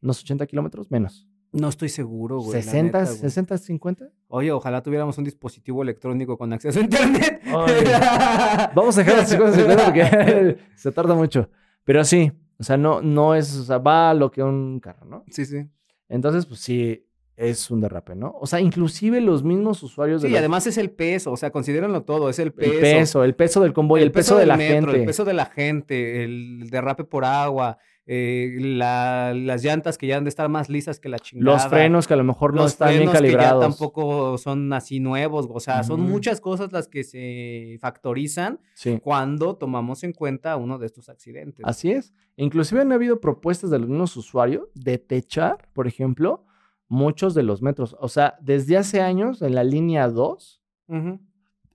¿Unos 0.00 0.22
80 0.22 0.46
kilómetros? 0.46 0.90
Menos. 0.90 1.28
No 1.52 1.68
estoy 1.68 1.90
seguro, 1.90 2.38
güey. 2.40 2.64
la 2.64 2.72
¿60, 2.72 2.82
neta, 2.82 3.04
güey. 3.04 3.16
60, 3.16 3.58
50? 3.58 4.08
Oye, 4.28 4.50
ojalá 4.50 4.82
tuviéramos 4.82 5.18
un 5.18 5.24
dispositivo 5.24 5.82
electrónico 5.82 6.38
con 6.38 6.52
acceso 6.54 6.80
a 6.80 6.82
internet. 6.82 7.42
Vamos 8.74 8.96
a 8.96 9.00
dejar 9.02 9.18
las 9.18 9.28
50, 9.28 9.56
50 9.58 9.84
porque 9.84 10.58
se 10.74 10.90
tarda 10.92 11.14
mucho. 11.14 11.50
Pero 11.84 12.02
sí, 12.04 12.32
o 12.58 12.62
sea, 12.62 12.78
no, 12.78 13.02
no 13.02 13.34
es, 13.34 13.54
o 13.56 13.64
sea, 13.64 13.76
va 13.76 14.10
a 14.10 14.14
lo 14.14 14.30
que 14.30 14.42
un 14.42 14.80
carro, 14.80 15.04
¿no? 15.04 15.24
Sí, 15.28 15.44
sí. 15.44 15.68
Entonces, 16.08 16.46
pues 16.46 16.60
sí, 16.60 17.06
es 17.40 17.70
un 17.70 17.80
derrape, 17.80 18.14
¿no? 18.14 18.34
O 18.38 18.46
sea, 18.46 18.60
inclusive 18.60 19.20
los 19.20 19.42
mismos 19.42 19.82
usuarios 19.82 20.20
de 20.22 20.28
Sí, 20.28 20.34
y 20.34 20.36
además 20.36 20.66
es 20.66 20.76
el 20.78 20.90
peso, 20.90 21.32
o 21.32 21.36
sea, 21.36 21.50
considérenlo 21.50 22.02
todo, 22.02 22.28
es 22.28 22.38
el 22.38 22.48
el 22.48 22.52
peso. 22.52 22.80
peso, 22.80 23.24
el 23.24 23.34
peso 23.34 23.60
del 23.62 23.72
convoy, 23.72 24.02
el, 24.02 24.12
peso, 24.12 24.36
de 24.36 24.46
la 24.46 24.56
metro, 24.56 24.88
gente. 24.92 25.00
El 25.00 25.06
peso 25.06 25.24
de 25.24 25.32
la 25.32 25.46
gente, 25.46 26.22
el 26.24 26.68
derrape 26.70 27.04
por 27.04 27.24
agua, 27.24 27.78
eh, 28.12 28.56
la- 28.60 29.32
las 29.34 29.62
llantas 29.62 29.96
que 29.96 30.06
ya 30.08 30.16
han 30.16 30.24
de 30.24 30.30
estar 30.30 30.48
más 30.48 30.68
lisas 30.68 30.98
que 30.98 31.08
la 31.08 31.18
chingada. 31.18 31.52
los 31.54 31.66
frenos 31.68 32.08
que 32.08 32.14
a 32.14 32.16
lo 32.16 32.24
mejor 32.24 32.54
no 32.54 32.62
los 32.62 32.72
están 32.72 32.88
bien 32.88 33.02
frenos 33.04 33.12
que 33.14 33.30
ya 33.30 33.36
calibrados. 33.38 33.62
tampoco 33.62 34.36
son 34.36 34.72
así 34.72 34.98
nuevos, 35.00 35.46
o 35.48 35.60
sea, 35.60 35.84
son 35.84 36.00
muchas 36.00 36.40
cosas 36.40 36.72
las 36.72 36.88
que 36.88 37.04
se 37.04 37.78
factorizan 37.80 38.58
Sí. 38.74 38.98
cuando 39.02 39.56
tomamos 39.56 40.02
en 40.02 40.12
cuenta 40.12 40.56
uno 40.56 40.78
de 40.78 40.86
estos 40.86 41.08
accidentes. 41.08 41.64
Así 41.64 41.92
es. 41.92 42.12
Inclusive 42.36 42.80
han 42.80 42.92
habido 42.92 43.20
propuestas 43.20 43.70
de 43.70 43.78
mismos 43.78 44.16
usuarios 44.16 44.64
de 44.74 44.98
techar, 44.98 45.68
por 45.72 45.86
ejemplo, 45.86 46.44
muchos 46.90 47.34
de 47.34 47.42
los 47.42 47.62
metros. 47.62 47.96
O 48.00 48.08
sea, 48.08 48.36
desde 48.42 48.76
hace 48.76 49.00
años 49.00 49.40
en 49.40 49.54
la 49.54 49.64
línea 49.64 50.08
2 50.08 50.60
Ujú. 50.88 51.20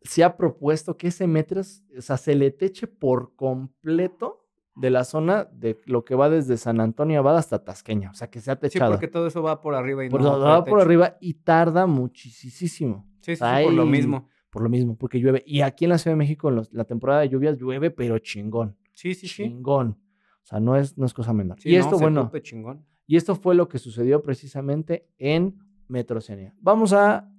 se 0.03 0.24
ha 0.24 0.38
propuesto 0.38 0.97
que 0.97 1.07
ese 1.07 1.26
metro, 1.26 1.61
o 1.61 2.01
sea, 2.01 2.18
se 2.18 2.36
le 2.36 2.51
teche 2.51 2.86
por 2.86 3.34
completo 3.36 4.45
de 4.76 4.89
la 4.89 5.05
zona 5.05 5.45
de 5.45 5.80
lo 5.86 6.03
que 6.03 6.16
va 6.16 6.30
desde 6.30 6.57
San 6.57 6.82
Antonio 6.82 7.20
Abad 7.20 7.38
hasta 7.38 7.63
Tasqueña. 7.63 8.11
O 8.11 8.13
sea, 8.13 8.30
que 8.30 8.41
sea 8.41 8.55
Sí, 8.55 8.59
techado. 8.61 8.91
porque 8.91 9.07
todo 9.07 9.26
eso 9.26 9.41
va 9.41 9.61
por 9.61 9.74
arriba 9.74 10.03
y 10.05 10.09
por, 10.09 10.22
no 10.22 10.38
va 10.38 10.45
trae 10.63 10.70
por 10.70 10.80
techo. 10.80 10.86
arriba 10.86 11.18
y 11.22 11.34
tarda 11.36 11.88
muchísimo. 11.88 13.07
Sí, 13.22 13.36
sí, 13.38 13.43
sí, 13.43 13.63
por 13.63 13.74
lo 13.74 13.86
mismo. 13.86 14.28
Por 14.49 14.61
lo 14.63 14.70
mismo, 14.70 14.97
porque 14.97 15.20
llueve. 15.20 15.43
Y 15.45 15.61
aquí 15.61 15.86
en 15.86 15.89
la 15.91 15.97
Ciudad 15.97 16.13
de 16.13 16.20
México, 16.20 16.49
en 16.49 16.55
los- 16.55 16.72
la 16.74 16.84
temporada 16.84 17.22
de 17.22 17.30
lluvias, 17.30 17.57
llueve, 17.57 17.89
pero 17.89 18.20
chingón. 18.20 18.78
Sí, 18.93 19.13
sí, 19.13 19.28
sí. 19.28 19.43
Chingón. 19.43 19.97
O 20.43 20.45
sea, 20.45 20.59
no 20.59 20.76
es, 20.76 20.97
no 20.97 21.05
es 21.05 21.13
cosa 21.13 21.34
menor. 21.34 21.59
Sí, 21.59 21.70
y 21.70 21.76
esto, 21.78 21.97
se 21.97 22.03
bueno, 22.03 22.32
chingón. 22.41 22.86
Y 23.08 23.18
esto 23.18 23.36
fue 23.36 23.56
lo 23.56 23.68
que 23.68 23.80
sucedió 23.80 24.22
precisamente 24.22 25.08
en 25.18 25.60
Metrocenia. 25.88 26.53
Vamos 26.60 26.93
a 26.93 27.32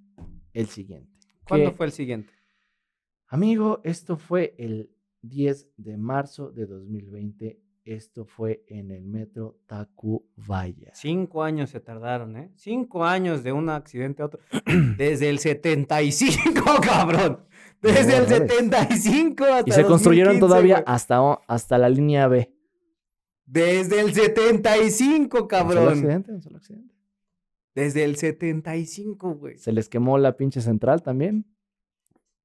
el 0.53 0.67
siguiente. 0.67 1.13
¿Cuándo 1.47 1.71
que, 1.71 1.77
fue 1.77 1.87
el 1.87 1.93
siguiente? 1.93 2.33
Amigo, 3.29 3.81
esto 3.85 4.17
fue 4.17 4.55
el 4.59 4.91
10 5.23 5.69
de 5.77 5.97
marzo 5.97 6.51
de 6.51 6.67
2020. 6.67 7.61
Esto 7.85 8.25
fue 8.25 8.65
en 8.67 8.91
el 8.91 9.05
metro 9.05 9.61
Tacubaya. 9.67 10.91
Cinco 10.93 11.45
años 11.45 11.71
se 11.71 11.79
tardaron, 11.79 12.37
¿eh? 12.37 12.51
Cinco 12.57 13.05
años 13.05 13.45
de 13.45 13.53
un 13.53 13.69
accidente 13.69 14.23
a 14.23 14.27
otro. 14.27 14.41
Desde 14.97 15.29
el 15.29 15.39
75, 15.39 16.63
cabrón. 16.83 17.45
Desde 17.81 18.19
No, 18.19 18.25
el 18.25 18.41
mames. 18.41 18.51
75 18.51 19.45
hasta 19.45 19.71
Y 19.71 19.73
se 19.73 19.85
construyeron 19.85 20.41
2015, 20.41 20.41
todavía 20.41 20.75
güey. 20.77 20.85
hasta, 20.87 21.41
hasta 21.47 21.79
la 21.79 21.89
línea 21.89 22.27
B. 22.27 22.56
Desde 23.47 24.01
el 24.01 24.13
75, 24.13 25.23
¿Un 25.23 25.31
solo 25.31 25.49
cabrón. 25.49 25.89
accidente? 25.89 26.33
¿Un 26.33 26.43
solo 26.43 26.57
accidente? 26.59 26.95
Desde 27.75 28.05
el 28.05 28.17
75, 28.17 29.35
güey. 29.35 29.59
Se 29.59 29.73
les 29.73 29.89
quemó 29.89 30.19
la 30.19 30.37
pinche 30.37 30.61
central 30.61 31.03
también. 31.03 31.47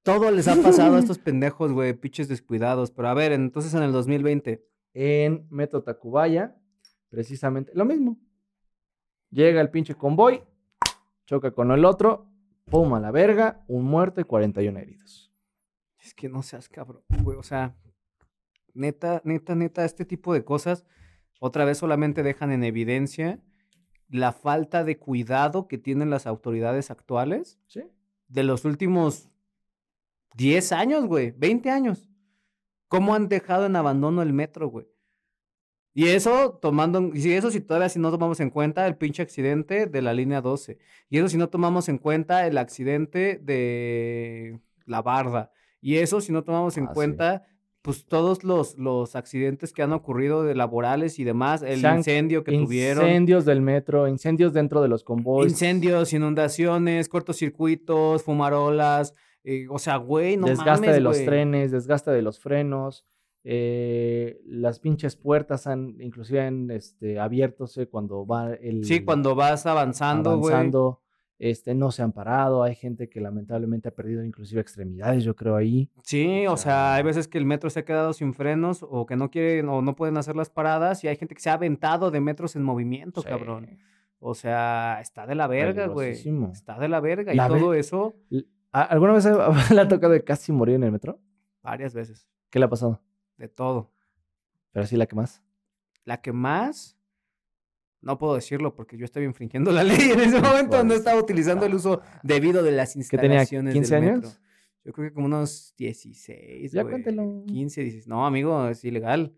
Todo 0.04 0.30
les 0.32 0.47
ha 0.47 0.56
pasado 0.62 0.95
a 0.95 0.99
estos 0.99 1.20
pendejos, 1.20 1.72
güey, 1.72 1.93
pinches 1.93 2.28
descuidados. 2.28 2.91
Pero 2.91 3.08
a 3.08 3.14
ver, 3.14 3.32
entonces 3.32 3.74
en 3.74 3.84
el 3.84 3.91
2020. 3.91 4.66
En 4.93 5.47
Metro 5.49 5.84
Tacubaya, 5.84 6.58
precisamente 7.10 7.72
lo 7.74 7.86
mismo. 7.86 8.20
Llega 9.30 9.62
el 9.62 9.70
pinche 9.70 9.95
convoy, 9.95 10.43
choca 11.26 11.52
con 11.52 11.72
el 11.72 11.86
otro, 11.86 12.28
pum 12.66 12.93
a 12.93 12.99
la 12.99 13.12
verga, 13.12 13.64
un 13.70 13.86
muerto 13.86 14.20
y 14.20 14.26
41 14.26 14.78
heridos. 14.78 15.32
Es 15.97 16.14
que 16.14 16.28
no 16.28 16.43
seas 16.43 16.68
cabrón, 16.68 17.04
güey. 17.24 17.38
O 17.38 17.43
sea, 17.43 17.78
neta, 18.74 19.22
neta, 19.26 19.56
neta, 19.56 19.86
este 19.86 20.06
tipo 20.06 20.34
de 20.34 20.44
cosas 20.44 20.86
otra 21.40 21.66
vez 21.66 21.78
solamente 21.80 22.24
dejan 22.24 22.52
en 22.52 22.64
evidencia 22.64 23.40
la 24.10 24.32
falta 24.34 24.84
de 24.84 24.98
cuidado 24.98 25.68
que 25.68 25.78
tienen 25.78 26.10
las 26.10 26.28
autoridades 26.28 26.92
actuales 26.92 27.60
Sí. 27.68 27.84
de 28.28 28.44
los 28.44 28.66
últimos 28.66 29.30
10 30.36 30.72
años, 30.72 31.06
güey, 31.06 31.32
20 31.32 31.70
años. 31.70 32.10
¿Cómo 32.88 33.16
han 33.16 33.28
dejado 33.30 33.66
en 33.66 33.76
abandono 33.76 34.22
el 34.22 34.34
metro, 34.34 34.68
güey? 34.68 34.88
Y 35.94 36.08
eso 36.08 36.58
tomando, 36.62 37.12
y 37.14 37.32
eso 37.34 37.52
si 37.52 37.60
todavía 37.60 37.90
si 37.90 38.00
no 38.00 38.12
tomamos 38.12 38.40
en 38.40 38.50
cuenta 38.50 38.88
el 38.88 38.96
pinche 38.98 39.22
accidente 39.22 39.88
de 39.88 40.02
la 40.02 40.14
línea 40.14 40.40
12. 40.42 40.78
Y 41.10 41.18
eso 41.18 41.28
si 41.28 41.38
no 41.38 41.50
tomamos 41.50 41.90
en 41.90 41.98
cuenta 41.98 42.48
el 42.48 42.58
accidente 42.58 43.40
de 43.42 44.60
la 44.86 45.02
barda. 45.02 45.52
Y 45.82 45.98
eso 45.98 46.22
si 46.22 46.32
no 46.32 46.44
tomamos 46.44 46.78
en 46.78 46.86
Ah, 46.86 46.88
sí. 46.90 46.94
Pues 47.82 48.06
todos 48.06 48.44
los, 48.44 48.78
los 48.78 49.16
accidentes 49.16 49.74
que 49.74 49.82
han 49.82 49.92
ocurrido 49.92 50.44
de 50.44 50.54
laborales 50.54 51.18
y 51.18 51.24
demás, 51.24 51.64
el 51.64 51.84
incendio 51.84 52.44
que 52.44 52.52
tuvieron. 52.52 53.06
Incendios 53.06 53.46
del 53.46 53.62
metro, 53.62 54.08
incendios 54.08 54.54
dentro 54.54 54.82
de 54.82 54.88
los 54.88 55.04
convoys. 55.04 55.52
Incendios, 55.52 56.14
inundaciones, 56.14 57.10
cortocircuitos, 57.10 58.24
fumarolas. 58.24 59.16
eh, 59.44 59.66
o 59.70 59.80
sea, 59.80 59.98
güey, 59.98 60.38
no 60.38 60.48
desgaste 60.48 60.88
mames, 60.88 60.94
de 60.94 61.02
los 61.02 61.26
trenes, 61.26 61.72
desgaste 61.72 62.12
de 62.12 62.22
los 62.22 62.40
frenos. 62.40 63.06
eh, 63.44 64.40
las 64.46 64.80
pinches 64.80 65.16
puertas 65.16 65.66
han 65.66 66.00
inclusive 66.00 66.42
han 66.42 66.70
este, 66.70 67.20
abiertose 67.20 67.88
cuando 67.88 68.28
va 68.28 68.54
el 68.54 68.86
Sí, 68.86 69.04
cuando 69.04 69.34
vas 69.34 69.66
avanzando, 69.66 70.38
güey. 70.38 70.54
Este, 71.44 71.74
no 71.74 71.89
se 71.92 72.04
han 72.04 72.12
parado. 72.12 72.62
Hay 72.62 72.76
gente 72.76 73.10
que 73.10 73.20
lamentablemente 73.20 73.89
ha 73.89 73.92
perdido 73.96 74.24
inclusive 74.24 74.62
extremidades, 74.62 75.24
yo 75.24 75.36
creo 75.36 75.56
ahí. 75.56 75.89
Sí, 76.04 76.46
o 76.46 76.54
O 76.54 76.58
sea, 76.58 76.94
hay 76.94 77.04
veces 77.04 77.28
que 77.28 77.38
el 77.39 77.46
metro 77.46 77.70
se 77.72 77.80
ha 77.80 77.86
quedado 77.86 78.14
sin 78.14 78.34
frenos 78.36 78.86
o 78.88 79.06
que 79.08 79.16
no 79.16 79.32
quieren 79.32 79.68
o 79.70 79.82
no 79.82 79.96
pueden 79.96 80.18
hacer 80.18 80.36
las 80.36 80.50
paradas 80.52 81.04
y 81.04 81.08
hay 81.08 81.16
gente 81.16 81.34
que 81.34 81.42
se 81.42 81.50
ha 81.50 81.54
aventado 81.54 82.12
de 82.12 82.22
metros 82.22 82.56
en 82.56 82.62
movimiento, 82.64 83.22
Sí. 83.22 83.28
cabrón. 83.28 83.80
O 84.20 84.36
sea, 84.36 85.00
está 85.02 85.26
de 85.26 85.34
la 85.34 85.48
verga, 85.48 85.88
güey. 85.88 86.12
Está 86.52 86.78
de 86.78 86.88
la 86.88 87.00
verga. 87.00 87.34
La 87.34 87.48
y 87.48 87.52
ve- 87.54 87.60
todo 87.60 87.74
eso 87.74 88.14
L- 88.30 88.46
¿a- 88.72 88.84
¿Alguna 88.84 89.14
vez 89.14 89.26
le 89.76 89.82
ha 89.82 89.88
tocado 89.88 90.14
de 90.14 90.24
casi 90.24 90.52
morir 90.52 90.76
en 90.76 90.84
el 90.84 90.92
metro? 90.92 91.20
varias 91.64 91.94
veces. 91.96 92.28
¿Qué 92.52 92.60
le 92.60 92.66
ha 92.66 92.70
pasado? 92.70 93.02
De 93.38 93.48
todo. 93.48 93.92
Pero 94.74 94.86
sí, 94.86 94.96
la 94.96 95.08
que 95.08 95.16
más. 95.16 95.42
La 96.06 96.22
que 96.22 96.32
más, 96.34 96.98
no 98.02 98.18
puedo 98.18 98.36
decirlo 98.36 98.74
porque 98.76 98.97
yo 98.97 99.06
estaba 99.06 99.26
infringiendo 99.26 99.72
la 99.72 99.84
ley 99.84 100.12
en 100.12 100.20
ese 100.20 100.41
momento. 100.41 100.84
No 100.84 100.93
estaba 100.93 101.20
utilizando 101.20 101.66
el 101.66 101.74
uso 101.76 102.02
puta 102.02 102.20
debido 102.24 102.64
de 102.64 102.72
las 102.72 102.93
¿Que 102.93 103.18
tenía 103.18 103.41
instalaciones 103.41 103.74
15 103.74 103.95
del 103.95 104.04
años? 104.04 104.16
metro. 104.24 104.32
Yo 104.84 104.93
creo 104.93 105.10
que 105.10 105.14
como 105.14 105.28
unos 105.28 105.76
16, 105.78 106.72
Ya 106.72 106.82
güey. 106.82 106.91
cuéntelo. 106.93 107.43
15, 107.45 107.82
16. 107.82 108.08
No, 108.08 108.26
amigo, 108.26 108.68
es 108.68 108.84
ilegal. 108.84 109.36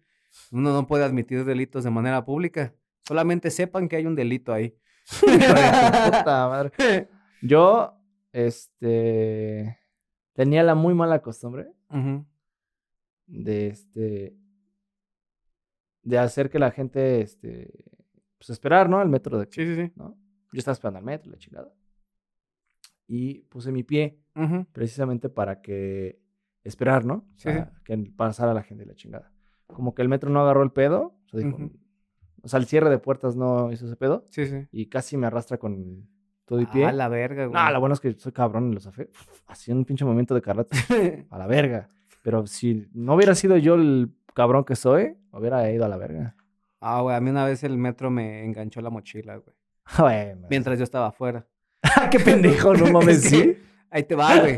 Uno 0.52 0.72
no 0.74 0.88
puede 0.88 1.04
admitir 1.04 1.44
delitos 1.44 1.84
de 1.84 1.90
manera 1.92 2.24
pública. 2.24 2.74
Solamente 3.06 3.52
sepan 3.52 3.90
que 3.90 3.98
hay 3.98 4.06
un 4.06 4.16
delito 4.16 4.54
ahí. 4.54 4.76
Puta 5.20 6.48
madre. 6.48 7.10
Yo, 7.42 7.94
este, 8.32 9.78
tenía 10.32 10.64
la 10.64 10.76
muy 10.76 10.94
mala 10.94 11.22
costumbre 11.22 11.68
de, 13.28 13.68
este, 13.68 14.36
de 16.04 16.18
hacer 16.18 16.50
que 16.50 16.60
la 16.60 16.72
gente, 16.72 17.22
este, 17.22 17.70
pues 18.46 18.50
esperar, 18.50 18.90
¿no? 18.90 19.00
Al 19.00 19.10
metro 19.10 19.38
de, 19.40 19.46
Sí, 19.50 19.66
sí, 19.66 19.76
sí. 19.76 19.92
¿no? 19.96 20.18
Yo 20.52 20.60
estaba 20.60 20.74
esperando 20.74 21.00
al 21.00 21.06
metro, 21.06 21.32
la 21.32 21.38
chingada. 21.38 21.72
Y 23.08 23.40
puse 23.44 23.72
mi 23.72 23.84
pie 23.84 24.20
precisamente 24.72 25.30
para 25.30 25.62
que 25.62 26.20
esperar, 26.64 27.06
¿no? 27.06 27.14
O 27.16 27.26
Sí, 27.38 27.50
que 27.84 27.98
pasara 28.16 28.54
la 28.54 28.64
gente 28.64 28.86
la 28.86 28.96
chingada. 28.96 29.32
Como 29.68 29.94
que 29.94 30.02
el 30.02 30.10
metro 30.10 30.30
no 30.30 30.42
agarró 30.42 30.64
el 30.64 30.72
pedo, 30.72 31.16
o 31.26 31.30
sea, 31.30 31.40
dijo- 31.40 31.56
Ujú. 31.58 31.72
o 32.42 32.48
sea, 32.48 32.60
el 32.60 32.66
cierre 32.66 32.90
de 32.90 33.00
puertas 33.00 33.36
no 33.36 33.72
hizo 33.72 33.86
ese 33.86 33.96
pedo 33.96 34.28
Sí, 34.30 34.46
sí. 34.46 34.68
y 34.72 34.88
casi 34.88 35.18
me 35.18 35.28
arrastra 35.28 35.58
con 35.58 36.08
todo 36.46 36.60
y 36.62 36.66
pie. 36.66 36.86
Ah, 36.86 36.92
la 36.92 37.08
verga, 37.10 37.46
güey. 37.48 37.62
No, 37.62 37.72
lo 37.72 37.80
bueno 37.80 37.94
es 37.94 38.00
que 38.00 38.14
soy 38.14 38.32
cabrón 38.32 38.70
y 38.72 38.74
lo 38.74 38.80
zafé. 38.80 39.10
Hacía 39.48 39.74
un 39.76 39.86
pinche 39.86 40.06
movimiento 40.06 40.36
de 40.36 40.42
karate 40.42 40.70
a 41.30 41.38
la 41.38 41.48
verga. 41.48 41.88
Pero 42.24 42.46
si 42.48 42.88
no 42.94 43.16
hubiera 43.16 43.36
sido 43.36 43.58
yo 43.58 43.76
el 43.76 44.12
cabrón 44.34 44.64
que 44.66 44.76
soy, 44.76 45.18
hubiera 45.32 45.70
ido 45.72 45.86
a 45.86 45.90
la 45.90 45.98
verga. 45.98 46.36
Ah, 46.84 47.02
güey, 47.02 47.16
a 47.16 47.20
mí 47.22 47.30
una 47.30 47.46
vez 47.46 47.64
el 47.64 47.78
metro 47.78 48.10
me 48.12 48.44
enganchó 48.46 48.82
la 48.82 48.90
mochila, 48.90 49.38
güey. 49.38 49.56
Bueno. 49.98 50.48
Mientras 50.50 50.78
yo 50.78 50.84
estaba 50.84 51.08
afuera. 51.08 51.46
¡Qué 52.12 52.20
pendejo! 52.20 52.74
No 52.74 52.86
mames, 52.92 53.22
¿sí? 53.24 53.58
Ahí 53.90 54.04
te 54.04 54.16
va, 54.16 54.40
güey. 54.40 54.58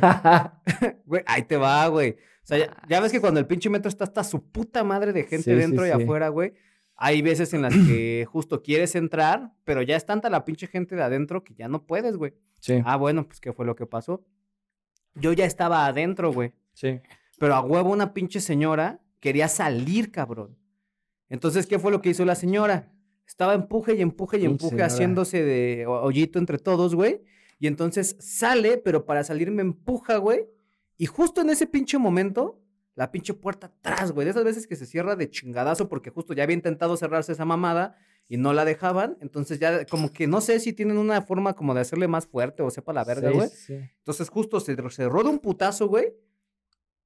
Güey, 1.05 1.23
ahí 1.25 1.41
te 1.43 1.57
va, 1.57 1.87
güey. 1.87 2.11
O 2.11 2.47
sea, 2.47 2.57
ya, 2.59 2.77
ya 2.87 2.99
ves 2.99 3.11
que 3.11 3.19
cuando 3.19 3.39
el 3.39 3.47
pinche 3.47 3.69
metro 3.69 3.89
está 3.89 4.03
hasta 4.03 4.23
su 4.23 4.43
puta 4.51 4.83
madre 4.83 5.11
de 5.13 5.23
gente 5.23 5.43
Sí, 5.43 5.51
sí, 5.51 5.55
dentro 5.55 5.85
y 5.85 5.91
sí. 5.91 6.03
afuera, 6.03 6.29
güey. 6.29 6.53
Hay 6.95 7.21
veces 7.21 7.53
en 7.53 7.63
las 7.63 7.73
que 7.73 8.25
justo 8.31 8.61
quieres 8.61 8.95
entrar, 8.95 9.51
pero 9.65 9.81
ya 9.81 9.95
es 9.97 10.05
tanta 10.05 10.29
la 10.29 10.45
pinche 10.45 10.67
gente 10.67 10.95
de 10.95 11.03
adentro 11.03 11.43
que 11.43 11.53
ya 11.55 11.67
no 11.67 11.85
puedes, 11.85 12.15
güey. 12.17 12.33
Sí, 12.61 12.81
Ah, 12.85 12.95
bueno, 12.97 13.27
pues 13.27 13.39
¿qué 13.41 13.51
fue 13.51 13.65
lo 13.65 13.75
que 13.75 13.85
pasó? 13.85 14.23
Yo 15.15 15.33
ya 15.33 15.45
estaba 15.45 15.85
adentro, 15.87 16.31
güey. 16.31 16.53
sí. 16.73 16.99
Pero 17.37 17.53
a 17.55 17.61
huevo 17.61 17.91
una 17.91 18.13
pinche 18.13 18.39
señora 18.39 19.01
quería 19.19 19.49
salir, 19.49 20.09
cabrón. 20.11 20.57
Entonces, 21.29 21.65
¿qué 21.67 21.79
fue 21.79 21.91
lo 21.91 22.01
que 22.01 22.09
hizo 22.09 22.25
la 22.25 22.35
señora? 22.35 22.91
Estaba 23.27 23.53
empuje 23.55 23.95
y 23.95 24.01
empuje 24.01 24.37
y 24.37 24.45
empuje, 24.45 24.69
señora. 24.69 24.85
haciéndose 24.85 25.43
de 25.43 25.85
ho- 25.87 26.01
hoyito 26.03 26.37
entre 26.39 26.57
todos, 26.59 26.93
güey. 26.95 27.21
Y 27.59 27.67
entonces 27.67 28.15
sale, 28.19 28.77
pero 28.77 29.05
para 29.05 29.23
salir 29.23 29.49
me 29.51 29.61
empuja, 29.61 30.17
güey. 30.17 30.45
Y 30.97 31.07
justo 31.07 31.41
en 31.41 31.49
ese 31.49 31.65
pinche 31.67 31.97
momento, 31.97 32.61
la 32.93 33.11
pinche 33.11 33.33
puerta 33.33 33.67
atrás, 33.67 34.11
güey. 34.11 34.25
De 34.25 34.31
esas 34.31 34.43
veces 34.43 34.67
que 34.67 34.75
se 34.75 34.85
cierra 34.85 35.15
de 35.15 35.29
chingadazo 35.29 35.89
porque 35.89 36.09
justo 36.11 36.33
ya 36.33 36.43
había 36.43 36.53
intentado 36.53 36.95
cerrarse 36.97 37.31
esa 37.31 37.45
mamada 37.45 37.97
y 38.27 38.37
no 38.37 38.53
la 38.53 38.63
dejaban. 38.63 39.17
Entonces 39.21 39.59
ya 39.59 39.85
como 39.85 40.13
que 40.13 40.27
no 40.27 40.39
sé 40.41 40.59
si 40.59 40.73
tienen 40.73 40.97
una 40.97 41.21
forma 41.23 41.53
como 41.53 41.73
de 41.73 41.81
hacerle 41.81 42.07
más 42.07 42.27
fuerte 42.27 42.61
o 42.61 42.69
sepa 42.69 42.93
la 42.93 43.03
verga, 43.03 43.29
Sí, 43.31 43.35
güey. 43.35 43.49
sí. 43.49 43.73
Entonces 43.97 44.29
justo 44.29 44.59
se 44.59 44.75
cerró 44.91 45.23
de 45.23 45.29
un 45.29 45.39
putazo, 45.39 45.87
güey. 45.87 46.13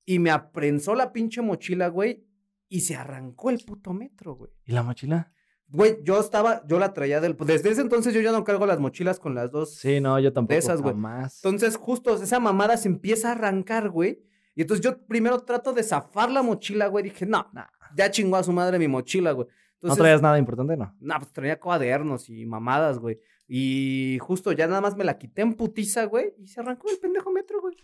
Y 0.06 0.20
me 0.20 0.32
aprensó 0.32 0.96
la 0.96 1.14
pinche 1.14 1.42
mochila, 1.42 1.88
güey. 1.88 2.26
Y 2.70 2.82
se 2.82 2.96
arrancó 2.96 3.50
el 3.50 3.60
puto 3.66 3.94
metro, 3.94 4.36
güey. 4.36 4.52
¿Y 4.66 4.72
la 4.72 4.84
mochila? 4.84 5.34
Güey, 5.68 5.98
yo 6.04 6.20
estaba, 6.20 6.66
yo 6.68 6.80
la 6.80 6.94
traía 6.94 7.20
del... 7.20 7.36
Desde 7.36 7.70
ese 7.70 7.82
entonces 7.82 8.14
yo 8.14 8.22
ya 8.22 8.32
no 8.32 8.44
cargo 8.44 8.66
las 8.66 8.80
mochilas 8.80 9.20
con 9.20 9.36
las 9.36 9.52
dos. 9.52 9.76
Sí, 9.76 10.00
no, 10.00 10.20
yo 10.20 10.32
tampoco. 10.34 10.58
esas, 10.58 10.82
güey. 10.82 10.96
Entonces 10.96 11.76
justo 11.76 12.16
esa 12.16 12.40
mamada 12.40 12.78
se 12.78 12.88
empieza 12.88 13.30
a 13.30 13.32
arrancar, 13.34 13.90
güey. 13.90 14.24
Y 14.56 14.62
entonces 14.62 14.84
yo 14.84 15.06
primero 15.06 15.40
trato 15.40 15.74
de 15.74 15.84
zafar 15.84 16.32
la 16.32 16.42
mochila, 16.42 16.88
güey. 16.88 17.04
Dije, 17.04 17.26
no, 17.26 17.48
Nah. 17.54 17.68
ya 17.96 18.10
chingó 18.10 18.38
a 18.38 18.44
su 18.44 18.52
madre 18.52 18.80
mi 18.80 18.88
mochila, 18.88 19.32
güey. 19.32 19.48
¿No 19.82 19.96
traías 19.96 20.22
nada 20.22 20.38
importante? 20.38 20.76
No. 20.76 20.96
no, 21.00 21.20
pues 21.20 21.32
traía 21.32 21.60
cuadernos 21.60 22.30
y 22.30 22.46
mamadas, 22.46 23.00
güey. 23.00 23.20
Y 23.48 24.18
justo 24.22 24.52
ya 24.52 24.68
nada 24.68 24.82
más 24.82 24.96
me 24.96 25.04
la 25.04 25.18
quité 25.18 25.42
en 25.42 25.54
putiza, 25.54 26.04
güey. 26.06 26.34
Y 26.38 26.48
se 26.48 26.60
arrancó 26.60 26.90
el 26.90 27.00
pendejo 27.00 27.32
metro, 27.32 27.62
güey. 27.62 27.76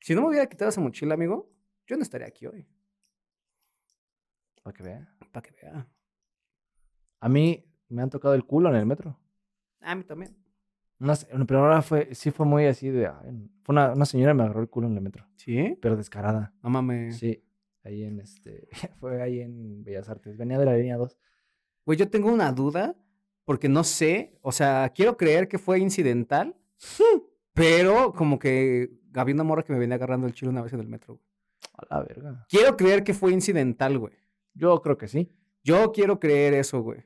Si 0.00 0.14
no 0.14 0.22
me 0.22 0.28
hubiera 0.28 0.46
quitado 0.46 0.68
esa 0.70 0.80
mochila, 0.80 1.14
amigo, 1.14 1.50
yo 1.86 1.96
no 1.96 2.02
estaría 2.02 2.26
aquí 2.28 2.46
hoy. 2.46 2.66
Para 4.66 4.76
que 4.76 4.82
vea. 4.82 5.08
Para 5.32 5.42
que 5.48 5.54
vea. 5.62 5.86
A 7.20 7.28
mí 7.28 7.64
me 7.88 8.02
han 8.02 8.10
tocado 8.10 8.34
el 8.34 8.44
culo 8.44 8.68
en 8.68 8.74
el 8.74 8.84
metro. 8.86 9.16
A 9.80 9.94
mí 9.94 10.02
también. 10.02 10.36
Una, 10.98 11.14
se- 11.14 11.28
pero 11.46 11.60
ahora 11.60 11.82
fue, 11.82 12.12
sí 12.16 12.32
fue 12.32 12.46
muy 12.46 12.66
así 12.66 12.88
de... 12.90 13.08
Fue 13.62 13.72
una, 13.72 13.92
una 13.92 14.04
señora 14.06 14.34
me 14.34 14.42
agarró 14.42 14.60
el 14.62 14.68
culo 14.68 14.88
en 14.88 14.94
el 14.96 15.02
metro. 15.02 15.24
¿Sí? 15.36 15.78
Pero 15.80 15.96
descarada. 15.96 16.52
No 16.64 16.70
mames. 16.70 17.16
Sí. 17.16 17.44
Ahí 17.84 18.02
en 18.02 18.18
este... 18.18 18.68
Fue 18.98 19.22
ahí 19.22 19.40
en 19.40 19.84
Bellas 19.84 20.08
Artes. 20.08 20.36
Venía 20.36 20.58
de 20.58 20.64
la 20.64 20.74
línea 20.76 20.96
2. 20.96 21.16
Güey, 21.84 21.96
yo 21.96 22.10
tengo 22.10 22.32
una 22.32 22.50
duda 22.52 22.96
porque 23.44 23.68
no 23.68 23.84
sé, 23.84 24.36
o 24.42 24.50
sea, 24.50 24.90
quiero 24.92 25.16
creer 25.16 25.46
que 25.46 25.58
fue 25.58 25.78
incidental, 25.78 26.56
pero 27.54 28.12
como 28.14 28.40
que 28.40 28.90
había 29.14 29.34
una 29.34 29.44
morra 29.44 29.62
que 29.62 29.72
me 29.72 29.78
venía 29.78 29.94
agarrando 29.94 30.26
el 30.26 30.34
chile 30.34 30.50
una 30.50 30.62
vez 30.62 30.72
en 30.72 30.80
el 30.80 30.88
metro. 30.88 31.14
güey. 31.14 31.26
A 31.88 31.94
la 31.94 32.02
verga. 32.02 32.46
Quiero 32.48 32.76
creer 32.76 33.04
que 33.04 33.14
fue 33.14 33.30
incidental, 33.32 33.98
güey. 33.98 34.14
Yo 34.56 34.80
creo 34.82 34.96
que 34.96 35.08
sí. 35.08 35.30
Yo 35.62 35.92
quiero 35.92 36.18
creer 36.20 36.54
eso, 36.54 36.80
güey. 36.80 37.04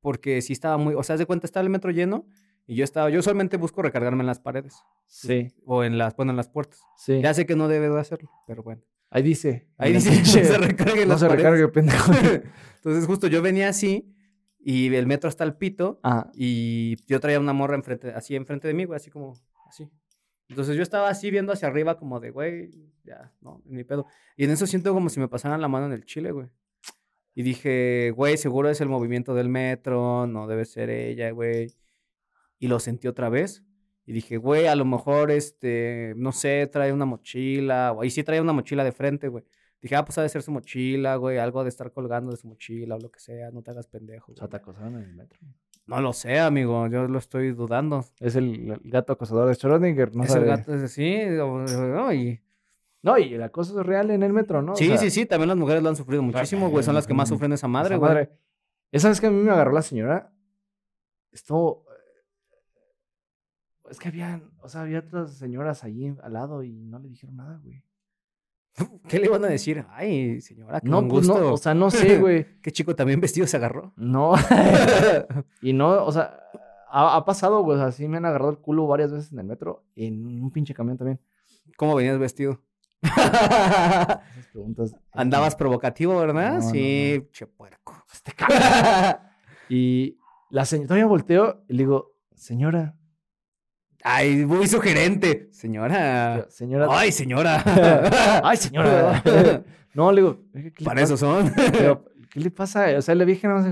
Porque 0.00 0.42
si 0.42 0.52
estaba 0.52 0.76
muy, 0.76 0.94
o 0.94 1.02
sea, 1.02 1.16
de 1.16 1.26
cuenta 1.26 1.46
estaba 1.46 1.62
el 1.64 1.70
metro 1.70 1.90
lleno 1.90 2.26
y 2.66 2.74
yo 2.76 2.84
estaba, 2.84 3.10
yo 3.10 3.22
solamente 3.22 3.56
busco 3.56 3.82
recargarme 3.82 4.20
en 4.20 4.26
las 4.26 4.40
paredes 4.40 4.74
Sí. 5.06 5.48
o 5.64 5.84
en 5.84 5.98
las, 5.98 6.14
bueno, 6.16 6.30
en 6.32 6.36
las 6.36 6.48
puertas. 6.48 6.80
Sí. 6.96 7.20
Ya 7.20 7.34
sé 7.34 7.46
que 7.46 7.56
no 7.56 7.68
debe 7.68 7.88
de 7.88 7.98
hacerlo, 8.00 8.30
pero 8.46 8.62
bueno. 8.62 8.82
Ahí 9.10 9.22
dice. 9.22 9.68
Ahí 9.78 9.94
dice, 9.94 10.10
no 10.20 10.24
se 10.24 10.58
recargue 10.58 11.02
No 11.04 11.12
las 11.12 11.20
se 11.20 11.26
paredes. 11.28 11.44
recargue, 11.44 11.68
pendejo. 11.68 12.12
Entonces 12.76 13.06
justo 13.06 13.26
yo 13.26 13.42
venía 13.42 13.68
así 13.68 14.14
y 14.60 14.94
el 14.94 15.06
metro 15.06 15.28
hasta 15.28 15.44
el 15.44 15.54
pito 15.54 15.98
Ah, 16.02 16.30
y 16.34 16.96
yo 17.06 17.18
traía 17.20 17.40
una 17.40 17.52
morra 17.52 17.74
enfrente, 17.76 18.10
así 18.12 18.36
enfrente 18.36 18.68
de 18.68 18.74
mí, 18.74 18.84
güey, 18.84 18.96
así 18.96 19.10
como, 19.10 19.34
así. 19.68 19.88
Entonces 20.48 20.76
yo 20.76 20.82
estaba 20.82 21.08
así 21.10 21.30
viendo 21.30 21.52
hacia 21.52 21.68
arriba 21.68 21.98
como 21.98 22.20
de, 22.20 22.30
güey, 22.30 22.70
ya, 23.04 23.32
no, 23.40 23.62
ni 23.66 23.84
pedo. 23.84 24.06
Y 24.36 24.44
en 24.44 24.50
eso 24.50 24.66
siento 24.66 24.92
como 24.94 25.08
si 25.10 25.20
me 25.20 25.28
pasaran 25.28 25.60
la 25.60 25.68
mano 25.68 25.86
en 25.86 25.92
el 25.92 26.04
chile, 26.04 26.30
güey. 26.32 26.48
Y 27.38 27.44
dije, 27.44 28.10
güey, 28.16 28.36
seguro 28.36 28.68
es 28.68 28.80
el 28.80 28.88
movimiento 28.88 29.32
del 29.32 29.48
metro, 29.48 30.26
no 30.26 30.48
debe 30.48 30.64
ser 30.64 30.90
ella, 30.90 31.30
güey. 31.30 31.68
Y 32.58 32.66
lo 32.66 32.80
sentí 32.80 33.06
otra 33.06 33.28
vez. 33.28 33.62
Y 34.06 34.12
dije, 34.12 34.38
güey, 34.38 34.66
a 34.66 34.74
lo 34.74 34.84
mejor, 34.84 35.30
este, 35.30 36.14
no 36.16 36.32
sé, 36.32 36.66
trae 36.66 36.92
una 36.92 37.04
mochila. 37.04 37.90
Ahí 38.00 38.10
sí 38.10 38.24
trae 38.24 38.40
una 38.40 38.52
mochila 38.52 38.82
de 38.82 38.90
frente, 38.90 39.28
güey. 39.28 39.44
Dije, 39.80 39.94
ah, 39.94 40.04
pues 40.04 40.18
ha 40.18 40.22
de 40.22 40.28
ser 40.30 40.42
su 40.42 40.50
mochila, 40.50 41.14
güey. 41.14 41.38
Algo 41.38 41.60
ha 41.60 41.62
de 41.62 41.68
estar 41.68 41.92
colgando 41.92 42.32
de 42.32 42.38
su 42.38 42.48
mochila 42.48 42.96
o 42.96 42.98
lo 42.98 43.08
que 43.12 43.20
sea. 43.20 43.52
No 43.52 43.62
te 43.62 43.70
hagas 43.70 43.86
pendejo. 43.86 44.32
O 44.32 44.34
sea, 44.34 44.48
güey. 44.48 44.50
te 44.50 44.56
acosaron 44.56 44.96
en 44.96 45.04
el 45.04 45.14
metro. 45.14 45.38
No 45.86 46.00
lo 46.00 46.12
sé, 46.12 46.40
amigo. 46.40 46.88
Yo 46.88 47.06
lo 47.06 47.18
estoy 47.20 47.52
dudando. 47.52 48.04
Es 48.18 48.34
el, 48.34 48.72
el 48.82 48.90
gato 48.90 49.12
acosador 49.12 49.46
de 49.46 49.54
Schrödinger. 49.54 50.10
No 50.12 50.24
es 50.24 50.30
el 50.30 50.34
sabe- 50.40 50.46
gato, 50.48 50.74
es 50.74 50.82
así. 50.82 51.22
o- 51.38 51.64
o- 52.04 52.12
y- 52.12 52.40
No, 53.02 53.16
y 53.18 53.34
el 53.34 53.42
acoso 53.42 53.80
es 53.80 53.86
real 53.86 54.10
en 54.10 54.22
el 54.22 54.32
metro, 54.32 54.60
¿no? 54.60 54.72
O 54.72 54.76
Sí, 54.76 54.88
sea, 54.88 54.98
sí, 54.98 55.10
sí. 55.10 55.26
También 55.26 55.48
las 55.48 55.56
mujeres 55.56 55.82
lo 55.82 55.88
han 55.88 55.96
sufrido 55.96 56.22
muchísimo, 56.22 56.68
güey. 56.68 56.82
Son 56.84 56.94
las 56.94 57.06
que 57.06 57.14
más 57.14 57.28
sufren 57.28 57.52
esa 57.52 57.68
madre, 57.68 57.94
esa 57.94 58.06
güey. 58.06 58.28
Esa 58.90 59.08
vez 59.08 59.20
que 59.20 59.26
a 59.26 59.30
mí 59.30 59.36
me 59.42 59.50
agarró 59.50 59.72
la 59.72 59.82
señora, 59.82 60.32
esto... 61.30 61.84
Es 63.90 63.98
que 63.98 64.08
había, 64.08 64.42
o 64.60 64.68
sea, 64.68 64.82
había 64.82 64.98
otras 64.98 65.32
señoras 65.34 65.82
allí 65.82 66.14
al 66.22 66.32
lado 66.34 66.62
y 66.62 66.72
no 66.72 66.98
le 66.98 67.08
dijeron 67.08 67.36
nada, 67.36 67.58
güey. 67.62 67.82
¿Qué 69.08 69.18
le 69.18 69.26
iban 69.26 69.44
a 69.44 69.48
decir? 69.48 69.86
Ay, 69.90 70.40
señora, 70.42 70.80
qué 70.80 70.88
No, 70.88 71.00
pues 71.08 71.26
gusto. 71.26 71.40
no, 71.40 71.52
o 71.54 71.56
sea, 71.56 71.72
no 71.74 71.90
sé, 71.90 72.18
güey. 72.20 72.60
Qué 72.60 72.70
chico 72.70 72.94
también 72.94 73.20
vestido 73.20 73.46
se 73.46 73.56
agarró. 73.56 73.94
No. 73.96 74.34
y 75.62 75.72
no, 75.72 76.04
o 76.04 76.12
sea, 76.12 76.38
ha, 76.90 77.16
ha 77.16 77.24
pasado, 77.24 77.62
güey, 77.62 77.78
o 77.78 77.80
sea, 77.80 77.92
sí 77.92 78.06
me 78.08 78.18
han 78.18 78.26
agarrado 78.26 78.50
el 78.50 78.58
culo 78.58 78.86
varias 78.86 79.10
veces 79.10 79.32
en 79.32 79.38
el 79.38 79.46
metro, 79.46 79.84
en 79.96 80.42
un 80.42 80.50
pinche 80.50 80.74
camión 80.74 80.98
también. 80.98 81.18
¿Cómo 81.78 81.94
venías 81.94 82.18
vestido? 82.18 82.60
Esas 83.02 84.46
preguntas. 84.52 84.94
Andabas 85.12 85.56
provocativo, 85.56 86.18
¿verdad? 86.18 86.58
No, 86.58 86.64
no, 86.64 86.70
sí, 86.70 87.22
che 87.32 87.46
puerco. 87.46 88.04
Este 88.12 88.34
y 89.68 90.18
la 90.50 90.64
señora, 90.64 90.88
todavía 90.88 91.06
volteo 91.06 91.64
y 91.68 91.72
le 91.74 91.78
digo, 91.78 92.12
señora, 92.34 92.94
Ay, 94.04 94.46
muy 94.46 94.66
sugerente. 94.68 95.48
Señora. 95.52 96.46
señora. 96.50 96.86
Ay, 96.90 97.10
señora. 97.12 97.62
Ay, 98.44 98.56
señora. 98.56 99.22
no, 99.92 100.12
le 100.12 100.20
digo, 100.22 100.44
"Oiga, 100.54 100.70
¿qué 100.70 100.84
le 100.84 100.84
Para 100.84 101.02
eso 101.02 101.14
pasa?". 101.14 101.26
son. 101.26 101.52
Pero, 101.72 102.04
¿qué 102.30 102.40
le 102.40 102.50
pasa? 102.50 102.86
O 102.96 103.02
sea, 103.02 103.14
le 103.16 103.26
dije, 103.26 103.48
no 103.48 103.62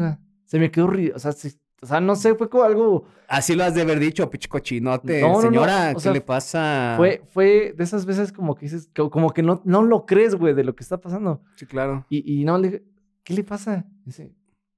se 0.45 0.59
me 0.59 0.71
quedó 0.71 0.89
o 1.15 1.19
sea, 1.19 1.33
se- 1.33 1.59
o 1.87 1.89
sea, 1.89 2.01
no 2.01 2.17
sé, 2.17 2.35
fue 2.35 2.49
como 2.51 2.65
algo, 2.65 3.05
Así 3.29 3.55
lo 3.57 3.65
has 3.65 3.75
de 3.75 3.83
haber 3.83 3.99
dicho, 3.99 4.29
pinche 4.31 4.49
cochinote. 4.49 5.21
No, 5.21 5.41
Señora, 5.41 5.93
¿qué 5.95 6.01
sea, 6.01 6.13
le 6.13 6.21
pasa? 6.21 6.95
fue, 6.97 7.23
fue 7.33 7.75
de 7.77 7.83
esas 7.85 8.07
veces 8.07 8.33
como 8.33 8.55
que 8.55 8.67
dices, 8.67 8.89
co- 8.95 9.11
como 9.11 9.31
que 9.31 9.43
no, 9.43 9.61
no 9.65 9.83
lo 9.83 10.07
crees, 10.07 10.35
güey, 10.37 10.55
de 10.55 10.63
lo 10.65 10.77
que 10.77 10.83
está 10.85 11.01
pasando. 11.01 11.43
Sí, 11.57 11.67
claro. 11.67 12.07
Y, 12.09 12.41
y 12.41 12.45
no, 12.45 12.57
le 12.59 12.69
dije, 12.69 12.85
¿qué 13.25 13.35
le 13.35 13.43
pasa? 13.43 13.85
Dice, 14.05 14.33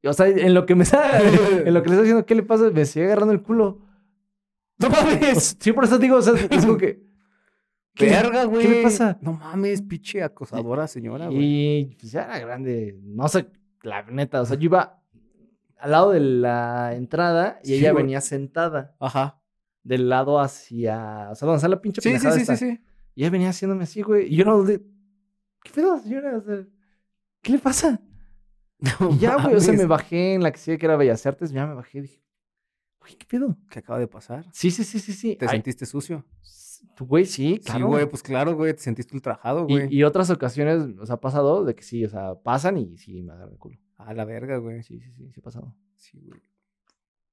o 0.04 0.12
sea, 0.12 0.28
en 0.28 0.54
lo 0.54 0.64
que 0.64 0.74
me 0.74 0.84
está, 0.84 1.18
en 1.66 1.74
lo 1.74 1.82
que 1.82 1.88
le 1.88 1.94
está 1.96 2.02
diciendo, 2.02 2.24
¿qué 2.24 2.34
le 2.34 2.42
pasa? 2.42 2.70
Me 2.70 2.84
sigue 2.86 3.04
agarrando 3.06 3.32
el 3.34 3.42
culo. 3.42 3.80
¡No 4.78 4.88
mames! 4.90 5.56
sí, 5.61 5.72
por 5.72 5.84
eso 5.84 5.98
digo, 5.98 6.16
o 6.16 6.22
sea, 6.22 6.34
es 6.50 6.64
como 6.64 6.78
que, 6.78 7.02
¿qué- 7.94 8.06
Verga, 8.06 8.44
güey. 8.44 8.62
¿Qué 8.66 8.72
le 8.76 8.82
pasa? 8.82 9.18
No 9.20 9.32
mames, 9.34 9.82
pinche 9.82 10.22
acosadora 10.22 10.86
señora, 10.86 11.26
güey. 11.26 11.38
Y 11.42 11.84
pues 12.00 12.12
ya 12.12 12.22
era 12.24 12.38
grande, 12.38 12.96
no 13.02 13.28
sé, 13.28 13.46
la 13.82 14.02
neta, 14.04 14.40
o 14.40 14.46
sea, 14.46 14.56
yo 14.56 14.64
iba 14.66 14.97
al 15.79 15.91
lado 15.91 16.11
de 16.11 16.20
la 16.20 16.95
entrada 16.95 17.59
y 17.62 17.68
Sí, 17.68 17.74
ella 17.76 17.93
güey. 17.93 18.05
venía 18.05 18.20
sentada 18.20 18.97
Ajá. 19.01 19.41
del 19.83 20.09
lado 20.09 20.41
hacia, 20.41 21.29
o 21.31 21.35
sea, 21.35 21.47
donde 21.47 21.57
está 21.57 21.68
la 21.68 21.81
pinche 21.81 22.01
Sí, 22.01 22.11
sí, 22.12 22.18
sí, 22.18 22.31
sí, 22.33 22.41
esta. 22.41 22.57
sí. 22.57 22.81
Y 23.14 23.22
ella 23.22 23.31
venía 23.31 23.49
haciéndome 23.51 23.85
así, 23.85 24.03
güey, 24.03 24.33
y 24.33 24.37
yo 24.37 24.45
no, 24.45 24.62
de, 24.62 24.79
¿qué 25.64 25.70
pedo, 25.74 25.99
señora? 25.99 26.37
O 26.37 26.41
sea, 26.41 26.64
¿qué 27.43 27.53
le 27.53 27.59
pasa? 27.59 28.01
No 29.01 29.11
Y 29.11 29.18
ya, 29.18 29.43
güey, 29.43 29.57
o 29.57 29.61
sea, 29.61 29.74
me 29.74 29.87
bajé 29.87 30.35
en 30.35 30.43
la 30.45 30.53
que 30.53 30.59
sí 30.59 30.79
que 30.79 30.87
era 30.87 30.97
Bellas 30.97 31.26
Artes, 31.26 31.51
ya 31.51 31.66
me 31.66 31.74
bajé 31.74 31.99
y 31.99 32.03
dije, 32.03 32.22
güey, 33.01 33.16
¿qué 33.16 33.26
pedo? 33.26 33.57
¿Qué 33.70 33.81
acaba 33.81 33.99
de 33.99 34.07
pasar? 34.07 34.45
Sí, 34.53 34.70
sí, 34.70 34.85
sí, 34.85 35.01
sí, 35.01 35.12
sí. 35.12 35.35
¿Te 35.37 35.47
Ay, 35.47 35.51
sentiste 35.53 35.85
sucio? 35.85 36.24
tú, 36.97 37.05
Güey, 37.07 37.24
sí, 37.26 37.61
claro. 37.64 37.79
Sí, 37.81 37.85
güey, 37.91 38.09
pues 38.09 38.22
claro, 38.22 38.55
güey, 38.55 38.72
te 38.74 38.81
sentiste 38.83 39.14
ultrajado, 39.16 39.66
güey. 39.66 39.93
y, 39.93 39.99
y 39.99 40.05
otras 40.05 40.31
ocasiones 40.31 40.87
nos 40.89 41.11
ha 41.11 41.20
pasado 41.20 41.64
de 41.64 41.74
que 41.74 41.83
sí, 41.83 42.05
o 42.05 42.09
sea, 42.09 42.37
pasan 42.37 42.76
y 42.76 42.97
sí 42.99 43.20
me 43.22 43.33
agarran 43.33 43.53
el 43.55 43.59
culo. 43.59 43.79
A 43.99 44.14
la 44.14 44.24
verga, 44.24 44.57
güey. 44.57 44.82
Sí, 44.82 44.99
sí, 45.01 45.12
sí, 45.16 45.30
sí 45.32 45.40
ha 45.40 45.42
pasado. 45.42 45.74
Sí, 45.96 46.20
güey. 46.26 46.40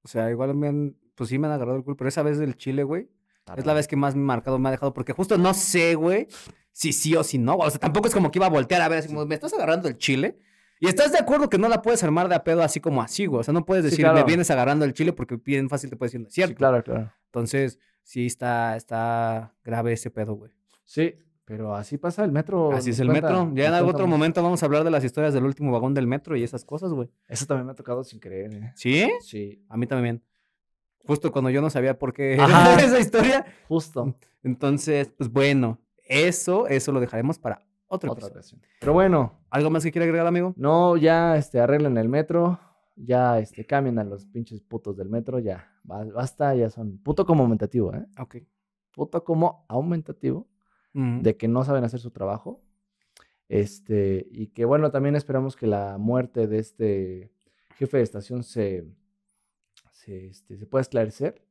O 0.02 0.08
sea, 0.08 0.30
igual 0.30 0.54
me 0.54 0.68
han, 0.68 0.96
pues 1.14 1.30
sí 1.30 1.38
me 1.38 1.46
han 1.46 1.52
agarrado 1.54 1.78
el 1.78 1.84
culo, 1.84 1.96
pero 1.96 2.08
esa 2.08 2.22
vez 2.22 2.38
del 2.38 2.56
chile, 2.56 2.84
güey, 2.84 3.08
es 3.56 3.66
la 3.66 3.72
vez 3.74 3.88
que 3.88 3.96
más 3.96 4.14
marcado 4.14 4.58
me 4.58 4.68
ha 4.68 4.72
dejado, 4.72 4.92
porque 4.92 5.12
justo 5.12 5.36
no 5.38 5.54
sé, 5.54 5.94
güey, 5.94 6.28
si 6.72 6.92
sí 6.92 7.16
o 7.16 7.24
si 7.24 7.38
no. 7.38 7.56
O 7.56 7.70
sea, 7.70 7.80
tampoco 7.80 8.06
es 8.08 8.14
como 8.14 8.30
que 8.30 8.38
iba 8.38 8.46
a 8.46 8.50
voltear 8.50 8.82
a 8.82 8.88
ver, 8.88 8.98
así 8.98 9.08
como, 9.08 9.24
¿me 9.26 9.34
estás 9.34 9.52
agarrando 9.54 9.88
el 9.88 9.96
chile? 9.98 10.38
Y 10.78 10.88
estás 10.88 11.10
de 11.10 11.18
acuerdo 11.18 11.48
que 11.48 11.56
no 11.58 11.68
la 11.68 11.80
puedes 11.82 12.04
armar 12.04 12.28
de 12.28 12.34
a 12.34 12.44
pedo 12.44 12.62
así 12.62 12.80
como 12.80 13.00
así, 13.02 13.26
güey. 13.26 13.40
O 13.40 13.44
sea, 13.44 13.54
no 13.54 13.64
puedes 13.64 13.84
Sí, 13.84 13.90
decir, 13.90 14.04
claro. 14.04 14.18
me 14.18 14.24
vienes 14.24 14.50
agarrando 14.50 14.84
el 14.84 14.92
chile 14.92 15.12
porque 15.12 15.36
bien 15.36 15.68
fácil 15.70 15.88
te 15.90 15.96
puedes 15.96 16.12
decir, 16.12 16.20
no 16.20 16.28
es 16.28 16.34
cierto. 16.34 16.50
Sí, 16.50 16.56
claro, 16.56 16.82
claro. 16.84 17.12
Entonces, 17.26 17.78
sí 18.02 18.26
está, 18.26 18.76
está 18.76 19.54
grave 19.64 19.92
ese 19.94 20.10
pedo, 20.10 20.34
güey. 20.34 20.52
Sí, 20.84 21.14
pero 21.46 21.74
así 21.74 21.96
pasa 21.96 22.22
el 22.24 22.32
metro. 22.32 22.72
Así 22.72 22.90
es 22.90 23.00
el 23.00 23.06
cuenta- 23.08 23.28
metro. 23.30 23.50
Ya 23.54 23.68
en 23.68 23.72
algún 23.74 23.94
otro 23.94 24.06
momento 24.06 24.42
vamos 24.42 24.62
a 24.62 24.66
hablar 24.66 24.84
de 24.84 24.90
las 24.90 25.02
historias 25.04 25.32
del 25.32 25.44
último 25.44 25.72
vagón 25.72 25.94
del 25.94 26.06
metro 26.06 26.36
y 26.36 26.42
esas 26.42 26.64
cosas, 26.66 26.92
güey. 26.92 27.08
Eso 27.28 27.46
también 27.46 27.64
me 27.66 27.72
ha 27.72 27.74
tocado 27.74 28.04
sin 28.04 28.20
creer. 28.20 28.52
eh. 28.52 28.72
¿Sí? 28.74 29.08
Sí, 29.20 29.64
A 29.70 29.78
mí 29.78 29.86
también. 29.86 30.22
Justo 31.06 31.30
cuando 31.32 31.48
yo 31.50 31.62
no 31.62 31.70
sabía 31.70 31.98
por 31.98 32.12
qué 32.12 32.36
Ajá. 32.40 32.74
esa 32.84 32.98
historia. 32.98 33.46
justo. 33.68 34.14
Entonces, 34.42 35.08
pues 35.16 35.30
bueno, 35.32 35.78
eso, 36.08 36.66
eso 36.66 36.92
lo 36.92 37.00
dejaremos 37.00 37.38
para 37.38 37.64
otro 37.88 38.10
Otra 38.12 38.26
episodio. 38.26 38.40
ocasión. 38.40 38.60
Pero 38.80 38.92
bueno, 38.92 39.38
¿Algo 39.50 39.70
más 39.70 39.84
que 39.84 39.92
quiera 39.92 40.04
agregar, 40.04 40.26
amigo? 40.26 40.52
no, 40.56 40.96
ya 40.96 41.36
este, 41.36 41.60
arreglen 41.60 41.96
el 41.96 42.08
metro. 42.08 42.58
Ya 42.96 43.38
este, 43.38 43.64
cambien 43.64 43.98
a 43.98 44.04
los 44.04 44.24
pinches 44.26 44.60
putos 44.62 44.96
del 44.96 45.08
metro. 45.10 45.38
Ya, 45.38 45.70
ba- 45.84 46.04
basta, 46.06 46.54
ya 46.54 46.70
son. 46.70 46.98
Puto 46.98 47.24
como 47.26 47.42
aumentativo, 47.44 47.94
¿eh? 47.94 48.04
Ok. 48.18 48.36
Puto 48.92 49.22
como 49.22 49.64
aumentativo. 49.68 50.46
De 50.96 51.36
que 51.36 51.46
no 51.46 51.62
saben 51.62 51.84
hacer 51.84 52.00
su 52.00 52.10
trabajo. 52.10 52.62
Este, 53.48 54.26
y 54.30 54.48
que 54.48 54.64
bueno, 54.64 54.90
también 54.90 55.14
esperamos 55.14 55.54
que 55.54 55.66
la 55.66 55.98
muerte 55.98 56.46
de 56.46 56.58
este 56.58 57.30
jefe 57.76 57.98
de 57.98 58.02
estación 58.02 58.42
se, 58.42 58.86
se, 59.92 60.28
este, 60.28 60.56
se 60.56 60.66
pueda 60.66 60.80
esclarecer 60.80 61.44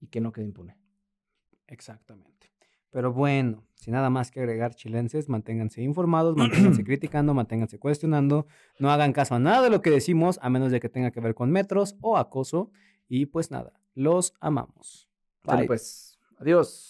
y 0.00 0.06
que 0.06 0.20
no 0.20 0.32
quede 0.32 0.46
impune. 0.46 0.78
Exactamente. 1.66 2.36
Pero 2.90 3.12
bueno, 3.12 3.62
sin 3.74 3.92
nada 3.92 4.08
más 4.08 4.30
que 4.30 4.40
agregar, 4.40 4.74
chilenses, 4.74 5.28
manténganse 5.28 5.82
informados, 5.82 6.34
manténganse 6.34 6.82
criticando, 6.84 7.34
manténganse 7.34 7.78
cuestionando, 7.78 8.46
no 8.78 8.90
hagan 8.90 9.12
caso 9.12 9.34
a 9.34 9.38
nada 9.38 9.62
de 9.62 9.70
lo 9.70 9.82
que 9.82 9.90
decimos, 9.90 10.38
a 10.40 10.48
menos 10.48 10.72
de 10.72 10.80
que 10.80 10.88
tenga 10.88 11.10
que 11.10 11.20
ver 11.20 11.34
con 11.34 11.50
metros 11.50 11.96
o 12.00 12.16
acoso. 12.16 12.70
Y 13.08 13.26
pues 13.26 13.50
nada, 13.50 13.74
los 13.94 14.32
amamos. 14.40 15.08
Bye. 15.44 15.66
pues, 15.66 16.18
adiós. 16.38 16.84